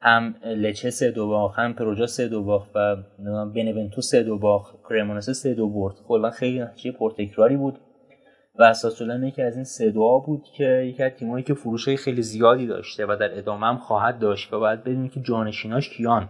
هم 0.00 0.34
لچه 0.44 0.90
سه 0.90 1.10
دو 1.10 1.28
باخت 1.28 1.58
هم 1.58 1.74
پروژا 1.74 2.06
سه 2.06 2.28
دو 2.28 2.42
باخت 2.44 2.70
و 2.74 2.96
بنونتو 3.54 4.00
سه 4.00 4.22
دو 4.22 4.38
باخت 4.38 4.74
کرمونسه 4.88 5.32
سه 5.32 5.54
دو 5.54 5.68
برد. 5.68 5.94
کلا 6.08 6.30
خیلی 6.30 6.60
نتیجه 6.60 6.92
پرتکراری 6.98 7.56
بود. 7.56 7.78
و 8.58 8.62
اساسا 8.62 9.14
یکی 9.14 9.42
از 9.42 9.54
این 9.54 9.64
سه 9.64 9.90
دعا 9.90 10.18
بود 10.18 10.42
که 10.56 10.64
یکی 10.64 11.02
از 11.02 11.12
تیمایی 11.12 11.44
که 11.44 11.54
فروش 11.54 11.88
های 11.88 11.96
خیلی 11.96 12.22
زیادی 12.22 12.66
داشته 12.66 13.06
و 13.06 13.16
در 13.20 13.38
ادامه 13.38 13.66
هم 13.66 13.78
خواهد 13.78 14.18
داشت 14.18 14.52
و 14.52 14.60
باید 14.60 14.84
بدونید 14.84 15.12
که 15.12 15.20
جانشیناش 15.20 15.88
کیان. 15.88 16.28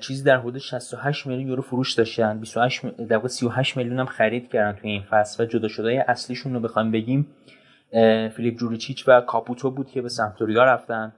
چیزی 0.00 0.24
در 0.24 0.36
حدود 0.36 0.58
68 0.58 1.26
میلیون 1.26 1.48
یورو 1.48 1.62
فروش 1.62 1.92
داشتن. 1.94 2.38
28 2.40 2.86
در 2.86 3.16
واقع 3.16 3.28
38 3.28 3.76
میلیون 3.76 3.98
هم 3.98 4.06
خرید 4.06 4.48
کردن 4.48 4.78
توی 4.78 4.90
این 4.90 5.02
فصل 5.10 5.44
و 5.44 5.46
جدا 5.46 5.68
شده 5.68 6.04
اصلیشون 6.08 6.54
رو 6.54 6.60
بخوایم 6.60 6.90
بگیم 6.90 7.26
فیلیپ 8.36 8.58
جوریچیچ 8.58 9.08
و 9.08 9.20
کاپوتو 9.20 9.70
بود 9.70 9.90
که 9.90 10.02
به 10.02 10.08
سمپدوریا 10.08 10.64
رفتن. 10.64 11.12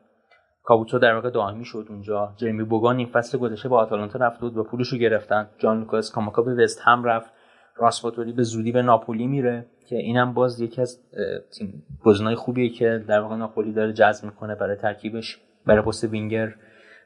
کاپوتو 0.63 0.99
در 0.99 1.15
واقع 1.15 1.31
دائمی 1.31 1.65
شد 1.65 1.87
اونجا. 1.89 2.35
جرمی 2.37 2.65
بوگا 2.65 2.99
این 2.99 3.07
فصل 3.07 3.39
گذشته 3.39 3.69
به 3.69 3.79
آتالانتا 3.79 4.19
رفته 4.19 4.41
بود 4.41 4.57
و 4.57 4.65
پولش 4.65 4.89
رو 4.89 4.99
گرفتن. 4.99 5.49
جانلوکا 5.59 6.11
اسکاماکا 6.11 6.43
به 6.43 6.65
وستهم 6.65 7.05
رفت. 7.05 7.31
راسپاتوری 7.77 8.33
به 8.33 8.43
زودی 8.43 8.73
به 8.73 8.83
ناپولی 8.83 9.27
میره 9.27 9.67
که 9.89 9.97
اینم 9.97 10.35
باز 10.35 10.61
یکی 10.61 10.81
از 10.81 11.01
تیم 11.59 11.83
گزینه‌های 12.05 12.37
خوبیه 12.37 12.69
که 12.69 13.05
در 13.09 13.21
واقع 13.21 13.37
ناپولی 13.37 13.73
داره 13.73 13.93
جذب 13.93 14.25
می‌کنه 14.25 14.55
برای 14.55 14.77
ترکیبش 14.77 15.41
برای 15.67 15.83
پست 15.83 16.05
وینگر 16.05 16.55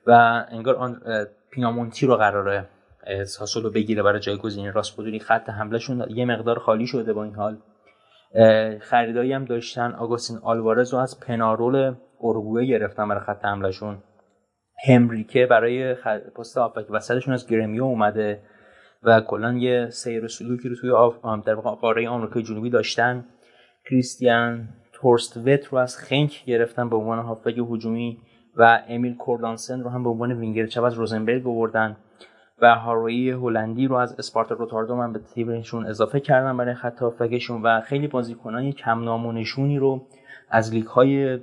و 0.07 0.45
انگار 0.51 0.77
آندرهآ 0.77 1.01
پینامونتی 1.51 2.07
رو 2.07 2.17
قراره 2.17 2.69
ساسولو 3.25 3.71
بگیره 3.71 4.03
برای 4.03 4.21
جایگزین 4.21 4.73
راسپاتوری 4.73 5.19
خط 5.19 5.51
حملهشون 5.51 6.05
یه 6.11 6.25
مقدار 6.25 6.59
خالی 6.59 6.87
شده 6.87 7.13
با 7.13 7.25
این 7.25 7.35
حال. 7.35 7.59
خریدایی 8.81 9.33
هم 9.33 9.45
داشتن. 9.45 9.93
آگوستین 9.93 10.39
آلوارز 10.43 10.95
رو 10.95 10.99
از 11.01 11.21
پنارول 11.21 11.95
اورگوئه 12.19 12.67
گرفتن 12.67 13.09
برای 13.09 13.21
خط 13.21 13.45
حملهشون. 13.45 14.03
هنریکه 14.89 15.47
برای 15.47 15.95
پست 16.37 16.59
هافبک 16.59 16.87
وسطشون 16.91 17.35
از 17.35 17.47
گرمیو 17.47 17.85
اومده. 17.85 18.41
و 19.03 19.21
کلا 19.21 19.53
یه 19.53 19.91
سیر 19.91 20.29
سلوکی 20.29 20.69
رو 20.69 20.77
توی 20.77 20.91
آف... 20.91 21.45
در 21.45 21.55
قاره 21.55 22.09
آمریکای 22.09 22.43
جنوبی 22.43 22.71
داشتن. 22.71 23.25
کریستیان 23.91 24.69
تورستوت 24.93 25.67
رو 25.67 25.79
از 25.79 25.97
خنک 25.99 26.45
گرفتن 26.45 26.89
به 26.89 26.97
عنوان 26.97 27.19
هافبک 27.19 27.59
هجومی 27.71 28.19
و 28.57 28.83
امیل 28.89 29.15
کونرادسن 29.15 29.81
رو 29.81 29.91
هم 29.91 30.03
به 30.03 30.11
عنوان 30.11 30.33
وینگر 30.33 30.67
چپ 30.67 30.83
از 30.83 30.95
روزنبرگ 30.95 31.47
آوردن 31.47 31.97
و 32.63 32.75
هاروی 32.75 33.31
هلندی 33.31 33.87
رو 33.87 33.95
از 33.95 34.19
اسپارتا 34.19 34.55
روتردام 34.55 35.01
هم 35.01 35.13
به 35.13 35.19
تیمشون 35.19 35.87
اضافه 35.87 36.21
کردن 36.21 36.57
برای 36.57 36.75
خط 36.75 36.99
هافبکشون 36.99 37.63
و 37.63 37.81
خیلی 37.81 38.09
بازیکنان 38.09 38.73
کم 38.73 39.05
نام 39.05 39.21
و 39.21 39.30
نشونی 39.30 39.79
رو 39.79 40.07
از 40.51 40.75
لیگ 40.75 40.87
های 40.87 41.39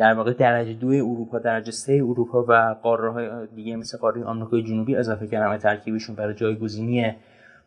در 0.00 0.14
واقع 0.14 0.32
درجه 0.32 0.72
دو 0.72 0.88
اروپا 0.88 1.38
درجه 1.38 1.72
سه 1.72 1.92
اروپا 1.92 2.44
و 2.48 2.76
قاره 2.82 3.10
های 3.10 3.46
دیگه 3.54 3.76
مثل 3.76 3.98
قاره 3.98 4.24
آمریکای 4.24 4.62
جنوبی 4.62 4.96
اضافه 4.96 5.26
کردن 5.26 5.58
ترکیبشون 5.58 6.16
برای 6.16 6.34
جایگزینی 6.34 7.16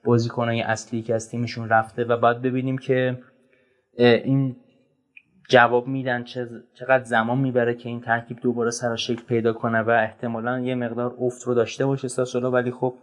بازیکنای 0.06 0.62
اصلی 0.62 1.02
که 1.02 1.16
از 1.16 1.30
تیمشون 1.30 1.70
رفته 1.70 2.04
و 2.04 2.18
بعد 2.18 2.42
ببینیم 2.42 2.78
که 2.78 3.18
این 3.98 4.56
جواب 5.50 5.88
میدن 5.88 6.24
چقدر 6.74 7.04
زمان 7.04 7.38
می‌بره 7.38 7.76
که 7.76 7.90
این 7.90 8.02
ترکیب 8.02 8.40
دوباره 8.42 8.72
سر 8.72 8.96
شکل 8.96 9.24
پیدا 9.24 9.54
کنه 9.54 9.82
و 9.82 9.90
احتمالا 9.90 10.60
یه 10.60 10.76
مقدار 10.76 11.16
افت 11.20 11.44
رو 11.44 11.54
داشته 11.54 11.86
باشه 11.86 12.08
ساسولو 12.08 12.52
ولی 12.52 12.72
خب 12.72 12.94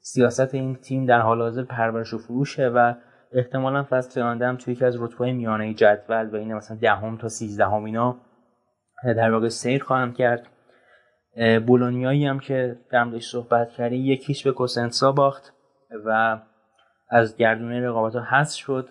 سیاست 0.00 0.54
این 0.54 0.76
تیم 0.76 1.06
در 1.06 1.20
حال 1.20 1.42
حاضر 1.42 1.64
پرورش 1.64 2.14
و 2.14 2.18
فروشه 2.18 2.68
و 2.68 2.94
احتمالا 3.32 3.86
فصل 3.90 4.20
آینده 4.20 4.46
هم 4.46 4.56
توی 4.56 4.74
یکی 4.74 4.84
از 4.84 5.02
رتبه 5.02 5.32
میانه 5.32 5.74
جدول 5.74 6.30
و 6.32 6.36
این 6.36 6.54
مثلا 6.54 6.76
دهم 6.76 7.16
تا 7.16 7.28
سیزدهم 7.28 7.84
اینا 7.84 8.16
در 9.04 9.30
واقع 9.30 9.48
سیر 9.48 9.84
خواهم 9.84 10.12
کرد. 10.12 10.46
بولونیایی 11.66 12.26
هم 12.26 12.40
که 12.40 12.76
در 12.90 13.18
صحبت 13.20 13.70
کردی 13.70 13.96
یکیش 13.96 14.44
به 14.44 14.52
کوسنسا 14.52 15.12
باخت 15.12 15.52
و 16.04 16.40
از 17.10 17.36
گردونه 17.36 17.80
رقابت 17.80 18.14
ها 18.14 18.22
حذف 18.22 18.58
شد 18.58 18.88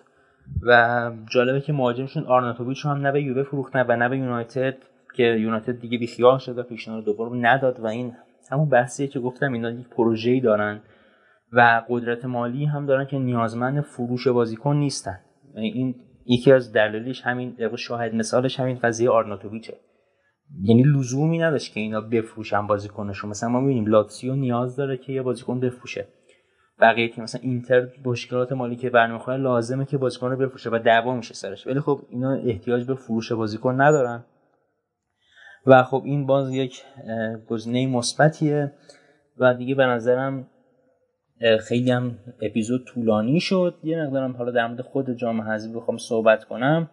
و 0.62 1.10
جالبه 1.30 1.60
که 1.60 1.72
مهاجمشون 1.72 2.24
آرناتوویچ 2.26 2.86
هم 2.86 3.06
نه 3.06 3.12
به 3.12 3.22
یووه 3.22 3.42
فروختن 3.42 3.84
و 3.88 3.96
نه 3.96 4.08
به 4.08 4.18
یونایتد 4.18 4.76
که 5.16 5.22
یونایتد 5.22 5.80
دیگه 5.80 5.98
بیخیال 5.98 6.38
شد 6.38 6.58
و 6.58 6.62
پیشنهاد 6.62 7.04
دوم 7.04 7.46
نداد 7.46 7.80
و 7.80 7.86
این 7.86 8.16
همون 8.50 8.68
بحثیه 8.68 9.06
که 9.06 9.20
گفتم 9.20 9.52
اینا 9.52 9.70
یک 9.70 9.88
پروژه‌ای 9.88 10.40
دارن 10.40 10.80
و 11.52 11.82
قدرت 11.88 12.24
مالی 12.24 12.64
هم 12.64 12.86
دارن 12.86 13.06
که 13.06 13.18
نیازمند 13.18 13.80
فروش 13.80 14.28
بازیکن 14.28 14.76
نیستن. 14.76 15.18
این 15.54 15.94
یکی 16.26 16.52
از 16.52 16.72
دلایلش 16.72 17.22
همین 17.22 17.56
شاهد 17.76 18.14
مثالش 18.14 18.60
همین 18.60 18.78
قضیه 18.78 19.10
آرناتوویچه. 19.10 19.74
یعنی 20.62 20.82
لزومی 20.82 21.38
نداشت 21.38 21.74
که 21.74 21.80
اینا 21.80 22.00
بفروشن 22.00 22.66
بازیکنشون. 22.66 23.30
مثلا 23.30 23.48
ما 23.48 23.60
می‌بینیم 23.60 23.86
لاتسیو 23.86 24.34
نیاز 24.34 24.76
داره 24.76 24.96
که 24.96 25.12
یه 25.12 25.22
بازیکن 25.22 25.60
بفروشه. 25.60 26.06
بقیه 26.80 27.08
تیم 27.08 27.24
مثلا 27.24 27.40
اینتر 27.44 27.88
مشکلات 28.04 28.52
مالی 28.52 28.76
که 28.76 28.90
برمیخوره 28.90 29.36
لازمه 29.36 29.84
که 29.84 29.98
بازیکن 29.98 30.30
رو 30.30 30.36
بفروشه 30.36 30.70
و 30.70 30.78
دعوا 30.84 31.14
میشه 31.14 31.34
سرش. 31.34 31.66
ولی 31.66 31.80
خب 31.80 32.02
اینا 32.10 32.32
احتیاج 32.32 32.84
به 32.84 32.94
فروش 32.94 33.32
بازیکن 33.32 33.80
ندارن. 33.80 34.24
و 35.66 35.82
خب 35.82 36.02
این 36.04 36.26
باز 36.26 36.50
یک 36.50 36.82
گزینه 37.48 37.86
مثبتیه. 37.86 38.72
و 39.38 39.54
دیگه 39.54 39.74
به 39.74 39.86
نظرم 39.86 40.46
خیلی 41.60 41.90
هم 41.90 42.18
اپیزود 42.42 42.84
طولانی 42.86 43.40
شد. 43.40 43.74
یه 43.84 44.02
مقدارم 44.02 44.36
حالا 44.36 44.50
در 44.50 44.66
مورد 44.66 44.80
خود 44.80 45.16
جام 45.16 45.40
حذفی 45.40 45.74
بخوام 45.74 45.98
صحبت 45.98 46.44
کنم. 46.44 46.90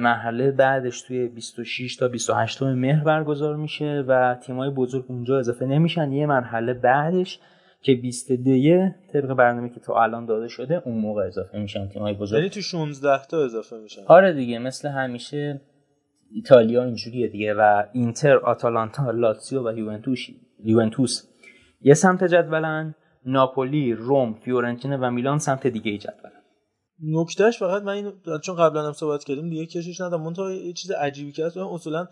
مرحله 0.00 0.50
بعدش 0.50 1.02
توی 1.02 1.28
26 1.28 1.96
تا 1.96 2.08
28 2.08 2.62
مهر 2.62 3.04
برگزار 3.04 3.56
میشه 3.56 4.04
و 4.08 4.36
تیمای 4.42 4.70
بزرگ 4.70 5.04
اونجا 5.08 5.38
اضافه 5.38 5.66
نمیشن. 5.66 6.12
یه 6.12 6.26
مرحله 6.26 6.74
بعدش 6.74 7.40
که 7.82 7.94
22 7.94 8.88
طبق 9.12 9.34
برنامه 9.34 9.68
که 9.68 9.80
تا 9.80 10.02
الان 10.02 10.26
داده 10.26 10.48
شده 10.48 10.82
اون 10.84 10.98
موقع 10.98 11.26
اضافه 11.26 11.58
میشن 11.58 11.88
تیمای 11.88 12.14
بزرگ. 12.14 12.38
یعنی 12.38 12.50
تو 12.50 12.60
16 12.60 13.26
تا 13.30 13.44
اضافه 13.44 13.76
میشن. 13.76 14.02
آره 14.06 14.32
دیگه 14.32 14.58
مثل 14.58 14.88
همیشه 14.88 15.60
ایتالیا 16.30 16.84
اینجوریه 16.84 17.28
دیگه 17.28 17.54
و 17.54 17.84
اینتر 17.92 18.36
آتالانتا 18.36 19.10
لاتسیو 19.10 19.68
و 19.68 19.78
یوونتوس 19.78 20.26
یوونتوس. 20.64 21.28
یه 21.80 21.94
سمت 21.94 22.24
جدولن 22.24 22.94
ناپولی 23.26 23.92
روم 23.92 24.34
فیورنتینا 24.34 24.98
و 25.00 25.10
میلان 25.10 25.38
سمت 25.38 25.66
دیگه 25.66 25.98
جدولن. 25.98 26.37
نکتهش 27.02 27.58
فقط 27.58 27.82
من 27.82 27.92
این 27.92 28.12
چون 28.44 28.56
قبلا 28.56 28.86
هم 28.86 28.92
صحبت 28.92 29.24
کردیم 29.24 29.50
دیگه 29.50 29.66
کشش 29.66 30.00
ندارم. 30.00 30.22
اون 30.26 30.52
یه 30.52 30.72
چیز 30.72 30.90
عجیبی 30.90 31.32
که 31.32 31.46
هست 31.46 31.56
اصولا 31.56 32.08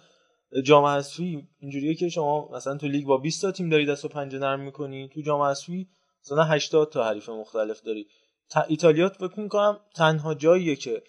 جام 0.65 0.85
حذفی 0.85 1.49
اینجوریه 1.59 1.95
که 1.95 2.09
شما 2.09 2.49
مثلا 2.53 2.77
تو 2.77 2.87
لیگ 2.87 3.07
با 3.07 3.17
20 3.17 3.43
تا 3.43 3.53
تیم 3.53 3.69
داری 3.69 3.87
دست 3.87 4.05
و 4.05 4.09
پنجه 4.09 4.39
نرم 4.39 4.61
می‌کنی 4.61 5.09
تو 5.09 5.21
جام 5.21 5.41
حذفی 5.41 5.89
مثلا 6.25 6.45
80 6.45 6.93
تا 6.93 7.05
حریف 7.05 7.29
مختلف 7.29 7.83
داری. 7.83 8.07
تا 8.51 8.63
ایتالیا 8.63 9.09
فکر 9.09 9.41
می‌کنم 9.41 9.81
تنها 9.97 10.35
جاییه 10.35 10.77
که 10.77 11.03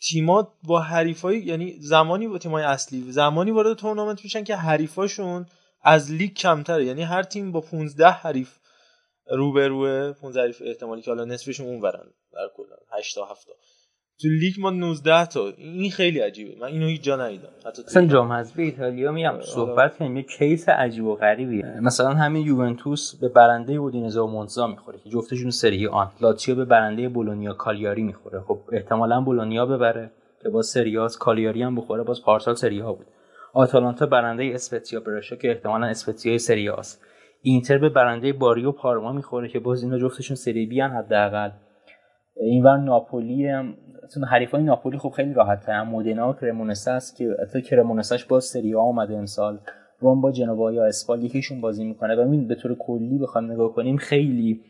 تیمات 0.00 0.48
با 0.62 0.80
حریفای 0.80 1.38
یعنی 1.38 1.76
زمانی 1.80 2.28
با 2.28 2.38
تیمای 2.38 2.64
اصلی 2.64 3.12
زمانی 3.12 3.50
وارد 3.50 3.76
تورنمنت 3.76 4.24
میشن 4.24 4.44
که 4.44 4.56
حریفاشون 4.56 5.46
از 5.82 6.12
لیگ 6.12 6.34
کمتره. 6.34 6.84
یعنی 6.84 7.02
هر 7.02 7.22
تیم 7.22 7.52
با 7.52 7.60
15 7.60 8.08
حریف 8.08 8.58
روبروه 9.30 10.12
15 10.12 10.42
حریف 10.42 10.62
احتمالی 10.64 11.02
که 11.02 11.10
حالا 11.10 11.24
نصفشون 11.24 11.66
اون 11.66 11.80
برن 11.80 12.04
در 12.32 12.48
کل 12.56 12.64
8 12.98 13.14
تا 13.14 13.24
7 13.24 13.46
تو 14.20 14.28
لیگ 14.28 14.54
ما 14.58 14.70
19 14.70 15.26
تا. 15.26 15.48
این 15.56 15.90
خیلی 15.90 16.20
عجیبه. 16.20 16.60
من 16.60 16.66
اینو 16.66 16.86
هیچ 16.86 17.02
جا 17.02 17.16
ندیدم. 17.16 17.48
حتی 17.66 17.82
مثلا 17.82 18.06
جام 18.06 18.32
حذفی 18.32 18.62
ایتالیا 18.62 19.12
میگم 19.12 19.34
آره. 19.34 19.42
صحبت 19.42 19.96
کنیم. 19.96 20.16
یه 20.16 20.22
کیس 20.22 20.68
عجیب 20.68 21.04
و 21.04 21.14
غریبیه. 21.14 21.80
مثلا 21.80 22.08
همین 22.08 22.46
یوونتوس 22.46 23.14
به 23.20 23.28
برنده 23.28 23.72
اودینزه 23.72 24.20
و 24.20 24.26
مونزا 24.26 24.66
می‌خوره 24.66 24.98
که 25.04 25.10
جفتشون 25.10 25.50
سری 25.50 25.86
آن. 25.86 26.10
لاتزیو 26.20 26.54
به 26.54 26.64
برنده 26.64 27.08
بولونیا 27.08 27.52
کالیاری 27.52 28.02
می‌خوره. 28.02 28.40
خب 28.40 28.60
احتمالا 28.72 29.20
بولونیا 29.20 29.66
ببره 29.66 30.10
که 30.42 30.48
با 30.48 30.62
سریاس 30.62 31.18
کالیاری 31.18 31.62
هم 31.62 31.76
بخوره. 31.76 32.02
باز 32.02 32.22
پارسال 32.22 32.54
سری 32.54 32.80
ها 32.80 32.92
بود. 32.92 33.06
آتالانتا 33.52 34.06
برنده 34.06 34.50
اسپتزیا 34.54 35.00
برشا 35.00 35.36
که 35.36 35.48
احتمالا 35.48 35.86
اسپتزیای 35.86 36.38
سریاس 36.38 37.00
اینتر 37.42 37.78
به 37.78 37.88
برنده 37.88 38.32
باریو 38.32 38.72
پارما 38.72 39.12
می‌خوره 39.12 39.48
که 39.48 39.60
باز 39.60 39.82
اینا 39.82 39.98
جفتشون 39.98 40.36
سری 40.36 40.66
بی 40.66 40.80
حداقل. 40.80 41.50
اینور 42.40 42.76
ناپولی 42.76 43.46
هم 43.46 43.74
حریفای 44.30 44.62
ناپولی 44.62 44.98
خب 44.98 45.08
خیلی 45.08 45.34
راحت 45.34 45.68
هم 45.68 45.88
مودنا 45.88 46.30
و 46.30 46.32
کرمونسه 46.32 46.90
است 46.90 47.16
که 47.16 47.36
حتی 47.42 47.62
کرمونسش 47.62 48.24
با 48.24 48.40
سری 48.40 48.74
آ 48.74 48.80
اومده 48.80 49.16
امسال. 49.16 49.58
روم 50.00 50.20
با 50.20 50.32
جنوا 50.32 50.72
یا 50.72 50.84
اسپال 50.84 51.24
یکیشون 51.24 51.60
بازی 51.60 51.84
می‌کنه. 51.84 52.14
و 52.14 52.46
به 52.46 52.54
طور 52.54 52.76
کلی 52.78 53.18
بخوام 53.18 53.52
نگاه 53.52 53.72
کنیم 53.72 53.96
خیلی 53.96 54.60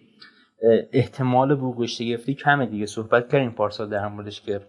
احتمال 0.93 1.55
بوقش 1.55 2.03
گرفتی 2.03 2.35
کمه 2.35 2.67
دیگه. 2.67 2.87
صحبت 2.87 3.29
کردیم 3.29 3.51
پارسال 3.51 3.91
در 3.91 4.09
موردش 4.09 4.41
که 4.41 4.61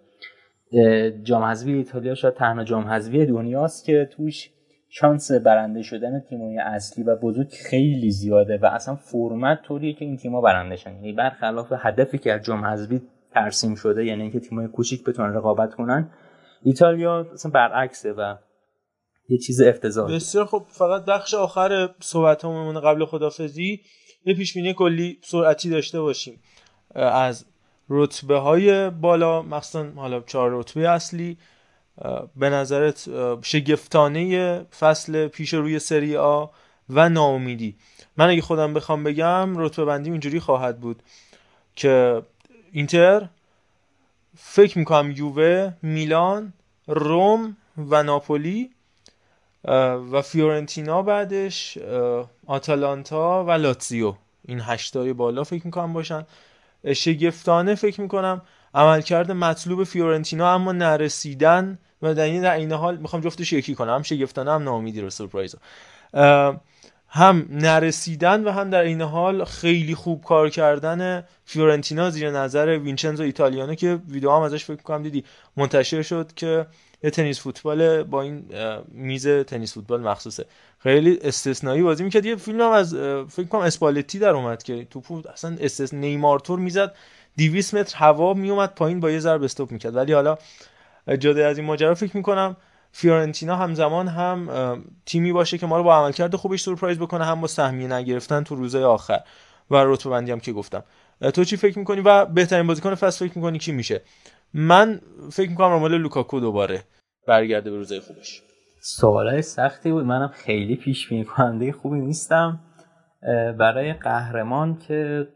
جام 1.24 1.44
حذفی 1.44 1.74
ایتالیا 1.74 2.16
شاید 2.16 2.34
تنها 2.34 2.64
جام 2.64 2.84
حذفی 2.84 3.26
دنیاست 3.26 3.86
که 3.86 4.10
توش 4.12 4.50
شانس 4.90 5.32
برنده 5.32 5.82
شدن 5.82 6.20
تیمای 6.20 6.58
اصلی 6.58 7.04
و 7.04 7.16
بزرگ 7.16 7.50
خیلی 7.50 8.12
زیاده 8.12 8.58
و 8.58 8.66
اصلا 8.66 8.96
فرمت 8.96 9.62
طوریه 9.62 9.94
که 9.94 10.06
این 10.06 10.18
تیم‌ها 10.18 10.42
برنده 10.42 10.76
شن 10.76 10.94
یعنی 10.94 11.14
برخلاف 11.14 11.74
هدفی 11.78 12.18
که 12.18 12.34
از 12.34 12.42
جام 12.42 12.66
حذفی 12.66 13.02
ترسیم 13.34 13.76
شده 13.76 14.06
یعنی 14.06 14.22
اینکه 14.22 14.40
تیم‌های 14.40 14.68
کوچیک 14.68 15.04
بتونن 15.04 15.34
رقابت 15.34 15.74
کنن 15.74 16.12
ایتالیا 16.64 17.28
اصلا 17.34 17.52
برعکسه 17.52 18.14
و 18.14 18.36
یه 19.30 19.38
چیز 19.38 19.62
افتضاحی 19.62 20.16
بسیار 20.16 20.46
خب 20.46 20.66
فقط 20.68 21.06
بخش 21.06 21.34
آخر 21.34 21.90
صحبتامون 22.00 22.80
قبل 22.80 23.06
خدافزی 23.06 23.82
یه 24.26 24.34
پیش 24.36 24.54
بینی 24.54 24.74
کلی 24.74 25.20
سرعتی 25.24 25.70
داشته 25.70 26.02
باشیم. 26.02 26.40
از 26.96 27.46
رتبه 27.90 28.38
های 28.38 28.90
بالا 28.90 29.42
مخصوصا 29.42 29.92
حالا 29.96 30.22
چهار 30.22 30.60
رتبه 30.60 30.90
اصلی 30.90 31.38
به 32.36 32.50
نظرت 32.50 33.10
شگفتانه 33.42 34.60
فصل 34.80 35.28
پیش 35.28 35.54
روی 35.54 35.80
سری 35.80 36.18
آ 36.18 36.46
و 36.90 37.10
ناامیدی. 37.10 37.76
من 38.18 38.30
اگه 38.30 38.42
خودم 38.42 38.74
بخوام 38.74 39.04
بگم 39.04 39.58
رتبه 39.58 39.86
بندی 39.86 40.12
اینجوری 40.12 40.40
خواهد 40.40 40.80
بود 40.80 41.04
که 41.76 42.22
اینتر 42.72 43.30
فکر 44.38 44.78
می‌کنم 44.78 45.12
یووه 45.12 45.74
میلان 45.82 46.54
روم 46.88 47.58
و 47.78 48.04
ناپولی 48.04 48.70
و 50.12 50.22
فیورنتینا 50.22 51.02
بعدش 51.02 51.78
آتالانتا 52.48 53.46
و 53.48 53.52
لاتزیو. 53.52 54.14
این 54.46 54.62
هشتای 54.62 55.14
بالا 55.14 55.44
فکر 55.44 55.66
می‌کنم 55.66 55.94
باشن. 55.94 56.26
شگفتانه 56.96 57.76
فکر 57.76 58.02
می‌کنم 58.02 58.42
عملکرد 58.74 59.32
مطلوب 59.32 59.84
فیورنتینا 59.84 60.54
اما 60.54 60.72
نرسیدن 60.72 61.80
و 62.02 62.14
در 62.14 62.24
این 62.24 62.42
در 62.42 62.56
این 62.56 62.72
حال 62.72 62.98
می‌خوام 62.98 63.22
جفتش 63.22 63.54
یکی 63.54 63.76
کنم 63.76 63.96
هم 63.96 64.04
شگفتانه 64.04 64.52
هم 64.52 64.64
ناامیدی 64.64 65.02
رو 65.02 65.10
سورپرایز 65.10 65.56
هم 67.12 67.48
نرسیدن 67.50 68.44
و 68.44 68.52
هم 68.52 68.70
در 68.70 68.82
این 68.82 69.02
حال 69.02 69.46
خیلی 69.46 69.96
خوب 69.96 70.24
کار 70.24 70.50
کردن 70.50 71.24
فیورنتینا 71.46 72.10
زیر 72.10 72.32
نظر 72.32 72.80
وینچنزو 72.84 73.24
ایتالیانو 73.24 73.76
که 73.76 74.00
ویدیو 74.10 74.32
هم 74.32 74.42
ازش 74.42 74.66
فکر 74.66 74.82
کنم 74.82 75.04
دیدی 75.04 75.24
منتشر 75.58 76.02
شد 76.02 76.32
که 76.36 76.66
یه 77.04 77.10
تنیس 77.10 77.40
فوتبال 77.40 78.04
با 78.04 78.22
این 78.22 78.46
میز 78.92 79.28
تنیس 79.28 79.74
فوتبال 79.74 80.02
مخصوصه. 80.02 80.46
خیلی 80.80 81.20
استثنایی 81.22 81.82
بازی 81.82 82.04
می‌کرد. 82.04 82.26
یه 82.26 82.36
فیلم 82.36 82.62
هم 82.62 82.72
از 82.72 82.96
فکر 83.30 83.46
کنم 83.46 83.62
اسپالتی 83.62 84.20
در 84.20 84.30
اومد 84.30 84.64
که 84.64 84.86
توپو 84.86 85.22
اصلا 85.34 85.58
استث 85.62 85.94
نیمار 85.94 86.40
تور 86.40 86.60
می‌زد 86.60 86.96
200 87.38 87.74
متر 87.74 87.98
هوا 87.98 88.34
میومد 88.34 88.76
پایین 88.76 89.00
با 89.00 89.12
یه 89.12 89.20
ضرب 89.20 89.44
استوب 89.44 89.72
می‌کرد. 89.72 89.96
ولی 89.96 90.14
حالا 90.14 90.38
جدا 91.20 91.48
از 91.48 91.58
این 91.58 91.68
ماجرا 91.68 91.96
فکر 91.96 92.18
می‌کنم. 92.18 92.58
فیورنتینا 92.92 93.56
همزمان 93.56 94.08
هم 94.08 94.50
تیمی 95.06 95.32
باشه 95.32 95.58
که 95.58 95.66
ما 95.66 95.78
رو 95.78 95.84
با 95.84 95.96
عملکرد 95.96 96.36
خوبش 96.36 96.62
سورپرایز 96.62 97.00
بکنه 97.00 97.26
هم 97.26 97.42
با 97.42 97.48
سهمیه 97.48 97.94
نگرفتن 97.94 98.44
تو 98.44 98.56
روزهای 98.56 98.84
آخر. 98.84 99.20
و 99.72 99.76
رتبه 99.76 100.10
بندی 100.10 100.32
هم 100.32 100.40
که 100.40 100.54
گفتم. 100.54 100.84
تو 101.34 101.44
چی 101.44 101.58
فکر 101.58 101.80
می‌کنی 101.80 102.02
و 102.02 102.26
بهترین 102.26 102.68
بازیکن 102.68 102.96
فصل 102.96 103.28
فکر 103.28 103.38
می‌کنی 103.38 103.58
کی 103.58 103.72
میشه؟ 103.72 104.02
من 104.54 105.02
فکر 105.32 105.50
می‌کنم 105.50 105.70
رامال 105.70 105.98
لوکاکو 105.98 106.40
دوباره 106.40 106.84
برگرده 107.28 107.72
به 107.72 107.78
روزهای 107.78 108.00
خوبش. 108.00 108.42
سوالای 108.82 109.42
سختی 109.42 109.92
بود. 109.92 110.06
منم 110.06 110.28
خیلی 110.28 110.76
پیش 110.76 111.10
بینی 111.10 111.26
کننده 111.26 111.72
خوبی 111.72 112.00
نیستم. 112.00 112.60
برای 113.60 113.94
قهرمان 113.94 114.78
که 114.88 115.28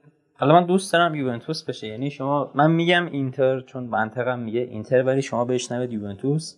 حالا 0.43 0.59
من 0.59 0.65
دوست 0.65 0.93
دارم 0.93 1.15
یوونتوس 1.15 1.63
بشه. 1.63 1.87
یعنی 1.87 2.11
شما 2.11 2.51
من 2.55 2.71
میگم 2.71 3.05
اینتر 3.05 3.61
چون 3.61 3.83
منطقم 3.83 4.39
میگه 4.39 4.59
اینتر 4.59 5.03
ولی 5.03 5.21
شما 5.21 5.45
بشنوید 5.45 5.93
یوونتوس. 5.93 6.57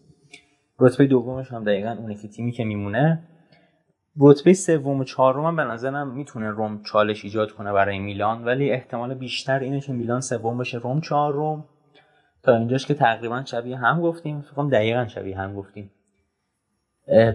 رتبه 0.79 1.05
دومش 1.05 1.51
هم 1.51 1.63
دقیقا 1.63 1.95
اونه 1.99 2.15
که 2.15 2.27
تیمی 2.27 2.51
که 2.51 2.63
میمونه. 2.63 3.23
رتبه 4.19 4.53
سوم 4.53 4.99
و 4.99 5.03
چهارم 5.03 5.55
به 5.55 5.63
نظرم 5.63 6.07
می‌تونه 6.07 6.49
روم 6.49 6.81
چالش 6.83 7.23
ایجاد 7.23 7.51
کنه 7.51 7.73
برای 7.73 7.99
میلان 7.99 8.43
ولی 8.43 8.71
احتمال 8.71 9.13
بیشتر 9.13 9.59
اینه 9.59 9.79
که 9.81 9.93
میلان 9.93 10.21
سوم 10.21 10.57
بشه 10.57 10.77
روم 10.77 11.01
چهارم. 11.01 11.65
تا 12.43 12.55
اینجاش 12.55 12.85
که 12.85 12.93
تقریبا 12.93 13.43
شبیه 13.45 13.77
هم 13.77 14.01
گفتیم. 14.01 14.41
فکر 14.41 14.63
دقیقا 14.71 15.07
شبیه 15.07 15.37
هم 15.37 15.55
گفتیم. 15.55 15.91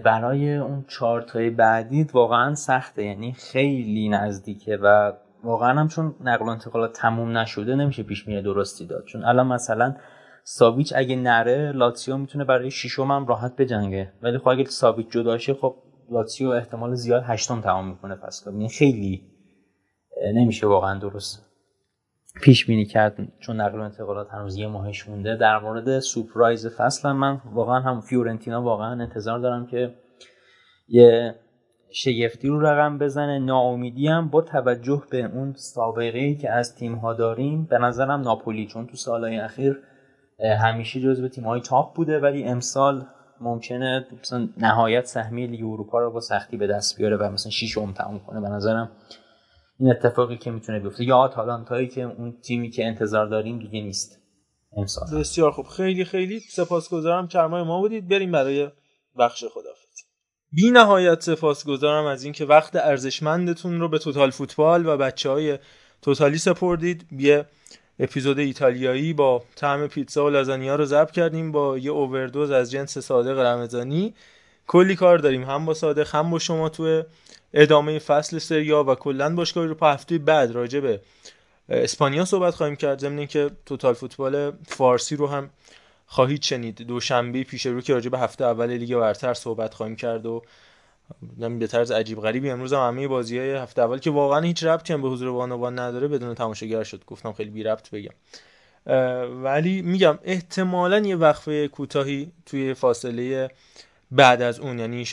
برای 0.03 0.55
اون 0.55 0.85
چهار 0.87 1.21
تای 1.21 1.49
بعدی 1.49 2.03
واقعا 2.03 2.55
سخته. 2.55 3.03
یعنی 3.03 3.33
خیلی 3.33 4.09
نزدیکه 4.09 4.77
و 4.81 5.13
واقعا 5.43 5.79
هم 5.79 5.87
چون 5.87 6.15
نقل 6.21 6.45
و 6.45 6.49
انتقالات 6.49 6.93
تموم 6.93 7.37
نشده 7.37 7.75
نمیشه 7.75 8.03
پیش 8.03 8.27
میره 8.27 8.41
درستی 8.41 8.85
داد. 8.85 9.05
چون 9.05 9.23
الان 9.23 9.47
مثلا 9.47 9.95
ساویچ 10.43 10.93
اگه 10.95 11.15
نره 11.15 11.71
لاتسیو 11.71 12.17
می‌تونه 12.17 12.43
برای 12.43 12.71
شیشم 12.71 13.11
هم 13.11 13.27
راحت 13.27 13.55
بجنگه. 13.55 14.13
ولی 14.21 14.37
خب 14.37 14.47
اگه 14.47 14.65
ساویچ 14.65 15.07
جداشه 15.11 15.53
خب 15.53 15.75
لاتسیو 16.11 16.49
احتمال 16.49 16.95
زیاد 16.95 17.23
هشتم 17.25 17.61
تمام 17.61 17.87
می‌کنه 17.87 18.15
پس 18.15 18.43
یعنی 18.45 18.69
خیلی 18.69 19.21
نمیشه 20.35 20.67
واقعا 20.67 20.99
درست 20.99 21.45
پیش 22.41 22.65
بینی 22.65 22.85
کرد. 22.85 23.17
چون 23.39 23.61
نقل 23.61 23.79
و 23.79 23.81
انتقالات 23.81 24.29
هنوز 24.29 24.57
یه 24.57 24.67
ماهش 24.67 25.09
مونده. 25.09 25.35
در 25.35 25.59
مورد 25.59 25.99
سورپرایز 25.99 26.67
فصل 26.67 27.11
من 27.11 27.41
واقعا 27.53 27.79
هم 27.79 28.01
فیورنتینا 28.01 28.61
واقعا 28.61 29.01
انتظار 29.01 29.39
دارم 29.39 29.67
که 29.67 29.95
یه 30.87 31.35
شگفتی 31.93 32.47
رو 32.47 32.59
رقم 32.59 32.97
بزنه. 32.97 33.39
ناامیدی 33.39 34.07
هم 34.07 34.29
با 34.29 34.41
توجه 34.41 35.03
به 35.11 35.25
اون 35.25 35.53
سابقه 35.57 36.35
که 36.35 36.51
از 36.51 36.75
تیم 36.75 36.95
ها 36.95 37.13
داریم 37.13 37.65
به 37.65 37.77
نظرم 37.77 38.21
ناپولی 38.21 38.67
چون 38.67 38.87
تو 38.87 38.95
سالهای 38.97 39.37
اخیر 39.39 39.79
همیشه 40.61 41.01
جزو 41.01 41.27
تیم 41.27 41.43
های 41.43 41.61
تاپ 41.61 41.95
بوده 41.95 42.19
ولی 42.19 42.43
امسال 42.43 43.05
ممکنه 43.41 44.07
مثلا 44.21 44.49
نهایت 44.57 45.05
سهمیه 45.05 45.47
لیگ 45.47 45.63
اروپا 45.63 45.99
رو 45.99 46.11
با 46.11 46.19
سختی 46.19 46.57
به 46.57 46.67
دست 46.67 46.97
بیاره 46.97 47.17
و 47.17 47.31
مثلا 47.31 47.51
شیشم 47.51 47.93
تموم 47.93 48.19
کنه. 48.19 48.41
به 48.41 48.49
نظرم 48.49 48.91
این 49.79 49.91
اتفاقی 49.91 50.37
که 50.37 50.51
می‌تونه 50.51 50.79
بیفته. 50.79 51.03
یا 51.03 51.17
آتالانتایی 51.17 51.87
که 51.87 52.01
اون 52.01 52.37
تیمی 52.41 52.69
که 52.69 52.85
انتظار 52.85 53.27
داریم 53.27 53.59
دیگه 53.59 53.81
نیست 53.81 54.21
امسال. 54.77 55.19
بسیار 55.19 55.51
خوب. 55.51 55.65
خیلی 55.65 56.05
خیلی 56.05 56.39
سپاسگزارم. 56.39 57.27
کرمای 57.27 57.63
ما 57.63 57.79
بودید. 57.79 58.07
بریم 58.07 58.31
برای 58.31 58.69
بخش 59.19 59.43
خدافظی. 59.43 59.80
بی 60.53 60.71
نهایت 60.71 61.23
سپاسگزارم 61.23 62.05
از 62.05 62.23
اینکه 62.23 62.45
وقت 62.45 62.75
ارزشمندتون 62.75 63.79
رو 63.79 63.89
به 63.89 63.99
توتال 63.99 64.31
فوتبال 64.31 64.85
و 64.85 64.97
بچه 64.97 65.29
های 65.29 65.59
توتالی 66.01 66.37
سپردید. 66.37 67.05
یه 67.11 67.45
اپیزود 67.99 68.39
ایتالیایی 68.39 69.13
با 69.13 69.43
طعم 69.55 69.87
پیتزا 69.87 70.25
و 70.25 70.29
لازانیا 70.29 70.75
رو 70.75 70.85
ضبط 70.85 71.11
کردیم 71.11 71.51
با 71.51 71.77
یه 71.77 71.91
اووردوز 71.91 72.51
از 72.51 72.71
جنس 72.71 72.97
صادق 72.97 73.39
رمضانی. 73.39 74.13
کلی 74.67 74.95
کار 74.95 75.17
داریم 75.17 75.43
هم 75.43 75.65
با 75.65 75.73
صادق 75.73 76.15
هم 76.15 76.31
با 76.31 76.39
شما 76.39 76.69
تو 76.69 77.03
ادامه 77.53 77.99
فصل 77.99 78.37
سریا 78.37 78.83
و 78.83 78.95
کلا 78.95 79.35
باشگاه 79.35 79.65
رو 79.65 79.75
هفته 79.81 80.17
بعد 80.17 80.51
راجع 80.51 80.79
به 80.79 81.01
اسپانیا 81.69 82.25
صحبت 82.25 82.55
خواهیم 82.55 82.75
کرد. 82.75 82.99
ضمن 82.99 83.25
که 83.25 83.51
توتال 83.65 83.93
فوتبال 83.93 84.51
فارسی 84.67 85.15
رو 85.15 85.27
هم 85.27 85.49
خواهید 86.11 86.43
شنید 86.43 86.81
دوشنبه 86.81 87.43
پیش 87.43 87.65
رو 87.65 87.81
که 87.81 87.93
راجع 87.93 88.09
به 88.09 88.19
هفته 88.19 88.45
اول 88.45 88.71
لیگ 88.71 88.95
برتر 88.95 89.33
صحبت 89.33 89.73
خواهیم 89.73 89.95
کرد 89.95 90.25
و 90.25 90.43
به 91.59 91.67
طرز 91.67 91.91
عجیب 91.91 92.21
غریبی 92.21 92.49
امروز 92.49 92.73
هم 92.73 92.87
همه 92.87 93.07
بازی 93.07 93.39
های 93.39 93.51
هفته 93.51 93.81
اول 93.81 93.97
که 93.97 94.11
واقعا 94.11 94.39
هیچ 94.39 94.63
ربطی 94.63 94.93
هم 94.93 95.01
به 95.01 95.09
حضور 95.09 95.31
بانوان 95.31 95.79
نداره 95.79 96.07
بدون 96.07 96.35
تماشاگر 96.35 96.83
شد. 96.83 97.03
گفتم 97.07 97.33
خیلی 97.33 97.49
بی 97.49 97.63
ربط 97.63 97.89
بگم. 97.89 98.13
ولی 99.43 99.81
میگم 99.81 100.19
احتمالا 100.23 100.99
یه 100.99 101.15
وقفه 101.15 101.67
کوتاهی 101.67 102.31
توی 102.45 102.73
فاصله 102.73 103.51
بعد 104.11 104.41
از 104.41 104.59
اون 104.59 104.79
یعنی 104.79 105.05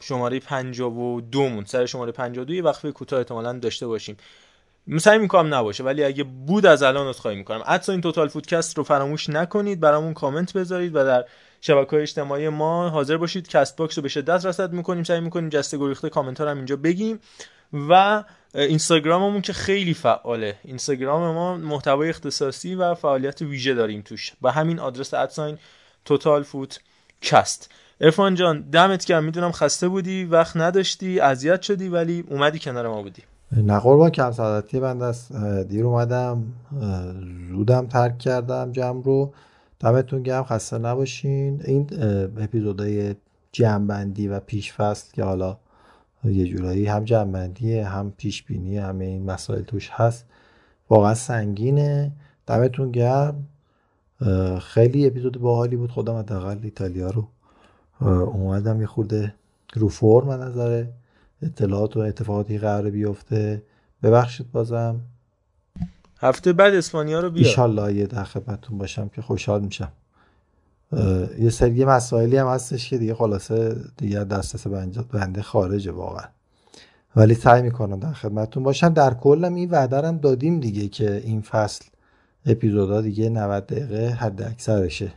شماره 0.00 0.40
52 0.40 1.48
مون 1.48 1.64
سر 1.64 1.86
شماره 1.86 2.12
52 2.12 2.54
یه 2.54 2.62
وقفه 2.62 2.92
کوتاه 2.92 3.18
احتمالا 3.18 3.52
داشته 3.52 3.86
باشیم. 3.86 4.16
سعی 4.98 5.18
می‌کنم 5.18 5.54
نباشه 5.54 5.84
ولی 5.84 6.04
اگه 6.04 6.24
بود 6.24 6.66
از 6.66 6.82
الان 6.82 7.12
عذرخواهی 7.12 7.36
می‌کنم. 7.36 7.62
حتی 7.66 7.92
این 7.92 8.00
توتال 8.00 8.28
فوتکست 8.28 8.78
رو 8.78 8.84
فراموش 8.84 9.28
نکنید 9.28 9.80
برامون 9.80 10.14
کامنت 10.14 10.52
بذارید 10.52 10.96
و 10.96 11.04
در 11.04 11.24
شبکه 11.60 12.02
اجتماعی 12.02 12.48
ما 12.48 12.88
حاضر 12.88 13.16
باشید. 13.16 13.48
کست‌باکس 13.48 13.98
رو 13.98 14.02
به 14.02 14.08
شدت 14.08 14.46
رصد 14.46 14.72
می‌کنیم 14.72 15.04
سعی 15.04 15.20
می‌کنیم 15.20 15.48
جسته 15.48 15.78
گریخته 15.78 16.08
کامنت 16.08 16.38
ها 16.38 16.44
رو 16.44 16.50
هم 16.50 16.56
اینجا 16.56 16.76
بگیم. 16.76 17.20
و 17.72 18.24
اینستاگراممون 18.54 19.40
که 19.40 19.52
خیلی 19.52 19.94
فعاله. 19.94 20.56
اینستاگرام 20.64 21.34
ما 21.34 21.56
محتوای 21.56 22.08
اختصاصی 22.08 22.74
و 22.74 22.94
فعالیت 22.94 23.42
ویژه 23.42 23.74
داریم 23.74 24.02
توش. 24.02 24.32
با 24.40 24.50
همین 24.50 24.78
آدرس 24.78 25.14
ادساین 25.14 25.58
توتال 26.04 26.42
فوت 26.42 26.80
کست 27.20 27.72
ارفان 28.00 28.34
جان 28.34 28.60
دمت 28.60 29.04
گرم. 29.04 29.24
می‌دونم 29.24 29.52
خسته 29.52 29.88
بودی 29.88 30.24
وقت 30.24 30.56
نداشتی 30.56 31.20
اذیت 31.20 31.62
شدی 31.62 31.88
ولی 31.88 32.24
اومدی 32.28 32.58
کنار 32.58 32.88
ما 32.88 33.02
بودی. 33.02 33.22
نه 33.52 33.78
قربان 33.78 34.10
کم 34.10 34.30
سعادتی 34.30 34.80
بند 34.80 35.02
از 35.02 35.32
دیر 35.68 35.84
اومدم. 35.86 36.44
زودم 37.48 37.86
ترک 37.86 38.18
کردم 38.18 38.72
جمع 38.72 39.02
رو. 39.02 39.32
دمتون 39.80 40.22
گرم 40.22 40.44
خسته 40.44 40.78
نباشین. 40.78 41.62
این 41.64 41.88
اپیزودهای 42.36 43.14
جمعبندی 43.52 44.28
و 44.28 44.40
پیش 44.40 44.74
که 45.12 45.24
حالا 45.24 45.56
یه 46.24 46.44
جورایی 46.44 46.86
هم 46.86 47.04
جمعبندیه 47.04 47.88
هم 47.88 48.12
پیش 48.16 48.42
بینی 48.42 48.78
همه 48.78 49.04
این 49.04 49.24
مسائل 49.24 49.62
توش 49.62 49.90
هست 49.92 50.26
واقعا 50.90 51.14
سنگینه. 51.14 52.12
دمتون 52.46 52.90
گرم. 52.90 53.46
خیلی 54.60 55.06
اپیزود 55.06 55.40
باحالی 55.40 55.76
بود. 55.76 55.90
خودم 55.90 56.16
حداقل 56.16 56.58
ایتالیا 56.62 57.10
رو 57.10 57.28
اومدم 58.24 58.80
یه 58.80 58.86
خورده 58.86 59.34
رو 59.74 59.88
فرم 59.88 60.30
نظره. 60.30 60.92
اطلاعات 61.42 61.96
و 61.96 62.00
اتفاقاتی 62.00 62.58
قرار 62.58 62.90
بیفته. 62.90 63.62
ببخشید 64.02 64.52
بازم. 64.52 65.00
هفته 66.20 66.52
بعد 66.52 66.74
اسپانیا 66.74 67.20
رو 67.20 67.30
بیا 67.30 67.48
ایشالله 67.48 67.94
یه 67.94 68.06
در 68.06 68.24
خدمتتون 68.24 68.78
باشم 68.78 69.08
که 69.08 69.22
خوشحال 69.22 69.62
میشم. 69.64 69.92
یه 71.38 71.50
سری 71.50 71.84
مسائلی 71.84 72.36
هم 72.36 72.46
هستش 72.46 72.90
که 72.90 72.98
دیگه 72.98 73.14
خلاصه 73.14 73.76
دیگه 73.96 74.24
دسترس 74.24 74.66
بنده 75.12 75.42
خارجه 75.42 75.92
واقعا. 75.92 76.24
ولی 77.16 77.34
سعی 77.34 77.62
می‌کنم 77.62 78.00
در 78.00 78.12
خدمتتون 78.12 78.62
باشم. 78.62 78.88
در 78.88 79.14
کلم 79.14 79.54
این 79.54 79.70
وعده 79.70 80.12
دادیم 80.12 80.60
دیگه 80.60 80.88
که 80.88 81.22
این 81.24 81.40
فصل 81.40 81.84
اپیزودا 82.46 83.00
دیگه 83.00 83.28
90 83.28 83.66
دقیقه 83.66 84.08
حد 84.08 84.42
اکثرشه. 84.42 85.12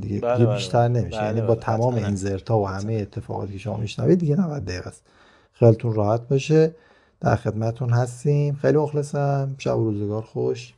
دیگه, 0.00 0.20
بله 0.20 0.44
بله 0.44 0.54
بیشتر 0.54 0.88
نمیشه. 0.88 1.18
بله 1.18 1.26
یعنی 1.26 1.40
با 1.40 1.46
بله. 1.46 1.64
تمام 1.64 1.94
این 1.94 2.14
زرتا 2.14 2.58
و 2.58 2.68
همه 2.68 2.94
اتفاقاتی 2.94 3.52
که 3.52 3.58
شما 3.58 3.76
میشنوید 3.76 4.18
دیگه 4.18 4.40
90 4.40 4.64
دقیقه 4.64 4.88
است. 4.88 5.06
خیالتون 5.52 5.94
راحت 5.94 6.28
باشه. 6.28 6.74
در 7.20 7.36
خدمتتون 7.36 7.90
هستیم. 7.90 8.54
خیلی 8.54 8.78
مخلصم. 8.78 9.54
شب 9.58 9.78
و 9.78 9.84
روزگار 9.84 10.22
خوش. 10.22 10.74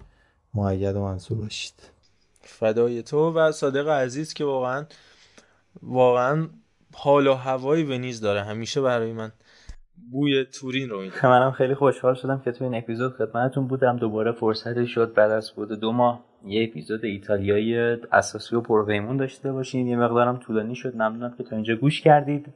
معید 0.54 0.96
و 0.96 1.00
منصور 1.00 1.38
باشید. 1.38 1.74
فدای 2.40 3.02
تو 3.02 3.32
و 3.32 3.52
صادق 3.52 3.88
عزیز 3.88 4.34
که 4.34 4.44
واقعا 4.44 4.84
واقعا 5.82 6.48
حال 6.94 7.26
و 7.26 7.34
هوای 7.34 7.82
ونیز 7.82 8.20
داره. 8.20 8.42
همیشه 8.42 8.80
برای 8.80 9.12
من 9.12 9.32
بوی 10.10 10.44
تورین 10.44 10.88
رو 10.88 11.00
میده. 11.00 11.26
منم 11.26 11.52
خیلی 11.52 11.74
خوشحال 11.74 12.14
شدم 12.14 12.42
که 12.44 12.52
تو 12.52 12.64
این 12.64 12.74
اپیزود 12.74 13.12
خدمتتون 13.12 13.66
بودم. 13.66 13.96
دوباره 13.96 14.32
فرصتی 14.32 14.86
شد 14.86 15.14
بعد 15.14 15.30
از 15.30 15.50
بود 15.50 15.72
دو 15.72 15.92
ماه 15.92 16.24
یه 16.44 16.68
اپیزود 16.68 17.04
ایتالیایی 17.04 17.76
اساسی 18.12 18.56
و 18.56 18.60
پرویمون 18.60 19.16
داشته 19.16 19.52
باشیم 19.52 19.86
یه 19.86 19.96
مقدارم 19.96 20.36
طولانی 20.36 20.74
شد. 20.74 20.94
ممنونم 20.94 21.34
که 21.38 21.44
تا 21.44 21.56
اینجا 21.56 21.74
گوش 21.74 22.00
کردید. 22.00 22.54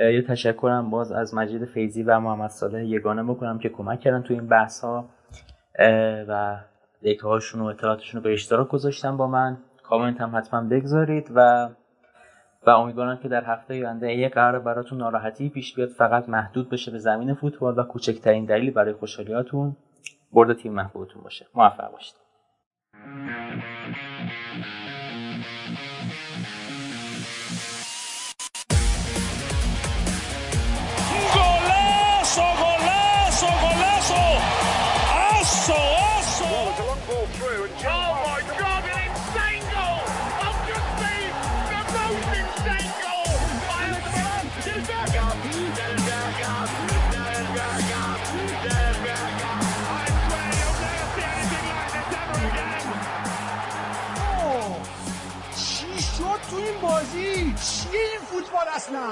یه 0.00 0.22
تشکرم 0.22 0.90
باز 0.90 1.12
از 1.12 1.34
مجید 1.34 1.64
فیزی 1.64 2.02
و 2.02 2.20
محمد 2.20 2.50
صالح. 2.50 2.84
یگانه 2.84 3.22
بکنم 3.22 3.58
که 3.58 3.68
کمک 3.68 4.00
کردن 4.00 4.22
تو 4.22 4.34
این 4.34 4.46
بحث 4.46 4.80
ها 4.80 5.08
و 6.28 6.60
دیتا 7.02 7.28
هاشون 7.28 7.60
و 7.60 7.64
اطلاعاتشون 7.64 8.20
رو 8.20 8.24
به 8.24 8.32
اشتراک 8.32 8.68
گذاشتن 8.68 9.16
با 9.16 9.26
من. 9.26 9.58
کامنت 9.82 10.20
هم 10.20 10.36
حتما 10.36 10.68
بگذارید 10.68 11.30
و 11.34 11.68
و 12.66 12.70
امیدوارم 12.70 13.16
که 13.16 13.28
در 13.28 13.44
هفته 13.44 13.74
آینده 13.74 14.14
یه 14.14 14.28
قرار 14.28 14.58
براتون 14.58 14.98
ناراحتی 14.98 15.48
پیش 15.48 15.74
بیاد. 15.74 15.88
فقط 15.88 16.28
محدود 16.28 16.70
بشه 16.70 16.90
به 16.90 16.98
زمین 16.98 17.34
فوتبال 17.34 17.78
و 17.78 17.82
کوچکترین 17.82 18.44
دلیل 18.44 18.70
برای 18.70 18.92
خوشحالیاتون. 18.92 19.76
برد 20.32 20.56
تیم 20.56 20.72
محبوبتون 20.72 21.22
باشه. 21.22 21.46
موفق 21.54 21.92
باشید. 21.92 22.27
¡Golazo, 31.34 32.42
golazo, 32.60 33.46
golazo! 33.46 33.77
اصلا 58.78 59.08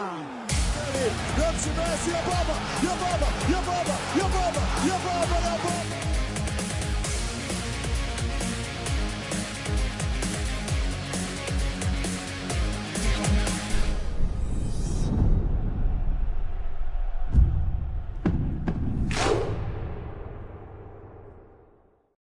يمشي 1.39 1.71
ميسي 1.79 2.11
يا 2.11 2.21
بابا 2.29 2.57
يا 2.85 2.95
بابا 3.03 3.29
يا 3.53 3.61
بابا 3.69 3.95
يا 4.19 4.27
بابا 4.35 4.63
يا 4.89 4.97
بابا 5.05 5.37
يا 5.47 5.57
بابا 5.65 6.16